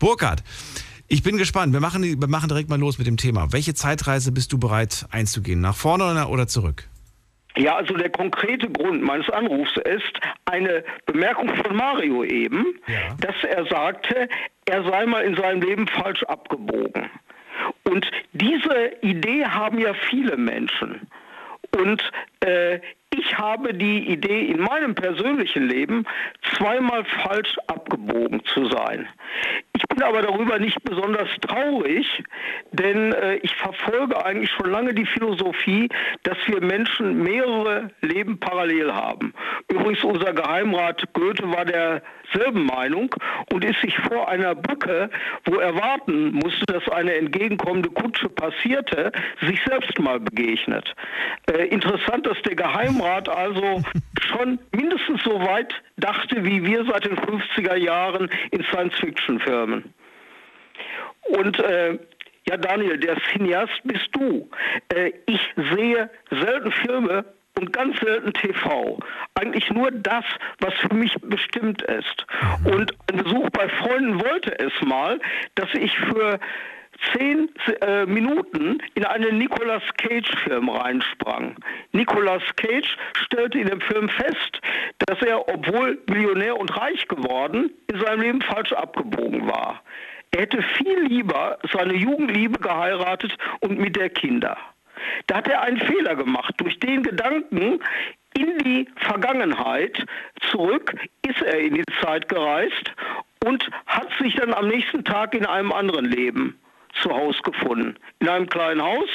Burkhard, 0.00 0.42
Ich 1.08 1.22
bin 1.22 1.36
gespannt. 1.36 1.72
Wir 1.72 1.80
machen, 1.80 2.02
wir 2.02 2.28
machen 2.28 2.48
direkt 2.48 2.68
mal 2.68 2.78
los 2.78 2.98
mit 2.98 3.06
dem 3.06 3.16
Thema. 3.16 3.52
Welche 3.52 3.74
Zeitreise 3.74 4.32
bist 4.32 4.52
du 4.52 4.58
bereit 4.58 5.06
einzugehen? 5.12 5.60
Nach 5.60 5.76
vorne 5.76 6.26
oder, 6.26 6.48
zurück? 6.48 6.88
Ja, 7.56 7.76
also 7.76 7.94
der 7.94 8.10
konkrete 8.10 8.68
Grund 8.68 9.02
meines 9.02 9.30
Anrufs 9.30 9.70
ist 9.76 10.20
eine 10.46 10.84
Bemerkung 11.06 11.48
von 11.54 11.76
Mario 11.76 12.24
eben, 12.24 12.74
ja. 12.86 13.16
dass 13.20 13.36
er 13.48 13.66
sagte, 13.66 14.28
er 14.66 14.82
sei 14.84 15.06
mal 15.06 15.24
in 15.24 15.36
seinem 15.36 15.62
Leben 15.62 15.86
falsch 15.86 16.22
abgebogen. 16.24 17.08
Und 17.84 18.10
diese 18.32 18.92
Idee 19.00 19.46
haben 19.46 19.78
ja 19.78 19.94
viele 20.10 20.36
Menschen. 20.36 21.08
Und 21.70 22.02
äh, 22.40 22.80
ich 23.18 23.38
habe 23.38 23.72
die 23.72 24.10
Idee 24.10 24.46
in 24.46 24.60
meinem 24.60 24.94
persönlichen 24.94 25.68
Leben 25.68 26.04
zweimal 26.54 27.04
falsch 27.22 27.56
abgebogen 27.66 28.44
zu 28.44 28.68
sein. 28.68 29.08
Ich 29.76 29.86
bin 29.88 30.02
aber 30.02 30.22
darüber 30.22 30.58
nicht 30.58 30.82
besonders 30.84 31.28
traurig, 31.42 32.06
denn 32.72 33.12
äh, 33.12 33.34
ich 33.42 33.54
verfolge 33.56 34.24
eigentlich 34.24 34.50
schon 34.52 34.70
lange 34.70 34.94
die 34.94 35.04
Philosophie, 35.04 35.90
dass 36.22 36.38
wir 36.46 36.62
Menschen 36.62 37.22
mehrere 37.22 37.90
Leben 38.00 38.40
parallel 38.40 38.94
haben. 38.94 39.34
Übrigens, 39.70 40.02
unser 40.02 40.32
Geheimrat 40.32 41.02
Goethe 41.12 41.46
war 41.52 41.66
derselben 41.66 42.64
Meinung 42.64 43.14
und 43.52 43.66
ist 43.66 43.78
sich 43.82 43.94
vor 43.98 44.26
einer 44.30 44.54
Brücke, 44.54 45.10
wo 45.44 45.56
er 45.56 45.74
warten 45.74 46.32
musste, 46.32 46.64
dass 46.72 46.88
eine 46.88 47.14
entgegenkommende 47.14 47.90
Kutsche 47.90 48.30
passierte, 48.30 49.12
sich 49.42 49.60
selbst 49.66 49.98
mal 49.98 50.20
begegnet. 50.20 50.94
Äh, 51.52 51.66
interessant, 51.66 52.26
dass 52.26 52.40
der 52.42 52.56
Geheimrat 52.56 53.28
also 53.28 53.82
schon 54.22 54.58
mindestens 54.72 55.22
so 55.22 55.38
weit 55.42 55.74
dachte, 55.96 56.44
wie 56.44 56.64
wir 56.64 56.84
seit 56.84 57.04
den 57.04 57.16
50er 57.16 57.76
Jahren 57.76 58.28
in 58.50 58.62
Science-Fiction-Filmen. 58.64 59.94
Und 61.22 61.58
äh, 61.58 61.98
ja, 62.48 62.56
Daniel, 62.56 62.98
der 62.98 63.16
Cineast 63.32 63.80
bist 63.84 64.08
du. 64.12 64.48
Äh, 64.94 65.12
ich 65.26 65.40
sehe 65.56 66.08
selten 66.30 66.70
Filme 66.70 67.24
und 67.58 67.72
ganz 67.72 67.98
selten 67.98 68.32
TV. 68.32 68.98
Eigentlich 69.34 69.68
nur 69.70 69.90
das, 69.90 70.24
was 70.60 70.74
für 70.74 70.94
mich 70.94 71.14
bestimmt 71.22 71.82
ist. 71.82 72.26
Mhm. 72.60 72.72
Und 72.72 72.94
ein 73.10 73.24
Besuch 73.24 73.50
bei 73.50 73.68
Freunden 73.68 74.20
wollte 74.20 74.58
es 74.58 74.72
mal, 74.82 75.18
dass 75.54 75.72
ich 75.74 75.96
für 75.98 76.38
zehn 77.12 77.48
äh, 77.80 78.06
Minuten 78.06 78.78
in 78.94 79.04
einen 79.04 79.38
Nicolas 79.38 79.82
Cage-Film 79.98 80.68
reinsprang. 80.68 81.56
Nicolas 81.92 82.42
Cage 82.56 82.96
stellte 83.24 83.58
in 83.58 83.68
dem 83.68 83.80
Film 83.80 84.08
fest, 84.08 84.60
dass 85.06 85.20
er, 85.22 85.48
obwohl 85.48 85.98
Millionär 86.08 86.56
und 86.56 86.76
reich 86.76 87.06
geworden, 87.08 87.70
in 87.86 88.00
seinem 88.00 88.20
Leben 88.20 88.42
falsch 88.42 88.72
abgebogen 88.72 89.46
war. 89.46 89.82
Er 90.32 90.42
hätte 90.42 90.62
viel 90.62 91.04
lieber 91.04 91.58
seine 91.72 91.94
Jugendliebe 91.94 92.58
geheiratet 92.58 93.36
und 93.60 93.78
mit 93.78 93.96
der 93.96 94.10
Kinder. 94.10 94.56
Da 95.26 95.36
hat 95.36 95.48
er 95.48 95.62
einen 95.62 95.80
Fehler 95.80 96.16
gemacht. 96.16 96.54
Durch 96.58 96.78
den 96.80 97.02
Gedanken 97.02 97.80
in 98.36 98.58
die 98.58 98.88
Vergangenheit 98.96 100.04
zurück 100.50 100.94
ist 101.26 101.40
er 101.42 101.58
in 101.60 101.74
die 101.74 101.84
Zeit 102.02 102.28
gereist 102.28 102.92
und 103.44 103.68
hat 103.86 104.08
sich 104.20 104.34
dann 104.36 104.52
am 104.52 104.68
nächsten 104.68 105.04
Tag 105.04 105.34
in 105.34 105.46
einem 105.46 105.72
anderen 105.72 106.06
Leben 106.06 106.58
zu 107.02 107.10
Hause 107.10 107.40
gefunden. 107.42 107.96
In 108.20 108.28
einem 108.28 108.48
kleinen 108.48 108.82
Haus 108.82 109.08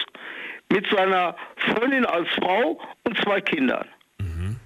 mit 0.71 0.88
seiner 0.89 1.36
Freundin 1.57 2.05
als 2.05 2.29
Frau 2.29 2.79
und 3.03 3.17
zwei 3.19 3.41
Kindern. 3.41 3.88
Mhm. 4.19 4.57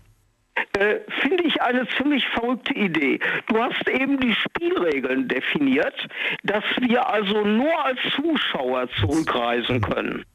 Äh, 0.78 1.00
Finde 1.22 1.44
ich 1.44 1.62
eine 1.62 1.88
ziemlich 1.98 2.28
verrückte 2.28 2.74
Idee. 2.74 3.20
Du 3.48 3.62
hast 3.62 3.88
eben 3.90 4.20
die 4.20 4.36
Spielregeln 4.36 5.28
definiert, 5.28 6.08
dass 6.44 6.64
wir 6.80 7.10
also 7.10 7.42
nur 7.42 7.86
als 7.86 8.00
Zuschauer 8.16 8.88
zurückreisen 9.00 9.82
können. 9.82 10.26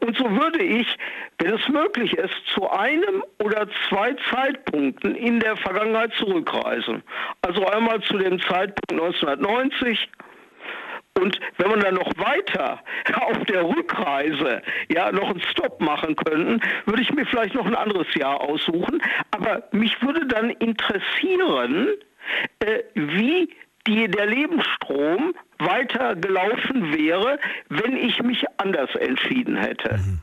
Und 0.00 0.16
so 0.16 0.24
würde 0.30 0.62
ich, 0.62 0.86
wenn 1.38 1.54
es 1.54 1.68
möglich 1.68 2.12
ist, 2.12 2.34
zu 2.54 2.70
einem 2.70 3.24
oder 3.38 3.66
zwei 3.88 4.14
Zeitpunkten 4.30 5.14
in 5.14 5.40
der 5.40 5.56
Vergangenheit 5.56 6.12
zurückreisen. 6.14 7.02
Also 7.42 7.66
einmal 7.66 8.00
zu 8.02 8.18
dem 8.18 8.40
Zeitpunkt 8.42 8.92
1990, 8.92 10.08
und 11.18 11.38
wenn 11.56 11.70
man 11.70 11.80
dann 11.80 11.94
noch 11.94 12.10
weiter 12.16 12.82
auf 13.14 13.44
der 13.44 13.64
Rückreise 13.64 14.62
ja 14.88 15.12
noch 15.12 15.30
einen 15.30 15.40
Stopp 15.40 15.80
machen 15.80 16.16
könnten, 16.16 16.60
würde 16.86 17.02
ich 17.02 17.12
mir 17.12 17.26
vielleicht 17.26 17.54
noch 17.54 17.66
ein 17.66 17.74
anderes 17.74 18.12
Jahr 18.14 18.40
aussuchen. 18.40 19.02
Aber 19.30 19.64
mich 19.72 20.00
würde 20.02 20.26
dann 20.26 20.50
interessieren, 20.50 21.88
äh, 22.60 22.82
wie 22.94 23.54
die, 23.86 24.08
der 24.08 24.26
Lebensstrom 24.26 25.34
weiter 25.58 26.14
gelaufen 26.16 26.94
wäre, 26.94 27.38
wenn 27.68 27.96
ich 27.96 28.22
mich 28.22 28.44
anders 28.58 28.94
entschieden 28.96 29.56
hätte. 29.56 29.98
Mhm. 29.98 30.20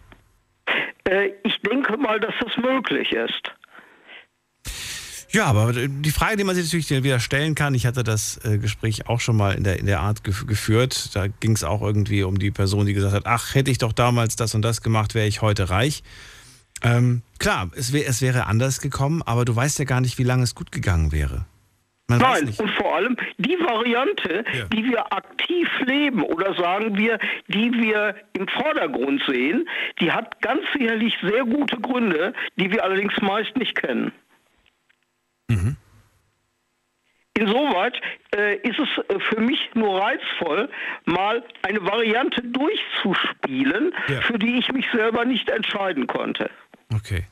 Äh, 1.08 1.32
ich 1.43 1.60
denke 1.62 1.98
mal, 1.98 2.20
dass 2.20 2.34
das 2.39 2.58
möglich 2.58 3.12
ist. 3.12 3.52
Ja, 5.36 5.47
aber 5.47 5.73
die 5.73 6.11
Frage, 6.11 6.38
die 6.38 6.45
man 6.45 6.55
sich 6.55 6.63
natürlich 6.63 7.03
wieder 7.03 7.19
stellen 7.19 7.55
kann, 7.55 7.75
ich 7.75 7.86
hatte 7.86 8.05
das 8.05 8.39
äh, 8.45 8.57
Gespräch 8.57 9.09
auch 9.09 9.19
schon 9.19 9.36
mal 9.36 9.53
in 9.53 9.65
der, 9.65 9.77
in 9.77 9.86
der 9.86 9.99
Art 9.99 10.23
geführt. 10.23 11.13
Da 11.13 11.27
ging 11.27 11.51
es 11.51 11.65
auch 11.65 11.81
irgendwie 11.81 12.23
um 12.23 12.39
die 12.39 12.51
Person, 12.51 12.86
die 12.86 12.93
gesagt 12.93 13.13
hat, 13.13 13.23
ach, 13.25 13.53
hätte 13.53 13.69
ich 13.69 13.77
doch 13.77 13.91
damals 13.91 14.38
das 14.38 14.55
und 14.55 14.61
das 14.61 14.81
gemacht, 14.81 15.13
wäre 15.13 15.27
ich 15.27 15.41
heute 15.41 15.69
reich. 15.69 16.03
Ähm, 16.81 17.21
klar, 17.38 17.69
es, 17.75 17.91
wär, 17.91 18.07
es 18.07 18.21
wäre 18.21 18.45
anders 18.45 18.79
gekommen, 18.79 19.21
aber 19.25 19.43
du 19.43 19.53
weißt 19.53 19.77
ja 19.79 19.83
gar 19.83 19.99
nicht, 19.99 20.17
wie 20.17 20.23
lange 20.23 20.43
es 20.43 20.55
gut 20.55 20.71
gegangen 20.71 21.11
wäre. 21.11 21.43
Man 22.07 22.19
Nein, 22.19 22.53
und 22.57 22.71
vor 22.71 22.95
allem 22.95 23.17
die 23.38 23.57
Variante, 23.59 24.45
ja. 24.57 24.65
die 24.65 24.86
wir 24.86 25.11
aktiv 25.11 25.67
leben 25.86 26.21
oder 26.21 26.53
sagen 26.53 26.97
wir, 26.97 27.19
die 27.49 27.73
wir 27.73 28.15
im 28.31 28.47
Vordergrund 28.47 29.21
sehen, 29.27 29.67
die 29.99 30.13
hat 30.13 30.39
ganz 30.41 30.61
sicherlich 30.71 31.17
sehr 31.21 31.43
gute 31.43 31.75
Gründe, 31.77 32.31
die 32.55 32.71
wir 32.71 32.86
allerdings 32.86 33.19
meist 33.21 33.57
nicht 33.57 33.75
kennen. 33.75 34.13
Mhm. 35.50 35.78
Insoweit 37.38 38.00
äh, 38.34 38.56
ist 38.58 38.80
es 38.80 38.88
äh, 39.10 39.20
für 39.20 39.41
mich 39.41 39.60
nur 39.74 40.02
reizvoll, 40.02 40.70
mal 41.04 41.43
eine 41.64 41.84
Variante 41.84 42.41
durchzuspielen, 42.41 43.93
ja. 44.08 44.22
für 44.22 44.39
die 44.39 44.58
ich 44.58 44.72
mich 44.72 44.86
selber 44.93 45.26
nicht 45.26 45.50
entscheiden 45.50 46.08
konnte. 46.08 46.50
Okay. 46.93 47.26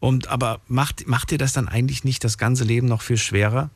Und 0.00 0.28
aber 0.28 0.60
macht, 0.66 1.06
macht 1.06 1.30
dir 1.30 1.38
das 1.38 1.52
dann 1.52 1.68
eigentlich 1.68 2.04
nicht 2.04 2.24
das 2.24 2.38
ganze 2.38 2.64
Leben 2.64 2.86
noch 2.86 3.02
viel 3.02 3.18
schwerer? 3.18 3.70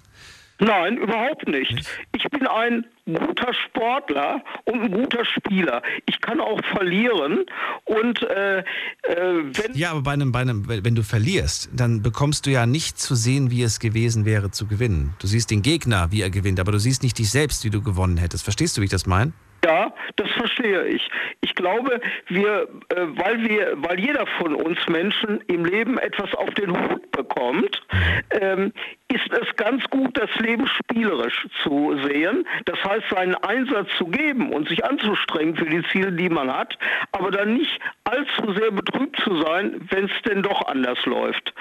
Nein, 0.60 0.96
überhaupt 0.96 1.46
nicht. 1.46 1.88
Ich 2.14 2.24
bin 2.30 2.46
ein 2.46 2.84
guter 3.06 3.54
Sportler 3.54 4.42
und 4.64 4.82
ein 4.82 4.90
guter 4.90 5.24
Spieler. 5.24 5.82
Ich 6.06 6.20
kann 6.20 6.40
auch 6.40 6.60
verlieren 6.64 7.44
und 7.84 8.22
äh, 8.22 8.58
äh, 8.58 8.64
wenn 9.04 9.74
ja, 9.74 9.92
aber 9.92 10.02
bei 10.02 10.12
einem, 10.12 10.32
bei 10.32 10.40
einem, 10.40 10.68
wenn 10.68 10.94
du 10.94 11.02
verlierst, 11.02 11.70
dann 11.72 12.02
bekommst 12.02 12.46
du 12.46 12.50
ja 12.50 12.66
nicht 12.66 12.98
zu 12.98 13.14
sehen, 13.14 13.50
wie 13.50 13.62
es 13.62 13.78
gewesen 13.78 14.24
wäre 14.24 14.50
zu 14.50 14.66
gewinnen. 14.66 15.14
Du 15.20 15.26
siehst 15.28 15.50
den 15.50 15.62
Gegner, 15.62 16.10
wie 16.10 16.22
er 16.22 16.30
gewinnt, 16.30 16.58
aber 16.58 16.72
du 16.72 16.78
siehst 16.78 17.02
nicht 17.02 17.18
dich 17.18 17.30
selbst, 17.30 17.64
wie 17.64 17.70
du 17.70 17.80
gewonnen 17.80 18.16
hättest. 18.16 18.42
Verstehst 18.42 18.76
du, 18.76 18.80
wie 18.80 18.86
ich 18.86 18.90
das 18.90 19.06
meine? 19.06 19.32
Ja, 19.64 19.92
das 20.16 20.30
verstehe 20.30 20.86
ich. 20.86 21.10
Ich 21.40 21.54
glaube, 21.54 22.00
wir, 22.28 22.68
äh, 22.90 23.06
weil 23.16 23.42
wir, 23.48 23.74
weil 23.76 23.98
jeder 23.98 24.26
von 24.38 24.54
uns 24.54 24.78
Menschen 24.88 25.40
im 25.48 25.64
Leben 25.64 25.98
etwas 25.98 26.32
auf 26.34 26.50
den 26.54 26.70
Hut 26.70 27.10
bekommt, 27.10 27.82
ähm, 28.30 28.72
ist 29.08 29.32
es 29.32 29.56
ganz 29.56 29.82
gut, 29.90 30.16
das 30.16 30.30
Leben 30.38 30.66
spielerisch 30.68 31.46
zu 31.62 31.98
sehen. 32.06 32.46
Das 32.66 32.82
heißt, 32.84 33.08
seinen 33.10 33.34
Einsatz 33.36 33.88
zu 33.98 34.06
geben 34.06 34.52
und 34.52 34.68
sich 34.68 34.84
anzustrengen 34.84 35.56
für 35.56 35.66
die 35.66 35.82
Ziele, 35.90 36.12
die 36.12 36.28
man 36.28 36.52
hat, 36.52 36.78
aber 37.10 37.30
dann 37.30 37.54
nicht 37.54 37.80
allzu 38.04 38.52
sehr 38.52 38.70
betrübt 38.70 39.18
zu 39.20 39.42
sein, 39.42 39.80
wenn 39.90 40.04
es 40.04 40.22
denn 40.24 40.42
doch 40.42 40.66
anders 40.66 41.04
läuft. 41.04 41.52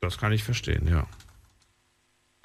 Das 0.00 0.18
kann 0.18 0.32
ich 0.32 0.44
verstehen, 0.44 0.88
ja. 0.88 1.06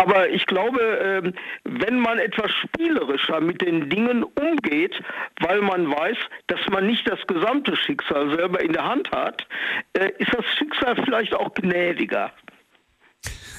Aber 0.04 0.30
ich 0.30 0.46
glaube, 0.48 0.82
ähm, 0.82 1.34
wenn 1.64 1.98
man 1.98 2.20
etwas 2.20 2.52
spielerischer 2.52 3.40
mit 3.40 3.62
den 3.62 3.90
Dingen 3.90 4.24
umgeht, 4.24 5.02
weil 5.40 5.62
man 5.62 5.90
weiß, 5.90 6.18
dass 6.48 6.60
man 6.70 6.88
nicht 6.88 7.10
das 7.10 7.26
gesamte 7.26 7.74
Schicksal 7.78 8.36
selber 8.36 8.62
in 8.62 8.74
der 8.74 8.84
Hand 8.84 9.10
hat, 9.12 9.48
äh, 9.94 10.12
ist 10.18 10.34
das 10.34 10.46
Schicksal 10.58 10.98
vielleicht 11.06 11.34
auch 11.34 11.54
gnädiger. 11.54 12.34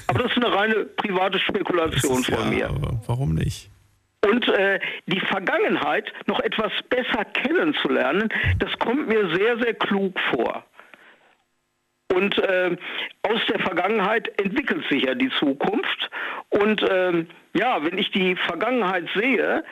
Aber 0.06 0.22
das 0.22 0.32
ist 0.32 0.44
eine 0.44 0.54
reine 0.54 0.84
private 0.84 1.38
Spekulation 1.38 2.20
ist, 2.20 2.26
von 2.26 2.58
ja, 2.58 2.68
mir. 2.68 3.00
warum 3.06 3.34
nicht? 3.34 3.70
Und 4.30 4.46
äh, 4.48 4.80
die 5.06 5.20
Vergangenheit 5.20 6.12
noch 6.26 6.40
etwas 6.40 6.72
besser 6.90 7.24
kennenzulernen, 7.24 8.28
das 8.58 8.78
kommt 8.80 9.08
mir 9.08 9.34
sehr, 9.34 9.58
sehr 9.60 9.74
klug 9.74 10.14
vor. 10.30 10.62
Und 12.14 12.38
äh, 12.38 12.76
aus 13.22 13.40
der 13.48 13.58
Vergangenheit 13.60 14.28
entwickelt 14.40 14.84
sich 14.88 15.04
ja 15.04 15.14
die 15.14 15.30
Zukunft. 15.38 16.10
Und 16.50 16.82
äh, 16.82 17.24
ja, 17.54 17.84
wenn 17.84 17.98
ich 17.98 18.10
die 18.10 18.36
Vergangenheit 18.36 19.08
sehe, 19.14 19.64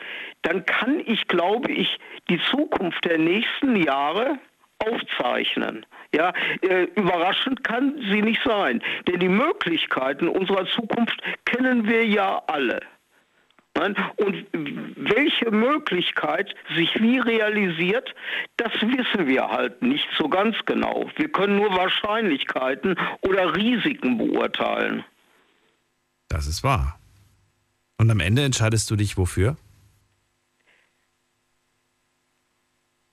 dann 0.42 0.66
kann 0.66 1.00
ich, 1.06 1.28
glaube 1.28 1.70
ich, 1.70 1.98
die 2.28 2.40
Zukunft 2.50 3.04
der 3.04 3.18
nächsten 3.18 3.76
Jahre 3.76 4.38
aufzeichnen. 4.78 5.86
Ja, 6.14 6.32
äh, 6.62 6.88
überraschend 6.96 7.64
kann 7.64 7.94
sie 8.10 8.20
nicht 8.20 8.42
sein, 8.44 8.82
denn 9.06 9.20
die 9.20 9.28
Möglichkeiten 9.28 10.28
unserer 10.28 10.66
Zukunft 10.66 11.22
kennen 11.44 11.86
wir 11.86 12.04
ja 12.04 12.42
alle. 12.48 12.80
Und 13.74 14.46
welche 14.96 15.50
Möglichkeit 15.50 16.54
sich 16.76 16.94
wie 17.00 17.18
realisiert, 17.18 18.14
das 18.56 18.72
wissen 18.82 19.26
wir 19.26 19.48
halt 19.48 19.80
nicht 19.82 20.06
so 20.18 20.28
ganz 20.28 20.56
genau. 20.66 21.10
Wir 21.16 21.30
können 21.30 21.56
nur 21.56 21.70
Wahrscheinlichkeiten 21.70 22.96
oder 23.22 23.56
Risiken 23.56 24.18
beurteilen. 24.18 25.04
Das 26.28 26.46
ist 26.46 26.62
wahr. 26.62 26.98
Und 27.98 28.10
am 28.10 28.20
Ende 28.20 28.42
entscheidest 28.42 28.90
du 28.90 28.96
dich 28.96 29.16
wofür? 29.16 29.56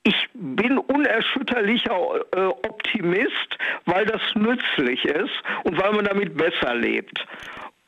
Ich 0.03 0.30
bin 0.34 0.77
unerschütterlicher 0.77 1.95
äh, 2.31 2.45
Optimist, 2.45 3.57
weil 3.86 4.06
das 4.06 4.22
nützlich 4.36 5.06
ist 5.06 5.44
und 5.64 5.77
weil 5.80 5.91
man 5.94 6.06
damit 6.06 6.36
besser 6.36 6.73
lebt. 6.76 7.26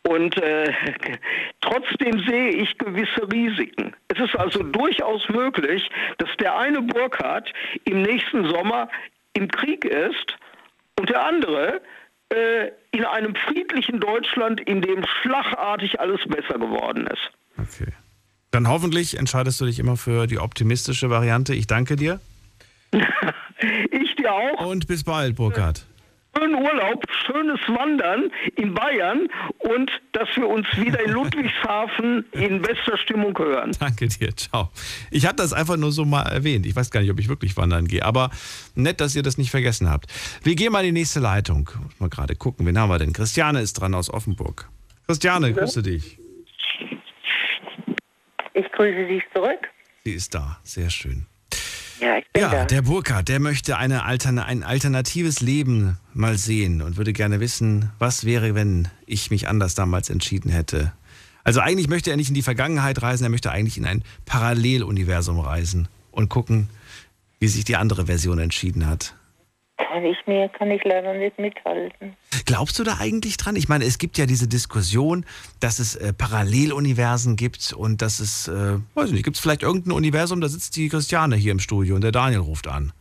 Und 0.04 0.38
äh, 0.38 0.72
trotzdem 1.62 2.24
sehe 2.28 2.50
ich 2.50 2.78
gewisse 2.78 3.32
Risiken. 3.32 3.96
Es 4.08 4.20
ist 4.20 4.36
also 4.36 4.64
durchaus 4.64 5.28
möglich, 5.30 5.90
dass 6.18 6.30
der 6.40 6.58
eine 6.58 6.82
Burkhardt 6.82 7.52
im 7.86 8.02
nächsten 8.02 8.46
Sommer 8.50 8.90
im 9.34 9.48
Krieg 9.48 9.86
ist 9.86 10.36
und 11.00 11.10
der 11.10 11.26
andere 11.26 11.82
äh, 12.30 12.72
in 12.92 13.06
einem 13.06 13.36
friedlichen 13.36 14.00
Deutschland, 14.00 14.62
in 14.62 14.82
dem 14.82 15.04
schlagartig 15.22 16.00
alles 16.00 16.22
besser 16.28 16.58
geworden 16.60 17.08
ist. 17.08 17.32
Okay. 17.58 17.92
Dann 18.52 18.68
hoffentlich 18.68 19.18
entscheidest 19.18 19.62
du 19.62 19.66
dich 19.66 19.80
immer 19.80 19.98
für 19.98 20.28
die 20.28 20.40
optimistische 20.40 21.10
Variante. 21.10 21.54
Ich 21.54 21.68
danke 21.68 21.96
dir. 21.96 22.20
ich 22.92 24.16
dir 24.16 24.34
auch. 24.34 24.66
Und 24.66 24.88
bis 24.88 25.04
bald, 25.04 25.36
Burkhard. 25.36 25.86
Schönen 26.34 26.56
Urlaub, 26.56 27.04
schönes 27.26 27.60
Wandern 27.68 28.32
in 28.56 28.74
Bayern 28.74 29.28
und 29.58 29.92
dass 30.14 30.30
wir 30.36 30.48
uns 30.48 30.66
wieder 30.78 31.04
in 31.04 31.12
Ludwigshafen 31.14 32.26
in 32.32 32.62
bester 32.62 32.98
Stimmung 32.98 33.38
hören. 33.38 33.72
Danke 33.80 34.08
dir, 34.08 34.36
ciao. 34.36 34.70
Ich 35.10 35.26
hatte 35.26 35.38
das 35.38 35.52
einfach 35.52 35.76
nur 35.76 35.92
so 35.92 36.06
mal 36.06 36.24
erwähnt. 36.24 36.66
Ich 36.66 36.76
weiß 36.76 36.90
gar 36.90 37.02
nicht, 37.02 37.12
ob 37.12 37.20
ich 37.20 37.28
wirklich 37.28 37.58
wandern 37.58 37.86
gehe, 37.86 38.06
aber 38.06 38.30
nett, 38.76 39.02
dass 39.02 39.16
ihr 39.16 39.24
das 39.24 39.38
nicht 39.38 39.52
vergessen 39.52 39.90
habt. 39.90 40.08
Wir 40.44 40.56
gehen 40.56 40.72
mal 40.72 40.86
in 40.86 40.96
die 40.96 41.02
nächste 41.02 41.20
Leitung. 41.20 41.70
Mal 42.00 42.10
gerade 42.10 42.36
gucken, 42.36 42.66
wen 42.66 42.80
haben 42.80 42.90
wir 42.90 43.00
denn? 43.00 43.12
Christiane 43.12 43.62
ist 43.62 43.74
dran 43.74 43.94
aus 43.94 44.10
Offenburg. 44.10 44.70
Christiane, 45.08 45.50
ja. 45.50 45.54
grüße 45.54 45.84
dich. 45.84 46.18
Ich 48.54 48.72
grüße 48.72 49.08
dich 49.08 49.24
zurück. 49.34 49.68
Sie 50.06 50.14
ist 50.14 50.34
da, 50.34 50.60
sehr 50.64 50.90
schön. 50.90 51.28
Ja, 52.02 52.18
ich 52.18 52.26
bin 52.34 52.42
ja 52.42 52.50
da. 52.50 52.66
der 52.66 52.82
Burkhard, 52.82 53.30
der 53.30 53.40
möchte 53.40 53.78
eine 53.78 54.04
Altern 54.04 54.40
ein 54.40 54.64
alternatives 54.64 55.40
Leben 55.40 56.00
mal 56.16 56.36
sehen 56.36 56.82
und 56.82 56.98
würde 56.98 57.14
gerne 57.14 57.40
wissen, 57.40 57.92
was 58.00 58.26
wäre, 58.26 58.56
wenn 58.56 58.88
ich 59.06 59.30
mich 59.30 59.48
anders 59.48 59.76
damals 59.76 60.10
entschieden 60.10 60.50
hätte. 60.50 60.94
Also 61.44 61.60
eigentlich 61.60 61.90
möchte 61.90 62.10
er 62.10 62.18
nicht 62.18 62.30
in 62.30 62.34
die 62.34 62.42
Vergangenheit 62.42 63.04
reisen, 63.04 63.24
er 63.24 63.30
möchte 63.30 63.52
eigentlich 63.52 63.78
in 63.78 63.86
ein 63.86 64.04
Paralleluniversum 64.26 65.40
reisen 65.40 65.88
und 66.10 66.30
gucken, 66.30 66.70
wie 67.40 67.48
sich 67.48 67.66
die 67.66 67.76
andere 67.76 68.08
Version 68.08 68.40
entschieden 68.40 68.88
hat. 68.88 69.14
Kann 69.88 70.06
ich 70.06 70.18
mir, 70.28 70.50
kann 70.50 70.70
ich 70.72 70.84
leider 70.84 71.14
nicht 71.14 71.38
mithalten. 71.40 72.16
Glaubst 72.46 72.78
du 72.80 72.84
da 72.84 72.98
eigentlich 73.00 73.38
dran? 73.38 73.56
Ich 73.56 73.68
meine, 73.70 73.86
es 73.86 73.98
gibt 73.98 74.18
ja 74.18 74.26
diese 74.26 74.48
Diskussion, 74.48 75.26
dass 75.60 75.80
es 75.80 75.96
äh, 75.96 76.14
Paralleluniversen 76.14 77.36
gibt 77.36 77.74
und 77.74 78.02
dass 78.02 78.20
es, 78.20 78.48
äh, 78.48 78.78
weiß 78.96 79.08
ich 79.08 79.14
nicht, 79.14 79.24
gibt 79.24 79.38
es 79.38 79.42
vielleicht 79.42 79.64
irgendein 79.64 79.94
Universum, 79.94 80.42
da 80.42 80.48
sitzt 80.48 80.76
die 80.76 80.90
Christiane 80.90 81.36
hier 81.36 81.52
im 81.52 81.60
Studio 81.60 81.96
und 81.96 82.02
der 82.02 82.12
Daniel 82.12 82.42
ruft 82.42 82.68
an. 82.68 82.94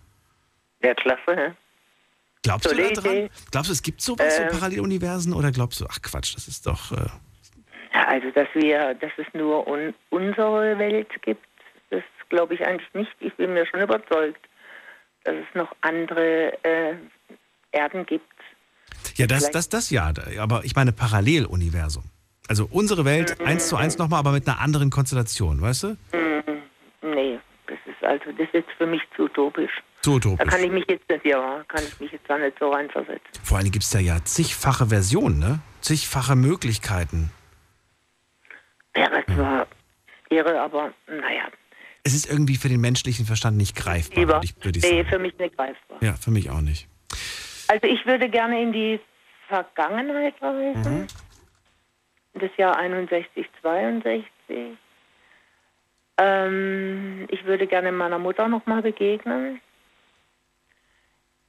Ja, 0.83 0.95
klasse, 0.95 1.21
hä? 1.37 1.53
Glaubst 2.43 2.69
So 2.69 2.75
du 2.75 2.83
da 2.83 2.89
die 2.89 2.95
dran? 2.95 3.13
Idee. 3.17 3.31
Glaubst 3.51 3.69
du, 3.69 3.73
es 3.73 3.83
gibt 3.83 4.01
sowas, 4.01 4.39
Ähm. 4.39 4.49
so 4.51 4.57
Paralleluniversen 4.59 5.33
oder 5.35 5.53
glaubst 5.53 5.81
du, 5.81 5.87
ach 5.91 6.01
Quatsch, 6.03 6.35
das 6.35 6.49
ist 6.49 6.67
doch, 6.67 6.93
äh, 6.93 7.07
also, 7.93 8.31
dass 8.31 8.49
wir, 8.55 8.95
dass 8.95 9.11
es 9.19 9.27
nur 9.35 9.67
un 9.67 9.93
unsere 10.11 10.79
Welt 10.79 11.09
gibt, 11.23 11.45
das 11.91 12.03
glaube 12.29 12.55
ich 12.55 12.65
eigentlich 12.65 12.93
nicht. 12.95 13.11
Ich 13.21 13.35
bin 13.35 13.53
mir 13.53 13.67
schon 13.67 13.81
überzeugt, 13.81 14.41
dass 15.25 15.35
es 15.35 15.55
noch 15.55 15.75
andere 15.81 16.53
äh, 16.65 16.95
Erden 17.73 18.07
gibt. 18.07 18.25
ja, 19.17 19.27
das, 19.27 19.51
das, 19.51 19.69
das 19.69 19.91
ja, 19.91 20.13
aber 20.39 20.65
ich 20.65 20.75
meine 20.75 20.93
Paralleluniversum. 20.93 22.05
Also 22.49 22.69
unsere 22.71 23.05
Welt 23.05 23.41
eins 23.41 23.69
zu 23.69 23.77
eins 23.77 23.99
nochmal, 23.99 24.19
aber 24.19 24.33
mit 24.33 24.49
einer 24.49 24.61
anderen 24.61 24.91
Konstellation, 24.91 25.61
weißt 25.63 25.83
du? 25.85 25.97
Hm, 26.13 26.63
nee, 27.03 27.39
das 27.69 27.79
ist 27.87 28.03
also, 28.03 28.25
das 28.33 28.41
ist 28.41 28.55
jetzt 28.55 28.71
für 28.77 28.87
mich 28.87 29.03
zu 29.15 29.25
utopisch. 29.25 29.71
Da 30.03 30.11
utopisch. 30.11 30.49
kann 30.49 30.65
ich 30.65 30.71
mich 30.71 30.85
jetzt 30.89 31.09
nicht, 31.09 31.25
ja, 31.25 31.63
kann 31.69 31.85
ich 31.85 32.01
mich 32.01 32.11
jetzt 32.11 32.29
da 32.29 32.39
nicht 32.39 32.59
so 32.59 32.71
reinversetzen. 32.71 33.21
Vor 33.45 33.59
allem 33.59 33.71
gibt 33.71 33.85
es 33.85 33.91
da 33.91 34.01
ja 34.01 34.25
zigfache 34.25 34.87
Versionen, 34.87 35.39
ne? 35.39 35.61
Zigfache 35.81 36.35
Möglichkeiten. 36.35 37.31
Wäre 38.95 39.25
zwar 39.27 39.67
irre, 40.31 40.61
aber 40.61 40.93
naja, 41.07 41.49
Es 42.03 42.15
ist 42.15 42.31
irgendwie 42.31 42.57
für 42.57 42.69
den 42.69 42.81
menschlichen 42.81 43.27
Verstand 43.27 43.57
nicht 43.57 43.77
greifbar, 43.77 44.19
lieber. 44.19 44.35
würde 44.35 44.47
ich, 44.47 44.65
würd 44.65 44.77
ich 44.77 44.83
nee, 44.83 45.05
für 45.05 45.19
mich 45.19 45.37
nicht 45.39 45.57
greifbar. 45.57 45.99
Ja, 46.01 46.15
für 46.15 46.31
mich 46.31 46.51
auch 46.51 46.61
nicht. 46.61 46.89
Also 47.69 47.87
ich 47.87 48.05
würde 48.07 48.29
gerne 48.29 48.61
in 48.63 48.73
die 48.73 49.01
Vergangenheit 49.49 50.35
reisen. 50.41 51.07
Das 52.35 52.51
Jahr 52.57 52.77
61, 52.77 53.47
62. 53.61 54.25
Ähm, 56.19 57.27
ich 57.31 57.45
würde 57.45 57.67
gerne 57.67 57.93
meiner 57.93 58.19
Mutter 58.19 58.49
nochmal 58.49 58.83
begegnen. 58.83 59.61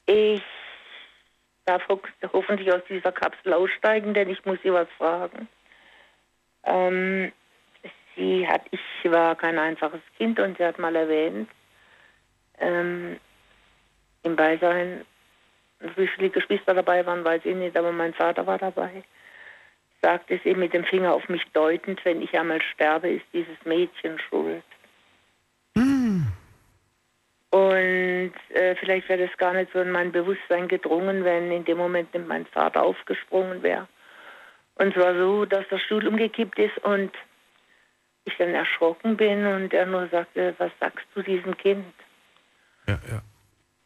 Ich 0.06 0.42
darf 1.66 1.88
ho 1.88 2.02
hoffentlich 2.34 2.72
aus 2.74 2.82
dieser 2.90 3.12
Kapsel 3.12 3.54
aussteigen, 3.54 4.14
denn 4.14 4.30
ich 4.30 4.44
muss 4.46 4.60
sie 4.64 4.74
was 4.74 4.88
fragen. 4.98 5.48
Ähm, 6.64 7.32
sie 8.16 8.48
hat, 8.48 8.62
ich 8.72 9.12
war 9.12 9.36
kein 9.36 9.58
einfaches 9.58 10.02
Kind 10.18 10.40
und 10.40 10.58
sie 10.58 10.66
hat 10.66 10.80
mal 10.80 10.96
erwähnt, 10.96 11.50
ähm, 12.60 13.20
im 14.24 14.36
Beisein 14.36 15.06
wie 15.96 16.08
viele 16.08 16.30
Geschwister 16.30 16.74
dabei 16.74 17.06
waren, 17.06 17.24
weiß 17.24 17.42
ich 17.46 17.56
nicht, 17.56 17.76
aber 17.76 17.92
mein 17.92 18.14
Vater 18.14 18.46
war 18.46 18.58
dabei. 18.58 19.04
Sagte 20.02 20.40
sie 20.44 20.54
mit 20.54 20.74
dem 20.74 20.84
Finger 20.84 21.14
auf 21.14 21.28
mich 21.30 21.44
deutend, 21.54 22.04
wenn 22.06 22.22
ich 22.22 22.38
einmal 22.38 22.62
sterbe, 22.62 23.10
ist 23.10 23.26
dieses 23.34 23.58
Mädchen 23.66 24.20
schuld. 24.20 24.64
Und 27.52 28.34
äh, 28.54 28.76
vielleicht 28.76 29.10
wäre 29.10 29.28
das 29.28 29.38
gar 29.38 29.54
nicht 29.54 29.72
so 29.74 29.80
in 29.80 29.92
mein 29.92 30.12
Bewusstsein 30.12 30.68
gedrungen, 30.68 31.24
wenn 31.26 31.52
in 31.52 31.66
dem 31.66 31.78
Moment 31.78 32.14
nicht 32.14 32.28
mein 32.28 32.46
Vater 32.46 32.84
aufgesprungen 32.84 33.62
wäre. 33.62 33.88
Und 34.76 34.94
zwar 34.94 35.16
so, 35.16 35.46
dass 35.46 35.66
das 35.70 35.82
Stuhl 35.82 36.08
umgekippt 36.08 36.58
ist 36.58 36.78
und 36.80 37.12
ich 38.26 38.36
dann 38.38 38.54
erschrocken 38.54 39.18
bin 39.18 39.46
und 39.46 39.74
er 39.74 39.86
nur 39.86 40.08
sagte, 40.10 40.54
was 40.58 40.72
sagst 40.80 41.06
du 41.16 41.22
diesem 41.22 41.58
Kind? 41.58 41.86
Ja, 42.88 43.00
ja. 43.10 43.22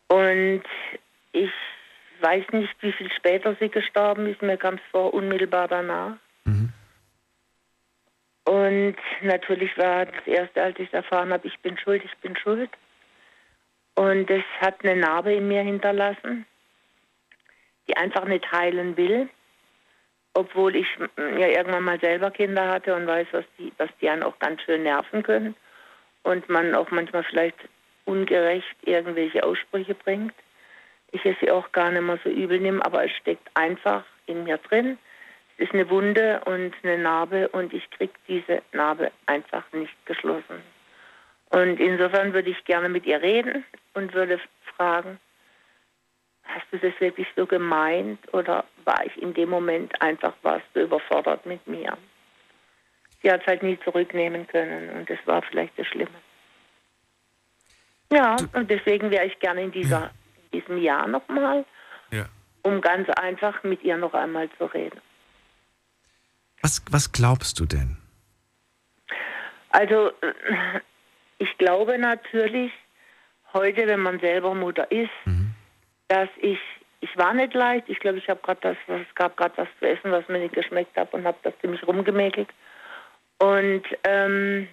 Und 0.07 0.63
ich 1.31 1.51
weiß 2.21 2.45
nicht, 2.51 2.75
wie 2.81 2.91
viel 2.91 3.11
später 3.11 3.55
sie 3.59 3.69
gestorben 3.69 4.27
ist. 4.27 4.41
Mir 4.41 4.57
kam 4.57 4.75
es 4.75 4.81
vor, 4.91 5.13
unmittelbar 5.13 5.67
danach. 5.67 6.17
Und 8.45 8.95
natürlich 9.21 9.75
war 9.77 10.05
das 10.05 10.25
Erste, 10.27 10.61
als 10.61 10.79
ich 10.79 10.87
es 10.87 10.93
erfahren 10.93 11.33
habe, 11.33 11.47
ich 11.47 11.59
bin 11.59 11.77
schuld, 11.77 12.03
ich 12.05 12.15
bin 12.19 12.37
schuld. 12.37 12.69
Und 13.95 14.29
es 14.29 14.43
hat 14.59 14.83
eine 14.83 14.95
Narbe 14.95 15.33
in 15.33 15.47
mir 15.47 15.63
hinterlassen, 15.63 16.45
die 17.87 17.97
einfach 17.97 18.25
nicht 18.25 18.49
heilen 18.51 18.95
will. 18.97 19.29
Obwohl 20.35 20.75
ich 20.75 20.87
ja 21.17 21.47
irgendwann 21.47 21.85
mal 21.85 21.99
selber 21.99 22.29
Kinder 22.29 22.67
hatte 22.67 22.93
und 22.93 23.07
weiß, 23.07 23.27
was 23.31 23.45
die, 23.57 23.71
dass 23.77 23.89
die 24.01 24.09
einen 24.09 24.21
auch 24.21 24.37
ganz 24.39 24.61
schön 24.61 24.83
nerven 24.83 25.23
können. 25.23 25.55
Und 26.23 26.49
man 26.49 26.75
auch 26.75 26.91
manchmal 26.91 27.23
vielleicht 27.23 27.57
ungerecht 28.03 28.75
irgendwelche 28.83 29.43
Aussprüche 29.43 29.95
bringt. 29.95 30.33
Ich 31.11 31.25
es 31.25 31.37
sie 31.39 31.49
auch 31.49 31.71
gar 31.71 31.89
nicht 31.89 32.01
mehr 32.01 32.19
so 32.23 32.29
übel 32.29 32.59
nehme, 32.59 32.85
aber 32.85 33.05
es 33.05 33.11
steckt 33.11 33.47
einfach 33.53 34.03
in 34.25 34.43
mir 34.43 34.57
drin. 34.57 34.97
Es 35.57 35.67
ist 35.67 35.73
eine 35.73 35.89
Wunde 35.89 36.41
und 36.45 36.73
eine 36.83 36.97
Narbe 36.97 37.47
und 37.49 37.73
ich 37.73 37.89
kriege 37.91 38.13
diese 38.27 38.61
Narbe 38.73 39.11
einfach 39.27 39.63
nicht 39.71 39.93
geschlossen. 40.05 40.61
Und 41.51 41.79
insofern 41.79 42.33
würde 42.33 42.49
ich 42.49 42.65
gerne 42.65 42.89
mit 42.89 43.05
ihr 43.05 43.21
reden 43.21 43.63
und 43.93 44.13
würde 44.13 44.39
fragen, 44.75 45.17
hast 46.45 46.65
du 46.71 46.77
das 46.77 46.93
wirklich 46.99 47.27
so 47.35 47.45
gemeint 47.45 48.19
oder 48.33 48.65
war 48.83 49.05
ich 49.05 49.15
in 49.21 49.33
dem 49.33 49.49
Moment 49.49 49.99
einfach, 50.01 50.33
warst 50.43 50.65
du 50.73 50.81
überfordert 50.83 51.45
mit 51.45 51.65
mir? 51.67 51.97
Sie 53.21 53.31
hat 53.31 53.41
es 53.41 53.47
halt 53.47 53.63
nie 53.63 53.79
zurücknehmen 53.83 54.47
können 54.47 54.89
und 54.91 55.09
das 55.09 55.17
war 55.25 55.41
vielleicht 55.41 55.77
das 55.79 55.87
Schlimme. 55.87 56.11
Ja, 58.11 58.35
und 58.53 58.69
deswegen 58.69 59.09
wäre 59.09 59.25
ich 59.25 59.39
gerne 59.39 59.63
in, 59.63 59.71
dieser, 59.71 60.11
in 60.51 60.61
diesem 60.61 60.77
Jahr 60.77 61.07
nochmal, 61.07 61.65
Ja. 62.11 62.25
um 62.61 62.79
ganz 62.81 63.09
einfach 63.09 63.63
mit 63.63 63.83
ihr 63.83 63.97
noch 63.97 64.13
einmal 64.13 64.47
zu 64.57 64.65
reden. 64.65 65.01
Was, 66.61 66.83
was 66.91 67.11
glaubst 67.11 67.59
du 67.59 67.65
denn? 67.65 67.97
Also, 69.69 70.09
äh, 70.21 70.79
ich 71.39 71.57
glaube 71.57 71.97
natürlich, 71.97 72.71
heute, 73.53 73.87
wenn 73.87 73.99
man 73.99 74.19
selber 74.19 74.53
Mutter 74.53 74.89
ist, 74.91 75.09
dass 76.07 76.29
ich, 76.37 76.59
ich 77.01 77.17
war 77.17 77.33
nicht 77.33 77.53
leicht. 77.53 77.89
Ich 77.89 77.99
glaube, 77.99 78.17
ich 78.17 78.29
habe 78.29 78.41
gerade 78.41 78.61
das, 78.61 78.77
es 78.87 79.15
gab 79.15 79.37
gerade 79.37 79.57
was 79.57 79.67
zu 79.79 79.87
essen, 79.87 80.11
was 80.11 80.27
mir 80.27 80.39
nicht 80.39 80.53
geschmeckt 80.53 80.95
hat 80.97 81.13
und 81.13 81.25
habe 81.25 81.37
das 81.43 81.53
ziemlich 81.61 81.85
rumgemäkelt. 81.85 82.49
Und 83.39 83.83
ähm, 84.03 84.67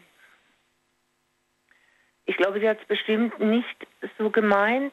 ich 2.27 2.37
glaube, 2.37 2.61
sie 2.61 2.69
hat 2.69 2.81
es 2.81 2.87
bestimmt 2.87 3.39
nicht 3.41 3.87
so 4.19 4.31
gemeint, 4.31 4.93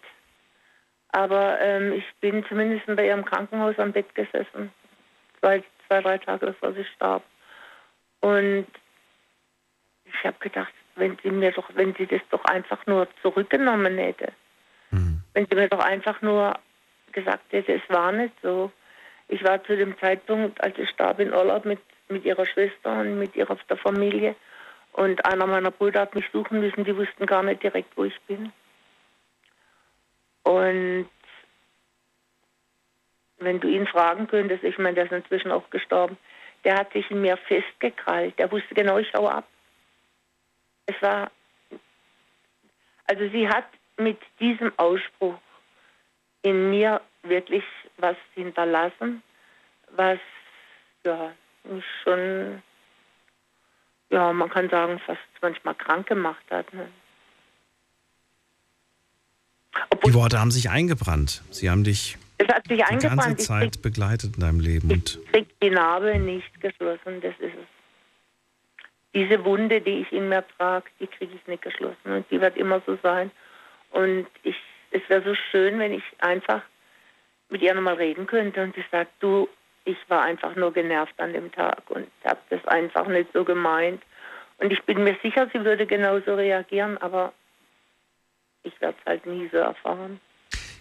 aber 1.11 1.59
ähm, 1.61 1.93
ich 1.93 2.05
bin 2.19 2.45
zumindest 2.47 2.85
bei 2.87 3.07
ihrem 3.07 3.25
Krankenhaus 3.25 3.77
am 3.77 3.91
Bett 3.91 4.13
gesessen, 4.15 4.71
zwei, 5.39 5.63
zwei 5.87 6.01
drei 6.01 6.17
Tage 6.17 6.47
bevor 6.47 6.73
sie 6.73 6.85
starb. 6.95 7.23
Und 8.21 8.67
ich 10.05 10.23
habe 10.23 10.37
gedacht, 10.39 10.73
wenn 10.95 11.17
sie 11.23 11.29
mir 11.29 11.51
doch, 11.51 11.69
wenn 11.75 11.93
sie 11.95 12.07
das 12.07 12.21
doch 12.29 12.43
einfach 12.45 12.85
nur 12.85 13.07
zurückgenommen 13.21 13.97
hätte. 13.97 14.33
Wenn 15.33 15.45
sie 15.45 15.55
mir 15.55 15.67
doch 15.67 15.79
einfach 15.79 16.21
nur 16.21 16.53
gesagt 17.11 17.51
hätte, 17.51 17.73
es 17.73 17.89
war 17.89 18.11
nicht 18.11 18.33
so. 18.41 18.71
Ich 19.27 19.43
war 19.43 19.63
zu 19.63 19.75
dem 19.75 19.97
Zeitpunkt, 19.99 20.61
als 20.63 20.77
ich 20.77 20.89
starb, 20.89 21.19
in 21.19 21.33
Urlaub 21.33 21.65
mit, 21.65 21.79
mit 22.07 22.25
ihrer 22.25 22.45
Schwester 22.45 22.99
und 22.99 23.19
mit 23.19 23.35
ihrer 23.35 23.55
der 23.69 23.77
Familie. 23.77 24.35
Und 24.93 25.23
einer 25.25 25.45
meiner 25.45 25.71
Brüder 25.71 26.01
hat 26.01 26.15
mich 26.15 26.25
suchen 26.31 26.59
müssen, 26.59 26.83
die 26.83 26.97
wussten 26.97 27.25
gar 27.25 27.43
nicht 27.43 27.61
direkt, 27.61 27.95
wo 27.95 28.05
ich 28.05 28.19
bin. 28.21 28.51
Und 30.43 31.09
wenn 33.37 33.59
du 33.59 33.67
ihn 33.67 33.87
fragen 33.87 34.27
könntest, 34.27 34.63
ich 34.63 34.77
meine, 34.77 34.95
der 34.95 35.05
ist 35.05 35.11
inzwischen 35.11 35.51
auch 35.51 35.69
gestorben, 35.69 36.17
der 36.63 36.75
hat 36.75 36.91
sich 36.91 37.09
in 37.11 37.21
mir 37.21 37.37
festgekrallt. 37.37 38.37
Der 38.37 38.51
wusste 38.51 38.73
genau, 38.73 38.97
ich 38.97 39.13
hau 39.13 39.27
ab. 39.27 39.47
Es 40.87 41.01
war, 41.01 41.31
also 43.05 43.29
sie 43.29 43.47
hat 43.47 43.65
mit 43.99 44.17
diesem 44.39 44.71
Ausspruch 44.77 45.37
in 46.41 46.69
mir 46.69 47.01
wirklich 47.23 47.63
was 47.97 48.15
hinterlassen, 48.33 49.21
was 49.95 50.19
ja 51.03 51.31
mich 51.63 51.83
schon, 52.03 52.61
ja, 54.09 54.31
man 54.33 54.49
kann 54.49 54.69
sagen, 54.69 54.99
fast 55.05 55.19
manchmal 55.41 55.75
krank 55.75 56.07
gemacht 56.07 56.43
hat. 56.49 56.71
Ne? 56.73 56.89
Die 60.05 60.13
Worte 60.13 60.39
haben 60.39 60.51
sich 60.51 60.69
eingebrannt. 60.69 61.43
Sie 61.51 61.69
haben 61.69 61.83
dich 61.83 62.17
es 62.39 62.47
hat 62.47 62.67
sich 62.67 62.77
die 62.77 63.07
ganze 63.07 63.35
Zeit 63.35 63.73
krieg, 63.73 63.81
begleitet 63.81 64.35
in 64.35 64.41
deinem 64.41 64.59
Leben. 64.61 64.89
Ich 64.89 65.31
krieg 65.31 65.47
die 65.61 65.69
Narbe 65.69 66.17
nicht 66.17 66.61
geschlossen, 66.61 67.19
das 67.21 67.33
ist 67.39 67.53
es. 67.53 67.67
Diese 69.13 69.43
Wunde, 69.43 69.81
die 69.81 70.01
ich 70.01 70.11
in 70.13 70.29
mir 70.29 70.45
trage, 70.57 70.85
die 71.01 71.07
kriege 71.07 71.33
ich 71.35 71.47
nicht 71.47 71.63
geschlossen 71.63 72.11
und 72.11 72.31
die 72.31 72.39
wird 72.39 72.55
immer 72.55 72.81
so 72.85 72.97
sein. 73.03 73.31
Und 73.91 74.27
ich, 74.43 74.55
es 74.91 75.01
wäre 75.07 75.23
so 75.23 75.35
schön, 75.51 75.79
wenn 75.79 75.93
ich 75.93 76.03
einfach 76.19 76.61
mit 77.49 77.61
ihr 77.61 77.73
nochmal 77.73 77.95
reden 77.95 78.27
könnte 78.27 78.61
und 78.63 78.75
sie 78.75 78.85
sagt, 78.91 79.11
du, 79.19 79.49
ich 79.85 79.97
war 80.07 80.23
einfach 80.23 80.55
nur 80.55 80.71
genervt 80.71 81.19
an 81.19 81.33
dem 81.33 81.51
Tag 81.51 81.89
und 81.89 82.07
habe 82.23 82.39
das 82.49 82.63
einfach 82.67 83.07
nicht 83.07 83.29
so 83.33 83.43
gemeint. 83.43 84.01
Und 84.59 84.71
ich 84.71 84.83
bin 84.83 85.03
mir 85.03 85.17
sicher, 85.23 85.49
sie 85.53 85.63
würde 85.63 85.87
genauso 85.87 86.35
reagieren, 86.35 86.97
aber 86.97 87.33
ich 88.63 88.79
werde 88.81 88.97
es 88.99 89.05
halt 89.05 89.25
nie 89.25 89.49
so 89.51 89.57
erfahren. 89.57 90.19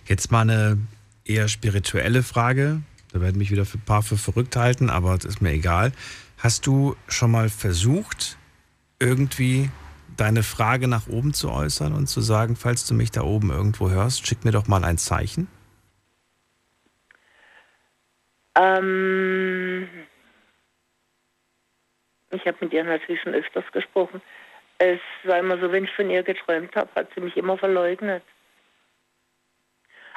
Jetzt 0.04 0.32
mal 0.32 0.42
eine 0.42 0.78
eher 1.24 1.48
spirituelle 1.48 2.22
Frage. 2.22 2.82
Da 3.12 3.20
werden 3.20 3.38
mich 3.38 3.50
wieder 3.50 3.62
ein 3.62 3.84
paar 3.86 4.02
für 4.02 4.16
verrückt 4.16 4.56
halten, 4.56 4.90
aber 4.90 5.14
das 5.14 5.24
ist 5.24 5.40
mir 5.40 5.52
egal. 5.52 5.92
Hast 6.38 6.66
du 6.66 6.96
schon 7.08 7.30
mal 7.30 7.48
versucht, 7.48 8.36
irgendwie 9.00 9.70
deine 10.18 10.42
Frage 10.42 10.88
nach 10.88 11.08
oben 11.08 11.32
zu 11.32 11.50
äußern 11.50 11.94
und 11.94 12.06
zu 12.06 12.20
sagen, 12.20 12.56
falls 12.56 12.86
du 12.86 12.94
mich 12.94 13.10
da 13.10 13.22
oben 13.22 13.50
irgendwo 13.50 13.90
hörst, 13.90 14.26
schick 14.26 14.44
mir 14.44 14.52
doch 14.52 14.66
mal 14.66 14.84
ein 14.84 14.98
Zeichen? 14.98 15.48
Ähm, 18.56 19.88
ich 22.30 22.44
habe 22.46 22.56
mit 22.60 22.72
ihr 22.72 22.84
natürlich 22.84 23.22
schon 23.22 23.34
öfters 23.34 23.64
gesprochen. 23.72 24.20
Es 24.78 25.00
war 25.24 25.38
immer 25.38 25.58
so, 25.58 25.72
wenn 25.72 25.84
ich 25.84 25.92
von 25.94 26.10
ihr 26.10 26.22
geträumt 26.22 26.74
habe, 26.76 26.90
hat 26.94 27.08
sie 27.14 27.20
mich 27.20 27.36
immer 27.36 27.56
verleugnet. 27.56 28.22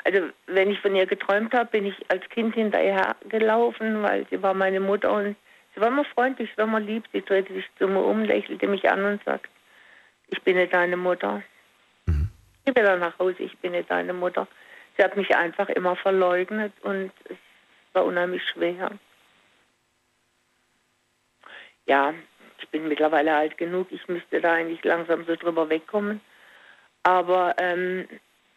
Also 0.03 0.29
wenn 0.47 0.71
ich 0.71 0.79
von 0.79 0.95
ihr 0.95 1.05
geträumt 1.05 1.53
habe, 1.53 1.69
bin 1.69 1.85
ich 1.85 1.95
als 2.09 2.27
Kind 2.29 2.55
hinterher 2.55 3.15
gelaufen, 3.29 4.01
weil 4.01 4.25
sie 4.29 4.41
war 4.41 4.55
meine 4.55 4.79
Mutter 4.79 5.11
und 5.13 5.35
sie 5.75 5.81
war 5.81 5.89
immer 5.89 6.05
freundlich, 6.05 6.49
sie 6.49 6.57
war 6.57 6.65
immer 6.65 6.79
lieb. 6.79 7.03
Sie 7.13 7.21
drehte 7.21 7.53
sich 7.53 7.65
zu 7.77 7.87
mir 7.87 8.03
um, 8.03 8.23
lächelte 8.23 8.67
mich 8.67 8.89
an 8.89 9.05
und 9.05 9.23
sagt, 9.23 9.49
ich 10.31 10.41
bin 10.41 10.57
nicht 10.57 10.73
deine 10.73 10.97
Mutter. 10.97 11.43
Mhm. 12.07 12.29
Ich 12.65 12.73
bin 12.73 12.83
dann 12.83 12.99
nach 12.99 13.17
Hause, 13.19 13.43
ich 13.43 13.57
bin 13.59 13.73
nicht 13.73 13.91
deine 13.91 14.13
Mutter. 14.13 14.47
Sie 14.97 15.03
hat 15.03 15.15
mich 15.15 15.35
einfach 15.35 15.69
immer 15.69 15.95
verleugnet 15.95 16.73
und 16.81 17.11
es 17.25 17.37
war 17.93 18.05
unheimlich 18.05 18.41
schwer. 18.51 18.91
Ja, 21.85 22.13
ich 22.59 22.67
bin 22.69 22.87
mittlerweile 22.87 23.35
alt 23.35 23.57
genug, 23.57 23.91
ich 23.91 24.07
müsste 24.07 24.41
da 24.41 24.53
eigentlich 24.53 24.83
langsam 24.83 25.25
so 25.25 25.35
drüber 25.35 25.69
wegkommen. 25.69 26.21
Aber 27.03 27.55
ähm, 27.57 28.07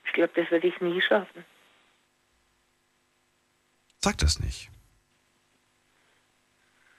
ich 0.06 0.12
glaube, 0.12 0.32
das 0.34 0.50
werde 0.50 0.66
ich 0.66 0.80
nie 0.80 1.00
schaffen. 1.00 1.44
Sag 4.00 4.18
das 4.18 4.38
nicht. 4.38 4.70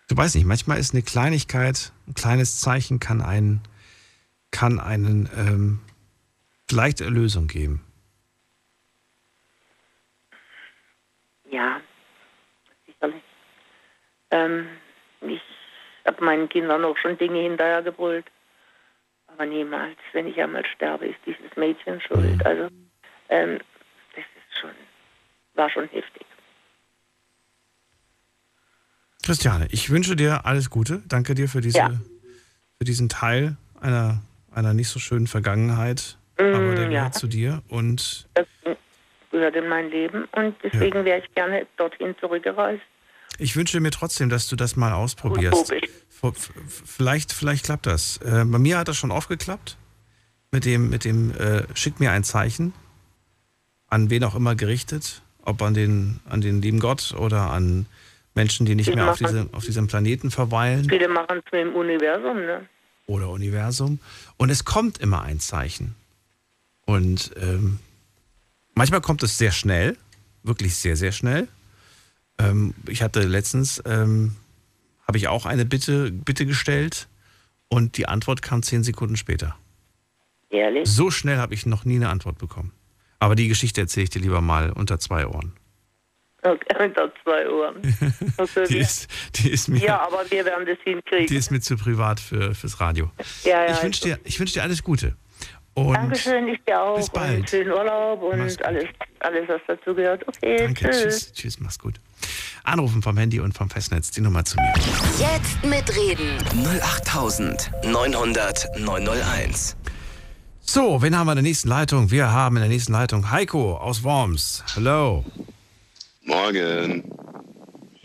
Du 0.07 0.17
weißt 0.17 0.35
nicht, 0.35 0.45
manchmal 0.45 0.79
ist 0.79 0.93
eine 0.93 1.03
Kleinigkeit, 1.03 1.91
ein 2.07 2.13
kleines 2.13 2.59
Zeichen 2.59 2.99
kann 2.99 3.21
einen, 3.21 3.61
kann 4.55 4.79
einen 4.79 5.29
ähm, 5.35 5.79
vielleicht 6.69 7.01
Erlösung 7.01 7.47
geben. 7.47 7.83
Ja, 11.51 11.81
sicherlich. 12.85 13.21
Ähm, 14.31 14.67
ich 15.21 15.41
habe 16.05 16.23
meinen 16.23 16.47
Kindern 16.47 16.85
auch 16.85 16.97
schon 16.97 17.17
Dinge 17.17 17.41
hinterhergebrüllt. 17.41 18.25
Aber 19.27 19.45
niemals, 19.45 19.97
wenn 20.13 20.27
ich 20.27 20.41
einmal 20.41 20.65
sterbe, 20.65 21.07
ist 21.07 21.19
dieses 21.25 21.57
Mädchen 21.57 21.99
schuld. 21.99 22.37
Mhm. 22.37 22.41
Also 22.45 22.69
ähm, 23.27 23.59
das 24.15 24.23
ist 24.23 24.59
schon, 24.61 24.71
war 25.55 25.69
schon 25.69 25.89
heftig. 25.89 26.25
Christiane, 29.21 29.67
ich 29.71 29.89
wünsche 29.89 30.15
dir 30.15 30.45
alles 30.45 30.69
Gute. 30.69 31.03
Danke 31.07 31.35
dir 31.35 31.49
für, 31.49 31.59
diese, 31.59 31.79
ja. 31.79 31.89
für 32.77 32.85
diesen 32.85 33.09
Teil 33.09 33.57
einer, 33.81 34.21
einer 34.55 34.73
nicht 34.73 34.89
so 34.89 34.99
schönen 34.99 35.27
Vergangenheit. 35.27 36.17
Mm, 36.37 36.41
aber 36.41 36.75
der 36.75 36.89
gehört 36.89 37.15
zu 37.15 37.27
dir 37.27 37.61
und. 37.69 38.27
Das 38.33 38.47
gehört 39.31 39.55
in 39.55 39.67
mein 39.67 39.89
Leben 39.89 40.27
und 40.31 40.55
deswegen 40.63 40.99
ja. 40.99 41.05
wäre 41.05 41.19
ich 41.19 41.33
gerne 41.35 41.67
dorthin 41.77 42.15
zurückgereist. 42.19 42.81
Ich 43.37 43.57
wünsche 43.57 43.79
mir 43.81 43.91
trotzdem, 43.91 44.29
dass 44.29 44.47
du 44.47 44.55
das 44.55 44.77
mal 44.77 44.93
ausprobierst. 44.93 45.73
Vielleicht, 46.85 47.33
vielleicht 47.33 47.65
klappt 47.65 47.85
das. 47.85 48.17
Äh, 48.17 48.45
bei 48.45 48.57
mir 48.57 48.77
hat 48.77 48.87
das 48.87 48.95
schon 48.95 49.11
aufgeklappt. 49.11 49.77
Mit 50.51 50.63
dem, 50.63 50.89
mit 50.89 51.03
dem 51.03 51.31
äh, 51.31 51.63
Schick 51.73 51.99
mir 51.99 52.11
ein 52.11 52.23
Zeichen 52.23 52.73
an 53.95 54.09
wen 54.09 54.23
auch 54.23 54.35
immer 54.35 54.55
gerichtet, 54.55 55.21
ob 55.43 55.61
an 55.61 55.73
den, 55.73 56.19
an 56.27 56.41
den 56.41 56.61
lieben 56.61 56.79
Gott 56.79 57.13
oder 57.17 57.51
an 57.51 57.85
Menschen, 58.33 58.65
die 58.65 58.75
nicht 58.75 58.87
viele 58.87 58.97
mehr 58.97 59.11
auf, 59.11 59.17
diese, 59.17 59.47
auf 59.53 59.63
diesem 59.63 59.87
Planeten 59.87 60.31
verweilen. 60.31 60.87
Viele 60.89 61.07
machen 61.07 61.41
es 61.45 61.51
mit 61.51 61.61
dem 61.61 61.75
Universum, 61.75 62.37
ne? 62.37 62.67
Oder 63.07 63.29
Universum. 63.29 63.99
Und 64.37 64.49
es 64.49 64.65
kommt 64.65 64.97
immer 64.97 65.21
ein 65.21 65.39
Zeichen. 65.39 65.95
Und 66.85 67.31
ähm, 67.37 67.79
manchmal 68.73 69.01
kommt 69.01 69.23
es 69.23 69.37
sehr 69.37 69.51
schnell, 69.51 69.97
wirklich 70.43 70.75
sehr, 70.75 70.95
sehr 70.95 71.11
schnell. 71.11 71.47
Ähm, 72.37 72.73
ich 72.87 73.01
hatte 73.01 73.21
letztens, 73.21 73.81
ähm, 73.85 74.35
habe 75.07 75.17
ich 75.17 75.27
auch 75.27 75.45
eine 75.45 75.65
Bitte, 75.65 76.11
Bitte 76.11 76.45
gestellt 76.45 77.07
und 77.67 77.97
die 77.97 78.07
Antwort 78.07 78.41
kam 78.41 78.63
zehn 78.63 78.83
Sekunden 78.83 79.17
später. 79.17 79.55
Ehrlich? 80.49 80.87
So 80.89 81.11
schnell 81.11 81.37
habe 81.37 81.53
ich 81.53 81.65
noch 81.65 81.85
nie 81.85 81.95
eine 81.95 82.09
Antwort 82.09 82.37
bekommen. 82.37 82.71
Aber 83.19 83.35
die 83.35 83.47
Geschichte 83.47 83.81
erzähle 83.81 84.05
ich 84.05 84.09
dir 84.09 84.21
lieber 84.21 84.41
mal 84.41 84.71
unter 84.71 84.99
zwei 84.99 85.27
Ohren. 85.27 85.53
Okay, 86.45 86.85
unter 86.85 87.11
zwei 87.23 87.49
Ohren. 87.49 87.81
Okay, 88.37 88.65
die, 88.67 88.77
ist, 88.79 89.07
die 89.35 89.49
ist 89.49 89.67
mir, 89.69 89.79
ja, 89.79 90.05
aber 90.05 90.29
wir 90.29 90.43
werden 90.45 90.65
das 90.65 90.77
hinkriegen. 90.83 91.27
Die 91.27 91.35
ist 91.37 91.51
mir 91.51 91.59
zu 91.61 91.75
privat 91.77 92.19
für, 92.19 92.53
fürs 92.53 92.79
Radio. 92.79 93.09
Ja, 93.43 93.65
ja, 93.65 93.71
ich 93.73 93.81
wünsche 93.83 94.03
dir, 94.03 94.19
wünsch 94.37 94.53
dir 94.53 94.61
alles 94.63 94.83
Gute. 94.83 95.15
Und 95.73 95.93
Dankeschön, 95.93 96.47
ich 96.47 96.59
dir 96.65 96.81
auch. 96.81 96.95
Bis 96.97 97.09
bald. 97.09 97.39
Und 97.39 97.49
schönen 97.49 97.71
Urlaub 97.71 98.21
und 98.21 98.65
alles, 98.65 98.85
alles, 99.19 99.47
was 99.49 99.61
dazu 99.67 99.93
gehört. 99.95 100.25
Okay, 100.27 100.57
Danke, 100.57 100.89
tschüss. 100.89 101.01
tschüss. 101.01 101.33
Tschüss, 101.33 101.59
mach's 101.59 101.79
gut. 101.79 101.95
Anrufen 102.63 103.01
vom 103.01 103.17
Handy 103.17 103.39
und 103.39 103.53
vom 103.53 103.69
Festnetz, 103.69 104.11
die 104.11 104.21
Nummer 104.21 104.43
zu 104.45 104.57
mir. 104.57 104.73
Jetzt 105.19 105.63
mitreden. 105.63 106.37
08900 106.63 108.77
901. 108.79 109.75
So, 110.61 111.01
wen 111.01 111.17
haben 111.17 111.27
wir 111.27 111.31
in 111.33 111.37
der 111.37 111.43
nächsten 111.43 111.69
Leitung? 111.69 112.11
Wir 112.11 112.31
haben 112.31 112.55
in 112.57 112.61
der 112.61 112.69
nächsten 112.69 112.91
Leitung 112.93 113.31
Heiko 113.31 113.77
aus 113.77 114.03
Worms. 114.03 114.63
Hallo. 114.75 115.23
Morgen. 116.25 117.03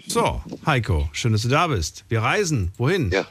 So, 0.07 0.43
Heiko, 0.67 1.09
schön, 1.13 1.33
dass 1.33 1.43
du 1.43 1.49
da 1.49 1.67
bist. 1.69 2.05
Wir 2.09 2.23
reisen. 2.23 2.73
Wohin? 2.77 3.11
Ja. 3.11 3.27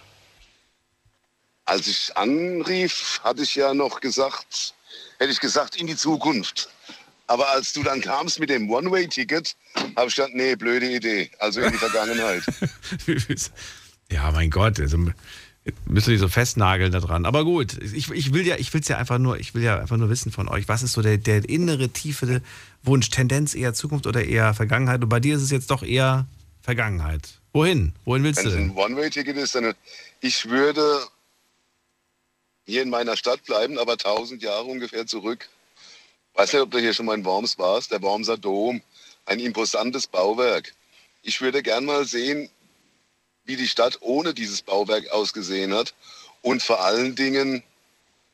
Als 1.66 1.88
ich 1.88 2.16
anrief, 2.18 3.20
hatte 3.24 3.44
ich 3.44 3.56
ja 3.56 3.74
noch 3.74 4.00
gesagt, 4.02 4.74
hätte 5.20 5.32
ich 5.32 5.40
gesagt, 5.40 5.76
in 5.76 5.88
die 5.88 5.96
Zukunft. 5.96 6.70
Aber 7.28 7.48
als 7.50 7.74
du 7.74 7.84
dann 7.84 8.02
kamst 8.02 8.40
mit 8.40 8.50
dem 8.50 8.72
One-Way-Ticket, 8.72 9.56
habe 9.96 10.08
ich 10.10 10.16
gedacht, 10.16 10.32
nee, 10.34 10.56
blöde 10.56 10.90
Idee. 10.90 11.30
Also 11.38 11.62
in 11.62 11.72
die 11.72 11.78
Vergangenheit. 11.86 12.42
ja, 14.12 14.32
mein 14.32 14.50
Gott. 14.50 14.80
Also, 14.80 14.98
Müsst 15.86 16.08
ihr 16.08 16.14
die 16.14 16.20
so 16.20 16.28
festnageln 16.28 16.92
da 16.92 17.00
dran. 17.00 17.26
Aber 17.26 17.44
gut, 17.44 17.78
ich, 17.82 18.10
ich 18.12 18.34
will 18.34 18.46
ja, 18.46 18.56
ich 18.58 18.74
will's 18.74 18.88
ja 18.88 18.98
einfach 18.98 19.18
nur, 19.18 19.40
ich 19.40 19.54
will 19.54 19.64
ja 19.64 19.80
einfach 19.80 19.98
nur 19.98 20.10
wissen 20.10 20.32
von 20.32 20.48
euch, 20.48 20.68
was 20.68 20.84
ist 20.84 20.94
so 20.94 21.02
der, 21.02 21.18
der 21.18 21.48
innere, 21.48 21.90
tiefe 21.90 22.42
Wunsch? 22.84 23.10
Tendenz 23.10 23.56
eher 23.56 23.74
Zukunft 23.74 24.08
oder 24.08 24.26
eher 24.26 24.54
Vergangenheit? 24.54 25.04
Und 25.04 25.10
bei 25.10 25.20
dir 25.20 25.36
ist 25.36 25.42
es 25.42 25.52
jetzt 25.52 25.72
doch 25.72 25.84
eher 25.84 26.28
Vergangenheit. 26.62 27.40
Wohin? 27.54 27.94
Wohin 28.06 28.24
willst 28.24 28.40
Wenn 28.40 28.46
du 28.46 28.50
es 28.52 28.56
denn? 28.56 28.70
ein 28.72 28.78
One-Way-Ticket 28.78 29.38
ist, 29.38 29.56
dann 29.56 29.74
ich 30.22 30.50
würde 30.50 31.02
hier 32.66 32.84
in 32.84 32.90
meiner 32.90 33.18
Stadt 33.18 33.44
bleiben, 33.46 33.78
aber 33.80 33.94
1000 33.94 34.42
Jahre 34.44 34.66
ungefähr 34.66 35.08
zurück. 35.08 35.50
Weiß 36.36 36.54
nicht, 36.54 36.62
ob 36.62 36.72
du 36.72 36.80
hier 36.80 36.94
schon 36.94 37.08
mal 37.08 37.18
in 37.18 37.26
Worms 37.26 37.58
warst, 37.58 37.92
der 37.92 38.02
Wormser 38.02 38.38
Dom, 38.38 38.82
ein 39.26 39.40
imposantes 39.40 40.08
Bauwerk. 40.08 40.74
Ich 41.24 41.42
würde 41.42 41.64
gern 41.64 41.86
mal 41.86 42.06
sehen, 42.06 42.50
wie 43.50 43.56
die 43.56 43.68
Stadt 43.68 43.98
ohne 44.02 44.36
dieses 44.36 44.62
Bauwerk 44.62 45.10
ausgesehen 45.10 45.74
hat 45.74 45.96
und 46.44 46.62
vor 46.62 46.82
allen 46.86 47.16
Dingen, 47.16 47.64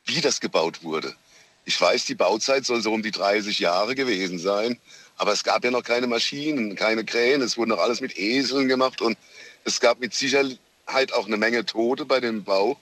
wie 0.04 0.20
das 0.20 0.40
gebaut 0.40 0.82
wurde. 0.82 1.16
Ich 1.64 1.80
weiß, 1.80 2.04
die 2.04 2.14
Bauzeit 2.14 2.66
soll 2.66 2.82
so 2.82 2.92
um 2.92 3.02
die 3.02 3.12
30 3.12 3.58
Jahre 3.58 3.94
gewesen 3.94 4.38
sein, 4.38 4.78
aber 5.16 5.32
es 5.32 5.42
gab 5.42 5.64
ja 5.64 5.70
noch 5.70 5.82
keine 5.82 6.06
Maschinen, 6.06 6.76
keine 6.76 7.02
Kräne, 7.02 7.44
es 7.44 7.56
wurde 7.56 7.70
noch 7.70 7.78
alles 7.78 8.02
mit 8.02 8.18
Eseln 8.18 8.68
gemacht 8.68 9.00
und 9.00 9.16
es 9.64 9.80
gab 9.80 10.00
mit 10.00 10.12
Sicherheit 10.12 11.12
auch 11.14 11.26
eine 11.26 11.38
Menge 11.38 11.64
Tote 11.64 12.04
bei 12.04 12.20
dem 12.20 12.44
Bau, 12.44 12.78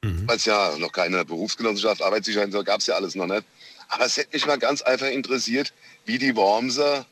weil 0.00 0.36
es 0.36 0.46
ja 0.46 0.74
noch 0.78 0.92
keine 0.92 1.22
Berufsgenossenschaft, 1.26 2.00
Arbeitssicherheit, 2.00 2.50
so 2.50 2.64
gab 2.64 2.80
es 2.80 2.86
ja 2.86 2.94
alles 2.94 3.14
noch 3.14 3.26
nicht. 3.26 3.44
Aber 3.88 4.06
es 4.06 4.16
hätte 4.16 4.30
mich 4.32 4.46
mal 4.46 4.58
ganz 4.58 4.80
einfach 4.80 5.08
interessiert, 5.08 5.74
wie 6.06 6.16
die 6.16 6.34
Wormser 6.34 7.04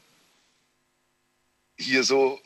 hier 1.76 2.04
so 2.04 2.40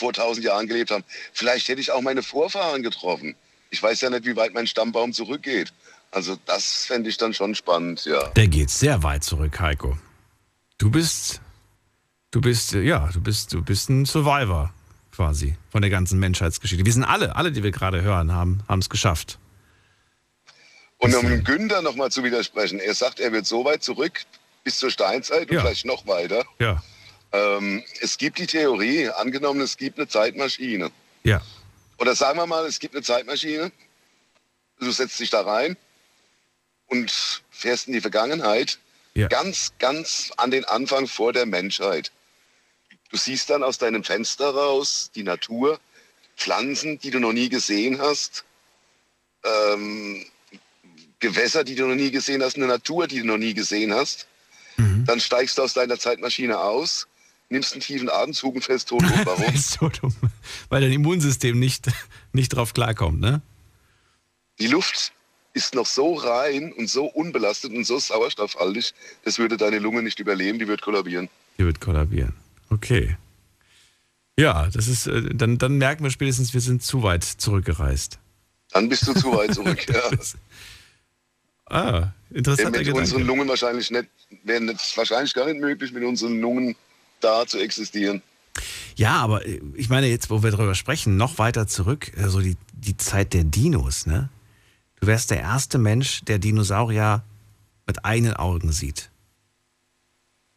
vor 0.00 0.08
1000 0.08 0.44
Jahren 0.44 0.66
gelebt 0.66 0.90
haben. 0.90 1.04
Vielleicht 1.32 1.68
hätte 1.68 1.80
ich 1.80 1.92
auch 1.92 2.00
meine 2.00 2.22
Vorfahren 2.22 2.82
getroffen. 2.82 3.36
Ich 3.70 3.80
weiß 3.82 4.00
ja 4.00 4.10
nicht, 4.10 4.24
wie 4.24 4.34
weit 4.34 4.52
mein 4.54 4.66
Stammbaum 4.66 5.12
zurückgeht. 5.12 5.72
Also 6.10 6.36
das 6.46 6.86
fände 6.86 7.08
ich 7.08 7.18
dann 7.18 7.32
schon 7.34 7.54
spannend, 7.54 8.04
ja. 8.04 8.28
Der 8.30 8.48
geht 8.48 8.70
sehr 8.70 9.02
weit 9.04 9.22
zurück, 9.22 9.60
Heiko. 9.60 9.96
Du 10.78 10.90
bist, 10.90 11.40
du 12.32 12.40
bist, 12.40 12.72
ja, 12.72 13.08
du 13.12 13.20
bist, 13.20 13.52
du 13.52 13.62
bist 13.62 13.88
ein 13.90 14.06
Survivor 14.06 14.72
quasi 15.12 15.54
von 15.70 15.82
der 15.82 15.90
ganzen 15.90 16.18
Menschheitsgeschichte. 16.18 16.84
Wir 16.84 16.92
sind 16.92 17.04
alle, 17.04 17.36
alle, 17.36 17.52
die 17.52 17.62
wir 17.62 17.70
gerade 17.70 18.00
hören, 18.02 18.32
haben 18.32 18.62
haben 18.68 18.80
es 18.80 18.88
geschafft. 18.88 19.38
Und 20.96 21.14
um 21.14 21.44
Günther 21.44 21.82
nochmal 21.82 22.10
zu 22.10 22.24
widersprechen, 22.24 22.78
er 22.80 22.94
sagt, 22.94 23.20
er 23.20 23.32
wird 23.32 23.46
so 23.46 23.64
weit 23.64 23.82
zurück 23.82 24.20
bis 24.64 24.78
zur 24.78 24.90
Steinzeit 24.90 25.48
und 25.48 25.54
Ja. 25.54 25.60
vielleicht 25.60 25.84
noch 25.86 26.06
weiter. 26.06 26.44
Ja. 26.58 26.82
Ähm, 27.32 27.84
es 28.00 28.18
gibt 28.18 28.38
die 28.38 28.46
Theorie, 28.46 29.08
angenommen, 29.08 29.60
es 29.60 29.76
gibt 29.76 29.98
eine 29.98 30.08
Zeitmaschine. 30.08 30.90
Ja. 31.22 31.40
Oder 31.98 32.14
sagen 32.16 32.38
wir 32.38 32.46
mal, 32.46 32.66
es 32.66 32.78
gibt 32.78 32.94
eine 32.94 33.04
Zeitmaschine, 33.04 33.70
du 34.80 34.90
setzt 34.90 35.20
dich 35.20 35.30
da 35.30 35.42
rein 35.42 35.76
und 36.88 37.42
fährst 37.50 37.86
in 37.86 37.92
die 37.92 38.00
Vergangenheit, 38.00 38.78
Ja. 39.14 39.28
ganz, 39.28 39.72
ganz 39.78 40.32
an 40.36 40.50
den 40.50 40.64
Anfang 40.64 41.06
vor 41.06 41.32
der 41.32 41.46
Menschheit. 41.46 42.10
Du 43.10 43.16
siehst 43.16 43.50
dann 43.50 43.62
aus 43.62 43.78
deinem 43.78 44.02
Fenster 44.04 44.50
raus 44.50 45.10
die 45.14 45.24
Natur, 45.24 45.78
Pflanzen, 46.36 46.98
die 46.98 47.10
du 47.10 47.18
noch 47.20 47.32
nie 47.32 47.48
gesehen 47.48 48.00
hast, 48.00 48.44
ähm, 49.44 50.24
Gewässer, 51.18 51.64
die 51.64 51.74
du 51.74 51.86
noch 51.86 51.96
nie 51.96 52.10
gesehen 52.10 52.42
hast, 52.42 52.56
eine 52.56 52.66
Natur, 52.66 53.06
die 53.06 53.18
du 53.20 53.26
noch 53.26 53.36
nie 53.36 53.52
gesehen 53.54 53.92
hast. 53.94 54.26
Dann 55.04 55.20
steigst 55.20 55.58
du 55.58 55.62
aus 55.62 55.74
deiner 55.74 55.98
Zeitmaschine 55.98 56.58
aus, 56.58 57.06
nimmst 57.50 57.72
einen 57.72 57.82
tiefen 57.82 58.08
Atemzug 58.08 58.54
und 58.54 58.64
fällst 58.64 58.88
tot 58.88 59.02
um. 59.02 59.10
Warum? 59.24 59.54
ist 59.54 59.78
dumm, 59.80 60.14
weil 60.68 60.80
dein 60.80 60.92
Immunsystem 60.92 61.58
nicht, 61.58 61.86
nicht 62.32 62.50
drauf 62.50 62.72
klarkommt, 62.72 63.20
ne? 63.20 63.42
Die 64.58 64.68
Luft 64.68 65.12
ist 65.52 65.74
noch 65.74 65.86
so 65.86 66.14
rein 66.14 66.72
und 66.72 66.88
so 66.88 67.06
unbelastet 67.06 67.72
und 67.72 67.84
so 67.84 67.98
sauerstoffhaltig, 67.98 68.92
das 69.24 69.38
würde 69.38 69.56
deine 69.56 69.78
Lunge 69.78 70.02
nicht 70.02 70.20
überleben, 70.20 70.58
die 70.58 70.68
wird 70.68 70.80
kollabieren. 70.80 71.28
Die 71.58 71.64
wird 71.64 71.80
kollabieren. 71.80 72.34
Okay. 72.70 73.16
Ja, 74.38 74.68
das 74.72 74.86
ist, 74.86 75.06
äh, 75.06 75.34
dann, 75.34 75.58
dann 75.58 75.76
merken 75.76 76.04
wir 76.04 76.10
spätestens, 76.10 76.54
wir 76.54 76.60
sind 76.60 76.82
zu 76.82 77.02
weit 77.02 77.24
zurückgereist. 77.24 78.18
Dann 78.70 78.88
bist 78.88 79.06
du 79.08 79.12
zu 79.12 79.32
weit 79.32 79.54
zurück. 79.54 79.84
ja. 79.92 80.10
Ah, 81.66 82.12
interessanter 82.30 82.70
mit 82.70 82.80
Gedanke. 82.80 83.00
unseren 83.00 83.26
Lungen 83.26 83.48
wahrscheinlich 83.48 83.90
nicht, 83.90 84.06
wäre 84.44 84.74
wahrscheinlich 84.94 85.34
gar 85.34 85.46
nicht 85.46 85.60
möglich, 85.60 85.92
mit 85.92 86.04
unseren 86.04 86.40
Lungen 86.40 86.76
da 87.20 87.46
zu 87.46 87.58
existieren. 87.58 88.22
Ja, 88.96 89.16
aber 89.16 89.46
äh, 89.46 89.60
ich 89.74 89.88
meine, 89.88 90.08
jetzt, 90.08 90.30
wo 90.30 90.42
wir 90.42 90.50
darüber 90.50 90.74
sprechen, 90.74 91.16
noch 91.16 91.38
weiter 91.38 91.66
zurück, 91.66 92.12
äh, 92.16 92.28
so 92.28 92.40
die, 92.40 92.56
die 92.72 92.96
Zeit 92.96 93.32
der 93.32 93.44
Dinos, 93.44 94.06
ne? 94.06 94.28
Du 95.00 95.06
wärst 95.06 95.30
der 95.30 95.40
erste 95.40 95.78
Mensch, 95.78 96.22
der 96.26 96.38
Dinosaurier 96.38 97.24
mit 97.86 98.04
eigenen 98.04 98.34
Augen 98.34 98.70
sieht. 98.70 99.10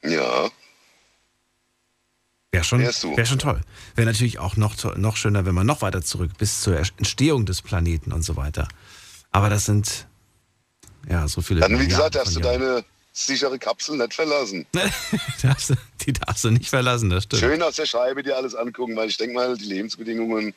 Ja. 0.03 0.49
Wäre 2.51 2.63
schon, 2.63 2.81
wär 2.81 3.25
schon 3.25 3.39
toll. 3.39 3.61
Wäre 3.95 4.05
natürlich 4.05 4.37
auch 4.37 4.57
noch, 4.57 4.75
noch 4.97 5.15
schöner, 5.15 5.45
wenn 5.45 5.55
man 5.55 5.65
noch 5.65 5.81
weiter 5.81 6.03
zurück 6.03 6.31
bis 6.37 6.61
zur 6.61 6.77
Entstehung 6.77 7.45
des 7.45 7.61
Planeten 7.61 8.11
und 8.11 8.23
so 8.23 8.35
weiter. 8.35 8.67
Aber 9.31 9.49
das 9.49 9.65
sind 9.65 10.07
ja 11.09 11.27
so 11.27 11.41
viele. 11.41 11.61
Dann, 11.61 11.79
wie 11.79 11.87
gesagt, 11.87 12.15
darfst 12.15 12.35
du 12.35 12.41
deine 12.41 12.83
sichere 13.13 13.59
Kapsel 13.59 13.97
nicht 13.97 14.13
verlassen. 14.13 14.65
darfst 15.41 15.69
du, 15.69 15.75
die 16.05 16.13
darfst 16.13 16.43
du 16.43 16.49
nicht 16.49 16.69
verlassen, 16.69 17.09
das 17.09 17.23
stimmt. 17.25 17.41
Schön 17.41 17.61
aus 17.61 17.75
der 17.75 17.85
Scheibe 17.85 18.23
dir 18.23 18.35
alles 18.35 18.55
angucken, 18.55 18.95
weil 18.95 19.07
ich 19.07 19.17
denke 19.17 19.35
mal, 19.35 19.55
die 19.55 19.65
Lebensbedingungen 19.65 20.53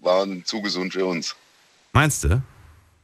waren 0.00 0.44
zu 0.44 0.62
gesund 0.62 0.92
für 0.92 1.04
uns. 1.04 1.34
Meinst 1.92 2.24
du? 2.24 2.42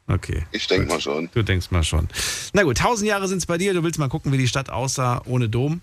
Okay. 0.06 0.44
Ich 0.52 0.66
denke 0.66 0.88
mal 0.88 1.00
schon. 1.00 1.28
Du 1.32 1.42
denkst 1.42 1.70
mal 1.70 1.84
schon. 1.84 2.08
Na 2.52 2.62
gut, 2.62 2.78
tausend 2.78 3.08
Jahre 3.08 3.28
sind 3.28 3.38
es 3.38 3.46
bei 3.46 3.58
dir. 3.58 3.74
Du 3.74 3.82
willst 3.82 3.98
mal 3.98 4.08
gucken, 4.08 4.32
wie 4.32 4.38
die 4.38 4.48
Stadt 4.48 4.70
aussah 4.70 5.22
ohne 5.26 5.48
Dom. 5.48 5.82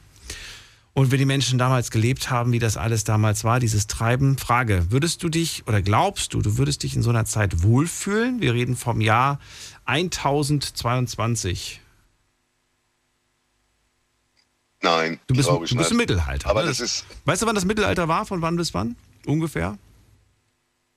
Und 0.94 1.12
wie 1.12 1.18
die 1.18 1.26
Menschen 1.26 1.60
damals 1.60 1.92
gelebt 1.92 2.32
haben, 2.32 2.52
wie 2.54 2.60
das 2.60 2.76
alles 2.76 3.04
damals 3.04 3.44
war, 3.44 3.60
dieses 3.60 3.86
Treiben. 3.86 4.40
Frage, 4.40 4.88
würdest 4.90 5.22
du 5.22 5.30
dich 5.30 5.68
oder 5.68 5.84
glaubst 5.84 6.34
du, 6.34 6.42
du 6.42 6.58
würdest 6.58 6.82
dich 6.82 6.96
in 6.96 7.04
so 7.04 7.12
einer 7.12 7.26
Zeit 7.26 7.62
wohlfühlen? 7.62 8.42
Wir 8.42 8.56
reden 8.56 8.76
vom 8.76 9.00
Jahr 9.00 9.40
1022. 9.86 11.82
Nein, 14.82 15.20
Du 15.28 15.36
bist, 15.36 15.50
ich 15.64 15.70
du 15.72 15.76
bist 15.78 15.92
im. 15.92 15.98
Mittelalter. 15.98 16.50
Aber 16.50 16.62
ne? 16.62 16.68
das 16.68 16.80
ist, 16.80 17.06
weißt 17.26 17.42
du, 17.42 17.46
wann 17.48 17.56
das 17.56 17.66
Mittelalter 17.66 18.08
war? 18.08 18.26
Von 18.26 18.42
wann 18.42 18.56
bis 18.58 18.74
wann? 18.74 18.96
Ungefähr? 19.26 19.78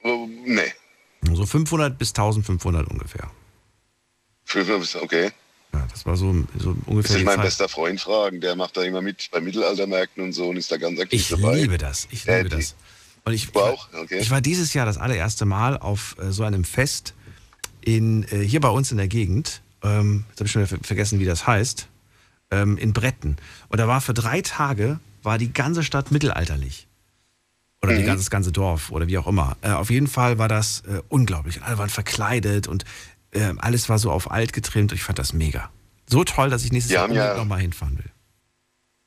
oh, 0.03 0.27
nee, 0.47 0.73
So 1.33 1.45
500 1.47 1.99
bis 1.99 2.11
1500 2.11 2.89
ungefähr. 2.89 3.31
500 4.45 4.81
bis- 4.81 4.97
okay. 4.97 5.31
Ja, 5.73 5.87
das 5.91 6.05
war 6.05 6.17
so, 6.17 6.35
so 6.59 6.77
ungefähr 6.87 7.17
ich 7.17 7.21
die 7.23 7.25
meinen 7.25 7.37
Zeit. 7.37 7.45
bester 7.45 7.69
Freund 7.69 8.01
fragen, 8.01 8.41
der 8.41 8.57
macht 8.57 8.77
da 8.77 8.83
immer 8.83 9.03
mit 9.03 9.29
bei 9.31 9.41
Mittelaltermärkten 9.41 10.23
und 10.25 10.33
so 10.33 10.49
und 10.49 10.57
ist 10.57 10.71
da 10.73 10.77
ganz 10.79 10.99
aktiv 10.99 11.21
Ich 11.21 11.29
dabei. 11.29 11.57
liebe 11.61 11.79
das. 11.79 12.09
Ich 12.11 12.25
liebe 12.27 12.49
das. 12.49 12.75
Und 13.25 13.33
ich, 13.35 13.55
auch? 13.55 13.89
Okay. 13.95 14.19
ich 14.19 14.31
war 14.31 14.41
dieses 14.41 14.73
Jahr 14.75 14.87
das 14.87 14.99
allererste 14.99 15.45
Mal 15.45 15.79
auf 15.79 16.17
äh, 16.19 16.33
so 16.33 16.43
einem 16.43 16.65
Fest 16.65 17.15
in, 17.83 18.25
äh, 18.33 18.39
hier 18.45 18.61
bei 18.61 18.71
uns 18.71 18.91
in 18.91 18.97
der 18.97 19.09
Gegend. 19.09 19.61
Ähm, 19.83 20.25
jetzt 20.31 20.41
habe 20.41 20.47
ich 20.47 20.53
schon 20.53 20.63
wieder 20.63 20.77
ver- 20.79 20.85
vergessen, 20.85 21.21
wie 21.21 21.25
das 21.25 21.47
heißt. 21.47 21.87
Ähm, 22.51 22.77
in 22.79 22.93
Bretten. 22.93 23.37
Und 23.69 23.79
da 23.79 23.87
war 23.87 24.01
für 24.01 24.15
drei 24.15 24.41
Tage 24.43 24.99
war 25.23 25.39
die 25.39 25.53
ganze 25.53 25.83
Stadt 25.85 26.11
mittelalterlich. 26.11 26.87
Oder 27.83 27.95
die 27.95 28.03
Mhm. 28.03 28.07
ganze, 28.07 28.25
das 28.25 28.31
ganze 28.31 28.53
Dorf 28.53 28.91
oder 28.91 29.07
wie 29.07 29.17
auch 29.19 29.27
immer. 29.27 29.57
Äh, 29.63 29.71
auf 29.71 29.91
jeden 29.91 30.07
Fall 30.09 30.39
war 30.39 30.49
das 30.49 30.81
äh, 30.89 31.01
unglaublich. 31.09 31.59
Und 31.59 31.63
alle 31.63 31.79
waren 31.79 31.91
verkleidet 31.91 32.67
und 32.69 32.85
äh, 33.33 33.53
alles 33.59 33.89
war 33.89 33.99
so 33.99 34.11
auf 34.11 34.31
alt 34.31 34.53
getrimmt. 34.53 34.93
Ich 34.93 35.03
fand 35.05 35.19
das 35.19 35.33
mega. 35.33 35.71
So 36.09 36.25
toll, 36.25 36.51
dass 36.51 36.65
ich 36.65 36.73
nächstes 36.73 36.93
Jahr 36.93 37.09
ja- 37.13 37.37
nochmal 37.37 37.61
hinfahren 37.61 37.97
will. 37.99 38.11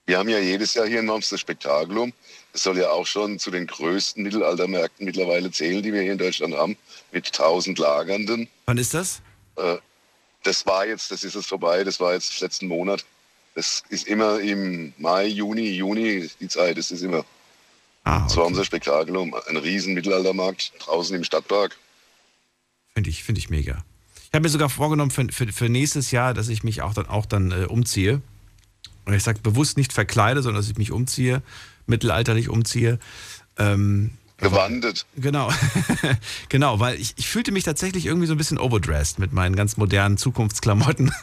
Wir 0.05 0.17
haben 0.19 0.27
ja 0.29 0.39
jedes 0.39 0.73
Jahr 0.73 0.85
hier 0.85 0.99
in 0.99 1.07
Worms 1.07 1.29
das 1.29 1.39
Spektakulum. 1.39 2.11
Es 2.53 2.63
soll 2.63 2.77
ja 2.77 2.89
auch 2.89 3.05
schon 3.07 3.39
zu 3.39 3.51
den 3.51 3.67
größten 3.67 4.21
Mittelaltermärkten 4.23 5.05
mittlerweile 5.05 5.49
zählen, 5.51 5.81
die 5.81 5.93
wir 5.93 6.01
hier 6.01 6.11
in 6.13 6.17
Deutschland 6.17 6.53
haben, 6.55 6.75
mit 7.11 7.25
1000 7.27 7.77
Lagernden. 7.79 8.47
Wann 8.65 8.77
ist 8.77 8.93
das? 8.93 9.21
Äh, 9.57 9.77
das 10.43 10.65
war 10.65 10.85
jetzt, 10.85 11.09
das 11.11 11.23
ist 11.23 11.35
jetzt 11.35 11.47
vorbei, 11.47 11.83
das 11.85 11.99
war 12.01 12.13
jetzt 12.13 12.39
letzten 12.41 12.67
Monat. 12.67 13.05
Das 13.55 13.83
ist 13.89 14.07
immer 14.07 14.39
im 14.39 14.93
Mai, 14.97 15.27
Juni, 15.27 15.69
Juni 15.69 16.29
die 16.39 16.47
Zeit, 16.47 16.77
das 16.77 16.91
ist 16.91 17.01
immer. 17.01 17.23
Ah, 18.03 18.21
Das 18.23 18.35
war 18.35 18.45
unser 18.45 18.65
Spektakulum, 18.65 19.35
ein 19.47 19.57
riesen 19.57 19.93
Mittelaltermarkt 19.93 20.73
draußen 20.79 21.15
im 21.15 21.23
Stadtpark. 21.23 21.77
Finde 22.93 23.09
ich, 23.09 23.23
finde 23.23 23.39
ich 23.39 23.49
mega. 23.49 23.83
Ich 24.15 24.33
habe 24.33 24.41
mir 24.41 24.49
sogar 24.49 24.69
vorgenommen 24.69 25.11
für, 25.11 25.27
für, 25.31 25.47
für 25.51 25.69
nächstes 25.69 26.11
Jahr, 26.11 26.33
dass 26.33 26.49
ich 26.49 26.63
mich 26.63 26.81
auch 26.81 26.93
dann, 26.93 27.05
auch 27.05 27.25
dann 27.25 27.51
äh, 27.51 27.65
umziehe. 27.65 28.21
Und 29.05 29.13
ich 29.13 29.23
sage 29.23 29.39
bewusst 29.41 29.77
nicht 29.77 29.93
verkleide, 29.93 30.41
sondern 30.41 30.61
dass 30.61 30.71
ich 30.71 30.77
mich 30.77 30.91
umziehe, 30.91 31.41
mittelalterlich 31.85 32.49
umziehe. 32.49 32.99
Ähm, 33.57 34.11
Gewandet. 34.43 35.05
Genau, 35.15 35.51
genau, 36.49 36.79
weil 36.79 36.99
ich, 36.99 37.13
ich 37.17 37.27
fühlte 37.27 37.51
mich 37.51 37.63
tatsächlich 37.63 38.05
irgendwie 38.05 38.27
so 38.27 38.33
ein 38.33 38.37
bisschen 38.37 38.57
overdressed 38.57 39.19
mit 39.19 39.33
meinen 39.33 39.55
ganz 39.55 39.77
modernen 39.77 40.17
Zukunftsklamotten. 40.17 41.11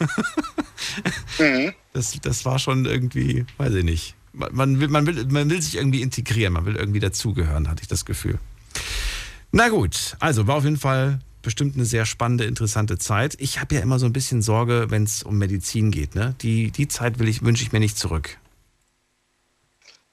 Das, 1.93 2.17
das 2.21 2.43
war 2.43 2.59
schon 2.59 2.85
irgendwie, 2.85 3.45
weiß 3.57 3.73
ich 3.75 3.83
nicht. 3.83 4.15
Man 4.33 4.53
man 4.53 4.79
will, 4.79 4.87
man, 4.87 5.05
will, 5.05 5.25
man 5.27 5.49
will 5.49 5.61
sich 5.61 5.75
irgendwie 5.75 6.01
integrieren, 6.01 6.53
man 6.53 6.65
will 6.65 6.75
irgendwie 6.75 6.99
dazugehören, 6.99 7.69
hatte 7.69 7.81
ich 7.81 7.87
das 7.87 8.05
Gefühl. 8.05 8.39
Na 9.51 9.69
gut, 9.69 10.15
also 10.19 10.47
war 10.47 10.55
auf 10.55 10.63
jeden 10.63 10.77
Fall 10.77 11.19
bestimmt 11.41 11.75
eine 11.75 11.85
sehr 11.85 12.05
spannende, 12.05 12.45
interessante 12.45 12.97
Zeit. 12.97 13.35
Ich 13.39 13.59
habe 13.59 13.75
ja 13.75 13.81
immer 13.81 13.99
so 13.99 14.05
ein 14.05 14.13
bisschen 14.13 14.41
Sorge, 14.41 14.87
wenn 14.89 15.03
es 15.03 15.23
um 15.23 15.37
Medizin 15.37 15.91
geht. 15.91 16.15
Ne? 16.15 16.35
Die, 16.41 16.71
die 16.71 16.87
Zeit 16.87 17.19
will 17.19 17.27
ich, 17.27 17.41
wünsche 17.43 17.63
ich 17.63 17.71
mir 17.71 17.79
nicht 17.79 17.97
zurück. 17.97 18.37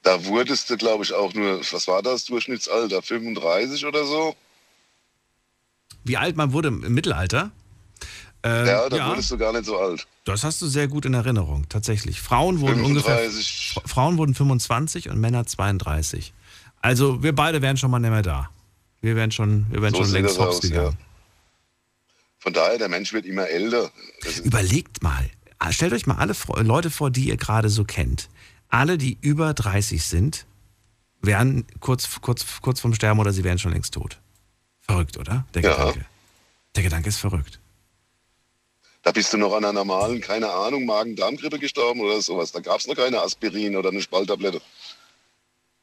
Da 0.03 0.25
wurdest 0.25 0.69
du, 0.69 0.77
glaube 0.77 1.03
ich, 1.03 1.13
auch 1.13 1.33
nur, 1.33 1.59
was 1.71 1.87
war 1.87 2.01
das, 2.01 2.25
Durchschnittsalter? 2.25 3.01
35 3.01 3.85
oder 3.85 4.05
so? 4.05 4.35
Wie 6.03 6.17
alt 6.17 6.37
man 6.37 6.53
wurde 6.53 6.69
im 6.69 6.93
Mittelalter? 6.93 7.51
Äh, 8.43 8.67
ja, 8.67 8.89
da 8.89 9.09
wurdest 9.09 9.31
du 9.31 9.37
gar 9.37 9.51
nicht 9.51 9.65
so 9.65 9.77
alt. 9.77 10.07
Das 10.23 10.43
hast 10.43 10.61
du 10.61 10.67
sehr 10.67 10.87
gut 10.87 11.05
in 11.05 11.13
Erinnerung, 11.13 11.67
tatsächlich. 11.67 12.21
Frauen 12.21 12.61
wurden 12.61 12.77
35. 12.77 13.75
ungefähr 13.75 13.89
Frauen 13.89 14.17
wurden 14.17 14.33
25 14.33 15.09
und 15.09 15.19
Männer 15.19 15.45
32. 15.45 16.33
Also 16.81 17.21
wir 17.21 17.35
beide 17.35 17.61
wären 17.61 17.75
schon 17.75 17.91
mal 17.91 17.99
nicht 17.99 18.11
mehr 18.11 18.21
da. 18.21 18.49
Wir 19.01 19.15
wären 19.15 19.31
schon, 19.31 19.65
wir 19.69 19.81
wären 19.81 19.93
So 19.93 20.03
schon 20.03 20.13
längst 20.13 20.39
hops 20.39 20.61
gegangen. 20.61 20.97
Von 22.39 22.53
daher, 22.53 22.77
der 22.77 22.87
Mensch 22.87 23.11
wird 23.11 23.25
immer 23.25 23.47
älter. 23.47 23.91
Überlegt 24.43 25.03
mal, 25.03 25.29
stellt 25.71 25.91
euch 25.91 26.07
mal 26.07 26.15
alle 26.15 26.33
Leute 26.63 26.89
vor, 26.89 27.11
die 27.11 27.27
ihr 27.27 27.35
gerade 27.37 27.67
so 27.69 27.83
kennt. 27.83 28.29
Alle, 28.69 28.97
die 28.97 29.17
über 29.21 29.53
30 29.53 30.03
sind, 30.05 30.45
wären 31.21 31.65
kurz, 31.79 32.21
kurz, 32.21 32.45
kurz 32.61 32.79
vorm 32.79 32.93
Sterben 32.93 33.19
oder 33.19 33.33
sie 33.33 33.43
wären 33.43 33.57
schon 33.59 33.73
längst 33.73 33.93
tot. 33.93 34.19
Verrückt, 34.79 35.17
oder? 35.17 35.45
Der 35.53 35.63
Ja. 35.63 35.75
Gedanke. 35.75 36.05
Der 36.75 36.83
Gedanke 36.83 37.09
ist 37.09 37.17
verrückt. 37.17 37.59
da 39.01 39.11
bist 39.11 39.33
du 39.33 39.37
noch 39.37 39.53
an 39.53 39.63
einer 39.65 39.73
normalen, 39.73 40.21
keine 40.21 40.49
Ahnung, 40.49 40.85
Magen-Darm-Grippe 40.85 41.57
gestorben 41.57 42.01
oder 42.01 42.21
sowas. 42.21 42.51
Da 42.51 42.59
gab 42.59 42.79
es 42.79 42.87
noch 42.87 42.95
keine 42.95 43.21
Aspirin 43.21 43.75
oder 43.75 43.89
eine 43.89 44.01
Spalttablette. 44.01 44.61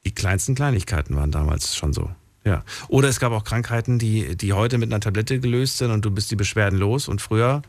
Die 0.04 0.14
kleinsten 0.14 0.54
Kleinigkeiten 0.54 1.16
waren 1.16 1.32
damals 1.32 1.74
schon 1.74 1.92
so. 1.92 2.10
Ja. 2.44 2.62
Oder 2.88 3.08
es 3.08 3.18
gab 3.18 3.32
auch 3.32 3.42
Krankheiten, 3.42 3.98
die, 3.98 4.36
die 4.36 4.52
heute 4.52 4.78
mit 4.78 4.92
einer 4.92 5.00
Tablette 5.00 5.40
gelöst 5.40 5.78
sind 5.78 5.90
und 5.90 6.04
du 6.04 6.12
bist 6.12 6.30
die 6.30 6.36
Beschwerden 6.36 6.78
los 6.78 7.08
und 7.08 7.20
früher, 7.20 7.62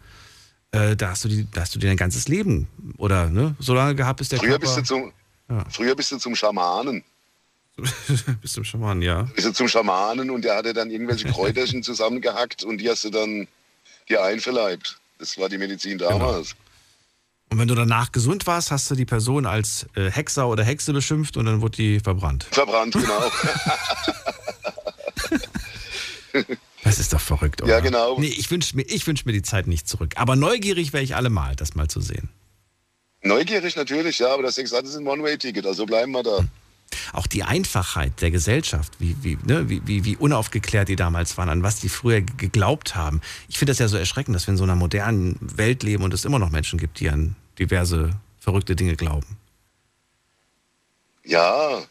äh, 0.72 0.96
da, 0.96 1.10
hast 1.10 1.24
du 1.24 1.30
die, 1.30 1.48
da 1.52 1.62
hast 1.62 1.76
du 1.76 1.80
dir 1.80 1.88
dein 1.88 1.98
ganzes 1.98 2.28
Leben 2.28 2.68
oder 2.98 3.30
ne, 3.30 3.56
so 3.60 3.74
lange 3.74 3.96
gehabt, 3.96 4.20
bis 4.20 4.30
der 4.30 4.40
Früher 4.40 4.60
Körper... 4.60 4.66
bist, 4.66 4.78
du 4.78 4.84
zum, 4.84 5.14
Ja. 5.50 5.66
früher 5.70 5.96
bist 5.96 6.12
du 6.12 6.18
zum 6.18 6.36
Schamanen. 6.36 7.04
Bist 8.42 8.58
du 8.58 8.64
schon 8.64 8.80
mal, 8.80 9.04
ja. 9.04 9.22
Bist 9.36 9.46
du 9.46 9.54
zum 9.54 9.68
Schamanen 9.68 10.32
und 10.32 10.44
der 10.44 10.56
hatte 10.56 10.74
dann 10.74 10.90
irgendwelche 10.90 11.28
Kräuterchen 11.32 11.84
zusammengehackt 11.84 12.64
und 12.64 12.80
die 12.80 12.90
hast 12.90 13.04
du 13.04 13.12
dann 13.12 13.48
dir 14.10 14.24
einverleibt. 14.24 14.98
Das 15.20 15.38
war 15.38 15.48
die 15.48 15.60
Medizin 15.60 16.00
damals. 16.00 16.56
Und 17.50 17.60
wenn 17.60 17.68
du 17.68 17.76
danach 17.76 18.12
gesund 18.12 18.48
warst, 18.48 18.72
hast 18.72 18.90
du 18.90 18.96
die 18.96 19.06
Person 19.06 19.46
als 19.46 19.86
äh, 19.96 20.10
Hexer 20.10 20.48
oder 20.48 20.64
Hexe 20.64 20.92
beschimpft 20.92 21.38
und 21.38 21.46
dann 21.46 21.62
wurde 21.62 21.78
die 21.78 22.00
verbrannt. 22.00 22.48
Verbrannt, 22.52 22.94
genau. 22.94 23.32
Das 26.88 27.00
ist 27.00 27.14
doch 27.14 27.20
verrückt, 27.20 27.62
oder? 27.62 27.72
Ja, 27.72 27.80
genau. 27.82 28.18
Nee, 28.20 28.28
ich 28.28 28.50
wünsche 28.50 28.76
mir, 28.76 28.84
ich 28.84 29.06
wünsch 29.08 29.26
mir 29.26 29.34
die 29.34 29.42
Zeit 29.42 29.68
nicht 29.68 29.88
zurück. 29.88 30.14
Aber 30.16 30.36
neugierig 30.36 30.94
wäre 30.94 31.04
ich 31.04 31.16
allemal, 31.16 31.56
das 31.56 31.76
mal 31.76 31.90
zu 31.90 32.00
sehen. 32.00 32.30
Neugierig 33.22 33.76
natürlich, 33.76 34.20
ja, 34.20 34.34
aber 34.34 34.44
das 34.44 34.58
ist 34.58 34.74
ein 34.74 35.08
One-Way-Ticket, 35.08 35.66
also 35.66 35.86
bleiben 35.86 36.14
wir 36.14 36.24
da. 36.24 36.46
Auch 37.12 37.28
die 37.28 37.44
Einfachheit 37.44 38.22
der 38.22 38.32
Gesellschaft, 38.32 38.94
wie, 39.00 39.18
wie, 39.22 39.38
ne, 39.44 39.70
wie, 39.70 39.82
wie, 39.86 40.06
wie 40.06 40.16
unaufgeklärt 40.16 40.88
die 40.88 40.96
damals 40.96 41.38
waren, 41.38 41.50
an 41.50 41.64
was 41.64 41.82
die 41.82 41.90
früher 41.90 42.22
geglaubt 42.22 42.96
haben. 42.96 43.22
Ich 43.50 43.58
finde 43.58 43.72
das 43.72 43.80
ja 43.80 43.90
so 43.90 43.98
erschreckend, 43.98 44.36
dass 44.36 44.48
wir 44.48 44.54
in 44.54 44.58
so 44.58 44.64
einer 44.64 44.76
modernen 44.76 45.38
Welt 45.42 45.84
leben 45.84 46.04
und 46.04 46.14
es 46.14 46.24
immer 46.24 46.40
noch 46.40 46.52
Menschen 46.52 46.80
gibt, 46.80 47.02
die 47.02 47.10
an 47.10 47.36
diverse 47.60 48.12
verrückte 48.40 48.76
Dinge 48.78 48.96
glauben. 48.96 49.38
Ja, 51.26 51.84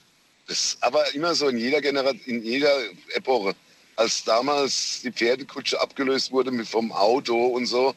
das 0.49 0.79
aber 0.81 1.15
immer 1.15 1.35
so 1.35 1.49
in 1.49 1.59
jeder 1.59 1.83
Generation, 1.83 2.21
in 2.25 2.43
jeder 2.43 2.73
Epoche. 3.15 3.55
Als 3.97 4.25
damals 4.25 5.01
die 5.03 5.13
Pferdekutsche 5.13 5.81
abgelöst 5.81 6.31
wurde 6.31 6.65
vom 6.65 6.93
Auto 6.93 7.47
und 7.47 7.67
so, 7.67 7.95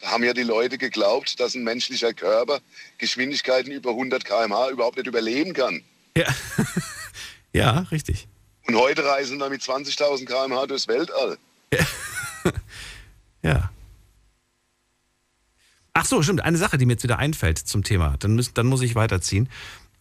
da 0.00 0.10
haben 0.10 0.24
ja 0.24 0.32
die 0.32 0.42
Leute 0.42 0.78
geglaubt, 0.78 1.38
dass 1.38 1.54
ein 1.54 1.62
menschlicher 1.62 2.12
Körper 2.12 2.60
Geschwindigkeiten 2.98 3.70
über 3.70 3.90
100 3.90 4.24
km/h 4.24 4.70
überhaupt 4.70 4.96
nicht 4.96 5.06
überleben 5.06 5.52
kann. 5.52 5.82
Ja, 6.16 6.26
ja 7.52 7.78
richtig. 7.90 8.26
Und 8.66 8.76
heute 8.76 9.04
reisen 9.04 9.38
wir 9.38 9.50
mit 9.50 9.60
20.000 9.62 10.26
km/h 10.26 10.66
durchs 10.66 10.88
Weltall. 10.88 11.38
Ja. 13.42 13.70
Ach 15.94 16.06
so, 16.06 16.22
stimmt. 16.22 16.42
Eine 16.42 16.56
Sache, 16.56 16.78
die 16.78 16.86
mir 16.86 16.92
jetzt 16.92 17.02
wieder 17.02 17.18
einfällt 17.18 17.58
zum 17.58 17.82
Thema. 17.82 18.16
Dann, 18.18 18.36
müß, 18.36 18.54
dann 18.54 18.66
muss 18.66 18.82
ich 18.82 18.94
weiterziehen. 18.94 19.48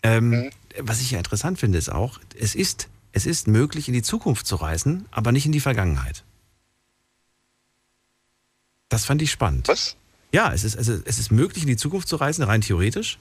Ähm, 0.03 0.52
Was 0.80 1.02
ich 1.02 1.11
ja 1.11 1.18
interessant 1.18 1.60
finde, 1.60 1.78
ist 1.78 1.90
auch, 1.90 2.19
es 2.38 2.56
ist, 2.56 2.88
es 3.11 3.25
ist 3.25 3.47
möglich, 3.47 3.88
in 3.88 3.93
die 3.93 4.01
Zukunft 4.01 4.47
zu 4.47 4.55
reisen, 4.55 5.07
aber 5.11 5.31
nicht 5.31 5.45
in 5.45 5.51
die 5.51 5.59
Vergangenheit. 5.59 6.23
Das 8.89 9.05
fand 9.05 9.21
ich 9.21 9.31
spannend. 9.31 9.67
Was? 9.67 9.95
Ja, 10.33 10.53
es 10.53 10.63
ist, 10.63 10.77
also, 10.77 10.99
es 11.05 11.19
ist 11.19 11.31
möglich, 11.31 11.63
in 11.63 11.67
die 11.67 11.77
Zukunft 11.77 12.07
zu 12.07 12.15
reisen, 12.15 12.43
rein 12.43 12.61
theoretisch, 12.61 13.19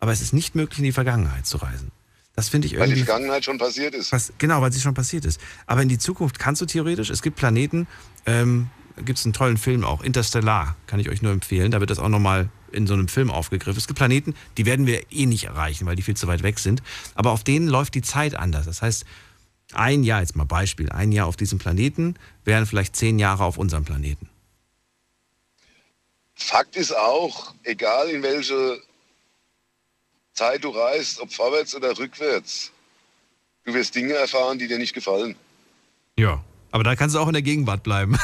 aber 0.00 0.12
es 0.12 0.20
ist 0.20 0.32
nicht 0.32 0.54
möglich, 0.54 0.78
in 0.78 0.84
die 0.84 0.92
Vergangenheit 0.92 1.46
zu 1.46 1.58
reisen. 1.58 1.90
Das 2.34 2.48
finde 2.48 2.66
ich 2.66 2.74
Weil 2.74 2.86
die 2.86 2.92
irgendwie. 2.92 3.04
Vergangenheit 3.04 3.44
schon 3.44 3.58
passiert 3.58 3.94
ist. 3.94 4.12
Was, 4.12 4.32
genau, 4.38 4.60
weil 4.60 4.72
sie 4.72 4.80
schon 4.80 4.94
passiert 4.94 5.24
ist. 5.24 5.40
Aber 5.66 5.82
in 5.82 5.88
die 5.88 5.98
Zukunft 5.98 6.38
kannst 6.38 6.62
du 6.62 6.66
theoretisch. 6.66 7.10
Es 7.10 7.20
gibt 7.20 7.36
Planeten, 7.36 7.88
ähm, 8.26 8.70
gibt 9.04 9.18
es 9.18 9.24
einen 9.24 9.32
tollen 9.32 9.56
Film 9.56 9.84
auch, 9.84 10.02
Interstellar, 10.02 10.76
kann 10.86 11.00
ich 11.00 11.08
euch 11.08 11.20
nur 11.20 11.32
empfehlen. 11.32 11.72
Da 11.72 11.80
wird 11.80 11.90
das 11.90 11.98
auch 11.98 12.08
nochmal 12.08 12.48
in 12.70 12.86
so 12.86 12.94
einem 12.94 13.08
Film 13.08 13.30
aufgegriffen. 13.32 13.78
Es 13.78 13.88
gibt 13.88 13.98
Planeten, 13.98 14.34
die 14.56 14.66
werden 14.66 14.86
wir 14.86 15.10
eh 15.10 15.26
nicht 15.26 15.44
erreichen, 15.44 15.86
weil 15.86 15.96
die 15.96 16.02
viel 16.02 16.16
zu 16.16 16.28
weit 16.28 16.44
weg 16.44 16.60
sind. 16.60 16.80
Aber 17.16 17.32
auf 17.32 17.42
denen 17.42 17.66
läuft 17.66 17.94
die 17.94 18.02
Zeit 18.02 18.36
anders. 18.36 18.66
Das 18.66 18.82
heißt, 18.82 19.04
ein 19.72 20.02
Jahr, 20.02 20.20
jetzt 20.20 20.36
mal 20.36 20.44
Beispiel, 20.44 20.90
ein 20.90 21.12
Jahr 21.12 21.26
auf 21.26 21.36
diesem 21.36 21.58
Planeten 21.58 22.14
wären 22.44 22.66
vielleicht 22.66 22.96
zehn 22.96 23.18
Jahre 23.18 23.44
auf 23.44 23.58
unserem 23.58 23.84
Planeten. 23.84 24.28
Fakt 26.34 26.76
ist 26.76 26.96
auch, 26.96 27.54
egal 27.64 28.08
in 28.10 28.22
welche 28.22 28.80
Zeit 30.32 30.62
du 30.62 30.70
reist, 30.70 31.20
ob 31.20 31.32
vorwärts 31.32 31.74
oder 31.74 31.98
rückwärts, 31.98 32.70
du 33.64 33.74
wirst 33.74 33.94
Dinge 33.94 34.14
erfahren, 34.14 34.58
die 34.58 34.68
dir 34.68 34.78
nicht 34.78 34.94
gefallen. 34.94 35.34
Ja. 36.16 36.42
Aber 36.70 36.84
da 36.84 36.96
kannst 36.96 37.16
du 37.16 37.20
auch 37.20 37.28
in 37.28 37.32
der 37.32 37.42
Gegenwart 37.42 37.82
bleiben. 37.82 38.18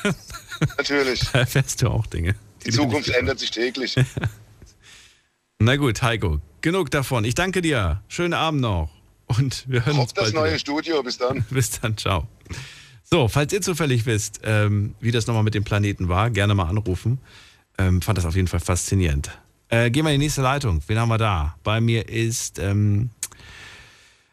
Natürlich. 0.78 1.20
da 1.32 1.40
erfährst 1.40 1.82
du 1.82 1.88
auch 1.88 2.06
Dinge. 2.06 2.34
Die 2.64 2.70
Zukunft 2.70 3.10
ändert 3.10 3.38
sich 3.38 3.50
täglich. 3.50 3.94
Na 5.58 5.76
gut, 5.76 6.00
Heiko, 6.02 6.40
genug 6.62 6.90
davon. 6.90 7.24
Ich 7.24 7.34
danke 7.34 7.60
dir. 7.60 8.02
Schönen 8.08 8.34
Abend 8.34 8.62
noch. 8.62 8.93
Und 9.38 9.64
wir 9.68 9.84
hören 9.84 9.98
uns 9.98 10.10
Auf 10.10 10.12
das 10.12 10.24
bald 10.24 10.34
neue 10.34 10.50
wieder. 10.50 10.58
Studio, 10.58 11.02
bis 11.02 11.18
dann. 11.18 11.44
Bis 11.50 11.70
dann, 11.80 11.96
ciao. 11.96 12.28
So, 13.02 13.28
falls 13.28 13.52
ihr 13.52 13.62
zufällig 13.62 14.06
wisst, 14.06 14.40
ähm, 14.44 14.94
wie 15.00 15.10
das 15.10 15.26
nochmal 15.26 15.42
mit 15.42 15.54
dem 15.54 15.64
Planeten 15.64 16.08
war, 16.08 16.30
gerne 16.30 16.54
mal 16.54 16.68
anrufen. 16.68 17.18
Ähm, 17.78 18.02
fand 18.02 18.18
das 18.18 18.24
auf 18.24 18.34
jeden 18.36 18.48
Fall 18.48 18.60
faszinierend. 18.60 19.30
Äh, 19.68 19.90
gehen 19.90 20.04
wir 20.04 20.12
in 20.12 20.20
die 20.20 20.26
nächste 20.26 20.42
Leitung. 20.42 20.82
Wen 20.86 20.98
haben 20.98 21.08
wir 21.08 21.18
da? 21.18 21.56
Bei 21.62 21.80
mir 21.80 22.08
ist 22.08 22.58
ähm, 22.58 23.10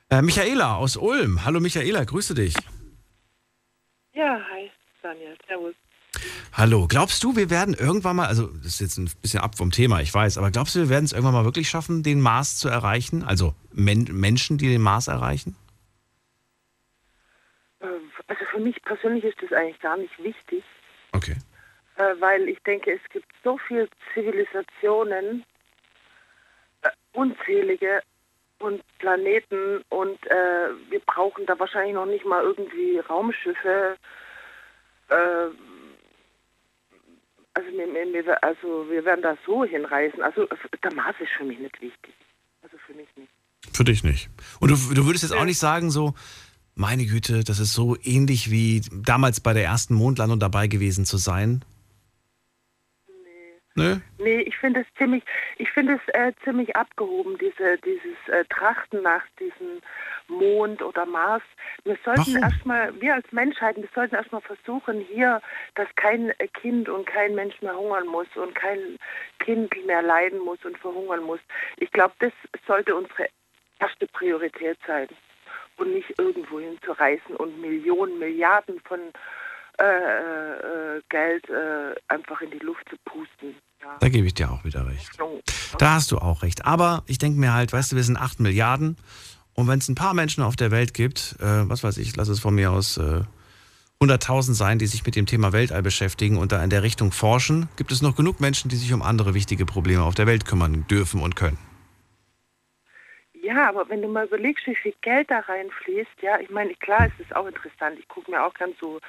äh, 0.10 0.22
Michaela 0.22 0.76
aus 0.76 0.98
Ulm. 0.98 1.46
Hallo 1.46 1.60
Michaela, 1.60 2.04
grüße 2.04 2.34
dich. 2.36 2.54
Ja, 4.14 4.40
hi, 4.52 4.70
Daniel. 5.02 5.36
Servus. 5.48 5.74
Hallo, 6.54 6.88
glaubst 6.90 7.24
du, 7.24 7.36
wir 7.36 7.50
werden 7.50 7.74
irgendwann 7.74 8.18
mal, 8.18 8.28
also 8.28 8.48
das 8.48 8.74
ist 8.74 8.82
jetzt 8.82 8.98
ein 8.98 9.10
bisschen 9.22 9.40
ab 9.40 9.58
vom 9.58 9.72
Thema, 9.72 10.02
ich 10.02 10.14
weiß, 10.14 10.38
aber 10.38 10.52
glaubst 10.52 10.76
du, 10.76 10.80
wir 10.80 10.90
werden 10.90 11.06
es 11.06 11.14
irgendwann 11.14 11.34
mal 11.34 11.46
wirklich 11.46 11.70
schaffen, 11.70 12.04
den 12.04 12.20
Mars 12.20 12.58
zu 12.58 12.68
erreichen? 12.68 13.24
Also 13.24 13.56
Men 13.72 14.04
Menschen, 14.12 14.58
die 14.58 14.68
den 14.68 14.82
Mars 14.82 15.08
erreichen? 15.08 15.56
Äh, 17.80 17.86
Also 18.28 18.44
für 18.52 18.60
mich 18.60 18.82
persönlich 18.84 19.24
ist 19.24 19.42
das 19.42 19.54
eigentlich 19.54 19.80
gar 19.80 19.98
nicht 19.98 20.22
wichtig, 20.22 20.64
Okay. 21.14 21.38
äh, 21.96 22.16
weil 22.20 22.50
ich 22.50 22.60
denke, 22.64 22.92
es 22.92 23.10
gibt 23.12 23.28
so 23.44 23.58
viele 23.68 23.88
Zivilisationen, 24.14 25.46
äh, 26.82 26.90
unzählige 27.14 28.02
und 28.60 28.84
Planeten 29.00 29.82
und 29.90 30.20
wir 30.22 31.00
brauchen 31.08 31.48
da 31.48 31.58
wahrscheinlich 31.58 31.96
noch 31.96 32.06
nicht 32.06 32.26
mal 32.26 32.44
irgendwie 32.44 33.00
Raumschiffe. 33.00 33.96
Also, 37.54 37.70
wir, 37.70 38.44
also 38.44 38.90
wir 38.90 39.06
werden 39.06 39.22
da 39.22 39.38
so 39.46 39.66
hinreisen. 39.66 40.22
Also 40.22 40.48
der 40.84 40.94
Mars 40.94 41.16
ist 41.20 41.32
für 41.38 41.44
mich 41.44 41.60
nicht 41.60 41.82
wichtig. 41.82 42.14
Also 42.62 42.78
für 42.86 42.94
mich 42.94 43.08
nicht. 43.16 43.32
Für 43.74 43.84
dich 43.84 44.04
nicht. 44.04 44.30
Und 44.60 44.72
du, 44.72 44.76
du 44.94 45.06
würdest 45.06 45.24
jetzt 45.24 45.34
auch 45.34 45.46
nicht 45.46 45.60
sagen, 45.60 45.92
so, 45.92 46.14
meine 46.76 47.06
Güte, 47.06 47.44
das 47.44 47.60
ist 47.60 47.74
so 47.74 47.98
ähnlich 48.02 48.50
wie 48.50 48.82
damals 48.92 49.40
bei 49.40 49.54
der 49.54 49.64
ersten 49.64 49.94
Mondlandung 49.94 50.40
dabei 50.40 50.68
gewesen 50.68 51.06
zu 51.06 51.18
sein? 51.18 51.64
Nö. 53.76 53.96
Nee, 54.18 54.42
ich 54.42 54.58
finde 54.58 54.82
es 54.82 54.88
ziemlich, 54.98 55.24
ich 55.58 55.70
finde 55.72 55.94
es 55.94 56.14
äh, 56.14 56.34
ziemlich 56.44 56.76
abgehoben, 56.76 57.38
diese, 57.38 57.78
dieses 57.78 58.18
äh, 58.28 58.44
Trachten 58.50 59.02
nach 59.02 59.24
diesem 59.40 59.82
Mond 60.28 60.82
oder 60.82 61.06
Mars. 61.06 61.44
Wir 61.86 61.98
sollten 62.04 62.36
erstmal, 62.42 63.00
wir 63.00 63.16
als 63.16 63.32
Menschheit, 63.32 63.78
wir 63.78 63.88
sollten 63.96 64.16
erstmal 64.16 64.42
versuchen 64.42 65.00
hier, 65.00 65.42
dass 65.76 65.88
kein 65.96 66.32
äh, 66.40 66.48
Kind 66.50 66.90
und 66.90 67.06
kein 67.06 67.34
Mensch 67.34 67.62
mehr 67.62 67.78
hungern 67.78 68.08
muss 68.08 68.28
und 68.36 68.54
kein 68.56 68.98
Kind 69.40 69.74
mehr 69.86 70.02
leiden 70.02 70.40
muss 70.40 70.60
und 70.66 70.78
verhungern 70.78 71.24
muss. 71.24 71.40
Ich 71.78 71.92
glaube, 71.92 72.14
das 72.20 72.34
sollte 72.68 72.94
unsere 72.94 73.28
erste 73.80 74.06
Priorität 74.08 74.78
sein. 74.86 75.08
und 75.78 75.94
nicht 75.94 76.14
irgendwo 76.20 76.60
hinzureißen 76.60 77.36
und 77.38 77.60
Millionen, 77.60 78.20
Milliarden 78.20 78.80
von 78.82 79.00
äh, 79.80 79.84
äh, 79.84 81.02
Geld 81.10 81.50
äh, 81.50 81.96
einfach 82.08 82.42
in 82.42 82.52
die 82.52 82.60
Luft 82.60 82.88
zu 82.90 82.96
pusten. 83.06 83.56
Ja. 83.82 83.98
Da 84.00 84.10
gebe 84.10 84.28
ich 84.28 84.34
dir 84.34 84.52
auch 84.52 84.64
wieder 84.64 84.86
recht. 84.88 85.10
Da 85.78 85.94
hast 85.94 86.12
du 86.12 86.18
auch 86.18 86.44
recht. 86.44 86.66
Aber 86.66 87.04
ich 87.08 87.18
denke 87.18 87.40
mir 87.40 87.54
halt, 87.54 87.74
weißt 87.74 87.92
du, 87.92 87.96
wir 87.96 88.04
sind 88.04 88.18
8 88.18 88.40
Milliarden. 88.40 88.98
Und 89.54 89.68
wenn 89.68 89.80
es 89.80 89.90
ein 89.90 89.96
paar 89.96 90.14
Menschen 90.14 90.44
auf 90.44 90.56
der 90.56 90.72
Welt 90.72 90.94
gibt, 90.94 91.36
äh, 91.40 91.70
was 91.70 91.84
weiß 91.84 91.98
ich, 91.98 92.16
lass 92.16 92.28
es 92.28 92.40
von 92.40 92.56
mir 92.56 92.72
aus 92.72 92.98
äh, 92.98 93.22
100.000 94.02 94.54
sein, 94.54 94.80
die 94.80 94.88
sich 94.88 95.06
mit 95.06 95.16
dem 95.16 95.26
Thema 95.26 95.54
Weltall 95.54 95.84
beschäftigen 95.84 96.38
und 96.38 96.52
da 96.52 96.64
in 96.64 96.70
der 96.70 96.82
Richtung 96.82 97.12
forschen, 97.12 97.70
gibt 97.76 97.92
es 97.92 98.02
noch 98.02 98.16
genug 98.16 98.40
Menschen, 98.40 98.70
die 98.70 98.76
sich 98.76 98.94
um 98.94 99.02
andere 99.02 99.34
wichtige 99.34 99.66
Probleme 99.66 100.04
auf 100.04 100.16
der 100.16 100.26
Welt 100.26 100.46
kümmern 100.46 100.86
dürfen 100.90 101.22
und 101.22 101.36
können. 101.36 101.60
Ja, 103.42 103.70
aber 103.70 103.90
wenn 103.90 104.02
du 104.02 104.08
mal 104.08 104.28
überlegst, 104.28 104.68
wie 104.68 104.76
viel 104.76 104.94
Geld 105.02 105.32
da 105.32 105.40
reinfließt, 105.40 106.22
ja, 106.22 106.40
ich 106.40 106.50
meine, 106.50 106.76
klar, 106.76 107.08
es 107.08 107.26
ist 107.26 107.36
auch 107.36 107.48
interessant. 107.48 107.98
Ich 108.00 108.08
gucke 108.08 108.30
mir 108.30 108.44
auch 108.44 108.54
ganz 108.54 108.78
so, 108.80 109.00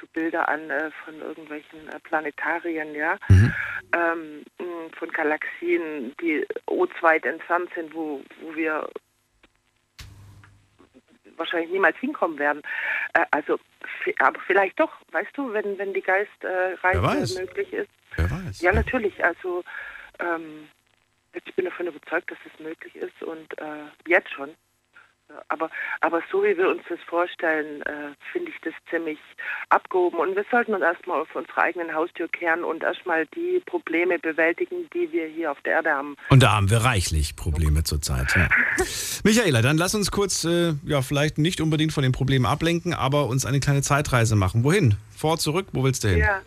so 0.00 0.06
Bilder 0.12 0.48
an 0.48 0.70
äh, 0.70 0.90
von 1.04 1.20
irgendwelchen 1.20 1.88
äh, 1.88 2.00
Planetarien, 2.00 2.94
ja, 2.94 3.18
ähm, 3.28 4.42
mh, 4.58 4.96
von 4.98 5.10
Galaxien, 5.10 6.14
die 6.20 6.46
O2 6.66 7.26
entfernt 7.26 7.70
sind, 7.74 7.94
wo, 7.94 8.22
wo 8.40 8.56
wir 8.56 8.88
wahrscheinlich 11.36 11.70
niemals 11.70 11.96
hinkommen 11.98 12.38
werden. 12.38 12.62
Äh, 13.12 13.26
also, 13.32 13.58
aber 14.18 14.40
vielleicht 14.46 14.80
doch, 14.80 14.92
weißt 15.12 15.36
du, 15.36 15.52
wenn, 15.52 15.76
wenn 15.76 15.92
die 15.92 16.00
Geistreise 16.02 17.02
weiß. 17.02 17.38
möglich 17.38 17.72
ist. 17.72 17.90
Wer 18.16 18.30
weiß. 18.30 18.60
Ja, 18.62 18.72
natürlich. 18.72 19.22
Also, 19.22 19.62
ähm, 20.20 20.68
ich 21.34 21.54
bin 21.54 21.64
davon 21.64 21.86
überzeugt, 21.86 22.30
dass 22.30 22.38
es 22.44 22.60
möglich 22.60 22.94
ist 22.96 23.22
und 23.22 23.58
äh, 23.58 23.86
jetzt 24.06 24.30
schon. 24.32 24.50
Aber, 25.48 25.70
aber 26.00 26.22
so 26.30 26.42
wie 26.42 26.56
wir 26.56 26.68
uns 26.68 26.82
das 26.88 26.98
vorstellen, 27.08 27.80
äh, 27.82 28.14
finde 28.30 28.50
ich 28.50 28.56
das 28.62 28.74
ziemlich 28.90 29.18
abgehoben. 29.70 30.18
Und 30.18 30.36
wir 30.36 30.44
sollten 30.50 30.74
uns 30.74 30.82
erstmal 30.82 31.22
auf 31.22 31.34
unsere 31.34 31.62
eigenen 31.62 31.94
Haustür 31.94 32.28
kehren 32.28 32.62
und 32.62 32.82
erstmal 32.82 33.26
die 33.28 33.62
Probleme 33.64 34.18
bewältigen, 34.18 34.88
die 34.92 35.10
wir 35.12 35.26
hier 35.26 35.50
auf 35.50 35.60
der 35.62 35.74
Erde 35.74 35.90
haben. 35.92 36.16
Und 36.28 36.42
da 36.42 36.52
haben 36.52 36.70
wir 36.70 36.78
reichlich 36.78 37.36
Probleme 37.36 37.84
zurzeit. 37.84 38.36
Ja. 38.36 38.48
Michaela, 39.24 39.62
dann 39.62 39.78
lass 39.78 39.94
uns 39.94 40.10
kurz, 40.10 40.44
äh, 40.44 40.74
ja, 40.84 41.00
vielleicht 41.00 41.38
nicht 41.38 41.60
unbedingt 41.60 41.92
von 41.92 42.02
den 42.02 42.12
Problemen 42.12 42.44
ablenken, 42.44 42.92
aber 42.92 43.26
uns 43.26 43.46
eine 43.46 43.60
kleine 43.60 43.80
Zeitreise 43.80 44.36
machen. 44.36 44.62
Wohin? 44.62 44.96
Vor, 45.16 45.38
zurück? 45.38 45.66
Wo 45.72 45.84
willst 45.84 46.04
du 46.04 46.08
hin? 46.08 46.18
Ja. 46.18 46.42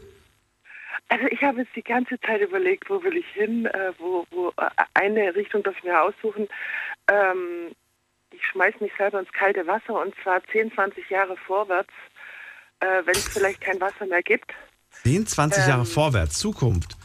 Also 1.09 1.25
ich 1.27 1.41
habe 1.41 1.61
jetzt 1.61 1.75
die 1.75 1.83
ganze 1.83 2.19
Zeit 2.19 2.41
überlegt, 2.41 2.89
wo 2.89 3.01
will 3.03 3.15
ich 3.15 3.27
hin, 3.33 3.65
äh, 3.67 3.93
wo, 3.97 4.25
wo 4.31 4.49
äh, 4.57 4.69
eine 4.93 5.33
Richtung 5.35 5.63
darf 5.63 5.75
ich 5.77 5.83
mir 5.83 6.01
aussuchen. 6.01 6.47
Ähm, 7.09 7.71
ich 8.31 8.45
schmeiß 8.51 8.75
mich 8.81 8.91
selber 8.97 9.19
ins 9.19 9.31
kalte 9.31 9.65
Wasser 9.67 10.01
und 10.01 10.13
zwar 10.21 10.43
10, 10.51 10.73
20 10.73 11.09
Jahre 11.09 11.37
vorwärts, 11.37 11.93
äh, 12.81 12.85
wenn 13.05 13.15
es 13.15 13.27
vielleicht 13.29 13.61
kein 13.61 13.79
Wasser 13.79 14.05
mehr 14.05 14.21
gibt. 14.21 14.51
10, 15.03 15.27
20 15.27 15.67
Jahre 15.67 15.85
vorwärts, 15.85 16.39
Zukunft. 16.39 16.97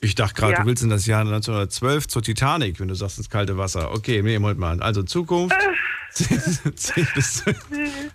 Ich 0.00 0.14
dachte 0.14 0.34
gerade, 0.34 0.52
Ja. 0.52 0.60
du 0.60 0.66
willst 0.66 0.84
in 0.84 0.90
das 0.90 1.06
Jahr 1.06 1.22
1912 1.22 2.06
zur 2.06 2.22
Titanic, 2.22 2.78
wenn 2.78 2.86
du 2.86 2.94
sagst 2.94 3.18
ins 3.18 3.28
kalte 3.28 3.58
Wasser. 3.58 3.90
Okay, 3.92 4.22
nee, 4.22 4.38
Moment 4.38 4.60
mal. 4.60 4.80
Also 4.80 5.02
Zukunft. 5.02 5.56
10, 6.10 6.76
10 6.76 7.08
bis 7.14 7.44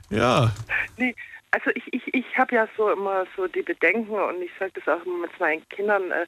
Ja. 0.09 0.51
Nee, 0.97 1.13
also 1.53 1.69
ich, 1.75 1.93
ich, 1.93 2.13
ich 2.13 2.37
habe 2.37 2.55
ja 2.55 2.67
so 2.75 2.89
immer 2.89 3.27
so 3.35 3.47
die 3.47 3.61
Bedenken 3.61 4.15
und 4.15 4.41
ich 4.41 4.51
sage 4.57 4.71
das 4.73 4.87
auch 4.87 5.05
immer 5.05 5.19
mit 5.19 5.39
meinen 5.39 5.67
Kindern. 5.69 6.09
Äh, 6.11 6.25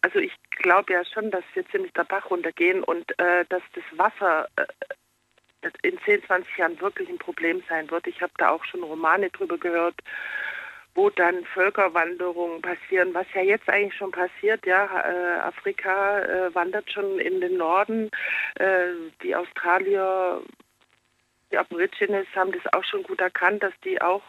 also 0.00 0.18
ich 0.18 0.32
glaube 0.50 0.94
ja 0.94 1.04
schon, 1.04 1.30
dass 1.30 1.44
wir 1.52 1.68
ziemlich 1.68 1.92
der 1.92 2.04
Bach 2.04 2.30
runtergehen 2.30 2.82
und 2.82 3.18
äh, 3.18 3.44
dass 3.50 3.62
das 3.74 3.84
Wasser 3.98 4.48
äh, 4.56 5.70
in 5.82 5.98
10, 6.06 6.24
20 6.24 6.56
Jahren 6.56 6.80
wirklich 6.80 7.08
ein 7.10 7.18
Problem 7.18 7.62
sein 7.68 7.90
wird. 7.90 8.06
Ich 8.06 8.22
habe 8.22 8.32
da 8.38 8.48
auch 8.48 8.64
schon 8.64 8.82
Romane 8.82 9.28
drüber 9.28 9.58
gehört, 9.58 9.96
wo 10.94 11.10
dann 11.10 11.44
Völkerwanderungen 11.44 12.62
passieren, 12.62 13.12
was 13.12 13.26
ja 13.34 13.42
jetzt 13.42 13.68
eigentlich 13.68 13.94
schon 13.94 14.10
passiert. 14.10 14.64
Ja, 14.64 14.86
äh, 14.86 15.40
Afrika 15.40 16.20
äh, 16.20 16.54
wandert 16.54 16.90
schon 16.90 17.18
in 17.18 17.42
den 17.42 17.58
Norden. 17.58 18.10
Äh, 18.54 18.86
die 19.22 19.36
Australier 19.36 20.40
die 21.50 21.58
Aborigines 21.58 22.26
haben 22.34 22.52
das 22.52 22.72
auch 22.72 22.84
schon 22.84 23.02
gut 23.02 23.20
erkannt, 23.20 23.62
dass 23.62 23.74
die 23.84 24.00
auch 24.00 24.22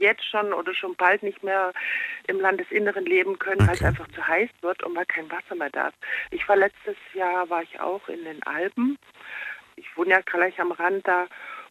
jetzt 0.00 0.24
schon 0.24 0.52
oder 0.52 0.74
schon 0.74 0.96
bald 0.96 1.22
nicht 1.22 1.42
mehr 1.42 1.72
im 2.26 2.40
Landesinneren 2.40 3.04
leben 3.04 3.38
können, 3.38 3.66
weil 3.66 3.74
es 3.74 3.82
einfach 3.82 4.08
zu 4.08 4.26
heiß 4.26 4.50
wird 4.62 4.82
und 4.82 4.96
weil 4.96 5.06
kein 5.06 5.30
Wasser 5.30 5.54
mehr 5.54 5.70
da 5.70 5.88
ist. 5.88 5.98
Ich 6.30 6.48
war 6.48 6.56
letztes 6.56 6.96
Jahr, 7.14 7.48
war 7.50 7.62
ich 7.62 7.80
auch 7.80 8.08
in 8.08 8.24
den 8.24 8.42
Alpen. 8.44 8.98
Ich 9.76 9.96
wohne 9.96 10.10
ja 10.10 10.20
gleich 10.20 10.58
am 10.60 10.72
Rand 10.72 11.06
da 11.06 11.26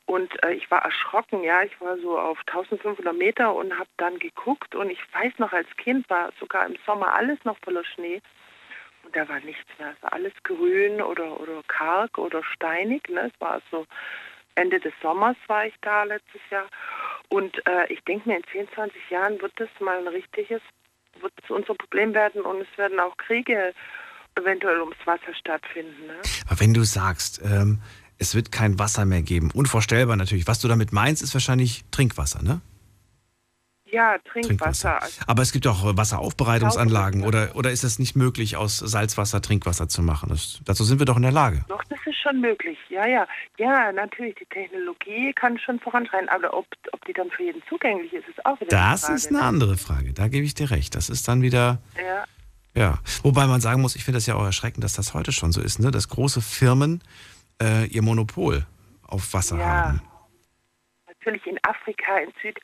und 0.05 0.43
äh, 0.43 0.53
ich 0.53 0.71
war 0.71 0.83
erschrocken, 0.83 1.43
ja. 1.43 1.61
Ich 1.61 1.79
war 1.81 1.97
so 1.99 2.17
auf 2.17 2.39
1500 2.47 3.15
Meter 3.15 3.53
und 3.53 3.77
habe 3.77 3.89
dann 3.97 4.17
geguckt 4.17 4.73
und 4.73 4.89
ich 4.89 5.01
weiß 5.13 5.33
noch, 5.37 5.53
als 5.53 5.67
Kind 5.77 6.09
war 6.09 6.31
sogar 6.39 6.65
im 6.65 6.77
Sommer 6.85 7.13
alles 7.13 7.37
noch 7.43 7.57
voller 7.59 7.83
Schnee. 7.83 8.21
Und 9.03 9.15
da 9.15 9.29
war 9.29 9.39
nichts 9.41 9.67
mehr. 9.77 9.93
Es 9.95 10.01
war 10.01 10.13
alles 10.13 10.33
grün 10.43 11.01
oder, 11.01 11.39
oder 11.39 11.61
karg 11.67 12.17
oder 12.17 12.43
steinig. 12.43 13.07
Ne? 13.07 13.31
Es 13.33 13.41
war 13.41 13.61
so 13.69 13.85
Ende 14.55 14.79
des 14.79 14.93
Sommers 15.01 15.37
war 15.47 15.65
ich 15.65 15.75
da 15.81 16.03
letztes 16.03 16.41
Jahr. 16.49 16.67
Und 17.29 17.55
äh, 17.67 17.91
ich 17.93 18.03
denke 18.05 18.27
mir, 18.27 18.37
in 18.37 18.43
10, 18.51 18.67
20 18.73 19.09
Jahren 19.09 19.41
wird 19.41 19.53
das 19.57 19.69
mal 19.79 19.97
ein 19.99 20.07
richtiges, 20.07 20.61
wird 21.21 21.33
es 21.43 21.49
unser 21.49 21.75
Problem 21.75 22.13
werden 22.13 22.41
und 22.41 22.61
es 22.61 22.77
werden 22.77 22.99
auch 22.99 23.15
Kriege 23.17 23.73
eventuell 24.35 24.81
ums 24.81 24.97
Wasser 25.05 25.33
stattfinden. 25.33 26.07
Ne? 26.07 26.15
Aber 26.47 26.59
wenn 26.59 26.73
du 26.73 26.83
sagst, 26.83 27.41
ähm, 27.43 27.81
es 28.17 28.35
wird 28.35 28.51
kein 28.51 28.79
Wasser 28.79 29.05
mehr 29.05 29.21
geben, 29.21 29.51
unvorstellbar 29.53 30.15
natürlich. 30.15 30.47
Was 30.47 30.59
du 30.59 30.67
damit 30.67 30.91
meinst, 30.91 31.21
ist 31.21 31.33
wahrscheinlich 31.33 31.83
Trinkwasser, 31.91 32.41
ne? 32.43 32.61
Ja, 33.91 34.17
Trinkwasser. 34.19 35.01
Also, 35.01 35.21
Aber 35.27 35.41
es 35.41 35.51
gibt 35.51 35.65
auch 35.67 35.95
Wasseraufbereitungsanlagen 35.97 37.23
oder, 37.23 37.55
oder 37.55 37.71
ist 37.71 37.83
es 37.83 37.97
nicht 37.99 38.15
möglich, 38.15 38.55
aus 38.57 38.77
Salzwasser 38.77 39.41
Trinkwasser 39.41 39.87
zu 39.89 40.01
machen? 40.01 40.29
Das, 40.29 40.59
dazu 40.65 40.83
sind 40.83 40.99
wir 40.99 41.05
doch 41.05 41.15
in 41.17 41.23
der 41.23 41.31
Lage. 41.31 41.65
doch, 41.67 41.83
das 41.85 41.99
ist 42.05 42.17
schon 42.21 42.39
möglich. 42.41 42.77
Ja, 42.89 43.07
ja. 43.07 43.27
Ja, 43.57 43.91
natürlich, 43.91 44.35
die 44.35 44.45
Technologie 44.45 45.33
kann 45.33 45.57
schon 45.57 45.79
voranschreiten, 45.79 46.29
aber 46.29 46.53
ob, 46.53 46.67
ob 46.91 47.03
die 47.05 47.13
dann 47.13 47.29
für 47.31 47.43
jeden 47.43 47.61
zugänglich 47.67 48.13
ist, 48.13 48.27
ist 48.27 48.45
auch 48.45 48.59
wieder 48.59 48.69
Das 48.69 48.79
eine 48.81 48.97
Frage. 48.99 49.13
ist 49.15 49.27
eine 49.29 49.37
ne? 49.39 49.43
andere 49.45 49.77
Frage. 49.77 50.13
Da 50.13 50.27
gebe 50.27 50.45
ich 50.45 50.53
dir 50.53 50.69
recht. 50.71 50.95
Das 50.95 51.09
ist 51.09 51.27
dann 51.27 51.41
wieder, 51.41 51.79
Ja. 51.97 52.25
ja. 52.75 52.99
Wobei 53.23 53.47
man 53.47 53.61
sagen 53.61 53.81
muss, 53.81 53.95
ich 53.95 54.03
finde 54.03 54.17
das 54.17 54.25
ja 54.27 54.35
auch 54.35 54.45
erschreckend, 54.45 54.83
dass 54.83 54.93
das 54.93 55.13
heute 55.13 55.31
schon 55.31 55.51
so 55.51 55.61
ist, 55.61 55.79
ne? 55.79 55.89
dass 55.91 56.07
große 56.09 56.41
Firmen 56.41 57.01
äh, 57.61 57.85
ihr 57.87 58.01
Monopol 58.03 58.65
auf 59.07 59.33
Wasser 59.33 59.57
Ja. 59.57 59.65
haben. 59.65 60.01
natürlich 61.07 61.45
in 61.47 61.57
Afrika, 61.63 62.17
in 62.19 62.31
Süd, 62.41 62.57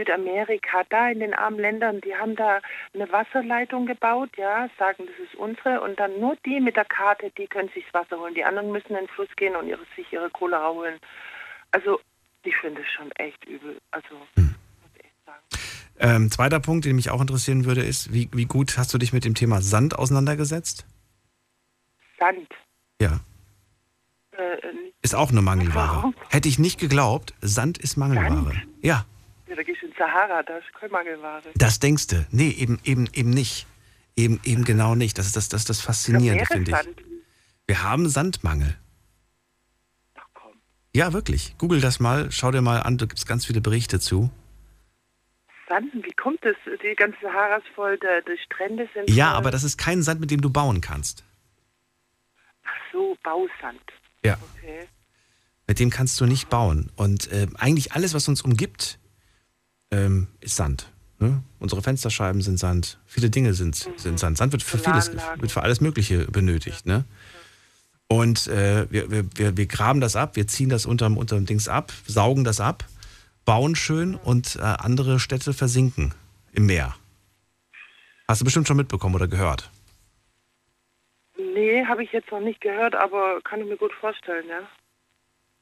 Südamerika, 0.00 0.82
da 0.88 1.10
in 1.10 1.20
den 1.20 1.34
armen 1.34 1.58
Ländern, 1.58 2.00
die 2.00 2.14
haben 2.14 2.36
da 2.36 2.60
eine 2.94 3.10
Wasserleitung 3.12 3.86
gebaut, 3.86 4.30
ja, 4.36 4.68
sagen, 4.78 5.04
das 5.06 5.18
ist 5.26 5.34
unsere 5.36 5.80
und 5.82 5.98
dann 6.00 6.18
nur 6.20 6.36
die 6.46 6.60
mit 6.60 6.76
der 6.76 6.84
Karte, 6.86 7.30
die 7.36 7.46
können 7.46 7.68
sich 7.74 7.84
das 7.92 8.02
Wasser 8.02 8.18
holen. 8.20 8.34
Die 8.34 8.44
anderen 8.44 8.72
müssen 8.72 8.90
in 8.90 9.04
den 9.04 9.08
Fluss 9.08 9.28
gehen 9.36 9.54
und 9.56 9.68
ihre, 9.68 9.82
sich 9.96 10.10
ihre 10.12 10.30
Cola 10.30 10.70
holen. 10.70 10.98
Also 11.72 12.00
ich 12.44 12.56
finde 12.56 12.80
es 12.80 12.88
schon 12.96 13.10
echt 13.12 13.44
übel. 13.44 13.78
Also 13.90 14.08
Ähm, 16.02 16.30
zweiter 16.30 16.60
Punkt, 16.60 16.86
den 16.86 16.96
mich 16.96 17.10
auch 17.10 17.20
interessieren 17.20 17.66
würde, 17.66 17.82
ist, 17.82 18.10
wie, 18.12 18.30
wie 18.32 18.46
gut 18.46 18.78
hast 18.78 18.94
du 18.94 18.98
dich 18.98 19.12
mit 19.12 19.26
dem 19.26 19.34
Thema 19.34 19.60
Sand 19.60 19.98
auseinandergesetzt? 19.98 20.86
Sand. 22.18 22.48
Ja. 23.02 23.20
Äh, 24.32 24.54
nicht- 24.72 24.94
Ist 25.02 25.14
auch 25.14 25.30
eine 25.30 25.42
Mangelware. 25.42 26.12
Hätte 26.30 26.48
ich 26.48 26.58
nicht 26.58 26.80
geglaubt, 26.80 27.34
Sand 27.42 27.76
ist 27.76 27.98
Mangelware. 27.98 28.62
Ja, 28.80 29.04
ja, 29.50 29.56
da 29.56 29.62
gehst 29.62 29.82
du 29.82 29.86
in 29.86 29.92
Sahara, 29.98 30.42
da 30.42 30.56
ist 30.56 30.66
Mangelware. 30.90 31.42
das 31.56 31.78
denkst 31.80 32.06
du. 32.06 32.26
Nee, 32.30 32.50
eben, 32.50 32.80
eben, 32.84 33.08
eben 33.12 33.30
nicht. 33.30 33.66
Eben, 34.16 34.40
eben 34.44 34.64
genau 34.64 34.94
nicht. 34.94 35.18
Das 35.18 35.26
ist 35.26 35.36
das, 35.36 35.48
das, 35.48 35.64
das 35.64 35.80
Faszinierende, 35.80 36.46
finde 36.46 36.70
ich. 36.70 37.06
Wir 37.66 37.82
haben 37.82 38.08
Sandmangel. 38.08 38.76
Ja, 40.94 41.12
wirklich. 41.12 41.54
Google 41.58 41.80
das 41.80 42.00
mal, 42.00 42.32
schau 42.32 42.50
dir 42.50 42.62
mal 42.62 42.80
an, 42.80 42.98
da 42.98 43.06
gibt 43.06 43.18
es 43.18 43.26
ganz 43.26 43.46
viele 43.46 43.60
Berichte 43.60 44.00
zu. 44.00 44.30
Sand, 45.68 45.92
wie 45.94 46.12
kommt 46.12 46.44
das? 46.44 46.56
Die 46.82 46.94
ganze 46.96 47.16
Sahara 47.22 47.56
ist 47.58 47.68
voll, 47.76 47.96
die 47.98 48.38
Strände 48.44 48.88
sind 48.92 49.08
Ja, 49.08 49.28
voll. 49.28 49.36
aber 49.36 49.50
das 49.52 49.62
ist 49.62 49.78
kein 49.78 50.02
Sand, 50.02 50.20
mit 50.20 50.30
dem 50.32 50.40
du 50.40 50.50
bauen 50.50 50.80
kannst. 50.80 51.22
Ach 52.64 52.92
so, 52.92 53.16
Bausand. 53.22 53.80
Ja. 54.24 54.36
Okay. 54.56 54.88
Mit 55.68 55.78
dem 55.78 55.90
kannst 55.90 56.20
du 56.20 56.26
nicht 56.26 56.50
bauen. 56.50 56.90
Und 56.96 57.30
äh, 57.30 57.46
eigentlich 57.56 57.92
alles, 57.92 58.12
was 58.12 58.26
uns 58.26 58.42
umgibt, 58.42 58.98
ähm, 59.90 60.28
ist 60.40 60.56
Sand. 60.56 60.90
Ne? 61.18 61.42
Unsere 61.58 61.82
Fensterscheiben 61.82 62.40
sind 62.40 62.58
Sand. 62.58 62.98
Viele 63.06 63.30
Dinge 63.30 63.54
sind, 63.54 63.88
sind 63.96 64.18
Sand. 64.18 64.38
Sand 64.38 64.52
wird 64.52 64.62
für 64.62 64.78
vieles, 64.78 65.12
wird 65.12 65.52
für 65.52 65.62
alles 65.62 65.80
Mögliche 65.80 66.26
benötigt. 66.26 66.86
Ne? 66.86 67.04
Und 68.08 68.48
äh, 68.48 68.90
wir, 68.90 69.10
wir, 69.10 69.24
wir, 69.36 69.56
wir 69.56 69.66
graben 69.66 70.00
das 70.00 70.16
ab, 70.16 70.34
wir 70.34 70.46
ziehen 70.46 70.68
das 70.68 70.86
unterm, 70.86 71.16
unterm 71.16 71.46
Dings 71.46 71.68
ab, 71.68 71.92
saugen 72.06 72.42
das 72.42 72.60
ab, 72.60 72.84
bauen 73.44 73.76
schön 73.76 74.14
und 74.14 74.56
äh, 74.56 74.62
andere 74.62 75.20
Städte 75.20 75.52
versinken 75.52 76.12
im 76.52 76.66
Meer. 76.66 76.96
Hast 78.26 78.40
du 78.40 78.44
bestimmt 78.44 78.66
schon 78.66 78.76
mitbekommen 78.76 79.14
oder 79.14 79.28
gehört. 79.28 79.70
Nee, 81.36 81.84
habe 81.86 82.02
ich 82.02 82.12
jetzt 82.12 82.30
noch 82.30 82.40
nicht 82.40 82.60
gehört, 82.60 82.94
aber 82.94 83.40
kann 83.42 83.60
ich 83.60 83.66
mir 83.66 83.76
gut 83.76 83.92
vorstellen, 83.92 84.46
ja. 84.48 84.60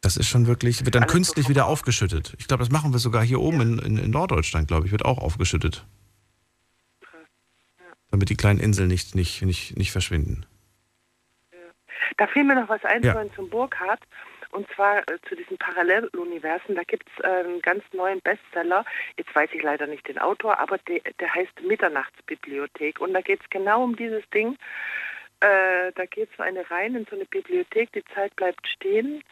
Das 0.00 0.16
ist 0.16 0.28
schon 0.28 0.46
wirklich, 0.46 0.84
wird 0.84 0.94
dann 0.94 1.06
künstlich 1.06 1.48
wieder 1.48 1.66
aufgeschüttet. 1.66 2.34
Ich 2.38 2.46
glaube, 2.46 2.62
das 2.62 2.70
machen 2.70 2.92
wir 2.92 2.98
sogar 3.00 3.24
hier 3.24 3.40
oben 3.40 3.60
in, 3.60 3.78
in, 3.80 3.98
in 3.98 4.10
Norddeutschland, 4.10 4.68
glaube 4.68 4.86
ich, 4.86 4.92
wird 4.92 5.04
auch 5.04 5.18
aufgeschüttet. 5.18 5.84
Damit 8.10 8.30
die 8.30 8.36
kleinen 8.36 8.60
Inseln 8.60 8.88
nicht, 8.88 9.14
nicht, 9.14 9.42
nicht, 9.42 9.76
nicht 9.76 9.92
verschwinden. 9.92 10.46
Da 12.16 12.26
fiel 12.26 12.44
mir 12.44 12.54
noch 12.54 12.68
was 12.68 12.84
ein 12.84 13.02
Ja. 13.02 13.20
zum 13.34 13.50
Burkhardt. 13.50 14.00
Und 14.50 14.66
zwar 14.74 15.00
äh, 15.10 15.18
zu 15.28 15.36
diesen 15.36 15.58
Paralleluniversen. 15.58 16.74
Da 16.74 16.82
gibt 16.84 17.06
es 17.08 17.24
äh, 17.24 17.26
einen 17.26 17.60
ganz 17.60 17.84
neuen 17.92 18.20
Bestseller. 18.22 18.84
Jetzt 19.18 19.34
weiß 19.34 19.50
ich 19.52 19.62
leider 19.62 19.86
nicht 19.86 20.08
den 20.08 20.18
Autor, 20.18 20.58
aber 20.58 20.78
der, 20.78 21.00
der 21.20 21.34
heißt 21.34 21.60
Mitternachtsbibliothek. 21.66 23.00
Und 23.00 23.12
da 23.12 23.20
geht 23.20 23.40
es 23.42 23.50
genau 23.50 23.84
um 23.84 23.94
dieses 23.94 24.28
Ding. 24.30 24.56
Äh, 25.40 25.92
da 25.94 26.06
geht 26.06 26.30
so 26.36 26.42
eine 26.42 26.68
rein 26.70 26.94
in 26.94 27.04
so 27.10 27.16
eine 27.16 27.26
Bibliothek, 27.26 27.92
die 27.92 28.04
Zeit 28.14 28.34
bleibt 28.36 28.66
stehen. 28.66 29.22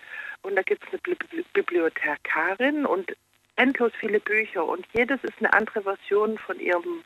Und 0.43 0.57
da 0.57 0.63
gibt 0.63 0.85
es 0.85 0.91
eine 0.91 1.01
Bibli- 1.01 1.45
Bibliothekarin 1.53 2.87
und 2.87 3.15
endlos 3.57 3.93
viele 3.99 4.21
Bücher. 4.21 4.65
Und 4.65 4.87
jedes 4.93 5.23
ist 5.25 5.35
eine 5.39 5.53
andere 5.53 5.83
Version 5.83 6.39
von 6.39 6.59
ihrem 6.61 7.03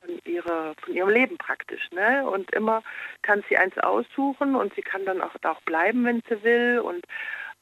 von 0.00 0.18
ihrer 0.24 0.74
von 0.82 0.94
ihrem 0.94 1.08
Leben 1.10 1.38
praktisch, 1.38 1.90
ne? 1.90 2.28
Und 2.28 2.50
immer 2.52 2.82
kann 3.22 3.42
sie 3.48 3.56
eins 3.56 3.76
aussuchen 3.78 4.54
und 4.54 4.74
sie 4.74 4.82
kann 4.82 5.04
dann 5.04 5.20
auch, 5.22 5.34
auch 5.42 5.60
bleiben, 5.62 6.04
wenn 6.04 6.22
sie 6.28 6.42
will. 6.44 6.80
Und 6.80 7.04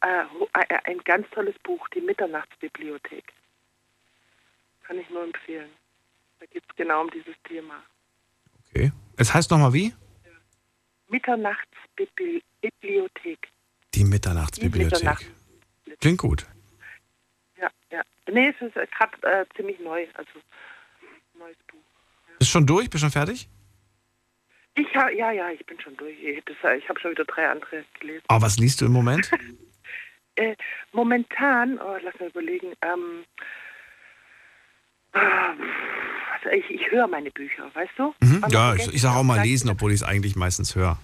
äh, 0.01 0.25
ein- 0.53 0.81
ein 0.85 0.99
ganz 1.05 1.29
tolles 1.31 1.59
Buch, 1.61 1.87
die 1.89 2.01
Mitternachtsbibliothek. 2.01 3.25
Kann 4.83 4.99
ich 4.99 5.09
nur 5.11 5.23
empfehlen. 5.25 5.71
Da 6.41 6.47
geht 6.47 6.65
es 6.69 6.77
genau 6.77 7.03
um 7.03 7.11
dieses 7.11 7.35
Thema. 7.45 7.83
Okay. 8.69 8.93
Es 9.17 9.33
heißt 9.33 9.51
nochmal 9.51 9.73
wie? 9.73 9.95
Mitternachtsbibliothek. 11.09 13.49
Die 13.95 14.05
Mitternachtsbibliothek. 14.05 14.93
Mitternacht. 14.93 15.27
Klingt 16.01 16.19
gut. 16.19 16.47
Ja, 17.61 17.71
ja. 17.91 18.03
Nee, 18.31 18.49
es 18.49 18.61
ist 18.61 18.75
gerade 18.75 19.17
äh, 19.23 19.45
ziemlich 19.57 19.79
neu. 19.81 20.07
Also 20.15 20.31
neues 21.39 21.57
Buch. 21.69 21.79
Bist 22.39 22.51
schon 22.51 22.67
durch? 22.67 22.91
Bist 22.91 23.03
schon 23.03 23.11
fertig? 23.11 23.49
Ich 24.77 24.95
ha, 24.97 25.09
ja, 25.11 25.31
ja, 25.31 25.51
ich 25.51 25.65
bin 25.67 25.81
schon 25.81 25.97
durch. 25.97 26.17
Ich, 26.21 26.39
ich 26.39 26.89
habe 26.89 27.01
schon 27.01 27.13
wieder 27.13 27.25
drei 27.25 27.49
andere 27.49 27.85
gelesen. 28.01 28.25
Oh, 28.29 28.41
was 28.41 28.59
liest 28.59 28.81
du 28.81 28.87
im 28.87 28.93
Moment? 28.93 29.31
Äh, 30.37 30.57
momentan, 30.91 31.79
oh, 31.79 31.97
lass 32.03 32.19
mal 32.19 32.29
überlegen, 32.29 32.73
ähm, 32.83 33.25
ah, 35.13 35.53
also 36.35 36.49
ich, 36.49 36.69
ich 36.71 36.91
höre 36.91 37.07
meine 37.07 37.31
Bücher, 37.31 37.71
weißt 37.73 37.93
du? 37.97 38.13
Mhm. 38.19 38.43
Aber 38.43 38.53
Ja, 38.53 38.75
ich, 38.75 38.93
ich 38.93 39.01
sage 39.01 39.17
auch 39.17 39.23
mal 39.23 39.41
lesen, 39.45 39.71
obwohl 39.71 39.93
ich 39.93 40.01
es 40.01 40.03
eigentlich 40.03 40.35
meistens 40.35 40.75
höre. 40.75 40.99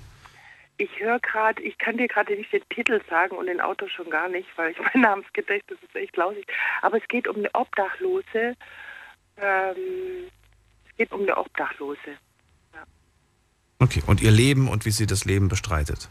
Ich 0.80 0.98
höre 0.98 1.20
gerade, 1.20 1.62
ich 1.62 1.76
kann 1.76 1.98
dir 1.98 2.08
gerade 2.08 2.34
nicht 2.34 2.50
den 2.54 2.62
Titel 2.70 3.02
sagen 3.10 3.36
und 3.36 3.46
den 3.48 3.60
Autor 3.60 3.90
schon 3.90 4.08
gar 4.08 4.30
nicht, 4.30 4.48
weil 4.56 4.70
ich 4.70 4.78
mein 4.94 5.02
Namensgedächtnis 5.02 5.78
ist 5.82 5.94
echt 5.94 6.16
lausig. 6.16 6.46
Aber 6.80 6.96
es 6.96 7.06
geht 7.08 7.28
um 7.28 7.36
eine 7.36 7.54
Obdachlose. 7.54 8.56
Ähm, 9.36 9.76
es 10.88 10.96
geht 10.96 11.12
um 11.12 11.20
eine 11.20 11.36
Obdachlose. 11.36 12.16
Okay, 13.78 14.02
und 14.06 14.22
ihr 14.22 14.30
Leben 14.30 14.68
und 14.68 14.86
wie 14.86 14.90
sie 14.90 15.06
das 15.06 15.26
Leben 15.26 15.48
bestreitet. 15.48 16.08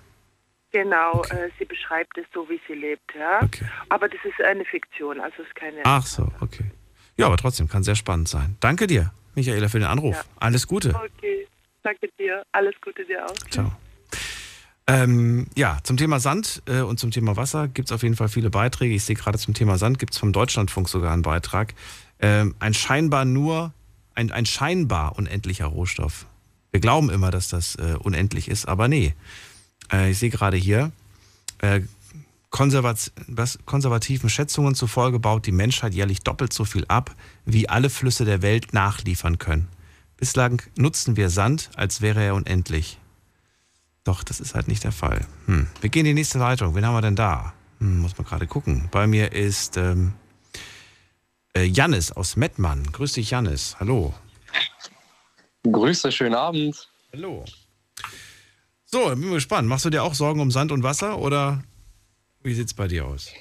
Genau, 0.72 1.24
äh, 1.24 1.50
sie 1.58 1.66
beschreibt 1.66 2.16
es 2.20 2.26
so, 2.32 2.48
wie 2.48 2.62
sie 2.68 2.74
lebt, 2.74 3.16
ja. 3.16 3.40
Aber 3.90 4.08
das 4.08 4.20
ist 4.24 4.40
eine 4.42 4.66
Fiktion, 4.66 5.20
also 5.20 5.42
es 5.42 5.48
ist 5.48 5.56
keine. 5.56 5.82
Ach 5.84 6.06
so, 6.06 6.28
okay. 6.42 6.66
Ja, 7.18 7.26
aber 7.26 7.38
trotzdem 7.38 7.68
kann 7.68 7.82
sehr 7.82 7.96
spannend 7.96 8.30
sein. 8.30 8.56
Danke 8.60 8.86
dir, 8.86 9.12
Michaela, 9.34 9.68
für 9.68 9.80
den 9.80 9.88
Anruf. 9.88 10.26
Alles 10.40 10.68
Gute. 10.68 10.90
Okay, 10.90 11.48
danke 11.82 12.08
dir. 12.20 12.44
Alles 12.52 12.76
Gute 12.82 13.04
dir 13.04 13.26
auch. 13.26 13.36
Ciao. 13.50 13.72
Ähm, 14.90 15.46
ja, 15.56 15.78
zum 15.84 15.98
Thema 15.98 16.20
Sand 16.20 16.64
äh, 16.66 16.82
und 16.82 17.00
zum 17.00 17.12
Thema 17.12 17.38
Wasser 17.38 17.68
gibt 17.68 17.90
es 17.90 17.92
auf 17.92 18.02
jeden 18.02 18.16
Fall 18.16 18.28
viele 18.28 18.50
Beiträge. 18.50 18.96
Ich 18.96 19.04
sehe 19.04 19.16
gerade 19.16 19.38
zum 19.38 19.54
Thema 19.54 19.78
Sand 19.78 20.00
gibt 20.00 20.14
es 20.14 20.20
vom 20.20 20.34
Deutschlandfunk 20.34 20.90
sogar 20.90 21.14
einen 21.14 21.22
Beitrag. 21.22 21.76
Ähm, 22.20 22.56
ein 22.58 22.74
scheinbar 22.74 23.24
nur, 23.24 23.72
ein, 24.16 24.32
ein 24.32 24.48
scheinbar 24.48 25.16
unendlicher 25.16 25.68
Rohstoff. 25.68 26.26
Wir 26.72 26.80
glauben 26.80 27.12
immer, 27.12 27.30
dass 27.30 27.50
das 27.50 27.76
äh, 27.76 27.98
unendlich 28.00 28.48
ist, 28.48 28.68
aber 28.68 28.88
nee. 28.88 29.14
Äh, 29.92 30.10
ich 30.10 30.18
sehe 30.18 30.32
gerade 30.32 30.58
hier, 30.58 30.92
äh, 31.60 31.82
konservat 32.50 33.12
was, 33.28 33.60
konservativen 33.66 34.28
Schätzungen 34.28 34.74
zufolge 34.74 35.20
baut 35.20 35.46
die 35.46 35.52
Menschheit 35.52 35.94
jährlich 35.94 36.22
doppelt 36.22 36.52
so 36.52 36.66
viel 36.66 36.86
ab, 36.88 37.16
wie 37.46 37.70
alle 37.70 37.92
Flüsse 37.92 38.26
der 38.26 38.42
Welt 38.42 38.74
nachliefern 38.74 39.38
können. 39.38 39.68
Bislang 40.18 40.64
nutzen 40.76 41.16
wir 41.16 41.30
Sand, 41.30 41.70
als 41.76 42.02
wäre 42.02 42.24
er 42.24 42.34
unendlich. 42.34 42.99
Doch, 44.04 44.24
das 44.24 44.40
ist 44.40 44.56
halt 44.56 44.68
nicht 44.68 44.84
der 44.84 44.92
Fall. 44.92 45.26
Hm. 45.46 45.68
Wir 45.82 45.90
gehen 45.90 46.06
in 46.06 46.16
die 46.16 46.22
nächste 46.22 46.40
Leitung. 46.40 46.76
Wen 46.76 46.86
haben 46.86 46.96
wir 46.96 47.02
denn 47.02 47.16
da? 47.16 47.54
Hm, 47.80 48.00
muss 48.00 48.18
man 48.18 48.26
gerade 48.26 48.48
gucken. 48.48 48.88
Bei 48.92 49.08
mir 49.08 49.32
ist 49.32 49.78
ähm, 49.78 50.14
äh, 51.54 51.64
Jannis 51.64 52.12
aus 52.12 52.36
Mettmann. 52.36 52.84
Grüß 52.92 53.14
dich, 53.14 53.32
Jannis. 53.32 53.76
Hallo. 53.80 54.14
Grüße, 55.64 56.12
schönen 56.12 56.36
Abend. 56.36 56.90
Hallo. 57.14 57.44
So, 58.86 59.10
bin 59.10 59.32
gespannt. 59.32 59.68
Machst 59.68 59.86
du 59.86 59.90
dir 59.90 60.04
auch 60.04 60.14
Sorgen 60.14 60.40
um 60.40 60.52
Sand 60.52 60.72
und 60.72 60.84
Wasser 60.84 61.20
oder 61.20 61.64
wie 62.42 62.54
sieht's 62.54 62.74
bei 62.74 62.88
dir 62.88 63.06
aus? 63.06 63.32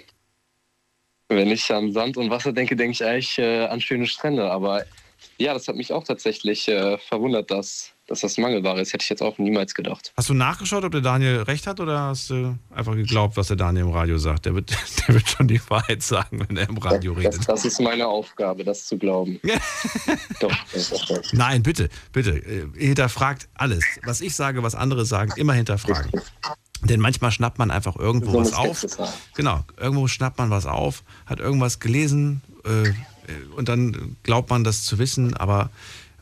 Wenn 1.28 1.48
ich 1.48 1.72
an 1.72 1.93
Sand 1.93 2.16
und 2.16 2.30
Wasser 2.30 2.52
denke, 2.52 2.74
denke 2.74 2.93
ich 2.93 3.05
eigentlich 3.05 3.39
äh, 3.39 3.66
an 3.66 3.80
schöne 3.80 4.06
Strände. 4.06 4.51
Aber 4.51 4.85
ja, 5.39 5.55
das 5.55 5.68
hat 5.68 5.76
mich 5.76 5.93
auch 5.93 6.05
tatsächlich 6.05 6.68
äh, 6.68 6.98
verwundert, 6.98 7.51
dass, 7.51 7.93
dass 8.09 8.20
das 8.20 8.36
mangelbar 8.39 8.78
ist. 8.78 8.93
Hätte 8.93 9.02
ich 9.05 9.09
jetzt 9.10 9.22
auch 9.22 9.39
niemals 9.39 9.74
gedacht. 9.74 10.12
Hast 10.16 10.28
du 10.28 10.35
nachgeschaut, 10.35 10.82
ob 10.85 10.93
der 10.93 11.01
Daniel 11.02 11.43
recht 11.43 11.66
hat 11.66 11.78
oder 11.78 12.01
hast 12.01 12.30
du 12.30 12.59
einfach 12.74 12.94
geglaubt, 12.94 13.36
was 13.36 13.48
der 13.48 13.56
Daniel 13.56 13.85
im 13.85 13.90
Radio 13.93 14.18
sagt? 14.18 14.47
Der 14.47 14.55
wird, 14.55 14.70
der 15.09 15.14
wird 15.14 15.28
schon 15.28 15.47
die 15.47 15.60
Wahrheit 15.68 16.02
sagen, 16.02 16.44
wenn 16.48 16.56
er 16.56 16.68
im 16.68 16.78
Radio 16.78 17.14
Das, 17.14 17.24
redet. 17.24 17.48
das 17.48 17.64
ist 17.64 17.80
meine 17.80 18.06
Aufgabe, 18.09 18.64
das 18.64 18.86
zu 18.86 18.98
glauben. 18.98 19.39
doch. 20.40 20.52
Nein, 21.32 21.62
bitte, 21.62 21.89
bitte. 22.12 22.30
äh, 22.39 22.66
Hinterfragt 22.74 23.48
alles. 23.55 23.85
Was 24.05 24.20
ich 24.20 24.35
sage, 24.35 24.62
was 24.62 24.74
andere 24.74 25.05
sagen, 25.05 25.32
immer 25.36 25.52
hinterfragen. 25.52 26.10
Denn 26.82 27.01
manchmal 27.01 27.30
schnappt 27.32 27.59
man 27.59 27.70
einfach 27.70 27.97
irgendwo 27.97 28.32
So 28.32 28.40
was 28.40 28.52
auf. 28.55 28.86
Genau, 29.35 29.64
irgendwo 29.76 30.06
schnappt 30.06 30.39
man 30.39 30.51
was 30.51 30.64
auf, 30.66 31.02
hat 31.26 31.40
irgendwas 31.40 31.80
gelesen 31.80 32.40
äh, 32.64 32.90
und 33.56 33.68
dann 33.68 34.16
glaubt 34.22 34.48
man 34.48 34.64
das 34.64 34.85
zu 34.85 34.98
wissen, 34.98 35.35
aber, 35.36 35.70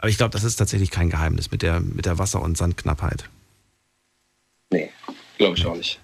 aber 0.07 0.11
ich 0.13 0.19
glaube, 0.19 0.31
das 0.31 0.45
ist 0.45 0.55
tatsächlich 0.55 0.93
kein 0.93 1.11
Geheimnis 1.11 1.51
mit 1.51 1.63
der, 1.63 1.81
mit 1.81 2.07
der 2.07 2.17
Wasser- 2.17 2.41
und 2.41 2.57
Sandknappheit. 2.57 3.29
Nee, 4.71 4.93
glaube 5.37 5.59
ich 5.59 5.67
auch 5.67 5.75
nicht. 5.75 5.99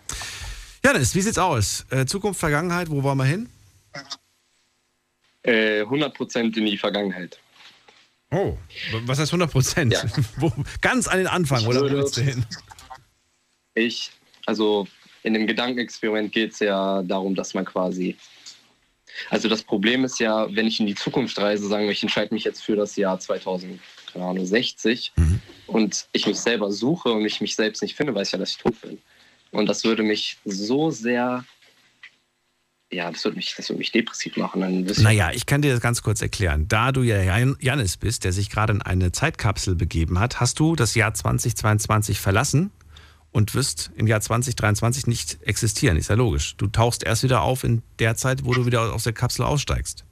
Janis, 0.85 1.15
wie 1.15 1.21
sieht's 1.21 1.39
aus? 1.39 1.87
Äh, 1.91 2.05
Zukunft, 2.07 2.41
Vergangenheit, 2.41 2.91
wo 2.91 3.05
wollen 3.05 3.19
wir 3.19 3.25
hin? 3.27 3.49
Äh, 5.45 5.83
100% 5.83 6.57
in 6.57 6.67
die 6.67 6.77
Vergangenheit. 6.79 7.39
Oh, 8.33 8.59
was 9.05 9.21
heißt 9.21 9.31
100 9.33 9.53
Prozent? 9.53 9.95
Wo- 10.37 10.53
Ganz 10.81 11.07
an 11.07 11.19
den 11.19 11.29
Anfang, 11.29 11.65
oder 11.67 11.79
wo 11.79 11.83
würde- 11.83 11.99
willst 11.99 12.17
du 12.17 12.23
hin? 12.23 12.45
Ich, 13.75 14.11
also 14.47 14.89
in 15.23 15.35
dem 15.35 15.47
Gedankenexperiment 15.47 16.33
geht 16.33 16.55
es 16.55 16.59
ja 16.59 17.03
darum, 17.05 17.37
dass 17.37 17.55
man 17.55 17.65
quasi. 17.65 18.17
Also 19.31 19.49
das 19.49 19.63
Problem 19.63 20.05
ist 20.05 20.19
ja, 20.21 20.49
wenn 20.57 20.67
ich 20.67 20.81
in 20.81 20.87
die 20.87 20.95
Zukunft 20.95 21.39
reise, 21.39 21.69
sagen 21.69 21.85
wir, 21.85 21.93
ich 21.93 22.03
entscheide 22.03 22.33
mich 22.33 22.45
jetzt 22.45 22.63
für 22.65 22.75
das 22.77 22.97
Jahr 22.97 23.21
2060 24.13 25.13
und 25.67 26.07
ich 26.13 26.27
mich 26.27 26.39
selber 26.41 26.71
suche 26.71 27.11
und 27.13 27.25
ich 27.25 27.41
mich 27.41 27.55
selbst 27.57 27.83
nicht 27.83 27.97
finde, 27.97 28.15
weiß 28.15 28.29
ich 28.29 28.33
ja, 28.33 28.39
dass 28.39 28.51
ich 28.51 28.59
tot 28.59 28.81
bin. 28.81 28.99
Und 29.51 29.67
das 29.67 29.85
würde 29.85 30.03
mich 30.03 30.39
so 30.45 30.91
sehr, 30.91 31.45
ja, 32.91 33.11
das 33.11 33.25
würde 33.25 33.37
mich, 33.37 33.55
das 33.57 33.69
würde 33.69 33.79
mich 33.79 33.93
depressiv 33.93 34.37
machen. 34.37 34.61
Dann 34.61 34.85
Naja, 35.03 35.31
ich 35.33 35.47
kann 35.47 35.63
dir 35.63 35.73
das 35.73 35.81
ganz 35.81 36.03
kurz 36.03 36.21
erklären. 36.23 36.69
Da 36.69 36.93
du 36.93 37.03
ja 37.03 37.21
Jan- 37.23 37.57
Janis 37.61 37.97
bist, 37.97 38.25
der 38.25 38.33
sich 38.33 38.51
gerade 38.51 38.73
in 38.75 38.83
eine 38.83 39.13
Zeitkapsel 39.13 39.75
begeben 39.75 40.19
hat, 40.19 40.41
hast 40.41 40.59
du 40.59 40.77
das 40.77 40.95
Jahr 40.95 41.13
2022 41.15 42.19
verlassen 42.21 42.71
und 43.31 43.55
wirst 43.55 43.91
im 43.97 44.07
Jahr 44.07 44.21
2023 44.21 45.07
nicht 45.07 45.39
existieren. 45.43 45.97
Ist 45.97 46.09
ja 46.11 46.17
logisch. 46.17 46.55
Du 46.57 46.67
tauchst 46.67 47.03
erst 47.03 47.23
wieder 47.23 47.43
auf 47.43 47.65
in 47.65 47.83
der 47.99 48.15
Zeit, 48.17 48.45
wo 48.45 48.53
du 48.53 48.67
wieder 48.67 48.93
aus 48.93 49.05
der 49.05 49.15
Kapsel 49.15 49.45
aussteigst. 49.45 50.05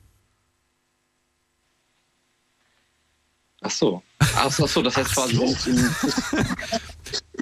Ach 3.63 3.71
so. 3.71 4.03
Ach 4.19 4.51
so, 4.51 4.65
ach 4.65 4.69
so 4.69 4.83
das 4.83 4.97
heißt 4.97 5.13
quasi, 5.13 5.37
in, 5.37 5.91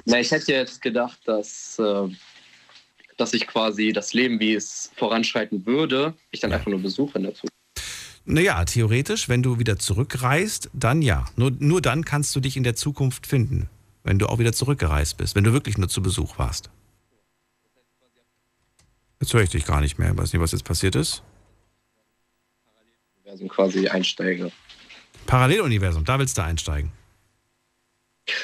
Na, 0.05 0.19
ich 0.19 0.31
hätte 0.31 0.51
jetzt 0.51 0.81
gedacht, 0.81 1.19
dass, 1.25 1.79
äh, 1.79 2.07
dass 3.17 3.33
ich 3.33 3.47
quasi 3.47 3.93
das 3.93 4.13
Leben, 4.13 4.39
wie 4.39 4.53
es 4.53 4.91
voranschreiten 4.95 5.65
würde, 5.65 6.13
ich 6.31 6.39
dann 6.39 6.51
einfach 6.51 6.67
nur 6.67 6.81
besuche 6.81 7.17
in 7.17 7.23
der 7.23 7.33
Zukunft. 7.33 7.53
Naja, 8.25 8.63
theoretisch, 8.65 9.29
wenn 9.29 9.41
du 9.41 9.59
wieder 9.59 9.79
zurückreist, 9.79 10.69
dann 10.73 11.01
ja. 11.01 11.25
Nur, 11.35 11.51
nur 11.57 11.81
dann 11.81 12.05
kannst 12.05 12.35
du 12.35 12.39
dich 12.39 12.57
in 12.57 12.63
der 12.63 12.75
Zukunft 12.75 13.25
finden, 13.25 13.69
wenn 14.03 14.19
du 14.19 14.27
auch 14.27 14.39
wieder 14.39 14.53
zurückgereist 14.53 15.17
bist, 15.17 15.35
wenn 15.35 15.43
du 15.43 15.53
wirklich 15.53 15.77
nur 15.77 15.89
zu 15.89 16.01
Besuch 16.01 16.37
warst. 16.37 16.69
Jetzt 19.21 19.33
höre 19.33 19.41
ich 19.41 19.49
dich 19.49 19.65
gar 19.65 19.81
nicht 19.81 19.99
mehr. 19.99 20.11
Ich 20.11 20.17
weiß 20.17 20.33
nicht, 20.33 20.41
was 20.41 20.51
jetzt 20.51 20.63
passiert 20.63 20.95
ist. 20.95 21.23
Also 23.25 23.47
quasi 23.47 23.87
einsteige. 23.87 24.51
Paralleluniversum, 25.29 26.03
da 26.05 26.17
willst 26.17 26.37
du 26.37 26.43
einsteigen. 26.43 26.91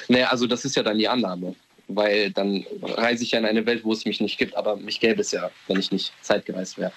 Naja, 0.08 0.28
also 0.30 0.46
das 0.48 0.66
ist 0.66 0.76
ja 0.76 0.84
dann 0.84 0.98
die 0.98 1.08
Annahme. 1.08 1.56
weil 1.88 2.32
dann 2.32 2.66
reise 2.82 3.24
ich 3.24 3.32
ja 3.32 3.40
in 3.40 3.46
eine 3.46 3.66
Welt, 3.66 3.84
wo 3.84 3.94
es 3.94 4.06
mich 4.06 4.20
nicht 4.20 4.38
gibt, 4.38 4.56
aber 4.56 4.76
mich 4.76 5.00
gäbe 5.00 5.22
es 5.22 5.32
ja, 5.32 5.52
wenn 5.68 5.80
ich 5.80 5.92
nicht 5.92 6.14
zeitgereist 6.22 6.78
wäre. 6.78 6.92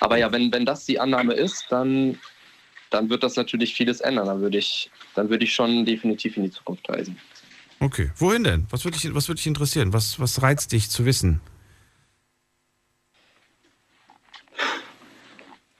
Aber 0.00 0.16
ja, 0.16 0.32
wenn, 0.32 0.52
wenn 0.52 0.64
das 0.64 0.86
die 0.86 0.98
Annahme 0.98 1.34
ist, 1.34 1.66
dann, 1.68 2.18
dann 2.90 3.10
wird 3.10 3.22
das 3.22 3.36
natürlich 3.36 3.74
vieles 3.74 4.00
ändern. 4.00 4.26
Dann 4.26 4.40
würde 4.40 4.58
ich, 4.58 4.90
dann 5.14 5.28
würde 5.28 5.44
ich 5.44 5.54
schon 5.54 5.84
definitiv 5.84 6.36
in 6.36 6.44
die 6.44 6.50
Zukunft 6.50 6.88
reisen. 6.88 7.18
Okay. 7.80 8.10
Wohin 8.16 8.44
denn? 8.44 8.66
Was 8.70 8.84
würde 8.84 8.98
dich, 8.98 9.14
was 9.14 9.28
würde 9.28 9.38
dich 9.38 9.46
interessieren? 9.46 9.92
Was, 9.92 10.18
was 10.18 10.42
reizt 10.42 10.72
dich 10.72 10.88
zu 10.90 11.04
wissen? 11.04 11.40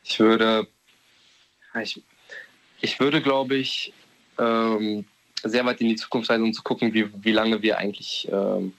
Ich 0.04 0.18
würde, 0.18 0.66
ich, 1.80 2.02
ich 2.80 3.00
würde, 3.00 3.20
glaube 3.20 3.56
ich, 3.56 3.92
ähm, 4.38 5.04
sehr 5.42 5.64
weit 5.64 5.80
in 5.80 5.88
die 5.88 5.96
Zukunft 5.96 6.30
reisen, 6.30 6.44
um 6.44 6.52
zu 6.52 6.62
gucken, 6.62 6.92
wie, 6.92 7.06
wie 7.22 7.32
lange 7.32 7.62
wir 7.62 7.78
eigentlich. 7.78 8.28
Ähm, 8.30 8.72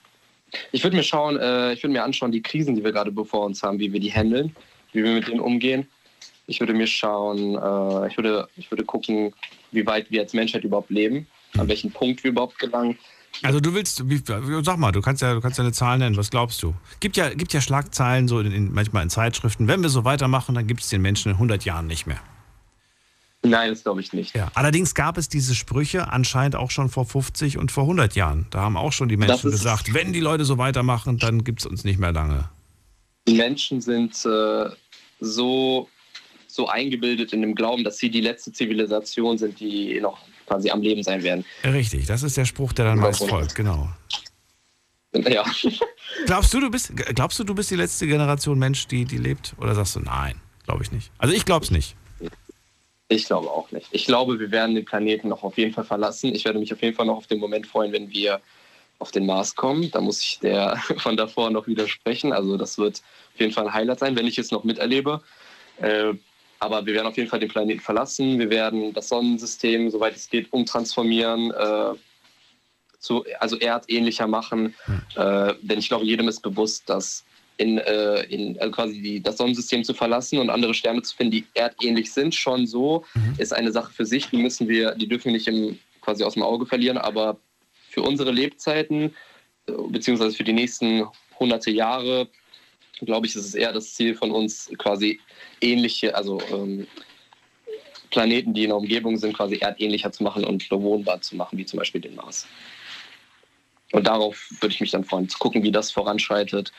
ich 0.70 0.82
würde 0.84 0.96
mir 0.96 1.02
schauen, 1.02 1.38
äh, 1.38 1.72
ich 1.72 1.82
würde 1.82 1.92
mir 1.92 2.04
anschauen, 2.04 2.32
die 2.32 2.42
Krisen, 2.42 2.74
die 2.74 2.84
wir 2.84 2.92
gerade 2.92 3.10
bevor 3.10 3.46
uns 3.46 3.62
haben, 3.62 3.78
wie 3.78 3.92
wir 3.92 4.00
die 4.00 4.12
handeln, 4.12 4.54
wie 4.92 5.02
wir 5.02 5.14
mit 5.14 5.28
denen 5.28 5.40
umgehen. 5.40 5.86
Ich 6.46 6.60
würde 6.60 6.74
mir 6.74 6.86
schauen, 6.86 7.54
äh, 7.54 8.08
ich, 8.08 8.16
würde, 8.16 8.48
ich 8.56 8.70
würde 8.70 8.84
gucken, 8.84 9.32
wie 9.70 9.86
weit 9.86 10.10
wir 10.10 10.20
als 10.20 10.34
Menschheit 10.34 10.64
überhaupt 10.64 10.90
leben, 10.90 11.26
an 11.56 11.68
welchen 11.68 11.90
Punkt 11.90 12.22
wir 12.22 12.30
überhaupt 12.30 12.58
gelangen. 12.58 12.98
Also 13.42 13.60
du 13.60 13.72
willst, 13.72 14.04
sag 14.62 14.78
mal, 14.78 14.92
du 14.92 15.00
kannst 15.00 15.22
ja, 15.22 15.32
du 15.32 15.40
kannst 15.40 15.56
ja 15.56 15.64
eine 15.64 15.72
Zahl 15.72 15.96
nennen, 15.96 16.16
was 16.18 16.30
glaubst 16.30 16.62
du? 16.62 16.74
Gibt 17.00 17.16
ja, 17.16 17.30
gibt 17.30 17.54
ja 17.54 17.62
Schlagzeilen 17.62 18.28
so 18.28 18.40
in, 18.40 18.52
in, 18.52 18.72
manchmal 18.72 19.02
in 19.02 19.10
Zeitschriften, 19.10 19.68
wenn 19.68 19.82
wir 19.82 19.88
so 19.88 20.04
weitermachen, 20.04 20.54
dann 20.54 20.66
gibt 20.66 20.82
es 20.82 20.90
den 20.90 21.00
Menschen 21.00 21.30
in 21.30 21.36
100 21.36 21.64
Jahren 21.64 21.86
nicht 21.86 22.06
mehr. 22.06 22.20
Nein, 23.44 23.70
das 23.70 23.82
glaube 23.82 24.00
ich 24.00 24.12
nicht. 24.12 24.36
Ja. 24.36 24.50
Allerdings 24.54 24.94
gab 24.94 25.18
es 25.18 25.28
diese 25.28 25.54
Sprüche 25.54 26.12
anscheinend 26.12 26.54
auch 26.54 26.70
schon 26.70 26.88
vor 26.88 27.04
50 27.04 27.58
und 27.58 27.72
vor 27.72 27.84
100 27.84 28.14
Jahren. 28.14 28.46
Da 28.50 28.60
haben 28.60 28.76
auch 28.76 28.92
schon 28.92 29.08
die 29.08 29.16
Menschen 29.16 29.50
gesagt, 29.50 29.92
wenn 29.94 30.12
die 30.12 30.20
Leute 30.20 30.44
so 30.44 30.58
weitermachen, 30.58 31.18
dann 31.18 31.42
gibt 31.42 31.60
es 31.60 31.66
uns 31.66 31.82
nicht 31.82 31.98
mehr 31.98 32.12
lange. 32.12 32.48
Die 33.26 33.34
Menschen 33.34 33.80
sind 33.80 34.14
äh, 34.24 34.70
so, 35.18 35.88
so 36.46 36.68
eingebildet 36.68 37.32
in 37.32 37.40
dem 37.40 37.54
Glauben, 37.54 37.82
dass 37.82 37.98
sie 37.98 38.10
die 38.10 38.20
letzte 38.20 38.52
Zivilisation 38.52 39.38
sind, 39.38 39.58
die 39.58 40.00
noch 40.00 40.18
quasi 40.46 40.70
am 40.70 40.80
Leben 40.80 41.02
sein 41.02 41.22
werden. 41.22 41.44
Richtig, 41.64 42.06
das 42.06 42.22
ist 42.22 42.36
der 42.36 42.44
Spruch, 42.44 42.72
der 42.72 42.84
dann 42.84 42.98
meist 42.98 43.28
folgt, 43.28 43.54
genau. 43.56 43.88
Ja. 45.14 45.44
Glaubst 46.26 46.54
du, 46.54 46.60
du 46.60 46.70
bist, 46.70 46.92
glaubst 47.14 47.38
du, 47.38 47.44
du 47.44 47.54
bist 47.54 47.70
die 47.70 47.76
letzte 47.76 48.06
Generation 48.06 48.58
Mensch, 48.58 48.86
die, 48.86 49.04
die 49.04 49.16
lebt? 49.16 49.54
Oder 49.58 49.74
sagst 49.74 49.96
du, 49.96 50.00
nein, 50.00 50.40
glaube 50.66 50.82
ich 50.82 50.92
nicht? 50.92 51.10
Also 51.18 51.34
ich 51.34 51.44
glaube 51.44 51.64
es 51.64 51.70
nicht. 51.70 51.96
Ich 53.12 53.26
glaube 53.26 53.50
auch 53.50 53.70
nicht. 53.72 53.88
Ich 53.90 54.06
glaube, 54.06 54.40
wir 54.40 54.50
werden 54.50 54.74
den 54.74 54.84
Planeten 54.84 55.28
noch 55.28 55.42
auf 55.42 55.58
jeden 55.58 55.74
Fall 55.74 55.84
verlassen. 55.84 56.34
Ich 56.34 56.44
werde 56.44 56.58
mich 56.58 56.72
auf 56.72 56.80
jeden 56.80 56.96
Fall 56.96 57.06
noch 57.06 57.16
auf 57.16 57.26
den 57.26 57.40
Moment 57.40 57.66
freuen, 57.66 57.92
wenn 57.92 58.10
wir 58.10 58.40
auf 58.98 59.10
den 59.10 59.26
Mars 59.26 59.54
kommen. 59.54 59.90
Da 59.90 60.00
muss 60.00 60.22
ich 60.22 60.38
der 60.40 60.76
von 60.96 61.16
davor 61.16 61.50
noch 61.50 61.66
widersprechen. 61.66 62.32
Also 62.32 62.56
das 62.56 62.78
wird 62.78 63.02
auf 63.34 63.40
jeden 63.40 63.52
Fall 63.52 63.66
ein 63.66 63.74
Highlight 63.74 63.98
sein, 63.98 64.16
wenn 64.16 64.26
ich 64.26 64.38
es 64.38 64.50
noch 64.50 64.64
miterlebe. 64.64 65.20
Äh, 65.78 66.14
aber 66.58 66.86
wir 66.86 66.94
werden 66.94 67.08
auf 67.08 67.16
jeden 67.16 67.28
Fall 67.28 67.40
den 67.40 67.50
Planeten 67.50 67.80
verlassen. 67.80 68.38
Wir 68.38 68.48
werden 68.48 68.94
das 68.94 69.08
Sonnensystem, 69.08 69.90
soweit 69.90 70.16
es 70.16 70.30
geht, 70.30 70.52
umtransformieren, 70.52 71.50
äh, 71.50 71.94
zu, 72.98 73.24
also 73.40 73.58
erdähnlicher 73.58 74.26
machen. 74.26 74.74
Äh, 75.16 75.54
denn 75.60 75.80
ich 75.80 75.88
glaube, 75.88 76.06
jedem 76.06 76.28
ist 76.28 76.40
bewusst, 76.40 76.88
dass 76.88 77.24
in, 77.62 77.78
äh, 77.78 78.22
in 78.24 78.58
also 78.58 78.72
quasi 78.72 79.00
die, 79.00 79.22
das 79.22 79.36
Sonnensystem 79.36 79.84
zu 79.84 79.94
verlassen 79.94 80.38
und 80.38 80.50
andere 80.50 80.74
Sterne 80.74 81.02
zu 81.02 81.16
finden, 81.16 81.32
die 81.32 81.44
erdähnlich 81.54 82.12
sind, 82.12 82.34
schon 82.34 82.66
so, 82.66 83.04
mhm. 83.14 83.34
ist 83.38 83.52
eine 83.52 83.72
Sache 83.72 83.92
für 83.92 84.04
sich. 84.04 84.26
Die 84.26 84.36
müssen 84.36 84.68
wir, 84.68 84.94
die 84.94 85.08
dürfen 85.08 85.26
wir 85.26 85.32
nicht 85.32 85.48
im, 85.48 85.78
quasi 86.00 86.24
aus 86.24 86.34
dem 86.34 86.42
Auge 86.42 86.66
verlieren. 86.66 86.98
Aber 86.98 87.38
für 87.88 88.02
unsere 88.02 88.32
Lebzeiten, 88.32 89.14
äh, 89.66 89.72
beziehungsweise 89.88 90.36
für 90.36 90.44
die 90.44 90.52
nächsten 90.52 91.06
hunderte 91.38 91.70
Jahre, 91.70 92.28
glaube 93.00 93.26
ich, 93.26 93.36
ist 93.36 93.46
es 93.46 93.54
eher 93.54 93.72
das 93.72 93.94
Ziel 93.94 94.14
von 94.14 94.30
uns, 94.30 94.70
quasi 94.78 95.20
ähnliche, 95.60 96.14
also 96.14 96.40
ähm, 96.52 96.86
Planeten, 98.10 98.52
die 98.52 98.64
in 98.64 98.68
der 98.68 98.76
Umgebung 98.76 99.16
sind, 99.16 99.36
quasi 99.36 99.56
erdähnlicher 99.56 100.12
zu 100.12 100.22
machen 100.22 100.44
und 100.44 100.68
bewohnbar 100.68 101.20
zu 101.20 101.36
machen, 101.36 101.58
wie 101.58 101.64
zum 101.64 101.78
Beispiel 101.78 102.00
den 102.00 102.14
Mars. 102.14 102.46
Und 103.92 104.06
darauf 104.06 104.50
würde 104.60 104.74
ich 104.74 104.80
mich 104.80 104.90
dann 104.90 105.04
freuen, 105.04 105.28
zu 105.28 105.38
gucken, 105.38 105.62
wie 105.62 105.70
das 105.70 105.90
voranschreitet. 105.90 106.72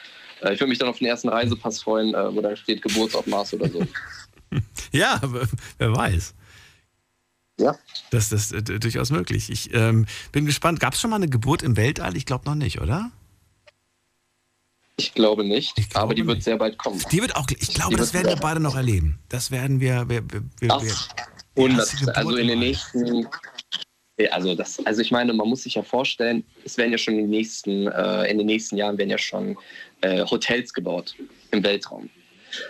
Äh, 0.44 0.54
ich 0.54 0.60
würde 0.60 0.70
mich 0.70 0.80
dann 0.80 0.90
auf 0.90 1.00
den 1.00 1.08
ersten 1.08 1.30
Reisepass 1.30 1.82
freuen, 1.82 2.14
äh, 2.14 2.36
wo 2.36 2.42
da 2.42 2.56
steht 2.56 2.82
Geburtsort 2.82 3.28
Mars 3.28 3.54
oder 3.54 3.70
so. 3.70 3.86
ja, 4.92 5.22
wer 5.78 5.96
weiß. 5.96 6.34
Ja. 7.60 7.76
Das, 8.12 8.30
das 8.30 8.52
ist 8.52 8.70
äh, 8.70 8.80
durchaus 8.80 9.12
möglich. 9.12 9.50
Ich 9.50 9.74
ähm, 9.74 10.06
bin 10.32 10.46
gespannt. 10.46 10.80
Gab 10.80 10.94
es 10.94 11.02
schon 11.02 11.10
mal 11.10 11.18
eine 11.18 11.30
Geburt 11.30 11.64
im 11.64 11.78
Weltall? 11.78 12.18
Ich 12.18 12.26
glaube 12.26 12.46
noch 12.46 12.56
nicht, 12.56 12.82
oder? 12.82 13.12
Ich 14.98 15.14
glaube 15.14 15.44
nicht, 15.44 15.78
ich 15.80 15.90
glaube 15.90 16.04
aber 16.04 16.16
die 16.16 16.26
wird 16.28 16.38
nicht. 16.38 16.46
sehr 16.46 16.58
bald 16.58 16.78
kommen. 16.78 17.02
Die 17.12 17.20
wird 17.20 17.36
auch, 17.36 17.48
ich 17.50 17.74
glaube, 17.74 17.92
die 17.92 17.96
das 17.96 18.14
werden 18.14 18.28
wir 18.28 18.36
beide 18.36 18.60
noch 18.60 18.76
erleben. 18.76 19.18
Das 19.28 19.50
werden 19.50 19.80
wir. 19.80 20.08
wir, 20.08 20.24
wir, 20.32 20.44
wir 20.60 20.68
das, 20.68 21.10
wir 21.56 22.16
also 22.16 22.36
in 22.36 22.48
den 22.48 22.60
nächsten. 22.60 23.28
Also, 24.30 24.54
das, 24.54 24.86
also 24.86 25.02
ich 25.02 25.12
meine, 25.12 25.34
man 25.34 25.48
muss 25.48 25.64
sich 25.64 25.76
ja 25.76 25.84
vorstellen, 25.84 26.44
es 26.64 26.78
werden 26.78 26.92
ja 26.92 26.98
schon 26.98 27.16
in 27.16 27.22
den 27.22 27.30
nächsten, 27.32 27.88
äh, 27.88 28.30
in 28.30 28.38
den 28.38 28.46
nächsten 28.46 28.78
Jahren 28.78 28.98
werden 28.98 29.10
ja 29.10 29.18
schon 29.18 29.58
äh, 30.02 30.24
Hotels 30.26 30.74
gebaut 30.74 31.16
im 31.52 31.64
Weltraum. 31.64 32.10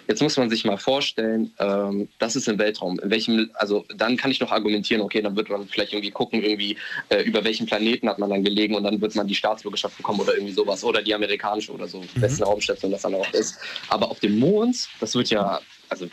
Jetzt 0.07 0.21
muss 0.21 0.37
man 0.37 0.49
sich 0.49 0.63
mal 0.65 0.77
vorstellen, 0.77 1.51
ähm, 1.59 2.07
das 2.19 2.35
ist 2.35 2.47
im 2.47 2.57
Weltraum. 2.57 2.99
In 2.99 3.09
welchem, 3.09 3.51
also 3.55 3.85
dann 3.95 4.17
kann 4.17 4.31
ich 4.31 4.39
noch 4.39 4.51
argumentieren, 4.51 5.01
okay, 5.01 5.21
dann 5.21 5.35
wird 5.35 5.49
man 5.49 5.67
vielleicht 5.67 5.93
irgendwie 5.93 6.11
gucken, 6.11 6.41
irgendwie 6.41 6.77
äh, 7.09 7.21
über 7.23 7.43
welchen 7.43 7.65
Planeten 7.65 8.07
hat 8.07 8.19
man 8.19 8.29
dann 8.29 8.43
gelegen 8.43 8.75
und 8.75 8.83
dann 8.83 9.01
wird 9.01 9.15
man 9.15 9.27
die 9.27 9.35
Staatsbürgerschaft 9.35 9.97
bekommen 9.97 10.21
oder 10.21 10.33
irgendwie 10.35 10.53
sowas 10.53 10.83
oder 10.83 11.01
die 11.01 11.13
amerikanische 11.13 11.71
oder 11.71 11.87
so, 11.87 11.99
mhm. 11.99 12.07
wessen 12.15 12.43
Raumstation 12.43 12.91
das 12.91 13.01
dann 13.01 13.15
auch 13.15 13.31
ist. 13.33 13.57
Aber 13.89 14.09
auf 14.09 14.19
dem 14.19 14.39
Mond, 14.39 14.87
das 14.99 15.15
wird 15.15 15.29
ja, 15.29 15.59
also 15.89 16.07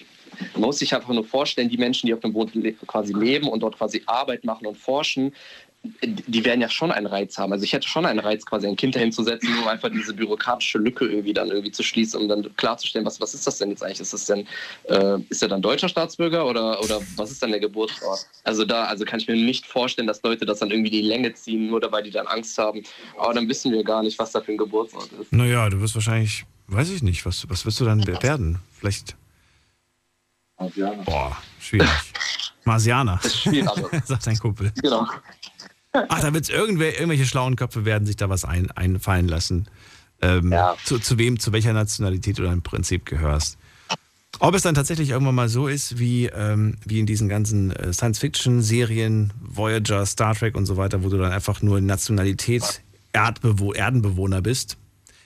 man 0.55 0.63
muss 0.63 0.79
sich 0.79 0.95
einfach 0.95 1.09
nur 1.09 1.25
vorstellen, 1.25 1.69
die 1.69 1.79
Menschen, 1.79 2.07
die 2.07 2.15
auf 2.15 2.21
dem 2.21 2.33
Mond 2.33 2.53
quasi 2.87 3.13
leben 3.13 3.49
und 3.49 3.61
dort 3.61 3.77
quasi 3.77 4.03
Arbeit 4.07 4.45
machen 4.45 4.67
und 4.67 4.77
forschen, 4.77 5.33
die 6.03 6.45
werden 6.45 6.61
ja 6.61 6.69
schon 6.69 6.93
einen 6.93 7.07
Reiz 7.07 7.39
haben. 7.39 7.53
Also 7.53 7.65
ich 7.65 7.73
hätte 7.73 7.89
schon 7.89 8.05
einen 8.05 8.19
Reiz, 8.19 8.45
quasi 8.45 8.67
ein 8.67 8.77
Kind 8.77 8.95
dahin 8.95 9.13
zu 9.13 9.23
setzen, 9.23 9.49
um 9.59 9.67
einfach 9.67 9.89
diese 9.89 10.13
bürokratische 10.13 10.79
Lücke 10.79 11.07
irgendwie 11.07 11.33
dann 11.33 11.49
irgendwie 11.49 11.71
zu 11.71 11.83
schließen, 11.83 12.21
um 12.21 12.29
dann 12.29 12.55
klarzustellen, 12.57 13.07
was, 13.07 13.19
was 13.21 13.33
ist 13.33 13.47
das 13.47 13.59
denn 13.59 13.71
jetzt 13.71 13.83
eigentlich? 13.83 14.01
Ist 14.01 14.13
das 14.13 14.27
denn, 14.27 14.47
äh, 14.85 15.19
ist 15.31 15.43
er 15.43 15.49
dann 15.49 15.63
deutscher 15.63 15.89
Staatsbürger 15.89 16.47
oder, 16.47 16.83
oder 16.85 17.01
was 17.17 17.31
ist 17.31 17.43
dann 17.43 17.51
der 17.51 17.61
Geburtsort? 17.61 18.27
Also 18.45 18.67
da, 18.67 18.85
also 18.85 19.07
kann 19.07 19.21
ich 19.21 19.29
mir 19.29 19.37
nicht 19.37 19.67
vorstellen, 19.67 20.07
dass 20.07 20.23
Leute 20.23 20.45
das 20.45 20.59
dann 20.59 20.71
irgendwie 20.71 20.91
die 20.91 21.03
Länge 21.03 21.33
ziehen, 21.33 21.69
nur 21.69 21.81
dabei 21.81 22.03
die 22.03 22.11
dann 22.11 22.27
Angst 22.27 22.59
haben. 22.59 22.83
Aber 23.17 23.33
dann 23.33 23.49
wissen 23.49 23.73
wir 23.73 23.83
gar 23.83 24.03
nicht, 24.03 24.19
was 24.19 24.33
da 24.33 24.43
für 24.43 24.53
ein 24.53 24.59
Geburtsort 24.59 25.11
ist. 25.19 25.33
Naja, 25.33 25.71
du 25.71 25.81
wirst 25.81 25.95
wahrscheinlich, 25.95 26.45
weiß 26.67 26.91
ich 26.91 27.03
nicht, 27.03 27.25
was, 27.25 27.49
was 27.49 27.65
wirst 27.65 27.81
du 27.81 27.87
dann 27.87 28.07
werden? 28.07 28.59
Vielleicht. 28.79 29.17
Marsianer. 30.61 31.05
Boah, 31.05 31.37
schwierig. 31.59 31.89
Marsianer. 32.65 33.19
Das 33.23 33.33
ist 33.33 33.41
schwierig, 33.41 33.69
aber. 33.69 33.91
sagt 34.05 34.27
dein 34.27 34.39
Kumpel. 34.39 34.73
Genau. 34.83 35.07
Ach, 35.93 36.21
da 36.21 36.33
wird 36.33 36.45
es 36.45 36.51
irgendwelche 36.51 37.27
schlauen 37.27 37.57
Köpfe 37.57 37.85
werden 37.85 38.07
sich 38.07 38.17
da 38.17 38.29
was 38.29 38.45
ein, 38.45 38.71
einfallen 38.71 39.27
lassen. 39.27 39.69
Ähm, 40.23 40.53
ja. 40.53 40.77
zu, 40.85 40.99
zu 40.99 41.19
wem, 41.19 41.41
zu 41.41 41.53
welcher 41.53 41.73
Nationalität 41.73 42.39
du 42.39 42.45
im 42.45 42.63
Prinzip 42.63 43.07
gehörst. 43.07 43.57
Ob 44.39 44.55
es 44.55 44.63
dann 44.63 44.75
tatsächlich 44.75 45.11
irgendwann 45.11 45.35
mal 45.35 45.49
so 45.49 45.67
ist, 45.67 45.99
wie, 45.99 46.27
ähm, 46.27 46.77
wie 46.85 47.01
in 47.01 47.07
diesen 47.07 47.29
ganzen 47.29 47.73
äh, 47.73 47.93
Science-Fiction-Serien, 47.93 49.33
Voyager, 49.41 50.05
Star 50.07 50.35
Trek 50.35 50.57
und 50.57 50.67
so 50.67 50.77
weiter, 50.77 51.03
wo 51.03 51.09
du 51.09 51.17
dann 51.19 51.33
einfach 51.33 51.63
nur 51.63 51.81
Nationalität 51.81 52.83
Erdbewo 53.13 53.73
Erdenbewohner 53.73 54.43
bist. 54.43 54.77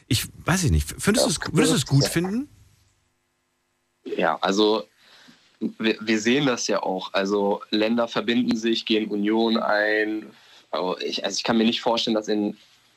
Ich 0.06 0.28
weiß 0.44 0.64
ich 0.64 0.70
nicht. 0.70 0.94
Findest 0.98 1.26
ja, 1.26 1.52
würdest 1.52 1.72
du 1.72 1.76
es 1.76 1.86
gut 1.86 2.04
finden? 2.04 2.48
Ja, 4.04 4.38
also 4.40 4.84
wir, 5.78 5.96
wir, 6.00 6.18
sehen 6.18 6.46
das 6.46 6.66
ja 6.66 6.82
auch. 6.82 7.12
Also 7.12 7.62
Länder 7.70 8.08
verbinden 8.08 8.56
sich, 8.56 8.86
gehen 8.86 9.10
Union 9.10 9.56
ein, 9.56 10.26
also 10.70 10.98
ich, 10.98 11.24
also 11.24 11.36
ich 11.36 11.44
kann 11.44 11.58
mir 11.58 11.64
nicht 11.64 11.80
vorstellen, 11.80 12.14
dass 12.14 12.28
in 12.28 12.56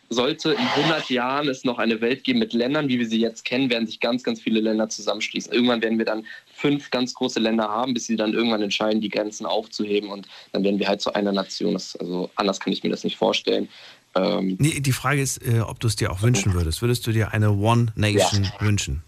sollte 0.10 0.52
in 0.52 0.60
100 0.60 1.10
Jahren 1.10 1.50
es 1.50 1.64
noch 1.64 1.80
eine 1.80 2.00
Welt 2.02 2.24
geben 2.24 2.40
mit 2.40 2.54
Ländern, 2.54 2.88
wie 2.88 3.00
wir 3.00 3.08
sie 3.08 3.20
jetzt 3.20 3.44
kennen, 3.44 3.70
werden 3.70 3.88
sich 3.88 4.00
ganz, 4.00 4.24
ganz 4.24 4.42
viele 4.42 4.62
Länder 4.62 4.88
zusammenschließen. 4.88 5.52
Irgendwann 5.52 5.82
werden 5.82 5.98
wir 5.98 6.06
dann 6.06 6.26
fünf 6.54 6.90
ganz 6.92 7.14
große 7.14 7.40
Länder 7.40 7.68
haben, 7.68 7.94
bis 7.94 8.06
sie 8.06 8.16
dann 8.16 8.34
irgendwann 8.34 8.62
entscheiden, 8.62 9.02
die 9.02 9.10
Grenzen 9.10 9.46
aufzuheben 9.46 10.10
und 10.10 10.28
dann 10.54 10.64
werden 10.64 10.80
wir 10.80 10.88
halt 10.88 11.02
zu 11.02 11.14
einer 11.14 11.32
Nation. 11.32 11.74
Das, 11.74 11.96
also 11.98 12.30
anders 12.36 12.60
kann 12.60 12.74
ich 12.74 12.84
mir 12.84 12.90
das 12.90 13.04
nicht 13.04 13.18
vorstellen. 13.18 13.68
Ähm, 14.16 14.56
nee, 14.60 14.80
die 14.80 14.94
Frage 14.94 15.22
ist, 15.22 15.46
äh, 15.46 15.60
ob 15.60 15.80
du 15.80 15.88
es 15.88 15.96
dir 15.96 16.12
auch 16.12 16.22
wünschen 16.22 16.54
würdest. 16.54 16.82
Würdest 16.82 17.06
du 17.06 17.12
dir 17.12 17.34
eine 17.34 17.52
One 17.52 17.92
Nation 17.96 18.44
ja. 18.44 18.66
wünschen? 18.66 19.04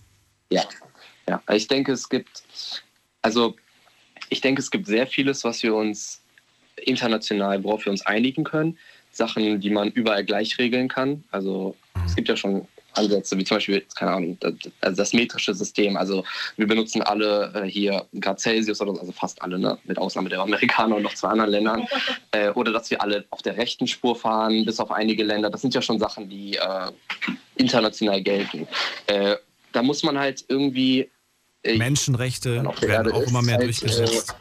Ja. 0.52 0.64
ja, 1.28 1.42
ich 1.54 1.68
denke, 1.68 1.94
es 1.94 2.10
gibt, 2.10 2.44
also 3.22 3.56
ich 4.30 4.42
denke, 4.42 4.62
es 4.62 4.72
gibt 4.72 4.88
sehr 4.88 5.08
vieles, 5.08 5.44
was 5.44 5.64
wir 5.64 5.74
uns 5.76 6.22
international, 6.78 7.64
worauf 7.64 7.86
wir 7.86 7.92
uns 7.92 8.06
einigen 8.06 8.44
können. 8.44 8.78
Sachen, 9.12 9.60
die 9.60 9.70
man 9.70 9.90
überall 9.90 10.24
gleich 10.24 10.58
regeln 10.60 10.88
kann. 10.88 11.24
Also 11.32 11.76
es 12.06 12.16
gibt 12.16 12.30
ja 12.30 12.38
schon 12.38 12.68
Ansätze, 12.94 13.38
wie 13.38 13.44
zum 13.44 13.58
Beispiel, 13.58 13.86
keine 13.96 14.12
Ahnung, 14.12 14.38
das, 14.40 14.54
also 14.82 14.98
das 14.98 15.14
metrische 15.14 15.54
System. 15.54 15.98
Also 15.98 16.24
wir 16.58 16.68
benutzen 16.68 17.02
alle 17.02 17.52
äh, 17.56 17.70
hier 17.70 18.06
Grad 18.20 18.40
Celsius 18.40 18.82
oder 18.82 18.96
so, 18.96 19.02
also 19.02 19.12
fast 19.12 19.42
alle, 19.42 19.60
ne? 19.60 19.78
mit 19.86 19.98
Ausnahme 19.98 20.30
der 20.30 20.40
Amerikaner 20.40 20.96
und 20.96 21.04
noch 21.04 21.14
zwei 21.14 21.30
anderen 21.30 21.52
Ländern. 21.52 21.88
Äh, 22.32 22.52
oder 22.52 22.72
dass 22.72 22.92
wir 22.92 23.02
alle 23.02 23.26
auf 23.32 23.42
der 23.42 23.58
rechten 23.58 23.88
Spur 23.88 24.16
fahren, 24.16 24.64
bis 24.64 24.80
auf 24.80 24.92
einige 24.92 25.24
Länder. 25.24 25.50
Das 25.50 25.62
sind 25.62 25.74
ja 25.74 25.82
schon 25.82 25.98
Sachen, 25.98 26.30
die 26.30 26.58
äh, 26.58 26.92
international 27.56 28.22
gelten. 28.22 28.68
Äh, 29.08 29.36
da 29.72 29.82
muss 29.82 30.04
man 30.04 30.20
halt 30.20 30.46
irgendwie 30.48 31.10
Menschenrechte 31.66 32.64
werden 32.64 32.90
Erde 32.90 33.14
auch 33.14 33.24
immer 33.24 33.42
mehr 33.42 33.56
halt, 33.56 33.66
durchgesetzt. 33.66 34.36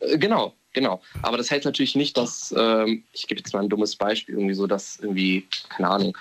Äh, 0.00 0.18
genau, 0.18 0.54
genau. 0.72 1.00
Aber 1.22 1.36
das 1.36 1.50
heißt 1.50 1.64
natürlich 1.64 1.94
nicht, 1.94 2.16
dass, 2.16 2.54
ähm, 2.56 3.04
ich 3.12 3.26
gebe 3.26 3.40
jetzt 3.40 3.52
mal 3.52 3.62
ein 3.62 3.68
dummes 3.68 3.96
Beispiel, 3.96 4.34
irgendwie 4.34 4.54
so, 4.54 4.66
dass 4.66 4.96
irgendwie, 4.96 5.46
keine 5.68 5.88
Ahnung, 5.88 6.18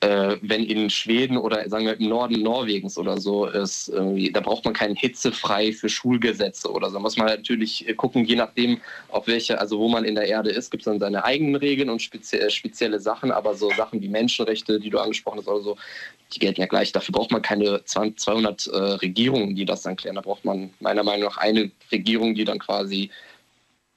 äh, 0.00 0.36
wenn 0.40 0.64
in 0.64 0.88
Schweden 0.88 1.36
oder 1.36 1.68
sagen 1.68 1.84
wir 1.84 1.98
im 1.98 2.08
Norden 2.08 2.42
Norwegens 2.42 2.96
oder 2.96 3.20
so 3.20 3.46
ist, 3.46 3.92
da 3.92 4.40
braucht 4.40 4.64
man 4.64 4.72
keinen 4.72 4.96
hitzefrei 4.96 5.72
für 5.72 5.90
Schulgesetze 5.90 6.70
oder 6.70 6.88
so. 6.88 6.94
Da 6.94 7.00
muss 7.00 7.18
man 7.18 7.26
natürlich 7.26 7.86
äh, 7.86 7.94
gucken, 7.94 8.24
je 8.24 8.36
nachdem, 8.36 8.80
auf 9.08 9.26
welche, 9.26 9.60
also 9.60 9.78
wo 9.78 9.88
man 9.88 10.04
in 10.04 10.14
der 10.14 10.26
Erde 10.26 10.50
ist, 10.50 10.70
gibt 10.70 10.82
es 10.82 10.84
dann 10.86 11.00
seine 11.00 11.24
eigenen 11.24 11.54
Regeln 11.56 11.90
und 11.90 12.00
spezie 12.00 12.38
äh, 12.38 12.50
spezielle 12.50 12.98
Sachen, 12.98 13.30
aber 13.30 13.54
so 13.54 13.70
Sachen 13.76 14.00
wie 14.00 14.08
Menschenrechte, 14.08 14.80
die 14.80 14.90
du 14.90 14.98
angesprochen 14.98 15.38
hast 15.38 15.48
oder 15.48 15.62
so, 15.62 15.76
die 16.32 16.38
gelten 16.38 16.62
ja 16.62 16.66
gleich. 16.66 16.92
Dafür 16.92 17.12
braucht 17.12 17.30
man 17.30 17.42
keine 17.42 17.84
20, 17.84 18.18
200 18.20 18.66
äh, 18.68 18.76
Regierungen, 18.76 19.54
die 19.54 19.66
das 19.66 19.82
dann 19.82 19.96
klären. 19.96 20.16
Da 20.16 20.22
braucht 20.22 20.44
man 20.46 20.70
meiner 20.80 21.02
Meinung 21.02 21.28
nach 21.28 21.36
eine 21.36 21.70
Regierung, 21.92 22.34
die 22.34 22.44
dann 22.44 22.58
quasi 22.58 23.10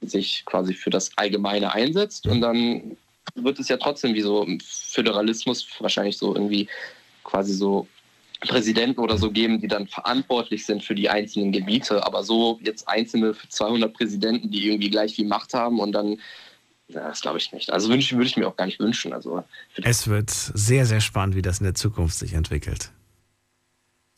sich 0.01 0.43
quasi 0.45 0.73
für 0.73 0.89
das 0.89 1.17
Allgemeine 1.17 1.73
einsetzt 1.73 2.27
und 2.27 2.41
dann 2.41 2.97
wird 3.35 3.59
es 3.59 3.67
ja 3.67 3.77
trotzdem 3.77 4.13
wie 4.13 4.21
so 4.21 4.43
im 4.43 4.59
Föderalismus 4.59 5.67
wahrscheinlich 5.79 6.17
so 6.17 6.35
irgendwie 6.35 6.67
quasi 7.23 7.53
so 7.53 7.87
Präsidenten 8.41 8.99
oder 8.99 9.17
so 9.17 9.31
geben, 9.31 9.61
die 9.61 9.67
dann 9.67 9.87
verantwortlich 9.87 10.65
sind 10.65 10.83
für 10.83 10.95
die 10.95 11.09
einzelnen 11.09 11.51
Gebiete, 11.51 12.05
aber 12.05 12.23
so 12.23 12.59
jetzt 12.61 12.87
einzelne 12.87 13.35
200 13.49 13.93
Präsidenten, 13.93 14.51
die 14.51 14.67
irgendwie 14.67 14.89
gleich 14.89 15.15
viel 15.15 15.27
Macht 15.27 15.53
haben 15.53 15.79
und 15.79 15.93
dann, 15.93 16.19
ja, 16.89 17.07
das 17.07 17.21
glaube 17.21 17.37
ich 17.37 17.51
nicht. 17.53 17.71
Also 17.71 17.89
wünsch, 17.89 18.11
würde 18.11 18.25
ich 18.25 18.37
mir 18.37 18.47
auch 18.47 18.57
gar 18.57 18.65
nicht 18.65 18.79
wünschen. 18.79 19.13
Also 19.13 19.43
Es 19.81 20.07
wird 20.07 20.29
sehr, 20.29 20.85
sehr 20.85 21.01
spannend, 21.01 21.35
wie 21.35 21.41
das 21.41 21.59
in 21.59 21.63
der 21.63 21.75
Zukunft 21.75 22.17
sich 22.17 22.33
entwickelt. 22.33 22.91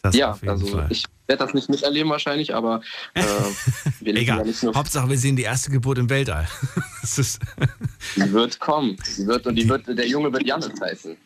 Das 0.06 0.16
ja, 0.16 0.38
also 0.46 0.68
Fall. 0.68 0.86
ich 0.92 1.06
werde 1.26 1.44
das 1.44 1.56
nicht 1.56 1.68
miterleben 1.68 2.12
wahrscheinlich, 2.12 2.54
aber 2.54 2.82
äh, 3.16 3.24
wir 4.02 4.14
leben 4.14 4.28
ja 4.28 4.34
Egal. 4.36 4.46
nicht 4.46 4.62
nur 4.62 4.76
Hauptsache, 4.76 5.10
wir 5.10 5.18
sehen 5.18 5.36
die 5.36 5.42
erste 5.42 5.72
Geburt 5.72 5.98
im 5.98 6.12
Weltall. 6.12 6.48
Die 8.16 8.32
wird 8.32 8.60
kommen. 8.60 8.98
Die 9.18 9.26
wird, 9.26 9.48
und 9.48 9.56
die 9.56 9.68
wird, 9.68 9.88
der 9.88 10.08
Junge 10.08 10.32
wird 10.32 10.46
Jannis 10.46 10.80
heißen. 10.80 11.18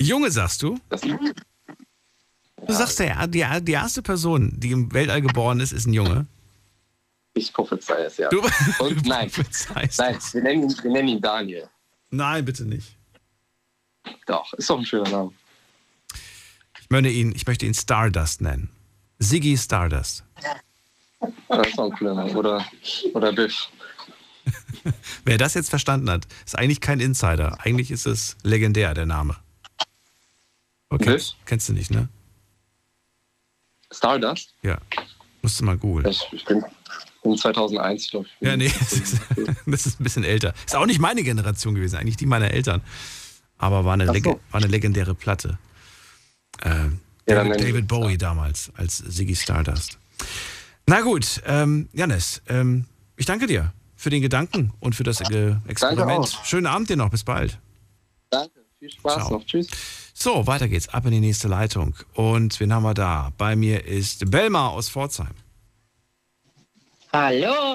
Junge, 0.00 0.30
sagst 0.30 0.60
du? 0.62 0.76
Das, 0.88 1.02
Du 1.02 2.72
sagst, 2.72 2.98
der, 2.98 3.28
die, 3.28 3.46
die 3.62 3.72
erste 3.72 4.02
Person, 4.02 4.52
die 4.56 4.72
im 4.72 4.92
Weltall 4.92 5.22
geboren 5.22 5.60
ist, 5.60 5.72
ist 5.72 5.86
ein 5.86 5.92
Junge. 5.92 6.26
ich 7.34 7.52
prophezei 7.52 8.04
es, 8.06 8.16
ja. 8.16 8.28
Du, 8.28 8.40
und 8.80 9.06
nein, 9.06 9.30
nein 9.98 10.18
wir, 10.32 10.42
nennen 10.42 10.62
ihn, 10.64 10.76
wir 10.82 10.90
nennen 10.90 11.08
ihn 11.08 11.20
Daniel. 11.20 11.68
Nein, 12.10 12.44
bitte 12.44 12.64
nicht. 12.64 12.96
Doch, 14.26 14.52
ist 14.54 14.68
doch 14.68 14.78
ein 14.78 14.86
schöner 14.86 15.10
Name. 15.10 15.32
Ich 16.86 16.90
möchte 16.90 17.08
ihn, 17.08 17.32
ich 17.34 17.46
möchte 17.48 17.66
ihn 17.66 17.74
Stardust 17.74 18.40
nennen. 18.40 18.70
Ziggy 19.18 19.58
Stardust. 19.58 20.22
Das 21.48 21.66
ist 21.66 21.78
auch 21.80 21.92
ein 22.00 22.04
Name. 22.04 22.32
Oder, 22.32 22.64
oder 23.12 23.32
Biff. 23.32 23.68
Wer 25.24 25.36
das 25.36 25.54
jetzt 25.54 25.68
verstanden 25.68 26.08
hat, 26.08 26.28
ist 26.44 26.56
eigentlich 26.56 26.80
kein 26.80 27.00
Insider. 27.00 27.58
Eigentlich 27.60 27.90
ist 27.90 28.06
es 28.06 28.36
legendär, 28.44 28.94
der 28.94 29.04
Name. 29.04 29.34
Okay. 30.88 31.14
Biff? 31.14 31.32
Kennst 31.44 31.68
du 31.68 31.72
nicht, 31.72 31.90
ne? 31.90 32.08
Stardust? 33.90 34.54
Ja. 34.62 34.78
Musst 35.42 35.58
du 35.58 35.64
mal 35.64 35.76
googeln. 35.76 36.06
Ich, 36.06 36.24
ich 36.30 36.44
bin, 36.44 36.64
bin 37.24 37.36
2001, 37.36 38.10
glaube 38.10 38.26
ich. 38.26 38.46
Ja, 38.46 38.56
nee, 38.56 38.70
das 38.78 38.92
ist, 38.92 39.20
das 39.66 39.86
ist 39.86 39.98
ein 39.98 40.04
bisschen 40.04 40.22
älter. 40.22 40.54
Ist 40.64 40.76
auch 40.76 40.86
nicht 40.86 41.00
meine 41.00 41.24
Generation 41.24 41.74
gewesen, 41.74 41.96
eigentlich 41.96 42.16
die 42.16 42.26
meiner 42.26 42.52
Eltern. 42.52 42.80
Aber 43.58 43.84
war 43.84 43.94
eine, 43.94 44.06
so. 44.06 44.40
War 44.52 44.60
eine 44.60 44.68
legendäre 44.68 45.16
Platte. 45.16 45.58
Äh, 46.62 46.90
Ja, 47.28 47.42
David, 47.42 47.60
David 47.60 47.88
Bowie 47.88 48.16
damals 48.18 48.70
als 48.76 49.02
Ziggy 49.08 49.34
Stardust. 49.34 49.98
Na 50.86 51.00
gut, 51.00 51.42
ähm, 51.46 51.88
Janis, 51.92 52.40
ähm, 52.48 52.84
ich 53.16 53.26
danke 53.26 53.46
dir 53.46 53.72
für 53.96 54.10
den 54.10 54.22
Gedanken 54.22 54.72
und 54.80 54.94
für 54.94 55.02
das 55.02 55.20
äh, 55.30 55.56
Experiment. 55.66 56.38
Schönen 56.44 56.66
Abend 56.66 56.88
dir 56.88 56.96
noch, 56.96 57.10
bis 57.10 57.24
bald. 57.24 57.58
Danke, 58.30 58.60
viel 58.78 58.90
Spaß 58.90 59.14
Ciao. 59.14 59.30
noch. 59.32 59.44
Tschüss. 59.44 59.66
So, 60.14 60.46
weiter 60.46 60.68
geht's, 60.68 60.88
ab 60.88 61.04
in 61.06 61.10
die 61.12 61.20
nächste 61.20 61.48
Leitung. 61.48 61.94
Und 62.14 62.58
wen 62.60 62.72
haben 62.72 62.84
wir 62.84 62.94
da? 62.94 63.32
Bei 63.36 63.56
mir 63.56 63.84
ist 63.84 64.30
Belma 64.30 64.68
aus 64.68 64.88
Pforzheim. 64.88 65.34
Hallo. 67.12 67.74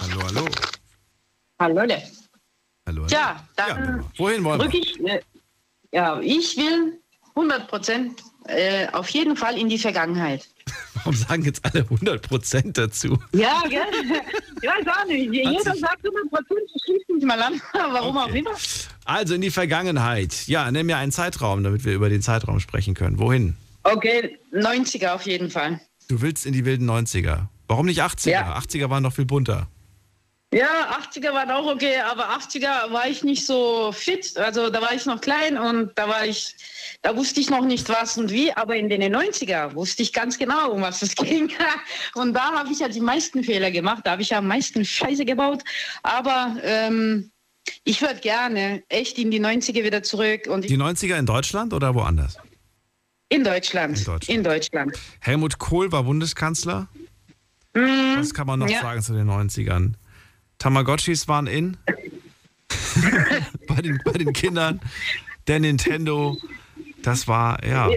Hallo, 0.00 0.22
hallo. 0.24 0.44
Hallo. 1.58 1.80
Hallo. 1.80 1.94
hallo. 2.86 3.06
Tja, 3.06 3.46
dann 3.56 4.04
Wohin 4.16 4.42
wollen 4.44 4.60
wir? 4.72 4.80
ich. 4.80 5.00
Äh, 5.00 5.20
ja, 5.92 6.20
ich 6.20 6.56
will 6.56 6.99
100 7.34 7.68
Prozent 7.68 8.22
äh, 8.46 8.86
auf 8.92 9.08
jeden 9.10 9.36
Fall 9.36 9.58
in 9.58 9.68
die 9.68 9.78
Vergangenheit. 9.78 10.48
Warum 10.94 11.14
sagen 11.14 11.44
jetzt 11.44 11.64
alle 11.64 11.82
100% 11.82 12.72
dazu? 12.72 13.18
Ja, 13.32 13.62
gell? 13.68 13.82
Ich 14.60 14.68
weiß 14.68 14.86
auch 14.86 15.06
nicht. 15.06 15.32
Jeder 15.32 15.74
sagt 15.76 16.04
100 16.04 16.30
Prozent, 16.30 16.60
ich 16.74 16.82
schließe 16.84 17.12
mich 17.14 17.24
mal 17.24 17.40
an. 17.40 17.60
Warum 17.72 18.16
auch 18.18 18.28
immer. 18.28 18.50
Also 19.04 19.34
in 19.34 19.40
die 19.40 19.50
Vergangenheit. 19.50 20.46
Ja, 20.46 20.70
nimm 20.70 20.86
mir 20.86 20.96
einen 20.96 21.12
Zeitraum, 21.12 21.64
damit 21.64 21.84
wir 21.84 21.94
über 21.94 22.08
den 22.08 22.22
Zeitraum 22.22 22.60
sprechen 22.60 22.94
können. 22.94 23.18
Wohin? 23.18 23.56
Okay, 23.82 24.38
90er 24.52 25.12
auf 25.12 25.22
jeden 25.22 25.50
Fall. 25.50 25.80
Du 26.08 26.20
willst 26.20 26.44
in 26.44 26.52
die 26.52 26.64
wilden 26.64 26.88
90er. 26.90 27.46
Warum 27.66 27.86
nicht 27.86 28.02
80er? 28.02 28.30
Ja. 28.30 28.58
80er 28.58 28.90
waren 28.90 29.02
noch 29.02 29.12
viel 29.12 29.24
bunter. 29.26 29.68
Ja, 30.52 30.98
80er 31.00 31.32
waren 31.32 31.50
auch 31.52 31.66
okay, 31.72 31.98
aber 32.00 32.28
80er 32.30 32.90
war 32.90 33.06
ich 33.08 33.22
nicht 33.22 33.46
so 33.46 33.92
fit. 33.92 34.36
Also 34.36 34.68
da 34.68 34.82
war 34.82 34.92
ich 34.92 35.06
noch 35.06 35.20
klein 35.20 35.56
und 35.56 35.92
da 35.96 36.08
war 36.08 36.26
ich, 36.26 36.56
da 37.02 37.16
wusste 37.16 37.38
ich 37.40 37.50
noch 37.50 37.64
nicht 37.64 37.88
was 37.88 38.18
und 38.18 38.32
wie, 38.32 38.52
aber 38.54 38.74
in 38.74 38.88
den 38.88 39.00
90er 39.14 39.72
wusste 39.76 40.02
ich 40.02 40.12
ganz 40.12 40.38
genau, 40.38 40.72
um 40.72 40.82
was 40.82 41.02
es 41.02 41.14
ging. 41.14 41.52
Und 42.14 42.34
da 42.34 42.50
habe 42.52 42.72
ich 42.72 42.80
ja 42.80 42.88
die 42.88 43.00
meisten 43.00 43.44
Fehler 43.44 43.70
gemacht, 43.70 44.02
da 44.04 44.12
habe 44.12 44.22
ich 44.22 44.30
ja 44.30 44.38
am 44.38 44.48
meisten 44.48 44.84
Scheiße 44.84 45.24
gebaut. 45.24 45.62
Aber 46.02 46.56
ähm, 46.64 47.30
ich 47.84 48.02
würde 48.02 48.18
gerne 48.18 48.82
echt 48.88 49.18
in 49.18 49.30
die 49.30 49.40
90er 49.40 49.84
wieder 49.84 50.02
zurück 50.02 50.48
und 50.48 50.68
Die 50.68 50.76
90er 50.76 51.16
in 51.16 51.26
Deutschland 51.26 51.72
oder 51.72 51.94
woanders? 51.94 52.36
in 53.32 53.44
Deutschland. 53.44 53.96
In 54.00 54.04
Deutschland. 54.04 54.28
In 54.38 54.42
Deutschland. 54.42 54.98
Helmut 55.20 55.58
Kohl 55.60 55.92
war 55.92 56.02
Bundeskanzler. 56.02 56.88
Mhm. 57.74 58.16
Was 58.18 58.34
kann 58.34 58.48
man 58.48 58.58
noch 58.58 58.68
Ja. 58.68 58.80
sagen 58.80 59.00
zu 59.00 59.12
den 59.12 59.30
90ern? 59.30 59.92
Tamagotchis 60.60 61.26
waren 61.26 61.48
in. 61.48 61.76
bei, 63.66 63.82
den, 63.82 64.00
bei 64.04 64.12
den 64.12 64.32
Kindern. 64.32 64.80
Der 65.48 65.58
Nintendo. 65.58 66.36
Das 67.02 67.26
war, 67.26 67.64
ja. 67.66 67.88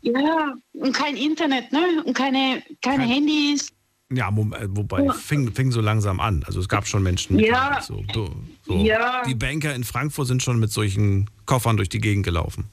Ja, 0.00 0.54
und 0.74 0.92
kein 0.94 1.16
Internet, 1.16 1.72
ne? 1.72 2.02
Und 2.04 2.14
keine, 2.14 2.62
keine 2.80 3.04
Handys. 3.04 3.72
Ja, 4.12 4.28
äh, 4.28 4.66
wobei, 4.68 5.10
fing, 5.12 5.52
fing 5.52 5.72
so 5.72 5.80
langsam 5.80 6.20
an. 6.20 6.44
Also 6.46 6.60
es 6.60 6.68
gab 6.68 6.86
schon 6.86 7.02
Menschen, 7.02 7.38
Ja. 7.38 7.80
so, 7.82 8.04
so, 8.12 8.30
so. 8.64 8.76
Ja. 8.76 9.22
Die 9.26 9.34
Banker 9.34 9.74
in 9.74 9.82
Frankfurt 9.82 10.28
sind 10.28 10.42
schon 10.42 10.60
mit 10.60 10.70
solchen 10.70 11.28
Koffern 11.46 11.76
durch 11.76 11.88
die 11.88 11.98
Gegend 12.00 12.24
gelaufen. 12.24 12.64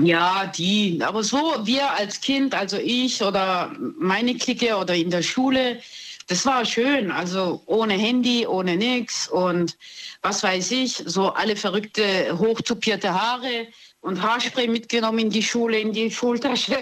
Ja, 0.00 0.46
die. 0.46 1.00
Aber 1.02 1.22
so 1.24 1.36
wir 1.64 1.90
als 1.90 2.20
Kind, 2.20 2.54
also 2.54 2.76
ich 2.78 3.22
oder 3.22 3.72
meine 3.98 4.34
Clique 4.36 4.76
oder 4.76 4.94
in 4.94 5.10
der 5.10 5.22
Schule, 5.22 5.80
das 6.26 6.46
war 6.46 6.64
schön. 6.64 7.10
Also 7.10 7.62
ohne 7.66 7.94
Handy, 7.94 8.46
ohne 8.46 8.76
nix 8.76 9.28
und 9.28 9.76
was 10.22 10.42
weiß 10.42 10.70
ich, 10.72 11.02
so 11.06 11.30
alle 11.30 11.56
verrückte, 11.56 12.38
hochtupierte 12.38 13.12
Haare 13.12 13.68
und 14.00 14.20
Haarspray 14.20 14.68
mitgenommen 14.68 15.18
in 15.20 15.30
die 15.30 15.42
Schule, 15.42 15.78
in 15.78 15.92
die 15.92 16.10
Schultasche. 16.10 16.78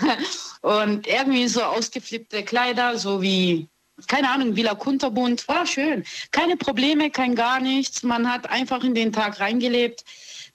und 0.62 1.06
irgendwie 1.06 1.48
so 1.48 1.62
ausgeflippte 1.62 2.42
Kleider, 2.44 2.98
so 2.98 3.20
wie 3.22 3.68
keine 4.06 4.30
Ahnung, 4.30 4.56
Villa 4.56 4.74
Kunterbund, 4.74 5.46
war 5.48 5.66
schön. 5.66 6.04
Keine 6.30 6.56
Probleme, 6.56 7.10
kein 7.10 7.34
gar 7.34 7.60
nichts. 7.60 8.02
Man 8.02 8.30
hat 8.30 8.48
einfach 8.50 8.82
in 8.82 8.94
den 8.94 9.12
Tag 9.12 9.38
reingelebt. 9.38 10.04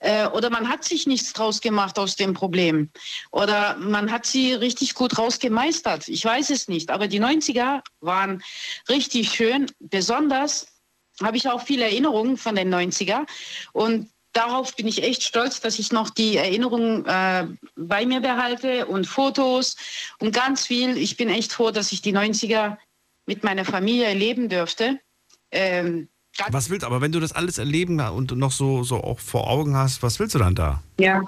Äh, 0.00 0.26
oder 0.28 0.50
man 0.50 0.68
hat 0.68 0.84
sich 0.84 1.06
nichts 1.06 1.32
draus 1.32 1.60
gemacht 1.60 1.98
aus 1.98 2.16
dem 2.16 2.34
Problem. 2.34 2.90
Oder 3.30 3.76
man 3.76 4.10
hat 4.10 4.26
sie 4.26 4.52
richtig 4.52 4.94
gut 4.94 5.18
rausgemeistert. 5.18 6.08
Ich 6.08 6.24
weiß 6.24 6.50
es 6.50 6.68
nicht. 6.68 6.90
Aber 6.90 7.08
die 7.08 7.20
90er 7.20 7.82
waren 8.00 8.42
richtig 8.88 9.32
schön. 9.32 9.66
Besonders 9.80 10.66
habe 11.22 11.36
ich 11.36 11.48
auch 11.48 11.62
viele 11.62 11.84
Erinnerungen 11.84 12.36
von 12.36 12.54
den 12.54 12.72
90er. 12.72 13.26
Und 13.72 14.10
darauf 14.32 14.76
bin 14.76 14.86
ich 14.86 15.02
echt 15.02 15.24
stolz, 15.24 15.60
dass 15.60 15.78
ich 15.78 15.90
noch 15.90 16.10
die 16.10 16.36
Erinnerungen 16.36 17.04
äh, 17.06 17.48
bei 17.74 18.06
mir 18.06 18.20
behalte 18.20 18.86
und 18.86 19.06
Fotos 19.06 19.76
und 20.20 20.32
ganz 20.32 20.66
viel. 20.66 20.96
Ich 20.96 21.16
bin 21.16 21.28
echt 21.28 21.52
froh, 21.52 21.70
dass 21.70 21.92
ich 21.92 22.02
die 22.02 22.14
90er 22.14 22.76
mit 23.26 23.42
meiner 23.42 23.64
Familie 23.64 24.06
erleben 24.06 24.48
dürfte. 24.48 25.00
Ähm, 25.50 26.08
Was 26.50 26.70
willst 26.70 26.84
aber 26.84 27.00
wenn 27.00 27.12
du 27.12 27.20
das 27.20 27.32
alles 27.32 27.58
erleben 27.58 28.00
und 28.00 28.36
noch 28.36 28.52
so, 28.52 28.84
so 28.84 29.02
auch 29.02 29.18
vor 29.18 29.48
Augen 29.48 29.76
hast, 29.76 30.02
was 30.02 30.18
willst 30.18 30.34
du 30.34 30.38
dann 30.38 30.54
da? 30.54 30.82
ja. 30.98 31.22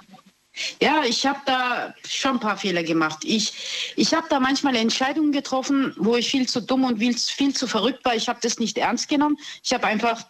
Ja, 0.82 1.05
ich 1.05 1.24
habe 1.27 1.39
da 1.47 1.95
schon 2.07 2.32
ein 2.32 2.41
paar 2.41 2.57
Fehler 2.57 2.82
gemacht. 2.82 3.19
Ich, 3.23 3.93
ich 3.97 4.12
habe 4.12 4.27
da 4.28 4.41
manchmal 4.41 4.74
Entscheidungen 4.74 5.31
getroffen, 5.31 5.95
wo 5.97 6.16
ich 6.16 6.28
viel 6.28 6.49
zu 6.49 6.61
dumm 6.61 6.85
und 6.85 6.99
viel, 6.99 7.16
viel 7.16 7.55
zu 7.55 7.69
verrückt 7.69 8.05
war. 8.05 8.16
Ich 8.16 8.28
habe 8.28 8.41
das 8.43 8.59
nicht 8.59 8.77
ernst 8.77 9.09
genommen. 9.09 9.37
Ich 9.62 9.73
habe 9.73 9.87
einfach, 9.87 10.24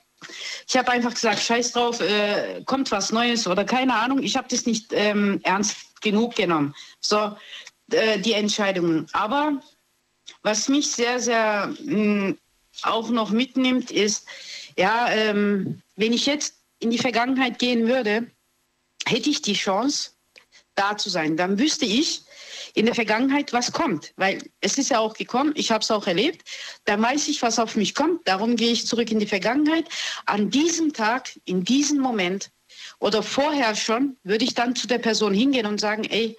ich 0.69 0.77
habe 0.77 0.91
einfach 0.91 1.15
gesagt, 1.15 1.41
scheiß 1.41 1.73
drauf, 1.73 2.01
äh, 2.01 2.63
kommt 2.67 2.91
was 2.93 3.13
Neues 3.13 3.47
oder 3.47 3.65
keine 3.65 3.95
Ahnung. 3.95 4.23
Ich 4.23 4.37
habe 4.37 4.47
das 4.49 4.67
nicht 4.67 4.93
ähm, 4.93 5.41
ernst 5.43 6.01
genug 6.03 6.37
genommen. 6.37 6.75
So, 7.01 7.35
äh, 7.91 8.19
die 8.19 8.35
Entscheidungen. 8.35 9.07
Aber 9.13 9.61
was 10.43 10.69
mich 10.69 10.91
sehr, 10.91 11.19
sehr 11.19 11.73
mh, 11.83 12.35
auch 12.83 13.09
noch 13.09 13.31
mitnimmt, 13.31 13.91
ist, 13.91 14.27
ja, 14.77 15.11
ähm, 15.11 15.83
wenn 15.97 16.13
ich 16.13 16.27
jetzt 16.27 16.55
in 16.79 16.91
die 16.91 16.99
Vergangenheit 16.99 17.59
gehen 17.59 17.87
würde, 17.87 18.31
hätte 19.07 19.31
ich 19.31 19.43
die 19.43 19.55
Chance, 19.55 20.11
da 20.75 20.97
zu 20.97 21.11
sein. 21.11 21.37
Dann 21.37 21.59
wüsste 21.59 21.85
ich 21.85 22.23
in 22.75 22.87
der 22.87 22.95
Vergangenheit, 22.95 23.53
was 23.53 23.73
kommt. 23.73 24.13
Weil 24.17 24.39
es 24.61 24.79
ist 24.79 24.91
ja 24.91 24.99
auch 24.99 25.15
gekommen, 25.15 25.53
ich 25.57 25.71
habe 25.71 25.83
es 25.83 25.91
auch 25.91 26.07
erlebt. 26.07 26.49
Dann 26.85 27.03
weiß 27.03 27.29
ich, 27.29 27.43
was 27.43 27.59
auf 27.59 27.77
mich 27.77 27.95
kommt. 27.95 28.27
Darum 28.27 28.57
gehe 28.57 28.73
ich 28.73 28.87
zurück 28.87 29.11
in 29.11 29.19
die 29.19 29.27
Vergangenheit. 29.27 29.87
An 30.27 30.51
diesem 30.51 30.93
Tag, 30.93 31.39
in 31.45 31.65
diesem 31.65 31.99
Moment 31.99 32.51
oder 32.99 33.23
vorher 33.23 33.75
schon, 33.75 34.17
würde 34.23 34.45
ich 34.45 34.55
dann 34.55 34.75
zu 34.75 34.87
der 34.87 34.99
Person 34.99 35.35
hingehen 35.35 35.67
und 35.67 35.81
sagen, 35.81 36.05
ey, 36.05 36.37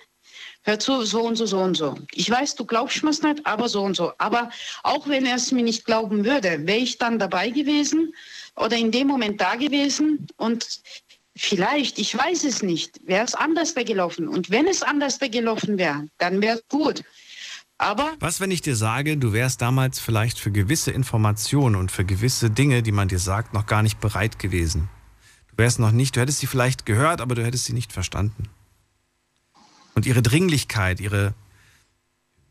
hör 0.63 0.79
zu, 0.79 1.03
so 1.03 1.23
und 1.23 1.35
so, 1.35 1.45
so 1.45 1.59
und 1.59 1.75
so. 1.75 1.97
Ich 2.13 2.29
weiß, 2.29 2.55
du 2.55 2.65
glaubst 2.65 3.03
mir 3.03 3.09
es 3.09 3.21
nicht, 3.21 3.45
aber 3.45 3.67
so 3.69 3.81
und 3.83 3.95
so. 3.95 4.13
Aber 4.17 4.49
auch 4.83 5.07
wenn 5.07 5.25
er 5.25 5.35
es 5.35 5.51
mir 5.51 5.63
nicht 5.63 5.85
glauben 5.85 6.25
würde, 6.25 6.65
wäre 6.65 6.79
ich 6.79 6.97
dann 6.97 7.19
dabei 7.19 7.49
gewesen 7.49 8.13
oder 8.55 8.77
in 8.77 8.91
dem 8.91 9.07
Moment 9.07 9.41
da 9.41 9.55
gewesen 9.55 10.27
und 10.38 10.81
Vielleicht, 11.33 11.97
ich 11.97 12.15
weiß 12.15 12.43
es 12.43 12.61
nicht, 12.61 12.99
wäre 13.07 13.23
es 13.23 13.35
anders 13.35 13.73
gelaufen. 13.73 14.27
Und 14.27 14.49
wenn 14.49 14.67
es 14.67 14.83
anders 14.83 15.17
gelaufen 15.17 15.77
wäre, 15.77 16.07
dann 16.17 16.41
wäre 16.41 16.57
es 16.57 16.63
gut. 16.67 17.03
Aber. 17.77 18.13
Was, 18.19 18.41
wenn 18.41 18.51
ich 18.51 18.61
dir 18.61 18.75
sage, 18.75 19.17
du 19.17 19.31
wärst 19.31 19.61
damals 19.61 19.99
vielleicht 19.99 20.38
für 20.39 20.51
gewisse 20.51 20.91
Informationen 20.91 21.77
und 21.77 21.91
für 21.91 22.03
gewisse 22.03 22.51
Dinge, 22.51 22.83
die 22.83 22.91
man 22.91 23.07
dir 23.07 23.17
sagt, 23.17 23.53
noch 23.53 23.65
gar 23.65 23.81
nicht 23.81 23.99
bereit 24.01 24.39
gewesen? 24.39 24.89
Du 25.49 25.57
wärst 25.57 25.79
noch 25.79 25.91
nicht, 25.91 26.15
du 26.15 26.19
hättest 26.19 26.39
sie 26.39 26.47
vielleicht 26.47 26.85
gehört, 26.85 27.21
aber 27.21 27.33
du 27.33 27.43
hättest 27.43 27.65
sie 27.65 27.73
nicht 27.73 27.93
verstanden. 27.93 28.49
Und 29.95 30.05
ihre 30.05 30.22
Dringlichkeit, 30.22 30.99
ihre, 30.99 31.34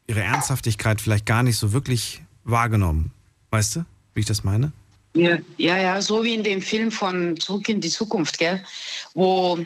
ihre 0.06 0.22
Ernsthaftigkeit 0.22 1.00
vielleicht 1.00 1.26
gar 1.26 1.42
nicht 1.42 1.56
so 1.56 1.72
wirklich 1.72 2.22
wahrgenommen. 2.44 3.12
Weißt 3.50 3.76
du, 3.76 3.84
wie 4.14 4.20
ich 4.20 4.26
das 4.26 4.44
meine? 4.44 4.72
Ja, 5.14 5.38
ja, 5.56 5.76
ja, 5.76 6.02
so 6.02 6.22
wie 6.22 6.34
in 6.34 6.44
dem 6.44 6.62
Film 6.62 6.92
von 6.92 7.36
Zurück 7.36 7.68
in 7.68 7.80
die 7.80 7.88
Zukunft, 7.88 8.38
gell? 8.38 8.62
Wo, 9.14 9.58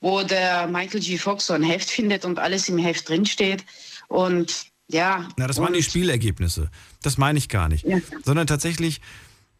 wo 0.00 0.22
der 0.22 0.66
Michael 0.66 1.00
G. 1.00 1.18
Fox 1.18 1.46
so 1.46 1.52
ein 1.52 1.62
Heft 1.62 1.90
findet 1.90 2.24
und 2.24 2.38
alles 2.38 2.68
im 2.68 2.78
Heft 2.78 3.08
drinsteht. 3.08 3.64
Und 4.08 4.66
ja. 4.90 5.28
Na, 5.36 5.46
das 5.46 5.58
waren 5.58 5.74
die 5.74 5.82
Spielergebnisse. 5.82 6.70
Das 7.02 7.18
meine 7.18 7.38
ich 7.38 7.50
gar 7.50 7.68
nicht. 7.68 7.84
Ja. 7.84 7.98
Sondern 8.24 8.46
tatsächlich, 8.46 9.00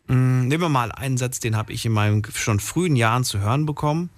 mh, 0.07 0.15
hm, 0.15 0.49
nehmen 0.49 0.63
wir 0.63 0.69
mal 0.71 0.93
einen 0.93 1.19
Satz, 1.19 1.41
den 1.41 1.57
habe 1.57 1.73
ich 1.75 1.85
in 1.85 1.93
meinen 1.93 2.23
schon 2.35 2.61
frühen 2.61 2.97
Jahren 2.97 3.25
zu 3.25 3.39
hören 3.39 3.67
bekommen. 3.67 4.09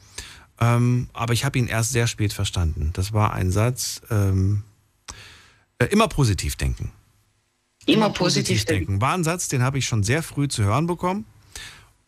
Ähm, 0.60 1.08
aber 1.12 1.32
ich 1.32 1.44
habe 1.44 1.58
ihn 1.58 1.66
erst 1.66 1.92
sehr 1.92 2.06
spät 2.06 2.32
verstanden. 2.32 2.90
Das 2.92 3.12
war 3.12 3.32
ein 3.32 3.50
Satz, 3.50 4.02
ähm, 4.10 4.62
äh, 5.78 5.86
immer 5.86 6.08
positiv 6.08 6.56
denken. 6.56 6.92
Immer 7.86 8.10
positiv 8.10 8.66
denken. 8.66 9.00
War 9.00 9.14
ein 9.14 9.24
Satz, 9.24 9.48
den 9.48 9.62
habe 9.62 9.78
ich 9.78 9.86
schon 9.86 10.02
sehr 10.02 10.22
früh 10.22 10.48
zu 10.48 10.62
hören 10.62 10.86
bekommen. 10.86 11.24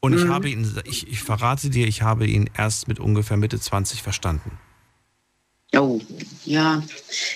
Und 0.01 0.13
mhm. 0.13 0.19
ich 0.19 0.29
habe 0.29 0.51
ihn, 0.51 0.81
ich, 0.85 1.09
ich 1.09 1.23
verrate 1.23 1.71
dir, 1.71 1.87
ich 1.87 2.03
habe 2.03 2.27
ihn 2.27 2.51
erst 2.57 2.89
mit 2.89 3.01
ungefähr 3.01 3.37
Mitte 3.37 3.59
20 3.59 4.03
verstanden. 4.03 4.59
Oh, 5.75 6.01
ja. 6.45 6.83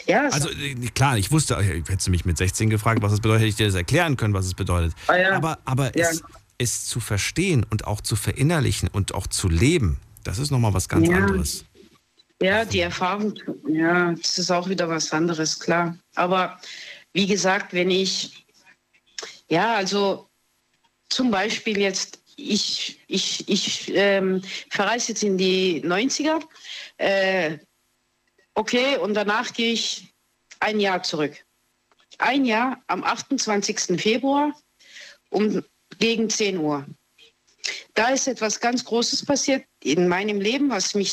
ja 0.07 0.29
also 0.29 0.51
äh, 0.51 0.75
klar, 0.95 1.17
ich 1.17 1.31
wusste, 1.31 1.57
hättest 1.63 2.09
du 2.09 2.11
mich 2.11 2.27
mit 2.27 2.37
16 2.37 2.69
gefragt, 2.69 3.01
was 3.01 3.13
es 3.13 3.21
bedeutet, 3.21 3.43
hätte 3.43 3.49
ich 3.49 3.57
dir 3.57 3.67
das 3.67 3.75
erklären 3.75 4.17
können, 4.17 4.35
was 4.35 4.45
es 4.45 4.55
bedeutet. 4.55 4.95
Ah, 5.07 5.17
ja. 5.17 5.37
Aber, 5.37 5.59
aber 5.65 5.97
ja. 5.97 6.09
es, 6.11 6.23
es, 6.59 6.85
zu 6.85 7.01
verstehen 7.01 7.65
und 7.71 7.87
auch 7.87 8.03
zu 8.03 8.15
verinnerlichen 8.15 8.89
und 8.89 9.15
auch 9.15 9.27
zu 9.27 9.49
leben, 9.49 9.99
das 10.27 10.39
ist 10.39 10.51
nochmal 10.51 10.75
was 10.75 10.89
ganz 10.89 11.09
ja. 11.09 11.17
anderes. 11.17 11.65
Ja, 12.43 12.65
die 12.65 12.81
Erfahrung, 12.81 13.35
ja, 13.67 14.13
das 14.13 14.39
ist 14.39 14.51
auch 14.51 14.69
wieder 14.69 14.89
was 14.89 15.13
anderes, 15.13 15.59
klar. 15.59 15.97
Aber 16.17 16.61
wie 17.13 17.27
gesagt, 17.27 17.73
wenn 17.73 17.91
ich, 17.91 18.45
ja, 19.49 19.75
also 19.75 20.29
zum 21.09 21.31
Beispiel 21.31 21.79
jetzt, 21.79 22.21
ich, 22.37 23.01
ich, 23.07 23.49
ich 23.49 23.93
ähm, 23.95 24.43
verreise 24.69 25.13
jetzt 25.13 25.23
in 25.23 25.39
die 25.39 25.83
90er, 25.83 26.43
äh, 26.99 27.59
okay, 28.55 28.99
und 28.99 29.15
danach 29.15 29.53
gehe 29.55 29.73
ich 29.73 30.13
ein 30.61 30.79
Jahr 30.79 31.03
zurück. 31.03 31.33
Ein 32.19 32.45
Jahr 32.45 32.83
am 32.89 33.03
28. 33.03 33.99
Februar 34.01 34.53
um 35.31 35.63
gegen 35.99 36.29
10 36.29 36.59
Uhr. 36.59 36.85
Da 37.95 38.11
ist 38.11 38.29
etwas 38.29 38.61
ganz 38.61 38.85
Großes 38.85 39.25
passiert 39.25 39.65
in 39.83 40.09
meinem 40.09 40.41
Leben, 40.41 40.71
was 40.71 40.95
mich 40.95 41.13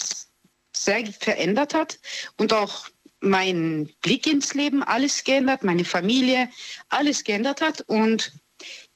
sehr 0.76 1.06
verändert 1.06 1.74
hat 1.74 2.00
und 2.38 2.52
auch 2.54 2.88
mein 3.22 3.90
Blick 4.02 4.28
ins 4.28 4.54
Leben 4.54 4.84
alles 4.84 5.24
geändert, 5.24 5.64
meine 5.64 5.86
Familie 5.86 6.50
alles 6.90 7.24
geändert 7.24 7.62
hat 7.62 7.82
und 7.82 8.34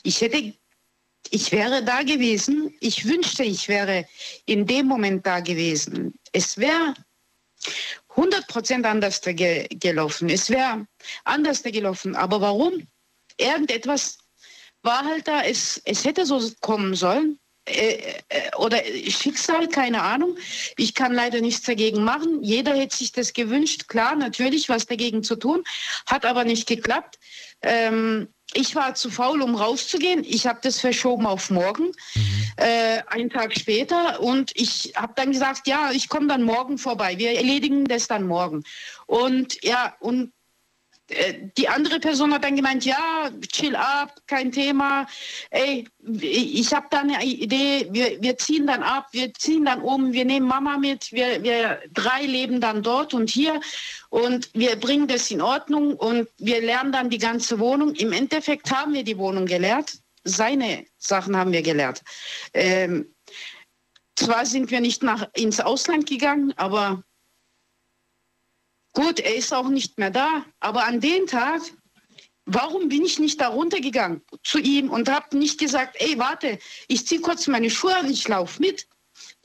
ich 0.03 0.21
hätte 0.21 0.53
ich 1.29 1.51
wäre 1.51 1.83
da 1.83 2.03
gewesen. 2.03 2.73
Ich 2.79 3.05
wünschte, 3.05 3.43
ich 3.43 3.67
wäre 3.67 4.07
in 4.45 4.65
dem 4.65 4.87
Moment 4.87 5.25
da 5.25 5.39
gewesen. 5.39 6.17
Es 6.31 6.57
wäre 6.57 6.93
100% 8.15 8.83
anders 8.83 9.21
ge 9.21 9.67
gelaufen. 9.69 10.29
Es 10.29 10.49
wäre 10.49 10.87
anders 11.25 11.63
gelaufen. 11.63 12.15
Aber 12.15 12.41
warum? 12.41 12.87
Irgendetwas 13.37 14.17
war 14.83 15.03
halt 15.03 15.27
da. 15.27 15.43
Es, 15.43 15.81
es 15.85 16.05
hätte 16.05 16.25
so 16.25 16.39
kommen 16.61 16.95
sollen. 16.95 17.39
Äh, 17.67 18.21
äh, 18.29 18.55
oder 18.57 18.81
Schicksal, 19.09 19.67
keine 19.67 20.01
Ahnung. 20.01 20.37
Ich 20.77 20.93
kann 20.93 21.13
leider 21.13 21.41
nichts 21.41 21.65
dagegen 21.65 22.03
machen. 22.03 22.41
Jeder 22.41 22.75
hätte 22.75 22.95
sich 22.95 23.11
das 23.11 23.33
gewünscht, 23.33 23.87
klar, 23.87 24.15
natürlich 24.15 24.69
was 24.69 24.85
dagegen 24.85 25.23
zu 25.23 25.35
tun, 25.35 25.63
hat 26.05 26.25
aber 26.25 26.45
nicht 26.45 26.67
geklappt. 26.67 27.19
Ähm, 27.61 28.29
ich 28.53 28.75
war 28.75 28.95
zu 28.95 29.09
faul, 29.09 29.41
um 29.41 29.55
rauszugehen. 29.55 30.23
Ich 30.23 30.47
habe 30.47 30.59
das 30.63 30.79
verschoben 30.79 31.25
auf 31.25 31.49
morgen, 31.49 31.87
mhm. 32.15 32.23
äh, 32.55 33.01
einen 33.07 33.29
Tag 33.29 33.53
später. 33.57 34.21
Und 34.21 34.51
ich 34.55 34.93
habe 34.95 35.13
dann 35.15 35.31
gesagt, 35.31 35.67
ja, 35.67 35.91
ich 35.91 36.07
komme 36.07 36.27
dann 36.27 36.43
morgen 36.43 36.77
vorbei. 36.77 37.17
Wir 37.17 37.33
erledigen 37.33 37.83
das 37.85 38.07
dann 38.07 38.25
morgen. 38.25 38.63
Und 39.05 39.61
ja, 39.63 39.95
und 39.99 40.31
die 41.57 41.69
andere 41.69 41.99
Person 41.99 42.33
hat 42.33 42.43
dann 42.43 42.55
gemeint, 42.55 42.83
ja, 42.83 43.29
chill 43.51 43.75
ab, 43.75 44.15
kein 44.27 44.51
Thema. 44.51 45.07
Ey, 45.51 45.87
ich 46.21 46.73
habe 46.73 46.87
da 46.89 46.99
eine 46.99 47.23
Idee, 47.23 47.87
wir, 47.91 48.21
wir 48.21 48.37
ziehen 48.37 48.67
dann 48.67 48.83
ab, 48.83 49.07
wir 49.11 49.33
ziehen 49.33 49.65
dann 49.65 49.81
um, 49.81 50.11
wir 50.11 50.25
nehmen 50.25 50.47
Mama 50.47 50.77
mit, 50.77 51.11
wir, 51.11 51.41
wir 51.43 51.81
drei 51.93 52.23
leben 52.23 52.59
dann 52.59 52.83
dort 52.83 53.13
und 53.13 53.29
hier 53.29 53.59
und 54.09 54.49
wir 54.53 54.75
bringen 54.75 55.07
das 55.07 55.31
in 55.31 55.41
Ordnung 55.41 55.95
und 55.95 56.27
wir 56.37 56.61
lernen 56.61 56.91
dann 56.91 57.09
die 57.09 57.19
ganze 57.19 57.59
Wohnung. 57.59 57.95
Im 57.95 58.11
Endeffekt 58.11 58.69
haben 58.71 58.93
wir 58.93 59.03
die 59.03 59.17
Wohnung 59.17 59.45
gelehrt, 59.45 59.93
seine 60.25 60.85
Sachen 60.97 61.37
haben 61.37 61.53
wir 61.53 61.61
gelehrt. 61.61 62.01
Ähm, 62.53 63.13
zwar 64.17 64.45
sind 64.45 64.71
wir 64.71 64.81
nicht 64.81 65.03
nach, 65.03 65.29
ins 65.35 65.59
Ausland 65.59 66.07
gegangen, 66.07 66.53
aber 66.57 67.03
Gut, 68.97 69.19
er 69.19 69.35
ist 69.35 69.53
auch 69.53 69.69
nicht 69.69 69.99
mehr 69.99 70.09
da, 70.09 70.43
aber 70.59 70.85
an 70.85 70.99
dem 70.99 71.27
Tag, 71.27 71.61
warum 72.45 72.89
bin 72.89 73.05
ich 73.05 73.19
nicht 73.19 73.39
da 73.39 73.49
runtergegangen 73.49 74.23
zu 74.41 74.57
ihm 74.57 74.89
und 74.89 75.07
habe 75.07 75.37
nicht 75.37 75.59
gesagt, 75.59 75.97
ey, 75.99 76.17
warte, 76.17 76.57
ich 76.87 77.05
ziehe 77.05 77.21
kurz 77.21 77.45
meine 77.45 77.69
Schuhe 77.69 77.95
an, 77.95 78.09
ich 78.09 78.27
laufe 78.27 78.59
mit. 78.59 78.87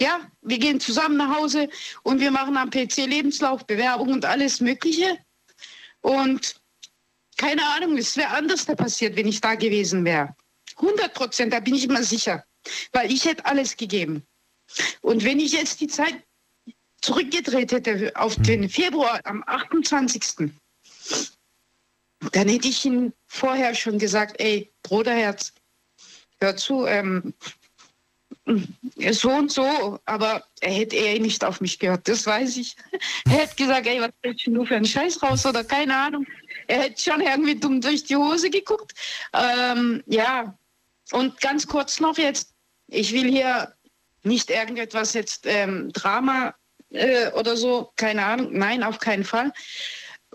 Ja, 0.01 0.21
wir 0.41 0.57
gehen 0.57 0.81
zusammen 0.81 1.19
nach 1.19 1.37
Hause 1.37 1.69
und 2.03 2.19
wir 2.21 2.31
machen 2.31 2.57
am 2.57 2.71
PC 2.71 3.05
Lebenslauf, 3.05 3.67
Bewerbung 3.67 4.09
und 4.13 4.25
alles 4.25 4.63
Mögliche. 4.63 5.19
Und 6.01 6.55
keine 7.37 7.63
Ahnung, 7.75 7.99
es 7.99 8.17
wäre 8.17 8.31
anders 8.31 8.65
da 8.65 8.75
passiert, 8.75 9.17
wenn 9.17 9.29
ich 9.29 9.43
da 9.43 9.55
gewesen 9.55 10.03
wäre. 10.07 10.35
100 10.77 11.13
Prozent, 11.13 11.53
da 11.53 11.61
bin 11.61 11.75
ich 11.75 11.85
immer 11.85 12.03
sicher, 12.03 12.43
weil 12.93 13.13
ich 13.13 13.27
hätte 13.27 13.45
alles 13.45 13.77
gegeben. 13.77 14.27
Und 15.03 15.25
wenn 15.25 15.41
ich 15.41 15.53
jetzt 15.53 15.83
die 15.83 15.89
Zeit 15.89 16.25
zurückgedreht 17.03 17.73
hätte 17.73 18.13
auf 18.15 18.37
hm. 18.37 18.43
den 18.45 18.69
Februar 18.69 19.21
am 19.25 19.45
28. 19.47 20.51
Dann 22.33 22.49
hätte 22.49 22.69
ich 22.69 22.85
ihm 22.85 23.13
vorher 23.27 23.75
schon 23.75 23.99
gesagt, 23.99 24.41
ey, 24.41 24.71
Bruderherz, 24.83 25.53
hör 26.41 26.57
zu, 26.57 26.87
ähm, 26.87 27.35
so 29.11 29.31
und 29.31 29.53
so, 29.53 29.99
aber 30.05 30.45
er 30.61 30.73
hätte 30.73 30.97
eher 30.97 31.21
nicht 31.21 31.45
auf 31.45 31.61
mich 31.61 31.79
gehört, 31.79 32.09
das 32.09 32.27
weiß 32.27 32.57
ich. 32.57 32.77
Er 33.27 33.33
hätte 33.33 33.57
gesagt, 33.57 33.87
ey, 33.87 34.01
was 34.01 34.11
willst 34.23 34.47
du 34.47 34.65
für 34.65 34.77
einen 34.77 34.85
Scheiß 34.85 35.23
raus 35.23 35.47
oder 35.47 35.65
keine 35.65 35.97
Ahnung. 35.97 36.27
Er 36.67 36.83
hätte 36.83 37.01
schon 37.01 37.21
irgendwie 37.21 37.59
dumm 37.59 37.81
durch 37.81 38.05
die 38.05 38.17
Hose 38.17 38.51
geguckt. 38.51 38.93
Ähm, 39.33 40.03
ja, 40.07 40.57
und 41.13 41.41
ganz 41.41 41.67
kurz 41.67 42.01
noch 42.01 42.19
jetzt, 42.19 42.55
ich 42.89 43.13
will 43.13 43.31
hier 43.31 43.75
nicht 44.23 44.51
irgendetwas 44.51 45.15
jetzt 45.15 45.47
ähm, 45.47 45.93
Drama 45.93 46.55
äh, 46.93 47.31
oder 47.33 47.57
so, 47.57 47.93
keine 47.97 48.25
Ahnung. 48.25 48.53
Nein, 48.53 48.83
auf 48.83 48.99
keinen 48.99 49.25
Fall. 49.25 49.53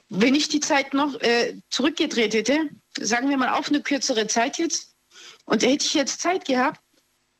Wenn 0.10 0.36
ich 0.36 0.48
die 0.48 0.60
Zeit 0.60 0.94
noch 0.94 1.20
äh, 1.22 1.56
zurückgedreht 1.70 2.34
hätte, 2.34 2.70
sagen 3.00 3.30
wir 3.30 3.38
mal 3.38 3.50
auf 3.50 3.70
eine 3.70 3.82
kürzere 3.82 4.28
Zeit 4.28 4.58
jetzt, 4.58 4.96
und 5.46 5.64
hätte 5.64 5.86
ich 5.86 5.94
jetzt 5.94 6.22
Zeit 6.22 6.46
gehabt, 6.46 6.82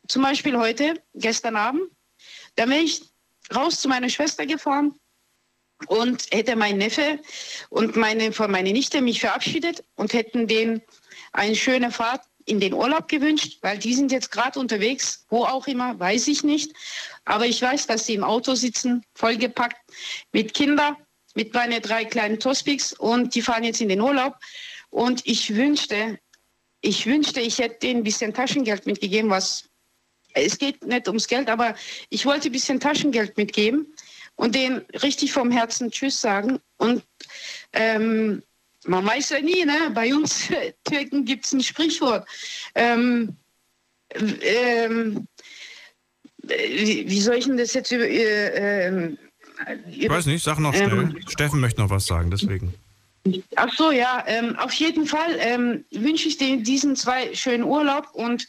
zum 0.08 0.24
Beispiel 0.24 0.58
heute, 0.58 1.02
gestern 1.14 1.56
Abend, 1.56 1.84
dann 2.56 2.70
wäre 2.70 2.82
ich 2.82 3.02
raus 3.54 3.82
zu 3.82 3.90
meiner 3.90 4.10
Schwester 4.10 4.46
gefahren 4.46 4.98
und 5.88 6.26
hätte 6.32 6.56
mein 6.56 6.78
Neffe 6.78 7.20
und 7.70 7.96
meine, 7.96 8.32
meine 8.32 8.72
Nichte 8.72 9.02
mich 9.02 9.20
verabschiedet 9.20 9.84
und 9.96 10.14
hätten 10.14 10.48
denen 10.48 10.82
eine 11.34 11.56
schöne 11.56 11.92
Fahrt 11.92 12.24
in 12.48 12.60
den 12.62 12.74
Urlaub 12.74 13.08
gewünscht, 13.10 13.60
weil 13.62 13.78
die 13.78 13.94
sind 13.94 14.12
jetzt 14.12 14.32
gerade 14.32 14.60
unterwegs, 14.60 15.26
wo 15.30 15.44
auch 15.44 15.68
immer, 15.68 16.00
weiß 16.00 16.28
ich 16.30 16.44
nicht. 16.44 16.72
Aber 17.26 17.46
ich 17.46 17.62
weiß, 17.62 17.88
dass 17.88 18.06
sie 18.06 18.16
im 18.16 18.24
Auto 18.24 18.56
sitzen, 18.56 19.06
vollgepackt 19.14 19.78
mit 20.32 20.54
Kindern, 20.54 20.96
mit 21.36 21.54
meinen 21.54 21.82
drei 21.82 22.06
kleinen 22.06 22.40
Tospics 22.40 22.94
und 22.94 23.36
die 23.36 23.42
fahren 23.42 23.66
jetzt 23.66 23.82
in 23.82 23.90
den 23.90 24.02
Urlaub. 24.02 24.36
Und 24.90 25.22
ich 25.26 25.56
wünschte, 25.56 26.20
ich 26.82 27.06
wünschte, 27.06 27.42
ich 27.42 27.60
hätte 27.60 27.80
denen 27.80 28.00
ein 28.00 28.04
bisschen 28.04 28.34
Taschengeld 28.34 28.86
mitgegeben, 28.86 29.30
was 29.30 29.66
es 30.34 30.58
geht 30.58 30.86
nicht 30.86 31.08
ums 31.08 31.28
Geld, 31.28 31.50
aber 31.50 31.76
ich 32.10 32.26
wollte 32.26 32.50
ein 32.50 32.54
bisschen 32.54 32.80
Taschengeld 32.80 33.36
mitgeben 33.38 33.94
und 34.36 34.56
denen 34.56 34.86
richtig 35.04 35.34
vom 35.34 35.52
Herzen 35.52 35.92
Tschüss 35.92 36.22
sagen. 36.22 36.60
Und 36.78 37.04
ähm, 37.74 38.44
man 38.88 39.06
weiß 39.06 39.30
ja 39.30 39.42
nie, 39.42 39.66
ne? 39.66 39.92
bei 39.94 40.14
uns 40.14 40.50
Türken 40.84 41.26
gibt 41.26 41.46
es 41.46 41.54
ein 41.54 41.62
Sprichwort. 41.62 42.28
Ähm, 42.76 43.36
ähm, 44.14 45.28
wie, 46.44 47.10
wie, 47.10 47.22
soll 47.22 47.36
ich 47.36 47.46
denn 47.46 47.58
das 47.58 47.74
jetzt 47.74 47.92
über. 47.92 48.08
Äh, 48.08 48.88
ähm, 48.88 49.18
ich 49.90 50.10
weiß 50.10 50.28
nicht, 50.28 50.44
sag 50.44 50.60
noch 50.60 50.74
schnell. 50.74 50.92
Ähm, 50.92 51.20
Steffen 51.28 51.60
möchte 51.60 51.82
noch 51.82 51.90
was 51.90 52.06
sagen, 52.06 52.32
deswegen. 52.32 52.74
Ach 53.56 53.74
so, 53.76 53.92
ja, 53.92 54.24
ähm, 54.28 54.56
auf 54.58 54.74
jeden 54.74 55.06
Fall 55.06 55.38
ähm, 55.40 55.86
wünsche 55.92 56.28
ich 56.28 56.38
dir 56.38 56.58
diesen 56.58 56.96
zwei 56.96 57.34
schönen 57.34 57.64
Urlaub 57.64 58.10
und 58.14 58.48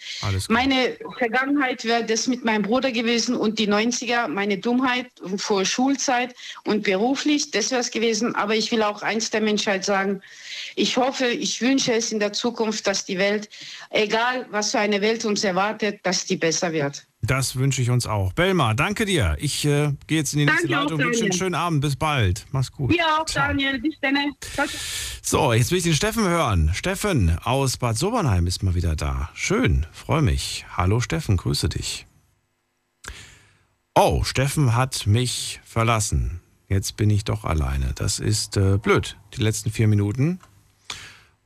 meine 0.48 0.96
Vergangenheit 1.18 1.84
wäre 1.84 2.04
das 2.04 2.26
mit 2.26 2.44
meinem 2.44 2.62
Bruder 2.62 2.92
gewesen 2.92 3.36
und 3.36 3.58
die 3.58 3.68
90er, 3.68 4.28
meine 4.28 4.58
Dummheit 4.58 5.06
vor 5.36 5.64
Schulzeit 5.64 6.34
und 6.64 6.84
beruflich, 6.84 7.50
das 7.50 7.70
wäre 7.70 7.80
es 7.80 7.90
gewesen. 7.90 8.34
Aber 8.34 8.54
ich 8.54 8.70
will 8.70 8.82
auch 8.82 9.02
eins 9.02 9.30
der 9.30 9.40
Menschheit 9.40 9.84
sagen, 9.84 10.22
ich 10.76 10.96
hoffe, 10.96 11.26
ich 11.26 11.60
wünsche 11.60 11.92
es 11.92 12.12
in 12.12 12.20
der 12.20 12.32
Zukunft, 12.32 12.86
dass 12.86 13.04
die 13.04 13.18
Welt, 13.18 13.48
egal 13.90 14.46
was 14.50 14.70
für 14.70 14.78
eine 14.78 15.00
Welt 15.00 15.24
uns 15.24 15.42
erwartet, 15.42 16.00
dass 16.04 16.24
die 16.24 16.36
besser 16.36 16.72
wird. 16.72 17.07
Das 17.28 17.56
wünsche 17.56 17.82
ich 17.82 17.90
uns 17.90 18.06
auch. 18.06 18.32
Belma, 18.32 18.72
danke 18.72 19.04
dir. 19.04 19.36
Ich 19.38 19.62
äh, 19.66 19.92
gehe 20.06 20.16
jetzt 20.16 20.32
in 20.32 20.38
die 20.38 20.44
nächste 20.46 20.66
danke 20.66 20.94
Leitung. 20.94 21.06
Wünsche 21.06 21.24
einen 21.24 21.32
schönen 21.34 21.54
Abend. 21.54 21.82
Bis 21.82 21.94
bald. 21.94 22.46
Mach's 22.52 22.72
gut. 22.72 22.96
Ja, 22.96 23.20
auch 23.20 23.26
Ciao. 23.26 23.48
Daniel. 23.48 23.78
Bis 23.78 23.96
dann. 24.00 24.16
So, 25.20 25.52
jetzt 25.52 25.70
will 25.70 25.76
ich 25.76 25.84
den 25.84 25.92
Steffen 25.92 26.26
hören. 26.26 26.70
Steffen 26.72 27.38
aus 27.44 27.76
Bad 27.76 27.98
Sobernheim 27.98 28.46
ist 28.46 28.62
mal 28.62 28.74
wieder 28.74 28.96
da. 28.96 29.28
Schön, 29.34 29.86
freue 29.92 30.22
mich. 30.22 30.64
Hallo 30.74 31.00
Steffen, 31.00 31.36
grüße 31.36 31.68
dich. 31.68 32.06
Oh, 33.94 34.24
Steffen 34.24 34.74
hat 34.74 35.06
mich 35.06 35.60
verlassen. 35.66 36.40
Jetzt 36.66 36.96
bin 36.96 37.10
ich 37.10 37.24
doch 37.24 37.44
alleine. 37.44 37.92
Das 37.94 38.20
ist 38.20 38.56
äh, 38.56 38.78
blöd. 38.78 39.18
Die 39.36 39.42
letzten 39.42 39.70
vier 39.70 39.86
Minuten. 39.86 40.40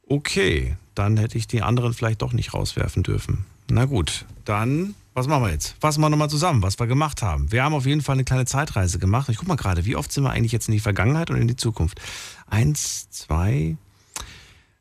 Okay, 0.06 0.76
dann 0.94 1.16
hätte 1.16 1.38
ich 1.38 1.48
die 1.48 1.62
anderen 1.62 1.92
vielleicht 1.92 2.22
doch 2.22 2.32
nicht 2.32 2.54
rauswerfen 2.54 3.02
dürfen. 3.02 3.46
Na 3.68 3.86
gut, 3.86 4.26
dann 4.44 4.94
was 5.14 5.26
machen 5.26 5.44
wir 5.44 5.50
jetzt? 5.50 5.76
Fassen 5.80 6.00
wir 6.00 6.08
nochmal 6.08 6.30
zusammen, 6.30 6.62
was 6.62 6.78
wir 6.78 6.86
gemacht 6.86 7.22
haben. 7.22 7.52
Wir 7.52 7.64
haben 7.64 7.74
auf 7.74 7.86
jeden 7.86 8.00
Fall 8.00 8.14
eine 8.14 8.24
kleine 8.24 8.46
Zeitreise 8.46 8.98
gemacht. 8.98 9.28
Ich 9.28 9.36
guck 9.36 9.48
mal 9.48 9.56
gerade, 9.56 9.84
wie 9.84 9.96
oft 9.96 10.10
sind 10.10 10.24
wir 10.24 10.30
eigentlich 10.30 10.52
jetzt 10.52 10.68
in 10.68 10.72
die 10.72 10.80
Vergangenheit 10.80 11.30
und 11.30 11.36
in 11.36 11.48
die 11.48 11.56
Zukunft? 11.56 12.00
Eins, 12.48 13.10
zwei, 13.10 13.76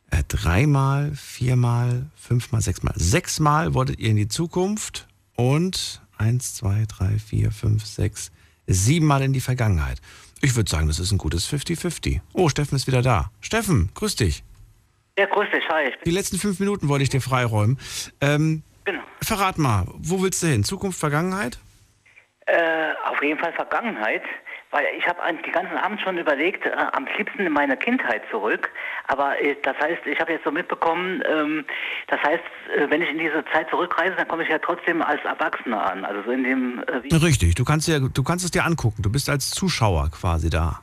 äh, 0.10 0.24
dreimal, 0.28 1.12
viermal, 1.16 2.06
fünfmal, 2.16 2.62
sechsmal. 2.62 2.94
Sechsmal 2.96 3.74
wolltet 3.74 4.00
ihr 4.00 4.10
in 4.10 4.16
die 4.16 4.28
Zukunft 4.28 5.08
und 5.36 6.02
eins, 6.18 6.56
zwei, 6.56 6.86
drei, 6.88 7.18
vier, 7.20 7.52
fünf, 7.52 7.86
sechs, 7.86 8.32
siebenmal 8.68 9.24
in 9.24 9.34
die 9.34 9.42
Vergangenheit. 9.42 10.00
Ich 10.42 10.56
würde 10.56 10.70
sagen, 10.70 10.88
das 10.88 11.00
ist 11.00 11.12
ein 11.12 11.18
gutes 11.18 11.52
50-50. 11.52 12.22
Oh, 12.34 12.50
Steffen 12.50 12.76
ist 12.76 12.88
wieder 12.88 13.02
da. 13.02 13.32
Steffen, 13.42 13.90
grüß 13.94 14.16
dich. 14.16 14.44
Ja, 15.18 15.26
grüß 15.26 15.48
dich, 15.54 15.64
hi. 15.70 15.92
Die 16.06 16.12
letzten 16.12 16.38
fünf 16.38 16.60
Minuten 16.60 16.88
wollte 16.88 17.04
ich 17.04 17.10
dir 17.10 17.22
freiräumen. 17.22 17.78
Ähm, 18.22 18.64
Genau. 18.86 19.02
Verrat 19.22 19.58
mal, 19.58 19.86
wo 19.98 20.22
willst 20.22 20.42
du 20.44 20.48
hin? 20.48 20.64
Zukunft, 20.64 21.00
Vergangenheit? 21.00 21.60
Äh, 22.48 22.94
auf 23.06 23.22
jeden 23.22 23.40
Fall 23.40 23.54
Vergangenheit, 23.54 24.24
weil 24.72 24.84
ich 24.98 25.06
habe 25.08 25.20
den 25.32 25.52
ganzen 25.52 25.78
Abend 25.78 26.02
schon 26.02 26.18
überlegt, 26.18 26.66
äh, 26.66 26.72
am 26.72 27.08
liebsten 27.18 27.46
in 27.46 27.54
meine 27.54 27.78
Kindheit 27.78 28.24
zurück. 28.32 28.70
Aber 29.08 29.40
äh, 29.40 29.56
das 29.62 29.78
heißt, 29.78 30.06
ich 30.06 30.20
habe 30.20 30.34
jetzt 30.34 30.44
so 30.44 30.52
mitbekommen, 30.52 31.22
ähm, 31.30 31.64
das 32.08 32.20
heißt, 32.24 32.44
äh, 32.76 32.90
wenn 32.90 33.02
ich 33.04 33.10
in 33.10 33.20
diese 33.20 33.46
Zeit 33.54 33.70
zurückreise, 33.70 34.16
dann 34.18 34.28
komme 34.28 34.44
ich 34.44 34.50
ja 34.50 34.58
trotzdem 34.58 35.04
als 35.04 35.24
Erwachsener 35.24 35.92
an. 35.92 36.04
Also 36.04 36.24
so 36.24 36.32
in 36.32 36.44
dem. 36.44 36.84
Äh, 36.88 37.16
Richtig, 37.16 37.54
du 37.56 37.64
kannst, 37.64 37.88
ja, 37.88 38.00
du 38.00 38.24
kannst 38.24 38.44
es 38.44 38.52
dir 38.52 38.66
angucken. 38.66 39.04
Du 39.04 39.12
bist 39.12 39.30
als 39.30 39.52
Zuschauer 39.52 40.10
quasi 40.10 40.50
da. 40.50 40.82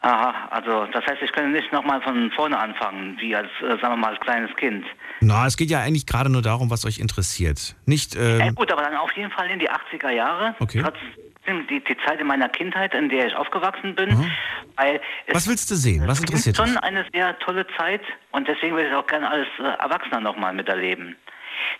Aha, 0.00 0.48
also 0.50 0.86
das 0.92 1.04
heißt, 1.06 1.22
ich 1.22 1.32
könnte 1.32 1.50
nicht 1.50 1.72
nochmal 1.72 2.00
von 2.02 2.30
vorne 2.30 2.56
anfangen, 2.56 3.16
wie 3.20 3.34
als, 3.34 3.48
äh, 3.60 3.70
sagen 3.80 3.94
wir 3.94 3.96
mal, 3.96 4.12
als 4.12 4.20
kleines 4.20 4.54
Kind. 4.54 4.84
Na, 5.20 5.46
es 5.46 5.56
geht 5.56 5.70
ja 5.70 5.80
eigentlich 5.80 6.06
gerade 6.06 6.30
nur 6.30 6.42
darum, 6.42 6.70
was 6.70 6.84
euch 6.84 7.00
interessiert. 7.00 7.74
Nicht. 7.84 8.14
Ähm 8.14 8.38
ja, 8.38 8.50
gut, 8.52 8.70
aber 8.70 8.82
dann 8.82 8.96
auf 8.96 9.10
jeden 9.12 9.32
Fall 9.32 9.50
in 9.50 9.58
die 9.58 9.68
80er 9.68 10.10
Jahre. 10.10 10.54
Okay. 10.60 10.82
Trotzdem 10.82 11.66
die, 11.68 11.82
die 11.82 11.96
Zeit 12.06 12.20
in 12.20 12.28
meiner 12.28 12.48
Kindheit, 12.48 12.94
in 12.94 13.08
der 13.08 13.26
ich 13.26 13.34
aufgewachsen 13.34 13.96
bin. 13.96 14.10
Mhm. 14.10 14.30
Weil 14.76 15.00
was 15.32 15.48
willst 15.48 15.68
du 15.70 15.74
sehen? 15.74 16.06
Was 16.06 16.20
interessiert 16.20 16.56
dich? 16.56 16.64
dich? 16.64 16.74
schon 16.74 16.82
eine 16.84 17.04
sehr 17.12 17.36
tolle 17.40 17.66
Zeit 17.76 18.02
und 18.30 18.46
deswegen 18.46 18.76
würde 18.76 18.90
ich 18.90 18.94
auch 18.94 19.06
gerne 19.06 19.28
als 19.28 19.48
äh, 19.58 19.82
Erwachsener 19.82 20.20
nochmal 20.20 20.52
miterleben. 20.52 21.16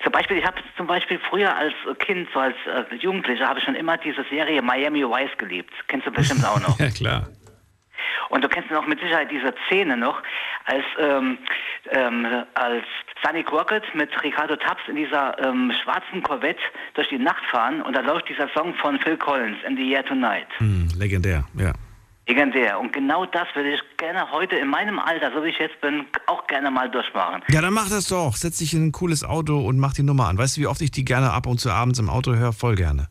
Zum 0.03 0.13
Beispiel, 0.13 0.39
ich 0.39 0.45
habe 0.45 0.57
zum 0.77 0.87
Beispiel 0.87 1.21
früher 1.31 1.55
als 1.55 1.75
Kind, 2.01 2.29
so 2.33 2.41
als 2.41 2.57
äh, 2.67 2.95
Jugendlicher, 2.97 3.47
habe 3.47 3.61
ich 3.61 3.65
schon 3.65 3.75
immer 3.75 3.97
diese 3.97 4.25
Serie 4.31 4.61
Miami 4.63 5.05
Vice 5.05 5.37
geliebt. 5.39 5.73
Kennst 5.87 6.07
du 6.07 6.11
bestimmt 6.11 6.45
auch 6.47 6.61
noch. 6.61 6.79
ja, 6.81 6.91
klar. 6.91 7.29
Und 8.31 8.45
du 8.45 8.49
kennst 8.49 8.71
noch 8.71 8.87
mit 8.87 9.01
Sicherheit 9.01 9.31
diese 9.31 9.55
Szene 9.67 9.97
noch, 9.97 10.23
als, 10.67 10.85
ähm, 10.99 11.39
ähm, 11.91 12.27
als 12.55 12.85
Sunny 13.25 13.43
Crockett 13.43 13.83
mit 13.95 14.11
Ricardo 14.23 14.57
Tubbs 14.57 14.83
in 14.89 14.97
dieser 14.97 15.39
ähm, 15.43 15.73
schwarzen 15.83 16.23
Corvette 16.23 16.61
durch 16.95 17.09
die 17.09 17.19
Nacht 17.19 17.45
fahren 17.51 17.83
und 17.83 17.97
da 17.97 18.01
läuft 18.01 18.29
dieser 18.29 18.49
Song 18.51 18.75
von 18.75 18.99
Phil 19.01 19.17
Collins, 19.17 19.59
In 19.67 19.77
the 19.77 19.93
Air 19.93 20.05
Tonight. 20.05 20.47
Hm, 20.59 20.89
legendär, 20.99 21.45
ja. 21.55 21.73
Legendär. 22.29 22.79
Und 22.79 22.93
genau 22.93 23.25
das 23.25 23.49
würde 23.55 23.73
ich 23.73 23.81
gerne 23.97 24.31
heute 24.31 24.57
in 24.57 24.69
meinem 24.69 24.99
Alter, 24.99 25.33
so 25.35 25.43
wie 25.43 25.49
ich 25.49 25.59
jetzt 25.59 25.81
bin, 25.81 26.05
auch 26.27 26.47
gerne 26.47 26.71
mal 26.71 26.91
durchmachen. 26.91 27.43
Ja, 27.49 27.63
dann 27.63 27.73
mach 27.73 27.89
das 27.89 28.09
doch. 28.09 28.37
Setz 28.37 28.59
dich 28.59 28.75
in 28.75 28.89
ein 28.89 28.93
cooles 28.93 29.25
Auto 29.25 29.59
und 29.61 29.79
mach 29.79 29.95
die 29.95 30.03
Nummer 30.03 30.29
an. 30.29 30.37
Weißt 30.37 30.57
du, 30.59 30.61
wie 30.61 30.67
oft 30.67 30.83
ich 30.83 30.91
die 30.91 31.07
gerne 31.07 31.33
ab 31.33 31.47
und 31.47 31.59
zu 31.59 31.71
abends 31.71 31.99
im 31.99 32.11
Auto 32.11 32.35
höre? 32.35 32.53
Voll 32.53 32.75
gerne. 32.75 33.09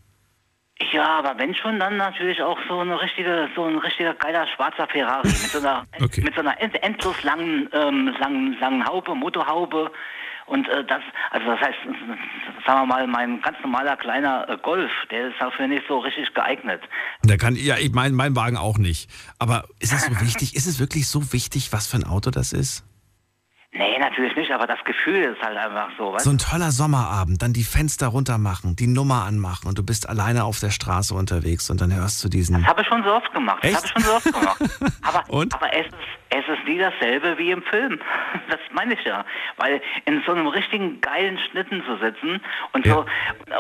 Ja, 0.94 1.20
aber 1.20 1.38
wenn 1.40 1.56
schon, 1.56 1.80
dann 1.80 1.98
natürlich 1.98 2.42
auch 2.42 2.60
so 2.68 2.80
eine 2.80 3.02
richtige, 3.02 3.50
so 3.56 3.66
ein 3.66 3.78
richtiger 3.78 4.14
geiler 4.14 4.46
schwarzer 4.56 4.88
Ferrari 4.88 5.28
mit 5.28 5.38
so 5.38 5.60
einer, 5.60 5.84
okay. 6.02 6.22
mit 6.22 6.36
so 6.36 6.42
einer 6.42 6.60
end, 6.62 6.82
endlos 6.84 7.24
langen, 7.24 7.68
ähm, 7.74 8.16
langen, 8.20 8.58
langen 8.60 8.86
Haube, 8.86 9.16
Motorhaube. 9.16 9.92
Und 10.46 10.68
äh, 10.70 10.86
das, 10.86 11.02
also 11.32 11.48
das 11.48 11.60
heißt, 11.60 11.78
sagen 12.66 12.82
wir 12.82 12.86
mal, 12.86 13.08
mein 13.08 13.42
ganz 13.42 13.58
normaler 13.64 13.98
kleiner 13.98 14.48
äh, 14.48 14.58
Golf, 14.62 14.92
der 15.10 15.30
ist 15.30 15.36
dafür 15.40 15.68
nicht 15.68 15.84
so 15.88 15.98
richtig 15.98 16.34
geeignet. 16.34 16.82
Der 17.24 17.38
kann, 17.38 17.56
ja, 17.56 17.78
ich 17.78 17.92
mein, 17.92 18.14
mein 18.14 18.36
Wagen 18.36 18.56
auch 18.56 18.78
nicht. 18.78 19.10
Aber 19.40 19.66
ist 19.80 19.94
es 19.94 20.06
so 20.06 20.22
wichtig? 20.22 20.56
ist 20.56 20.68
es 20.68 20.80
wirklich 20.80 21.08
so 21.08 21.34
wichtig, 21.34 21.74
was 21.74 21.88
für 21.88 21.98
ein 21.98 22.06
Auto 22.06 22.30
das 22.30 22.54
ist? 22.54 22.86
Nee, 23.78 24.00
natürlich 24.00 24.36
nicht, 24.36 24.52
aber 24.52 24.66
das 24.66 24.84
Gefühl 24.86 25.36
ist 25.36 25.42
halt 25.42 25.58
einfach 25.58 25.90
so. 25.98 26.14
Weißt? 26.14 26.26
So 26.26 26.32
ein 26.32 26.40
toller 26.40 26.72
Sommerabend, 26.72 27.42
dann 27.42 27.54
die 27.54 27.64
Fenster 27.64 28.08
runter 28.08 28.38
machen, 28.38 28.76
die 28.76 28.88
Nummer 28.88 29.26
anmachen 29.26 29.68
und 29.68 29.78
du 29.78 29.84
bist 29.84 30.10
alleine 30.10 30.46
auf 30.46 30.60
der 30.60 30.72
Straße 30.72 31.14
unterwegs 31.14 31.70
und 31.70 31.80
dann 31.80 31.94
hörst 31.94 32.24
du 32.24 32.30
diesen. 32.30 32.58
Das 32.58 32.68
habe 32.68 32.82
ich 32.82 32.88
schon 32.88 33.04
so 33.04 33.14
oft 33.14 33.32
gemacht. 33.34 33.64
Echt? 33.64 33.76
Das 33.76 33.90
habe 33.92 34.00
ich 34.00 34.06
schon 34.06 34.12
so 34.12 34.16
oft 34.16 34.34
gemacht. 34.34 34.62
Aber, 35.04 35.30
und? 35.30 35.54
aber 35.54 35.74
es, 35.74 35.86
ist, 35.86 35.96
es 36.30 36.48
ist 36.48 36.68
nie 36.68 36.80
dasselbe 36.80 37.38
wie 37.38 37.52
im 37.52 37.62
Film. 37.64 38.00
Das 38.50 38.60
meine 38.72 38.94
ich 38.94 39.04
ja. 39.04 39.26
Weil 39.58 39.82
in 40.06 40.22
so 40.26 40.32
einem 40.32 40.48
richtigen 40.48 41.02
geilen 41.02 41.38
Schnitten 41.50 41.84
zu 41.86 41.98
sitzen 41.98 42.40
und 42.72 42.86
ja. 42.86 42.94
so 42.94 43.06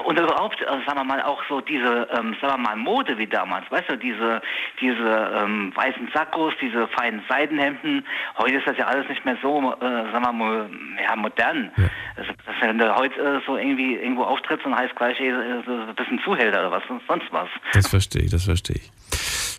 und 0.05 0.19
überhaupt, 0.19 0.65
also 0.65 0.83
sagen 0.85 0.99
wir 0.99 1.03
mal, 1.03 1.21
auch 1.23 1.41
so 1.49 1.61
diese, 1.61 2.07
ähm, 2.11 2.35
sagen 2.41 2.53
wir 2.53 2.57
mal, 2.57 2.75
Mode 2.75 3.17
wie 3.17 3.27
damals, 3.27 3.69
weißt 3.71 3.89
du, 3.89 3.97
diese, 3.97 4.41
diese 4.79 5.31
ähm, 5.35 5.75
weißen 5.75 6.09
Sackos, 6.13 6.53
diese 6.61 6.87
feinen 6.89 7.21
Seidenhemden. 7.27 8.05
Heute 8.37 8.55
ist 8.55 8.67
das 8.67 8.77
ja 8.77 8.85
alles 8.85 9.07
nicht 9.09 9.25
mehr 9.25 9.37
so, 9.41 9.73
äh, 9.81 10.06
sagen 10.11 10.23
wir 10.23 10.33
mal, 10.33 10.69
ja, 11.03 11.15
modern. 11.15 11.71
Ja. 11.77 11.89
Also, 12.15 12.31
wenn 12.61 12.77
du 12.77 12.95
heute 12.95 13.15
äh, 13.19 13.39
so 13.45 13.57
irgendwie 13.57 13.95
irgendwo 13.95 14.23
auftrittst 14.23 14.65
und 14.65 14.75
heißt 14.75 14.95
gleich 14.95 15.19
äh, 15.19 15.31
so 15.65 15.71
ein 15.71 15.95
bisschen 15.95 16.19
Zuhälter 16.23 16.67
oder 16.67 16.71
was 16.71 16.83
sonst 17.07 17.25
was. 17.31 17.49
Das 17.73 17.87
verstehe 17.87 18.23
ich, 18.23 18.31
das 18.31 18.45
verstehe 18.45 18.77
ich. 18.77 18.91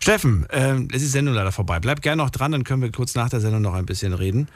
Steffen, 0.01 0.47
ähm, 0.51 0.87
es 0.93 1.03
ist 1.03 1.11
Sendung 1.11 1.35
leider 1.35 1.51
vorbei. 1.51 1.79
Bleib 1.79 2.01
gerne 2.01 2.21
noch 2.21 2.29
dran, 2.29 2.51
dann 2.51 2.63
können 2.63 2.81
wir 2.81 2.91
kurz 2.91 3.15
nach 3.15 3.29
der 3.29 3.39
Sendung 3.39 3.61
noch 3.61 3.73
ein 3.73 3.85
bisschen 3.85 4.13
reden. 4.13 4.47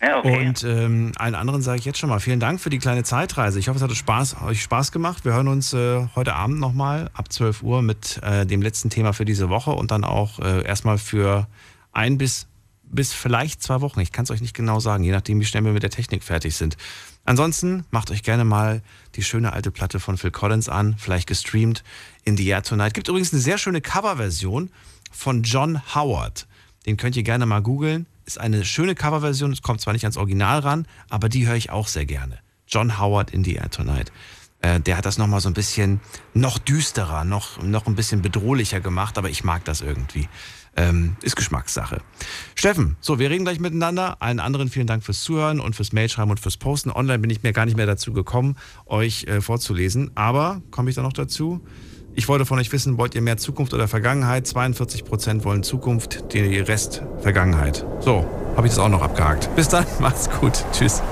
Ja, 0.00 0.18
okay. 0.18 0.46
Und 0.46 0.62
ähm, 0.64 1.12
allen 1.16 1.34
anderen 1.34 1.60
sage 1.60 1.80
ich 1.80 1.84
jetzt 1.84 1.98
schon 1.98 2.08
mal 2.08 2.20
vielen 2.20 2.38
Dank 2.38 2.60
für 2.60 2.70
die 2.70 2.78
kleine 2.78 3.02
Zeitreise. 3.02 3.58
Ich 3.58 3.68
hoffe, 3.68 3.78
es 3.78 3.82
hat 3.82 3.90
Spaß, 3.92 4.42
euch 4.46 4.62
Spaß 4.62 4.92
gemacht. 4.92 5.24
Wir 5.24 5.32
hören 5.32 5.48
uns 5.48 5.72
äh, 5.72 6.06
heute 6.14 6.34
Abend 6.34 6.60
nochmal 6.60 7.10
ab 7.14 7.32
12 7.32 7.62
Uhr 7.62 7.82
mit 7.82 8.20
äh, 8.22 8.46
dem 8.46 8.62
letzten 8.62 8.90
Thema 8.90 9.12
für 9.12 9.24
diese 9.24 9.48
Woche 9.48 9.72
und 9.72 9.90
dann 9.90 10.04
auch 10.04 10.38
äh, 10.38 10.64
erstmal 10.64 10.98
für 10.98 11.48
ein 11.92 12.16
bis, 12.16 12.47
bis 12.90 13.12
vielleicht 13.12 13.62
zwei 13.62 13.80
Wochen. 13.80 14.00
Ich 14.00 14.12
kann 14.12 14.24
es 14.24 14.30
euch 14.30 14.40
nicht 14.40 14.54
genau 14.54 14.80
sagen, 14.80 15.04
je 15.04 15.12
nachdem, 15.12 15.40
wie 15.40 15.44
schnell 15.44 15.64
wir 15.64 15.72
mit 15.72 15.82
der 15.82 15.90
Technik 15.90 16.24
fertig 16.24 16.56
sind. 16.56 16.76
Ansonsten 17.24 17.84
macht 17.90 18.10
euch 18.10 18.22
gerne 18.22 18.44
mal 18.44 18.82
die 19.14 19.22
schöne 19.22 19.52
alte 19.52 19.70
Platte 19.70 20.00
von 20.00 20.16
Phil 20.16 20.30
Collins 20.30 20.68
an, 20.68 20.96
vielleicht 20.98 21.26
gestreamt 21.26 21.84
in 22.24 22.36
the 22.36 22.46
Air 22.48 22.62
Tonight. 22.62 22.94
Gibt 22.94 23.08
übrigens 23.08 23.32
eine 23.32 23.42
sehr 23.42 23.58
schöne 23.58 23.80
Coverversion 23.80 24.70
von 25.12 25.42
John 25.42 25.82
Howard. 25.94 26.46
Den 26.86 26.96
könnt 26.96 27.16
ihr 27.16 27.22
gerne 27.22 27.44
mal 27.44 27.60
googeln. 27.60 28.06
Ist 28.24 28.38
eine 28.38 28.64
schöne 28.64 28.94
Coverversion, 28.94 29.52
es 29.52 29.62
kommt 29.62 29.80
zwar 29.80 29.92
nicht 29.92 30.04
ans 30.04 30.16
Original 30.16 30.60
ran, 30.60 30.86
aber 31.08 31.28
die 31.28 31.46
höre 31.46 31.56
ich 31.56 31.70
auch 31.70 31.88
sehr 31.88 32.06
gerne. 32.06 32.38
John 32.66 32.98
Howard 32.98 33.30
in 33.30 33.44
the 33.44 33.54
Air 33.54 33.70
Tonight. 33.70 34.12
Äh, 34.60 34.80
der 34.80 34.96
hat 34.96 35.06
das 35.06 35.18
nochmal 35.18 35.40
so 35.40 35.48
ein 35.48 35.54
bisschen 35.54 36.00
noch 36.34 36.58
düsterer, 36.58 37.24
noch, 37.24 37.62
noch 37.62 37.86
ein 37.86 37.94
bisschen 37.94 38.22
bedrohlicher 38.22 38.80
gemacht, 38.80 39.18
aber 39.18 39.30
ich 39.30 39.44
mag 39.44 39.64
das 39.64 39.80
irgendwie. 39.80 40.28
Ähm, 40.78 41.16
ist 41.22 41.34
Geschmackssache. 41.34 42.00
Steffen, 42.54 42.96
so, 43.00 43.18
wir 43.18 43.30
reden 43.30 43.44
gleich 43.44 43.58
miteinander. 43.58 44.22
Allen 44.22 44.38
anderen 44.38 44.68
vielen 44.68 44.86
Dank 44.86 45.02
fürs 45.02 45.22
Zuhören 45.22 45.58
und 45.58 45.74
fürs 45.74 45.92
Mailschreiben 45.92 46.30
und 46.30 46.38
fürs 46.38 46.56
Posten. 46.56 46.92
Online 46.92 47.18
bin 47.18 47.30
ich 47.30 47.42
mir 47.42 47.52
gar 47.52 47.64
nicht 47.64 47.76
mehr 47.76 47.86
dazu 47.86 48.12
gekommen, 48.12 48.54
euch 48.86 49.24
äh, 49.24 49.40
vorzulesen. 49.40 50.12
Aber 50.14 50.62
komme 50.70 50.88
ich 50.90 50.94
da 50.94 51.02
noch 51.02 51.12
dazu? 51.12 51.60
Ich 52.14 52.28
wollte 52.28 52.46
von 52.46 52.60
euch 52.60 52.70
wissen, 52.70 52.96
wollt 52.96 53.16
ihr 53.16 53.22
mehr 53.22 53.38
Zukunft 53.38 53.74
oder 53.74 53.88
Vergangenheit? 53.88 54.46
42% 54.46 55.42
wollen 55.42 55.64
Zukunft, 55.64 56.32
die 56.32 56.58
Rest 56.60 57.02
Vergangenheit. 57.22 57.84
So, 57.98 58.24
habe 58.56 58.68
ich 58.68 58.72
das 58.72 58.78
auch 58.78 58.88
noch 58.88 59.02
abgehakt. 59.02 59.54
Bis 59.56 59.68
dann, 59.68 59.84
macht's 59.98 60.30
gut. 60.30 60.64
Tschüss. 60.72 61.02